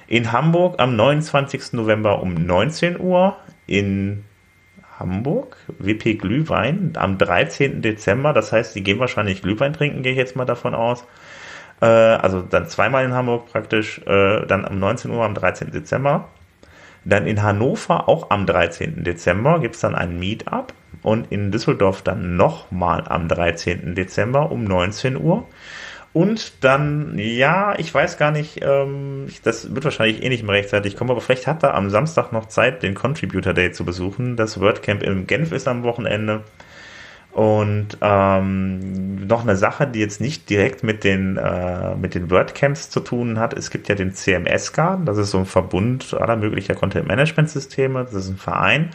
in 0.06 0.32
Hamburg 0.32 0.80
am 0.80 0.96
29. 0.96 1.74
November 1.74 2.22
um 2.22 2.34
19 2.34 2.98
Uhr, 2.98 3.36
in 3.66 4.24
Hamburg, 4.98 5.56
WP 5.78 6.14
Glühwein 6.14 6.92
am 6.96 7.18
13. 7.18 7.82
Dezember, 7.82 8.32
das 8.32 8.52
heißt, 8.52 8.74
die 8.74 8.82
gehen 8.82 8.98
wahrscheinlich 8.98 9.42
Glühwein 9.42 9.72
trinken, 9.72 10.02
gehe 10.02 10.12
ich 10.12 10.18
jetzt 10.18 10.34
mal 10.34 10.44
davon 10.44 10.74
aus. 10.74 11.04
Äh, 11.80 11.86
also 11.86 12.40
dann 12.40 12.66
zweimal 12.66 13.04
in 13.04 13.12
Hamburg 13.12 13.46
praktisch, 13.52 14.00
äh, 14.06 14.46
dann 14.46 14.64
am 14.64 14.78
19 14.78 15.10
Uhr 15.10 15.24
am 15.24 15.34
13. 15.34 15.70
Dezember. 15.70 16.28
Dann 17.04 17.26
in 17.26 17.42
Hannover 17.42 18.08
auch 18.08 18.30
am 18.30 18.44
13. 18.44 19.04
Dezember 19.04 19.60
gibt 19.60 19.76
es 19.76 19.82
dann 19.82 19.94
ein 19.94 20.18
Meetup 20.18 20.74
und 21.02 21.30
in 21.30 21.50
Düsseldorf 21.50 22.02
dann 22.02 22.36
nochmal 22.36 23.04
am 23.08 23.28
13. 23.28 23.94
Dezember 23.94 24.50
um 24.50 24.64
19 24.64 25.16
Uhr. 25.16 25.46
Und 26.12 26.64
dann, 26.64 27.18
ja, 27.18 27.78
ich 27.78 27.92
weiß 27.92 28.16
gar 28.18 28.30
nicht, 28.30 28.60
ähm, 28.62 29.26
das 29.44 29.74
wird 29.74 29.84
wahrscheinlich 29.84 30.22
eh 30.22 30.28
nicht 30.28 30.42
mehr 30.42 30.54
rechtzeitig 30.54 30.96
kommen, 30.96 31.10
aber 31.10 31.20
vielleicht 31.20 31.46
hat 31.46 31.62
er 31.62 31.74
am 31.74 31.90
Samstag 31.90 32.32
noch 32.32 32.46
Zeit, 32.46 32.82
den 32.82 32.94
Contributor 32.94 33.52
Day 33.52 33.72
zu 33.72 33.84
besuchen. 33.84 34.36
Das 34.36 34.58
WordCamp 34.58 35.02
in 35.02 35.26
Genf 35.26 35.52
ist 35.52 35.68
am 35.68 35.82
Wochenende. 35.82 36.44
Und 37.30 37.98
ähm, 38.00 39.26
noch 39.26 39.42
eine 39.42 39.56
Sache, 39.56 39.86
die 39.86 40.00
jetzt 40.00 40.20
nicht 40.20 40.48
direkt 40.50 40.82
mit 40.82 41.04
den, 41.04 41.36
äh, 41.36 41.94
mit 41.94 42.14
den 42.14 42.30
WordCamps 42.30 42.90
zu 42.90 43.00
tun 43.00 43.38
hat. 43.38 43.52
Es 43.52 43.70
gibt 43.70 43.88
ja 43.88 43.94
den 43.94 44.12
CMS-Garden, 44.12 45.04
das 45.04 45.18
ist 45.18 45.30
so 45.30 45.38
ein 45.38 45.46
Verbund 45.46 46.14
aller 46.14 46.36
möglicher 46.36 46.74
Content-Management-Systeme, 46.74 48.04
das 48.04 48.14
ist 48.14 48.30
ein 48.30 48.38
Verein. 48.38 48.90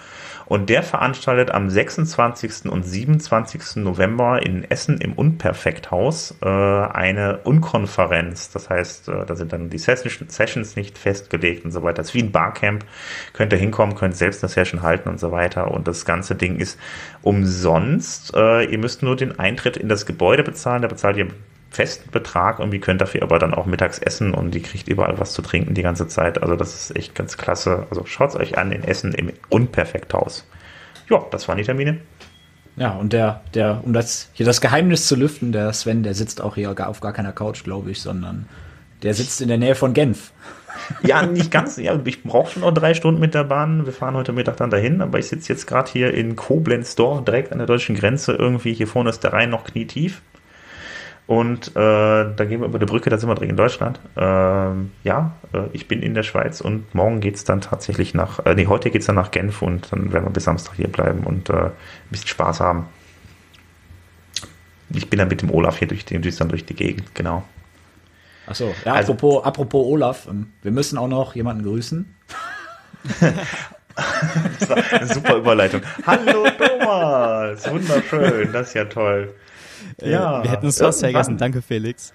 Und 0.45 0.69
der 0.69 0.83
veranstaltet 0.83 1.51
am 1.51 1.69
26. 1.69 2.65
und 2.69 2.83
27. 2.83 3.77
November 3.77 4.45
in 4.45 4.63
Essen 4.69 4.99
im 4.99 5.13
Unperfekthaus 5.13 6.35
äh, 6.41 6.47
eine 6.47 7.39
Unkonferenz. 7.43 8.51
Das 8.51 8.69
heißt, 8.69 9.09
äh, 9.09 9.25
da 9.25 9.35
sind 9.35 9.53
dann 9.53 9.69
die 9.69 9.77
Sessions 9.77 10.75
nicht 10.75 10.97
festgelegt 10.97 11.65
und 11.65 11.71
so 11.71 11.83
weiter. 11.83 11.97
Das 11.97 12.09
ist 12.09 12.15
wie 12.15 12.23
ein 12.23 12.31
Barcamp. 12.31 12.85
Könnt 13.33 13.53
ihr 13.53 13.59
hinkommen, 13.59 13.95
könnt 13.95 14.15
selbst 14.15 14.43
eine 14.43 14.49
Session 14.49 14.81
halten 14.81 15.09
und 15.09 15.19
so 15.19 15.31
weiter. 15.31 15.71
Und 15.71 15.87
das 15.87 16.05
ganze 16.05 16.35
Ding 16.35 16.57
ist 16.57 16.79
umsonst. 17.21 18.35
Äh, 18.35 18.65
ihr 18.65 18.77
müsst 18.77 19.03
nur 19.03 19.15
den 19.15 19.39
Eintritt 19.39 19.77
in 19.77 19.89
das 19.89 20.05
Gebäude 20.05 20.43
bezahlen. 20.43 20.81
Da 20.81 20.87
bezahlt 20.87 21.17
ihr 21.17 21.27
festen 21.73 22.11
Betrag 22.11 22.59
und 22.59 22.73
ihr 22.73 22.79
könnt 22.79 23.01
dafür 23.01 23.23
aber 23.23 23.39
dann 23.39 23.53
auch 23.53 23.65
mittags 23.65 23.97
essen 23.97 24.33
und 24.33 24.51
die 24.51 24.61
kriegt 24.61 24.87
überall 24.87 25.19
was 25.19 25.33
zu 25.33 25.41
trinken 25.41 25.73
die 25.73 25.81
ganze 25.81 26.07
Zeit. 26.07 26.41
Also 26.41 26.55
das 26.55 26.75
ist 26.75 26.95
echt 26.95 27.15
ganz 27.15 27.37
klasse. 27.37 27.87
Also 27.89 28.05
schaut 28.05 28.29
es 28.29 28.35
euch 28.35 28.57
an 28.57 28.71
in 28.71 28.83
Essen 28.83 29.13
im 29.13 29.31
Unperfekthaus. 29.49 30.47
Ja, 31.09 31.25
das 31.31 31.47
waren 31.47 31.57
die 31.57 31.63
Termine. 31.63 31.99
Ja, 32.75 32.91
und 32.91 33.13
der, 33.13 33.41
der, 33.53 33.81
um 33.83 33.93
das, 33.93 34.29
hier 34.33 34.45
das 34.45 34.61
Geheimnis 34.61 35.07
zu 35.07 35.15
lüften, 35.15 35.51
der 35.51 35.73
Sven, 35.73 36.03
der 36.03 36.13
sitzt 36.13 36.41
auch 36.41 36.55
hier 36.55 36.73
auf 36.87 37.01
gar 37.01 37.13
keiner 37.13 37.31
Couch, 37.31 37.63
glaube 37.63 37.91
ich, 37.91 38.01
sondern 38.01 38.47
der 39.03 39.13
sitzt 39.13 39.41
in 39.41 39.47
der 39.47 39.57
Nähe 39.57 39.75
von 39.75 39.93
Genf. 39.93 40.31
Ja, 41.03 41.23
nicht 41.23 41.51
ganz. 41.51 41.77
Ja, 41.77 41.97
ich 42.03 42.23
brauche 42.23 42.51
schon 42.51 42.63
noch 42.63 42.73
drei 42.73 42.95
Stunden 42.95 43.21
mit 43.21 43.35
der 43.35 43.43
Bahn. 43.43 43.85
Wir 43.85 43.93
fahren 43.93 44.15
heute 44.15 44.33
Mittag 44.33 44.57
dann 44.57 44.71
dahin, 44.71 45.01
aber 45.01 45.19
ich 45.19 45.27
sitze 45.27 45.53
jetzt 45.53 45.67
gerade 45.67 45.89
hier 45.89 46.13
in 46.13 46.35
Koblenz 46.35 46.95
Dorf, 46.95 47.23
direkt 47.23 47.51
an 47.51 47.59
der 47.59 47.67
deutschen 47.67 47.95
Grenze. 47.95 48.33
Irgendwie 48.33 48.73
hier 48.73 48.87
vorne 48.87 49.11
ist 49.11 49.23
der 49.23 49.33
Rhein 49.33 49.51
noch 49.51 49.65
knietief. 49.65 50.23
Und 51.25 51.69
äh, 51.69 51.71
dann 51.73 52.49
gehen 52.49 52.59
wir 52.59 52.67
über 52.67 52.79
die 52.79 52.85
Brücke, 52.85 53.09
da 53.09 53.17
sind 53.17 53.29
wir 53.29 53.35
direkt 53.35 53.51
in 53.51 53.57
Deutschland. 53.57 53.99
Ähm, 54.17 54.91
ja, 55.03 55.31
äh, 55.53 55.67
ich 55.71 55.87
bin 55.87 56.01
in 56.01 56.13
der 56.13 56.23
Schweiz 56.23 56.59
und 56.59 56.93
morgen 56.93 57.21
geht 57.21 57.35
es 57.35 57.45
dann 57.45 57.61
tatsächlich 57.61 58.13
nach, 58.13 58.45
äh, 58.45 58.55
nee, 58.55 58.67
heute 58.67 58.91
geht 58.91 59.01
es 59.01 59.07
dann 59.07 59.15
nach 59.15 59.31
Genf 59.31 59.61
und 59.61 59.91
dann 59.91 60.11
werden 60.11 60.25
wir 60.25 60.31
bis 60.31 60.43
Samstag 60.43 60.75
hier 60.75 60.89
bleiben 60.89 61.23
und 61.23 61.49
äh, 61.49 61.53
ein 61.53 61.71
bisschen 62.09 62.27
Spaß 62.27 62.59
haben. 62.59 62.87
Ich 64.89 65.09
bin 65.09 65.17
dann 65.17 65.29
mit 65.29 65.41
dem 65.41 65.49
Olaf 65.49 65.77
hier 65.77 65.87
durch, 65.87 66.03
den, 66.03 66.21
durch, 66.21 66.35
dann 66.35 66.49
durch 66.49 66.65
die 66.65 66.75
Gegend, 66.75 67.15
genau. 67.15 67.43
Achso, 68.45 68.75
ja, 68.83 68.93
also, 68.93 69.13
apropos, 69.13 69.45
apropos 69.45 69.85
Olaf, 69.87 70.27
ähm, 70.27 70.51
wir 70.61 70.71
müssen 70.71 70.97
auch 70.97 71.07
noch 71.07 71.35
jemanden 71.35 71.63
grüßen. 71.63 72.15
super 75.05 75.37
Überleitung. 75.37 75.81
Hallo 76.05 76.47
Thomas, 76.57 77.71
wunderschön, 77.71 78.51
das 78.51 78.67
ist 78.67 78.73
ja 78.73 78.85
toll. 78.85 79.33
Äh, 80.01 80.11
ja, 80.11 80.43
wir 80.43 80.51
hätten 80.51 80.67
es 80.67 80.79
fast 80.79 80.99
vergessen. 80.99 81.37
Danke, 81.37 81.61
Felix. 81.61 82.13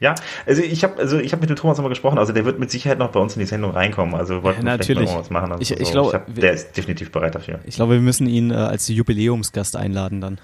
Ja, 0.00 0.16
also 0.46 0.62
ich 0.62 0.82
habe 0.82 0.98
also 0.98 1.20
ich 1.20 1.32
habe 1.32 1.42
mit 1.42 1.50
dem 1.50 1.54
Thomas 1.54 1.78
nochmal 1.78 1.90
gesprochen, 1.90 2.18
also 2.18 2.32
der 2.32 2.44
wird 2.44 2.58
mit 2.58 2.72
Sicherheit 2.72 2.98
noch 2.98 3.12
bei 3.12 3.20
uns 3.20 3.36
in 3.36 3.40
die 3.40 3.46
Sendung 3.46 3.70
reinkommen. 3.70 4.16
Also 4.16 4.42
wollten 4.42 4.66
ja, 4.66 4.76
natürlich. 4.76 5.08
was 5.14 5.30
machen. 5.30 5.52
Also 5.52 5.62
ich, 5.62 5.70
ich 5.80 5.86
so. 5.86 5.92
glaube, 5.92 6.12
hab, 6.14 6.34
der 6.34 6.52
ist 6.52 6.76
definitiv 6.76 7.12
bereit 7.12 7.36
dafür. 7.36 7.60
Ich 7.66 7.76
glaube, 7.76 7.94
wir 7.94 8.00
müssen 8.00 8.26
ihn 8.26 8.50
äh, 8.50 8.54
als 8.54 8.88
Jubiläumsgast 8.88 9.76
einladen 9.76 10.20
dann. 10.20 10.40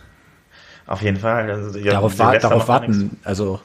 Auf 0.87 1.03
jeden 1.03 1.19
Fall. 1.19 1.51
Also, 1.51 1.77
ja, 1.79 1.93
darauf, 1.93 2.19
wa 2.21 2.39
darauf 2.39 2.69
warten, 2.69 3.19
also 3.25 3.61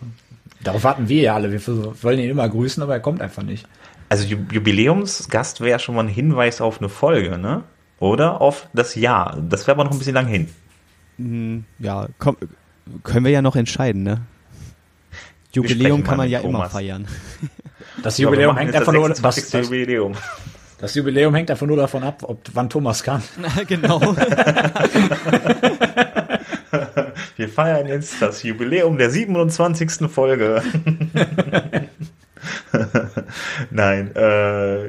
darauf 0.64 0.84
warten 0.84 1.10
wir 1.10 1.22
ja 1.22 1.36
alle. 1.36 1.52
Wir 1.52 1.62
wollen 2.02 2.20
ihn 2.20 2.30
immer 2.32 2.50
grüßen, 2.50 2.82
aber 2.82 2.94
er 2.94 3.00
kommt 3.00 3.22
einfach 3.22 3.44
nicht. 3.44 3.68
Also 4.10 4.26
Jubiläumsgast 4.26 5.62
wäre 5.62 5.78
schon 5.78 5.94
mal 5.94 6.06
ein 6.06 6.08
Hinweis 6.08 6.60
auf 6.60 6.80
eine 6.80 6.90
Folge, 6.90 7.38
ne? 7.38 7.64
Oder 8.00 8.42
auf 8.42 8.68
das 8.74 8.96
Jahr. 8.96 9.38
Das 9.48 9.68
wäre 9.68 9.76
aber 9.76 9.84
noch 9.84 9.92
ein 9.92 10.00
bisschen 10.00 10.16
lang 10.16 10.26
hin. 10.26 10.50
Hm, 11.18 11.64
ja, 11.80 12.08
komm, 12.18 12.38
können 13.04 13.26
wir 13.26 13.32
ja 13.32 13.42
noch 13.42 13.56
entscheiden, 13.56 14.04
ne? 14.04 14.22
Jubiläum 15.54 16.04
kann 16.04 16.18
man 16.18 16.30
ja 16.30 16.42
Thomas. 16.42 16.60
immer 16.60 16.70
feiern. 16.70 17.08
Das 18.02 18.18
Jubiläum 18.18 18.58
hängt 18.58 18.76
einfach 18.76 18.92
nur 18.92 19.10
das, 19.10 19.22
das, 19.22 19.52
Jubiläum. 19.52 20.14
das 20.80 20.96
Jubiläum 20.96 21.36
hängt 21.36 21.52
einfach 21.52 21.68
nur 21.68 21.78
davon 21.78 22.04
ab, 22.04 22.24
ob 22.24 22.42
wann 22.54 22.70
Thomas 22.70 23.04
kann. 23.04 23.22
genau. 23.68 24.02
wir 27.36 27.50
feiern 27.50 27.88
jetzt 27.88 28.20
das 28.22 28.42
Jubiläum 28.42 28.98
der 28.98 29.12
27. 29.12 30.10
Folge. 30.10 30.64
Nein, 33.70 34.16
äh, 34.16 34.86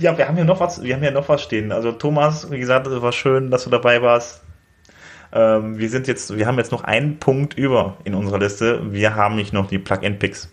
ja, 0.00 0.18
wir 0.18 0.26
haben 0.26 0.38
ja 0.38 0.44
noch 0.44 0.60
was, 0.60 0.82
wir 0.82 0.94
haben 0.94 1.04
ja 1.04 1.10
noch 1.10 1.28
was 1.28 1.42
stehen. 1.42 1.70
Also 1.70 1.92
Thomas, 1.92 2.50
wie 2.50 2.58
gesagt, 2.58 2.86
es 2.86 3.02
war 3.02 3.12
schön, 3.12 3.50
dass 3.50 3.64
du 3.64 3.70
dabei 3.70 4.02
warst. 4.02 4.43
Ähm, 5.34 5.78
wir 5.78 5.90
sind 5.90 6.06
jetzt, 6.06 6.36
wir 6.36 6.46
haben 6.46 6.56
jetzt 6.58 6.70
noch 6.70 6.84
einen 6.84 7.18
Punkt 7.18 7.54
über 7.54 7.98
in 8.04 8.14
unserer 8.14 8.38
Liste. 8.38 8.92
Wir 8.92 9.16
haben 9.16 9.34
nicht 9.34 9.52
noch 9.52 9.66
die 9.66 9.78
Plug-in-Picks 9.78 10.48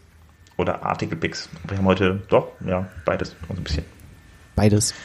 oder 0.58 0.84
Artikel-Picks. 0.84 1.50
Wir 1.68 1.78
haben 1.78 1.86
heute 1.86 2.22
doch, 2.30 2.48
ja, 2.66 2.88
beides, 3.06 3.36
so 3.48 3.54
ein 3.54 3.64
bisschen. 3.64 3.86
Beides. 4.56 4.96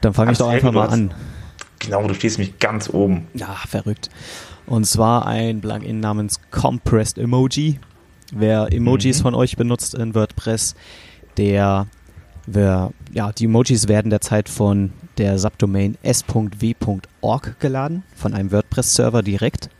Dann 0.00 0.14
fange 0.14 0.32
ich 0.32 0.38
doch 0.38 0.48
einfach 0.48 0.72
mal 0.72 0.88
an. 0.88 1.12
Genau, 1.78 2.06
du 2.08 2.14
stehst 2.14 2.38
mich 2.38 2.58
ganz 2.58 2.88
oben. 2.88 3.26
Ja, 3.34 3.54
verrückt. 3.68 4.08
Und 4.66 4.86
zwar 4.86 5.26
ein 5.26 5.60
Plugin 5.60 6.00
namens 6.00 6.40
Compressed 6.50 7.18
Emoji. 7.18 7.78
Wer 8.32 8.72
Emojis 8.72 9.18
mhm. 9.18 9.22
von 9.22 9.34
euch 9.34 9.56
benutzt 9.56 9.94
in 9.94 10.14
WordPress, 10.14 10.74
der, 11.36 11.86
wer, 12.46 12.92
ja, 13.12 13.30
die 13.30 13.44
Emojis 13.44 13.88
werden 13.88 14.10
derzeit 14.10 14.48
von 14.48 14.92
der 15.18 15.38
Subdomain 15.38 15.96
s.w.org 16.02 17.60
geladen, 17.60 18.02
von 18.14 18.34
einem 18.34 18.52
WordPress-Server 18.52 19.22
direkt. 19.22 19.70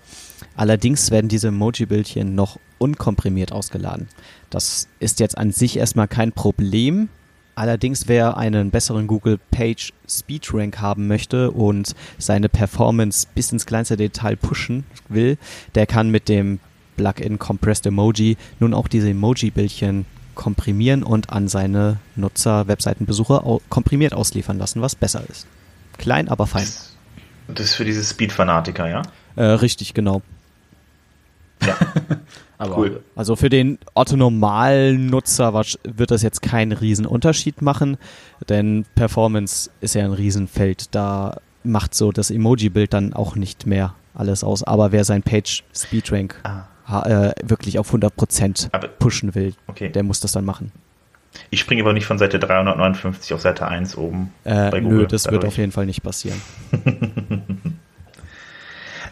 Allerdings 0.57 1.11
werden 1.11 1.29
diese 1.29 1.49
Emoji-Bildchen 1.49 2.35
noch 2.35 2.59
unkomprimiert 2.79 3.53
ausgeladen. 3.53 4.09
Das 4.51 4.89
ist 5.01 5.21
jetzt 5.21 5.39
an 5.39 5.53
sich 5.53 5.77
erstmal 5.77 6.09
kein 6.09 6.33
Problem. 6.33 7.09
Allerdings, 7.55 8.07
wer 8.07 8.37
einen 8.37 8.71
besseren 8.71 9.07
Google 9.07 9.39
Page 9.51 9.93
Speed 10.09 10.53
Rank 10.53 10.79
haben 10.81 11.07
möchte 11.07 11.51
und 11.51 11.95
seine 12.19 12.49
Performance 12.49 13.27
bis 13.35 13.51
ins 13.51 13.65
kleinste 13.65 13.97
Detail 13.97 14.37
pushen 14.37 14.85
will, 15.09 15.39
der 15.75 15.87
kann 15.87 16.11
mit 16.11 16.29
dem 16.29 16.61
Plugin 16.97 17.39
Compressed 17.39 17.87
Emoji 17.87 18.37
nun 18.61 18.75
auch 18.75 18.89
diese 18.89 19.11
Emoji-Bildchen 19.11 20.05
komprimieren 20.37 21.03
und 21.03 21.31
an 21.31 21.49
seine 21.49 21.97
Nutzer, 22.15 22.69
Webseitenbesucher 22.69 23.43
komprimiert 23.69 24.15
ausliefern 24.15 24.59
lassen, 24.59 24.81
was 24.81 24.95
besser 24.95 25.25
ist. 25.29 25.49
Klein, 25.99 26.29
aber 26.29 26.47
fein. 26.47 26.69
Das 27.49 27.67
ist 27.67 27.75
für 27.75 27.85
diese 27.85 28.05
Speed-Fanatiker, 28.05 28.89
ja? 28.89 29.03
Äh, 29.35 29.45
richtig, 29.45 29.95
genau. 29.95 30.23
Ja. 31.65 31.77
aber 32.59 32.79
cool. 32.79 33.03
Also 33.17 33.35
für 33.35 33.49
den 33.49 33.79
otto-normalen 33.95 35.07
Nutzer 35.07 35.53
wird 35.55 36.11
das 36.11 36.23
jetzt 36.23 36.43
keinen 36.43 36.73
riesen 36.73 37.07
Unterschied 37.07 37.63
machen, 37.63 37.97
denn 38.49 38.85
Performance 38.95 39.71
ist 39.81 39.95
ja 39.95 40.05
ein 40.05 40.13
Riesenfeld. 40.13 40.95
Da 40.95 41.41
macht 41.65 41.95
so 41.95 42.13
das 42.13 42.31
Emoji-Bild 42.31 42.93
dann 42.93 43.13
auch 43.15 43.35
nicht 43.35 43.67
mehr 43.67 43.95
alles 44.15 44.45
aus. 44.45 44.63
Aber 44.63 44.93
wer 44.93 45.05
sein 45.05 45.23
Page 45.23 45.65
Speedrank 45.75 46.39
ah 46.45 46.65
äh, 46.89 47.33
wirklich 47.43 47.79
auf 47.79 47.93
100% 47.93 48.69
aber, 48.73 48.89
pushen 48.89 49.35
will, 49.35 49.55
okay. 49.67 49.91
der 49.91 50.03
muss 50.03 50.21
das 50.21 50.33
dann 50.33 50.45
machen. 50.45 50.73
Ich 51.51 51.61
springe 51.61 51.83
aber 51.83 51.93
nicht 51.93 52.07
von 52.07 52.19
Seite 52.19 52.39
359 52.39 53.35
auf 53.35 53.41
Seite 53.41 53.67
1 53.67 53.97
oben. 53.97 54.33
Äh, 54.45 54.81
nö, 54.81 55.07
das 55.07 55.25
dadurch. 55.25 55.43
wird 55.43 55.53
auf 55.53 55.59
jeden 55.59 55.73
Fall 55.73 55.87
nicht 55.87 56.03
passieren. 56.03 56.41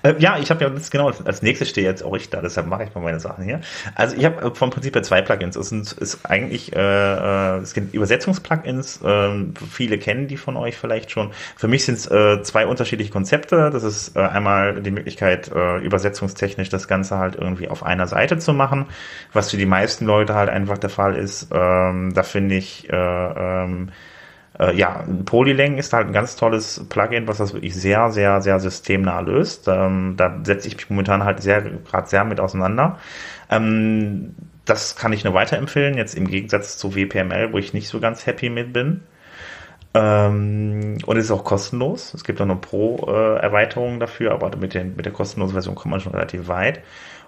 Äh, 0.04 0.14
ja, 0.18 0.38
ich 0.38 0.50
habe 0.50 0.62
ja 0.62 0.70
das 0.70 0.90
genau 0.90 1.08
als 1.08 1.42
nächstes 1.42 1.70
stehe 1.70 1.86
jetzt 1.86 2.04
auch 2.04 2.14
ich 2.14 2.30
da, 2.30 2.40
deshalb 2.42 2.66
mache 2.66 2.84
ich 2.84 2.94
mal 2.94 3.00
meine 3.00 3.20
Sachen 3.20 3.44
hier. 3.44 3.60
Also 3.94 4.14
ich 4.16 4.24
habe 4.24 4.42
äh, 4.42 4.54
vom 4.54 4.70
Prinzip 4.70 4.94
her 4.94 5.02
zwei 5.02 5.22
Plugins. 5.22 5.56
Es 5.56 5.70
sind 5.70 5.90
ist 5.92 6.26
eigentlich 6.26 6.74
äh, 6.74 6.78
äh, 6.78 7.58
es 7.58 7.72
gibt 7.74 7.94
Übersetzungsplugins. 7.94 9.02
Äh, 9.02 9.46
viele 9.70 9.98
kennen 9.98 10.28
die 10.28 10.36
von 10.36 10.56
euch 10.56 10.76
vielleicht 10.76 11.10
schon. 11.10 11.32
Für 11.56 11.68
mich 11.68 11.84
sind 11.84 11.98
es 11.98 12.10
äh, 12.10 12.42
zwei 12.42 12.66
unterschiedliche 12.66 13.10
Konzepte. 13.10 13.70
Das 13.70 13.82
ist 13.82 14.16
äh, 14.16 14.20
einmal 14.20 14.82
die 14.82 14.90
Möglichkeit 14.90 15.50
äh, 15.50 15.78
übersetzungstechnisch 15.78 16.68
das 16.68 16.86
Ganze 16.86 17.18
halt 17.18 17.36
irgendwie 17.36 17.68
auf 17.68 17.82
einer 17.82 18.06
Seite 18.06 18.38
zu 18.38 18.52
machen, 18.52 18.86
was 19.32 19.50
für 19.50 19.56
die 19.56 19.66
meisten 19.66 20.04
Leute 20.04 20.34
halt 20.34 20.50
einfach 20.50 20.76
der 20.78 20.90
Fall 20.90 21.16
ist. 21.16 21.48
Ähm, 21.52 22.12
da 22.14 22.22
finde 22.22 22.56
ich 22.56 22.90
äh, 22.90 22.94
ähm, 22.94 23.90
äh, 24.58 24.74
ja, 24.76 25.04
Polylang 25.24 25.78
ist 25.78 25.92
halt 25.92 26.06
ein 26.08 26.12
ganz 26.12 26.36
tolles 26.36 26.86
Plugin, 26.88 27.26
was 27.26 27.38
das 27.38 27.54
wirklich 27.54 27.74
sehr, 27.74 28.10
sehr, 28.10 28.40
sehr 28.40 28.60
systemnah 28.60 29.20
löst. 29.20 29.66
Ähm, 29.68 30.14
da 30.16 30.40
setze 30.44 30.68
ich 30.68 30.76
mich 30.76 30.90
momentan 30.90 31.24
halt 31.24 31.42
sehr, 31.42 31.62
gerade 31.62 32.08
sehr 32.08 32.24
mit 32.24 32.40
auseinander. 32.40 32.98
Ähm, 33.50 34.34
das 34.64 34.96
kann 34.96 35.12
ich 35.12 35.24
nur 35.24 35.34
weiterempfehlen, 35.34 35.96
jetzt 35.96 36.14
im 36.14 36.26
Gegensatz 36.28 36.78
zu 36.78 36.94
WPML, 36.94 37.52
wo 37.52 37.58
ich 37.58 37.74
nicht 37.74 37.88
so 37.88 38.00
ganz 38.00 38.26
happy 38.26 38.48
mit 38.48 38.72
bin. 38.72 39.02
Ähm, 39.94 40.98
und 41.06 41.16
es 41.16 41.26
ist 41.26 41.30
auch 41.30 41.44
kostenlos. 41.44 42.14
Es 42.14 42.24
gibt 42.24 42.40
auch 42.40 42.44
eine 42.44 42.56
Pro-Erweiterung 42.56 44.00
dafür, 44.00 44.32
aber 44.32 44.56
mit, 44.56 44.74
den, 44.74 44.96
mit 44.96 45.04
der 45.06 45.12
kostenlosen 45.12 45.54
Version 45.54 45.74
kommt 45.74 45.90
man 45.90 46.00
schon 46.00 46.12
relativ 46.12 46.48
weit. 46.48 46.80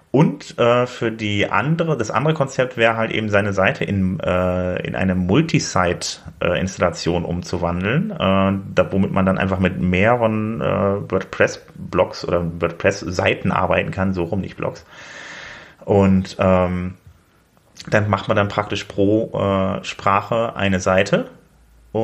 Und 0.09 0.57
äh, 0.57 0.87
für 0.87 1.11
die 1.11 1.49
andere, 1.49 1.97
das 1.97 2.11
andere 2.11 2.33
Konzept 2.33 2.77
wäre 2.77 2.95
halt 2.95 3.11
eben 3.11 3.29
seine 3.29 3.51
Seite 3.51 3.83
in, 3.83 4.21
äh, 4.21 4.81
in 4.87 4.95
eine 4.95 5.15
Multisite-Installation 5.15 7.25
umzuwandeln, 7.25 8.11
äh, 8.11 8.15
da, 8.15 8.91
womit 8.91 9.11
man 9.11 9.25
dann 9.25 9.37
einfach 9.37 9.59
mit 9.59 9.81
mehreren 9.81 10.61
äh, 10.61 11.11
WordPress-Blogs 11.11 12.25
oder 12.25 12.61
WordPress-Seiten 12.61 13.51
arbeiten 13.51 13.91
kann, 13.91 14.13
so 14.13 14.23
rum 14.23 14.39
nicht 14.39 14.55
Blogs. 14.55 14.85
Und 15.83 16.37
ähm, 16.39 16.93
dann 17.89 18.09
macht 18.09 18.27
man 18.27 18.37
dann 18.37 18.47
praktisch 18.47 18.85
pro 18.85 19.31
äh, 19.33 19.83
Sprache 19.83 20.55
eine 20.55 20.79
Seite 20.79 21.29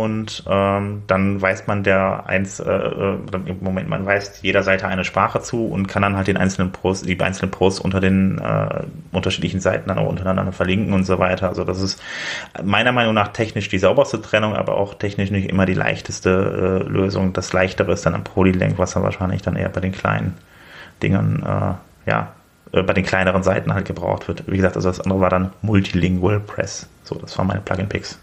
und 0.02 0.44
ähm, 0.48 1.04
dann 1.08 1.42
weiß 1.42 1.68
man 1.68 1.84
der 1.84 2.26
eins, 2.28 2.60
äh, 2.60 2.72
äh 2.72 3.18
im 3.46 3.58
Moment, 3.62 3.90
man 3.90 4.06
weiß 4.06 4.42
jeder 4.42 4.64
Seite 4.64 4.88
eine 4.88 5.04
Sprache 5.04 5.42
zu 5.42 5.68
und 5.68 5.88
kann 5.88 6.02
dann 6.02 6.16
halt 6.16 6.28
den 6.28 6.38
einzelnen 6.38 6.72
Post, 6.72 7.08
die 7.08 7.20
einzelnen 7.20 7.52
Posts 7.52 7.82
unter 7.82 8.00
den 8.00 8.40
äh, 8.40 8.84
unterschiedlichen 9.12 9.60
Seiten 9.60 9.90
dann 9.90 9.98
auch 9.98 10.10
untereinander 10.10 10.52
verlinken 10.52 10.94
und 10.94 11.04
so 11.04 11.20
weiter. 11.20 11.50
Also 11.50 11.64
das 11.64 11.82
ist 11.82 12.02
meiner 12.64 12.92
Meinung 12.92 13.14
nach 13.14 13.30
technisch 13.30 13.70
die 13.70 13.80
sauberste 13.80 14.22
Trennung, 14.22 14.56
aber 14.56 14.78
auch 14.78 14.96
technisch 14.96 15.32
nicht 15.32 15.50
immer 15.50 15.66
die 15.66 15.74
leichteste 15.74 16.84
äh, 16.86 16.90
Lösung. 16.90 17.34
Das 17.34 17.54
leichtere 17.54 17.92
ist 17.92 18.06
dann 18.06 18.16
am 18.16 18.24
Polylink, 18.24 18.78
was 18.78 18.94
dann 18.94 19.04
wahrscheinlich 19.04 19.42
dann 19.42 19.56
eher 19.56 19.70
bei 19.70 19.82
den 19.82 19.92
kleinen 19.92 20.36
Dingern, 21.02 21.44
äh, 21.44 22.10
ja, 22.10 22.34
äh, 22.72 22.84
bei 22.84 22.94
den 22.94 23.06
kleineren 23.06 23.44
Seiten 23.44 23.74
halt 23.74 23.86
gebraucht 23.86 24.28
wird. 24.28 24.44
Wie 24.48 24.58
gesagt, 24.58 24.76
also 24.76 24.90
das 24.90 25.02
andere 25.02 25.20
war 25.20 25.30
dann 25.30 25.52
Multilingual 25.62 26.40
Press. 26.40 26.88
So, 27.04 27.16
das 27.16 27.38
waren 27.38 27.48
meine 27.48 27.62
Plugin-Picks. 27.62 28.20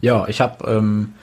Ja, 0.00 0.26
ich 0.28 0.40
habe 0.40 0.66
ähm, 0.70 1.14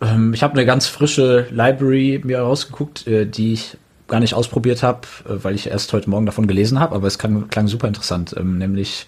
ähm, 0.00 0.34
ich 0.34 0.42
habe 0.42 0.54
eine 0.54 0.66
ganz 0.66 0.86
frische 0.86 1.46
Library 1.50 2.20
mir 2.24 2.40
rausgeguckt, 2.40 3.06
äh, 3.06 3.26
die 3.26 3.54
ich 3.54 3.76
gar 4.06 4.20
nicht 4.20 4.34
ausprobiert 4.34 4.82
habe, 4.82 5.00
äh, 5.28 5.42
weil 5.42 5.54
ich 5.54 5.68
erst 5.68 5.92
heute 5.92 6.10
Morgen 6.10 6.26
davon 6.26 6.46
gelesen 6.46 6.78
habe, 6.78 6.94
aber 6.94 7.06
es 7.06 7.18
klang, 7.18 7.48
klang 7.48 7.68
super 7.68 7.88
interessant. 7.88 8.34
Ähm, 8.36 8.58
nämlich 8.58 9.06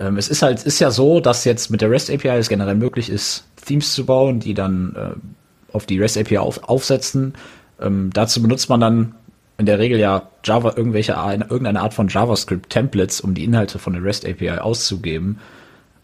ähm, 0.00 0.16
es 0.16 0.28
ist 0.28 0.42
halt 0.42 0.64
ist 0.64 0.80
ja 0.80 0.90
so, 0.90 1.20
dass 1.20 1.44
jetzt 1.44 1.70
mit 1.70 1.80
der 1.80 1.90
REST 1.90 2.10
API 2.10 2.28
es 2.30 2.48
generell 2.48 2.74
möglich 2.74 3.10
ist, 3.10 3.44
Themes 3.64 3.92
zu 3.92 4.04
bauen, 4.06 4.40
die 4.40 4.54
dann 4.54 4.96
äh, 4.96 5.74
auf 5.74 5.86
die 5.86 5.98
REST 5.98 6.18
API 6.18 6.38
auf, 6.38 6.64
aufsetzen. 6.64 7.34
Ähm, 7.80 8.10
dazu 8.12 8.42
benutzt 8.42 8.68
man 8.68 8.80
dann 8.80 9.14
in 9.58 9.66
der 9.66 9.78
Regel 9.78 9.98
ja 9.98 10.28
Java 10.44 10.74
irgendwelche 10.76 11.12
irgendeine 11.12 11.80
Art 11.80 11.94
von 11.94 12.08
JavaScript 12.08 12.70
Templates, 12.70 13.20
um 13.20 13.34
die 13.34 13.44
Inhalte 13.44 13.78
von 13.78 13.92
der 13.92 14.02
REST 14.02 14.26
API 14.26 14.58
auszugeben. 14.58 15.38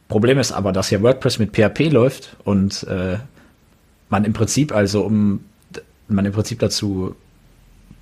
Problem 0.08 0.38
ist 0.38 0.52
aber, 0.52 0.72
dass 0.72 0.90
ja 0.90 1.02
WordPress 1.02 1.38
mit 1.38 1.54
PHP 1.54 1.90
läuft 1.90 2.36
und 2.44 2.82
äh, 2.84 3.18
man 4.08 4.24
im 4.24 4.32
Prinzip 4.32 4.72
also 4.72 5.02
um 5.02 5.40
man 6.08 6.24
im 6.24 6.32
Prinzip 6.32 6.58
dazu 6.60 7.14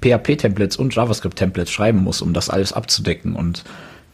PHP-Templates 0.01 0.77
und 0.77 0.95
JavaScript-Templates 0.95 1.71
schreiben 1.71 2.03
muss, 2.05 2.23
um 2.23 2.33
das 2.33 2.51
alles 2.51 2.73
abzudecken. 2.73 3.35
Und 3.35 3.65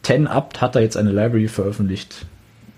10apt 0.03 0.57
hat 0.57 0.75
da 0.75 0.79
jetzt 0.79 0.97
eine 0.97 1.11
Library 1.11 1.47
veröffentlicht. 1.47 2.25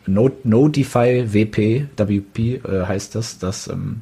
Nodify 0.08 1.34
WP, 1.34 1.88
WP 1.98 2.40
äh, 2.66 2.86
heißt 2.86 3.16
das, 3.16 3.40
das 3.40 3.68
ähm, 3.68 4.02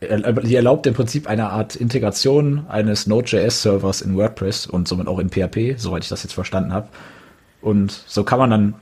die 0.00 0.54
erlaubt 0.54 0.86
im 0.86 0.94
Prinzip 0.94 1.26
eine 1.26 1.50
Art 1.50 1.74
Integration 1.74 2.66
eines 2.68 3.06
Node.js-Servers 3.06 4.02
in 4.02 4.16
WordPress 4.16 4.66
und 4.66 4.88
somit 4.88 5.08
auch 5.08 5.18
in 5.18 5.30
PHP, 5.30 5.78
soweit 5.78 6.02
ich 6.02 6.08
das 6.08 6.22
jetzt 6.22 6.34
verstanden 6.34 6.72
habe. 6.72 6.88
Und 7.62 7.92
so 8.06 8.22
kann 8.22 8.38
man 8.38 8.50
dann 8.50 8.74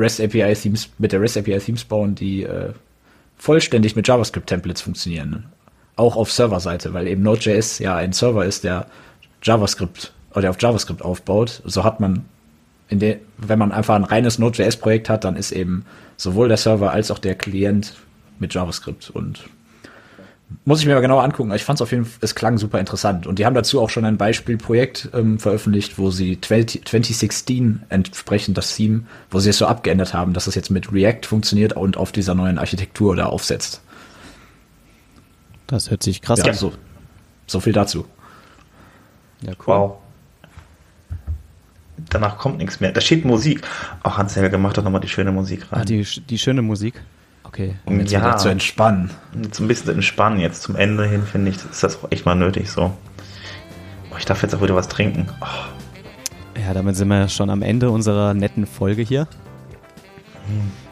REST 0.00 0.20
API 0.20 0.54
Themes 0.54 0.88
mit 0.98 1.12
der 1.12 1.20
REST 1.20 1.38
API 1.38 1.58
Themes 1.58 1.84
bauen, 1.84 2.14
die 2.14 2.42
äh, 2.42 2.72
vollständig 3.36 3.96
mit 3.96 4.08
JavaScript 4.08 4.46
Templates 4.48 4.82
funktionieren. 4.82 5.46
Auch 5.96 6.16
auf 6.16 6.32
Serverseite, 6.32 6.94
weil 6.94 7.06
eben 7.06 7.22
Node.js 7.22 7.78
ja 7.78 7.96
ein 7.96 8.12
Server 8.12 8.44
ist, 8.44 8.64
der 8.64 8.86
JavaScript 9.42 10.12
oder 10.34 10.50
auf 10.50 10.60
JavaScript 10.60 11.02
aufbaut. 11.02 11.62
So 11.64 11.84
hat 11.84 12.00
man 12.00 12.24
der, 12.90 13.18
wenn 13.38 13.58
man 13.58 13.72
einfach 13.72 13.94
ein 13.94 14.04
reines 14.04 14.38
Node.js 14.38 14.76
Projekt 14.76 15.08
hat, 15.08 15.24
dann 15.24 15.36
ist 15.36 15.52
eben 15.52 15.84
sowohl 16.16 16.48
der 16.48 16.56
Server 16.56 16.92
als 16.92 17.10
auch 17.10 17.18
der 17.18 17.34
Klient 17.34 17.94
mit 18.38 18.54
JavaScript 18.54 19.10
und 19.10 19.44
muss 20.64 20.80
ich 20.80 20.86
mir 20.86 20.94
mal 20.94 21.00
genauer 21.00 21.22
angucken. 21.22 21.52
Ich 21.52 21.64
fand 21.64 21.78
es 21.78 21.82
auf 21.82 21.90
jeden 21.90 22.04
Fall, 22.04 22.18
es 22.20 22.34
klang 22.34 22.58
super 22.58 22.78
interessant. 22.78 23.26
Und 23.26 23.38
die 23.38 23.46
haben 23.46 23.54
dazu 23.54 23.80
auch 23.80 23.90
schon 23.90 24.04
ein 24.04 24.16
Beispielprojekt 24.16 25.10
ähm, 25.14 25.38
veröffentlicht, 25.38 25.98
wo 25.98 26.10
sie 26.10 26.40
20, 26.40 26.86
2016 26.86 27.82
entsprechend 27.88 28.58
das 28.58 28.74
Theme, 28.74 29.04
wo 29.30 29.40
sie 29.40 29.50
es 29.50 29.58
so 29.58 29.66
abgeändert 29.66 30.12
haben, 30.12 30.32
dass 30.32 30.46
es 30.46 30.54
jetzt 30.54 30.70
mit 30.70 30.92
React 30.92 31.26
funktioniert 31.26 31.72
und 31.74 31.96
auf 31.96 32.12
dieser 32.12 32.34
neuen 32.34 32.58
Architektur 32.58 33.16
da 33.16 33.26
aufsetzt. 33.26 33.80
Das 35.66 35.90
hört 35.90 36.02
sich 36.02 36.20
krass 36.20 36.40
ja, 36.40 36.46
an. 36.46 36.54
So, 36.54 36.72
so 37.46 37.60
viel 37.60 37.72
dazu. 37.72 38.04
Ja, 39.42 39.52
cool. 39.52 39.66
Wow. 39.66 39.96
Danach 42.08 42.38
kommt 42.38 42.58
nichts 42.58 42.80
mehr. 42.80 42.92
Da 42.92 43.00
steht 43.00 43.24
Musik. 43.24 43.62
Auch 44.02 44.18
Hans 44.18 44.36
Helge 44.36 44.58
macht 44.58 44.78
doch 44.78 44.82
nochmal 44.82 45.00
die 45.00 45.08
schöne 45.08 45.32
Musik 45.32 45.70
rein. 45.70 45.80
Ah, 45.80 45.84
die, 45.84 46.02
die 46.02 46.38
schöne 46.38 46.62
Musik. 46.62 47.00
Okay. 47.50 47.74
Um 47.84 47.98
jetzt 47.98 48.12
ja, 48.12 48.20
wieder 48.20 48.36
zu 48.36 48.48
entspannen. 48.48 49.10
Jetzt 49.42 49.58
ein 49.58 49.66
bisschen 49.66 49.86
zu 49.86 49.92
entspannen. 49.92 50.38
Jetzt 50.38 50.62
zum 50.62 50.76
Ende 50.76 51.04
hin, 51.04 51.24
finde 51.24 51.50
ich, 51.50 51.56
ist 51.56 51.82
das 51.82 52.00
auch 52.00 52.12
echt 52.12 52.24
mal 52.24 52.36
nötig 52.36 52.70
so. 52.70 52.96
Oh, 54.12 54.16
ich 54.16 54.24
darf 54.24 54.40
jetzt 54.42 54.54
auch 54.54 54.62
wieder 54.62 54.76
was 54.76 54.86
trinken. 54.86 55.26
Oh. 55.40 56.60
Ja, 56.64 56.74
damit 56.74 56.94
sind 56.94 57.08
wir 57.08 57.28
schon 57.28 57.50
am 57.50 57.62
Ende 57.62 57.90
unserer 57.90 58.34
netten 58.34 58.66
Folge 58.66 59.02
hier. 59.02 59.26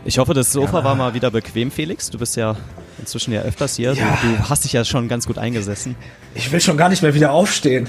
Ich 0.04 0.18
hoffe, 0.18 0.34
das 0.34 0.50
Sofa 0.50 0.78
ja. 0.78 0.84
war 0.84 0.96
mal 0.96 1.14
wieder 1.14 1.30
bequem, 1.30 1.70
Felix. 1.70 2.10
Du 2.10 2.18
bist 2.18 2.34
ja 2.34 2.56
inzwischen 2.98 3.32
ja 3.32 3.42
öfters 3.42 3.76
hier. 3.76 3.92
Ja. 3.92 4.18
Du, 4.20 4.28
du, 4.28 4.48
hast 4.50 4.64
dich 4.64 4.72
ja 4.72 4.84
schon 4.84 5.06
ganz 5.06 5.28
gut 5.28 5.38
eingesessen. 5.38 5.94
Ich 6.34 6.50
will 6.50 6.60
schon 6.60 6.76
gar 6.76 6.88
nicht 6.88 7.02
mehr 7.02 7.14
wieder 7.14 7.30
aufstehen. 7.30 7.88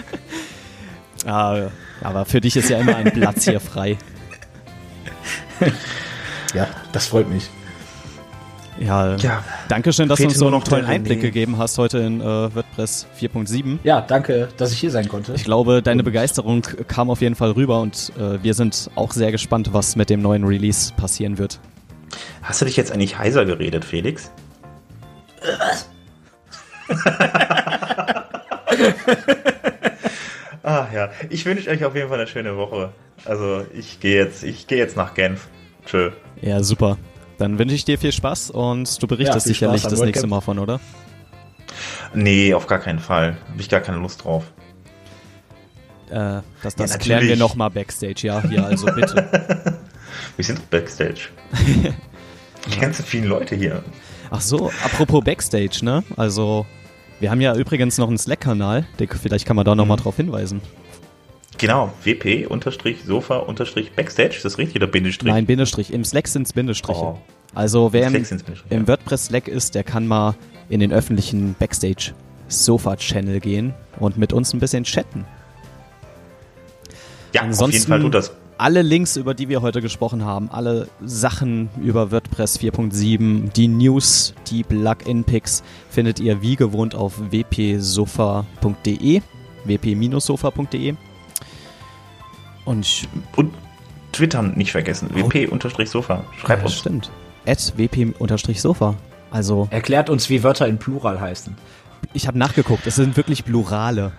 ah, 1.26 1.66
aber 2.00 2.24
für 2.24 2.40
dich 2.40 2.56
ist 2.56 2.70
ja 2.70 2.78
immer 2.78 2.96
ein 2.96 3.12
Platz 3.12 3.44
hier 3.44 3.60
frei. 3.60 3.98
Ja, 6.54 6.68
das 6.92 7.06
freut 7.06 7.28
mich. 7.28 7.48
Ja, 8.78 9.16
ja. 9.16 9.44
danke 9.68 9.92
schön, 9.92 10.08
dass 10.08 10.18
du 10.18 10.24
uns 10.24 10.38
so 10.38 10.46
einen 10.46 10.64
tollen 10.64 10.86
Einblick 10.86 11.20
gegeben 11.20 11.58
hast 11.58 11.76
heute 11.76 11.98
in 11.98 12.22
äh, 12.22 12.24
WordPress 12.24 13.06
4.7. 13.20 13.78
Ja, 13.82 14.00
danke, 14.00 14.48
dass 14.56 14.72
ich 14.72 14.78
hier 14.78 14.90
sein 14.90 15.06
konnte. 15.06 15.34
Ich 15.34 15.44
glaube, 15.44 15.82
deine 15.82 16.02
Begeisterung 16.02 16.62
kam 16.88 17.10
auf 17.10 17.20
jeden 17.20 17.34
Fall 17.34 17.50
rüber 17.50 17.80
und 17.80 18.10
äh, 18.18 18.42
wir 18.42 18.54
sind 18.54 18.90
auch 18.94 19.12
sehr 19.12 19.32
gespannt, 19.32 19.74
was 19.74 19.96
mit 19.96 20.08
dem 20.08 20.22
neuen 20.22 20.44
Release 20.44 20.94
passieren 20.94 21.36
wird. 21.36 21.60
Hast 22.42 22.62
du 22.62 22.64
dich 22.64 22.76
jetzt 22.76 22.90
eigentlich 22.90 23.18
heiser 23.18 23.44
geredet, 23.44 23.84
Felix? 23.84 24.30
Was? 25.58 25.90
Ach 30.62 30.92
ja, 30.92 31.10
ich 31.28 31.44
wünsche 31.44 31.68
euch 31.70 31.84
auf 31.84 31.94
jeden 31.94 32.08
Fall 32.08 32.18
eine 32.18 32.26
schöne 32.26 32.56
Woche. 32.56 32.92
Also 33.24 33.66
ich 33.74 34.00
gehe 34.00 34.16
jetzt, 34.16 34.42
ich 34.42 34.66
gehe 34.66 34.78
jetzt 34.78 34.96
nach 34.96 35.12
Genf. 35.14 35.48
Tschö. 35.86 36.10
Ja, 36.42 36.62
super. 36.62 36.98
Dann 37.38 37.58
wünsche 37.58 37.74
ich 37.74 37.84
dir 37.84 37.98
viel 37.98 38.12
Spaß 38.12 38.50
und 38.50 39.02
du 39.02 39.06
berichtest 39.06 39.46
ja, 39.46 39.52
sicherlich 39.52 39.82
das 39.82 40.00
nächste 40.00 40.26
Mal 40.26 40.40
von, 40.40 40.58
oder? 40.58 40.78
Nee, 42.12 42.52
auf 42.54 42.66
gar 42.66 42.78
keinen 42.78 42.98
Fall. 42.98 43.36
Habe 43.50 43.60
ich 43.60 43.68
gar 43.68 43.80
keine 43.80 43.98
Lust 43.98 44.24
drauf. 44.24 44.44
Äh, 46.10 46.42
das 46.62 46.74
das 46.74 46.92
ja, 46.92 46.98
klären 46.98 47.28
wir 47.28 47.36
nochmal 47.36 47.70
Backstage, 47.70 48.26
ja, 48.26 48.42
hier, 48.42 48.64
also 48.64 48.86
bitte. 48.86 49.28
wir 50.36 50.44
sind 50.44 50.68
Backstage. 50.68 51.28
Die 52.74 52.78
ganzen 52.78 53.04
vielen 53.04 53.24
Leute 53.24 53.54
hier. 53.54 53.82
Ach 54.30 54.40
so, 54.40 54.70
apropos 54.84 55.24
Backstage, 55.24 55.78
ne? 55.82 56.02
Also, 56.16 56.66
wir 57.20 57.30
haben 57.30 57.40
ja 57.40 57.54
übrigens 57.54 57.96
noch 57.96 58.08
einen 58.08 58.18
Slack-Kanal, 58.18 58.86
vielleicht 58.98 59.46
kann 59.46 59.56
man 59.56 59.64
da 59.64 59.74
nochmal 59.74 59.96
mhm. 59.96 60.02
drauf 60.02 60.16
hinweisen. 60.16 60.60
Genau, 61.60 61.92
wp-sofa-backstage, 62.04 64.36
ist 64.36 64.44
das 64.46 64.56
richtig 64.56 64.76
oder 64.76 64.86
Bindestrich? 64.86 65.30
Nein, 65.30 65.44
Bindestrich. 65.44 65.92
Im 65.92 66.04
Slack 66.04 66.26
sind 66.26 66.46
es 66.46 66.54
Bindestriche. 66.54 66.98
Oh. 66.98 67.18
Also 67.54 67.92
wer 67.92 68.06
im, 68.06 68.24
im 68.70 68.88
WordPress 68.88 69.26
Slack 69.26 69.46
ist, 69.46 69.74
der 69.74 69.84
kann 69.84 70.06
mal 70.06 70.36
in 70.70 70.80
den 70.80 70.90
öffentlichen 70.90 71.54
Backstage 71.58 72.14
Sofa-Channel 72.48 73.40
gehen 73.40 73.74
und 73.98 74.16
mit 74.16 74.32
uns 74.32 74.54
ein 74.54 74.60
bisschen 74.60 74.84
chatten. 74.84 75.26
Ja, 77.34 77.42
Ansonsten 77.42 77.64
auf 77.64 77.72
jeden 77.72 77.86
Fall 77.88 78.00
tut 78.00 78.14
das. 78.14 78.32
Alle 78.56 78.80
Links, 78.80 79.16
über 79.16 79.34
die 79.34 79.50
wir 79.50 79.60
heute 79.60 79.82
gesprochen 79.82 80.24
haben, 80.24 80.50
alle 80.50 80.88
Sachen 81.04 81.68
über 81.82 82.10
WordPress 82.10 82.58
4.7, 82.58 83.52
die 83.52 83.68
News, 83.68 84.32
die 84.50 84.64
Plugin-Picks 84.64 85.62
findet 85.90 86.20
ihr 86.20 86.40
wie 86.40 86.56
gewohnt 86.56 86.94
auf 86.94 87.20
wpsofa.de, 87.30 89.20
wp-sofa.de. 89.66 90.96
Und, 92.64 93.08
und 93.36 93.54
Twitter 94.12 94.42
nicht 94.42 94.72
vergessen. 94.72 95.10
WP-Sofa. 95.14 96.24
Schreib 96.38 96.58
ja, 96.58 96.64
uns. 96.64 96.78
Stimmt. 96.78 97.10
At 97.46 97.72
WP-Sofa. 97.76 98.94
Also. 99.30 99.68
Erklärt 99.70 100.10
uns, 100.10 100.28
wie 100.28 100.42
Wörter 100.42 100.66
in 100.66 100.78
Plural 100.78 101.20
heißen. 101.20 101.56
Ich 102.12 102.26
habe 102.26 102.38
nachgeguckt, 102.38 102.86
es 102.86 102.96
sind 102.96 103.16
wirklich 103.16 103.44
Plurale. 103.44 104.12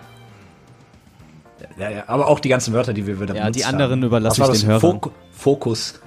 Ja, 1.78 1.90
ja, 1.90 2.04
aber 2.06 2.28
auch 2.28 2.40
die 2.40 2.48
ganzen 2.48 2.72
Wörter, 2.74 2.92
die 2.92 3.06
wir 3.06 3.20
wieder 3.20 3.34
Ja, 3.34 3.50
die 3.50 3.64
anderen 3.64 3.92
haben. 3.92 4.02
überlasse 4.04 4.42
ich 4.42 4.60
den 4.60 4.68
Hörern. 4.68 4.80
Fok 4.80 5.12
Fokus. 5.32 6.00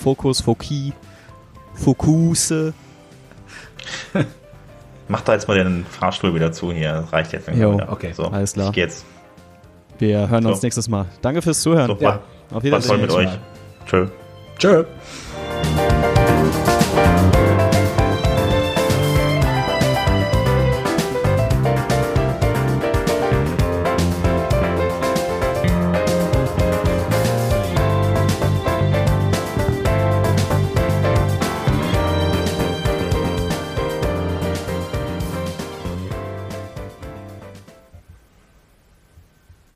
Fokus, 0.00 0.40
Foki, 0.40 0.92
Fokuse. 1.74 2.74
mach 5.08 5.22
da 5.22 5.34
jetzt 5.34 5.48
mal 5.48 5.56
den 5.56 5.84
Fahrstuhl 5.86 6.34
wieder 6.34 6.52
zu 6.52 6.72
hier. 6.72 6.92
Das 6.92 7.12
reicht 7.12 7.32
jetzt. 7.32 7.48
Jo, 7.48 7.74
wieder. 7.74 7.90
okay, 7.90 8.12
so, 8.12 8.24
alles 8.24 8.52
klar. 8.52 8.68
Ich 8.68 8.74
geh 8.74 8.80
jetzt. 8.82 9.04
Wir 10.00 10.28
hören 10.28 10.46
uns 10.46 10.60
So. 10.60 10.66
nächstes 10.66 10.88
Mal. 10.88 11.06
Danke 11.22 11.42
fürs 11.42 11.60
Zuhören. 11.60 11.86
So, 11.88 11.96
Ja. 12.00 12.20
Auf 12.52 12.52
war 12.52 12.60
toll 12.60 12.62
Wiedersehen. 12.64 13.00
mit 13.02 13.10
euch. 13.12 13.28
Tschö. 13.86 14.06
Tschö. 14.58 14.84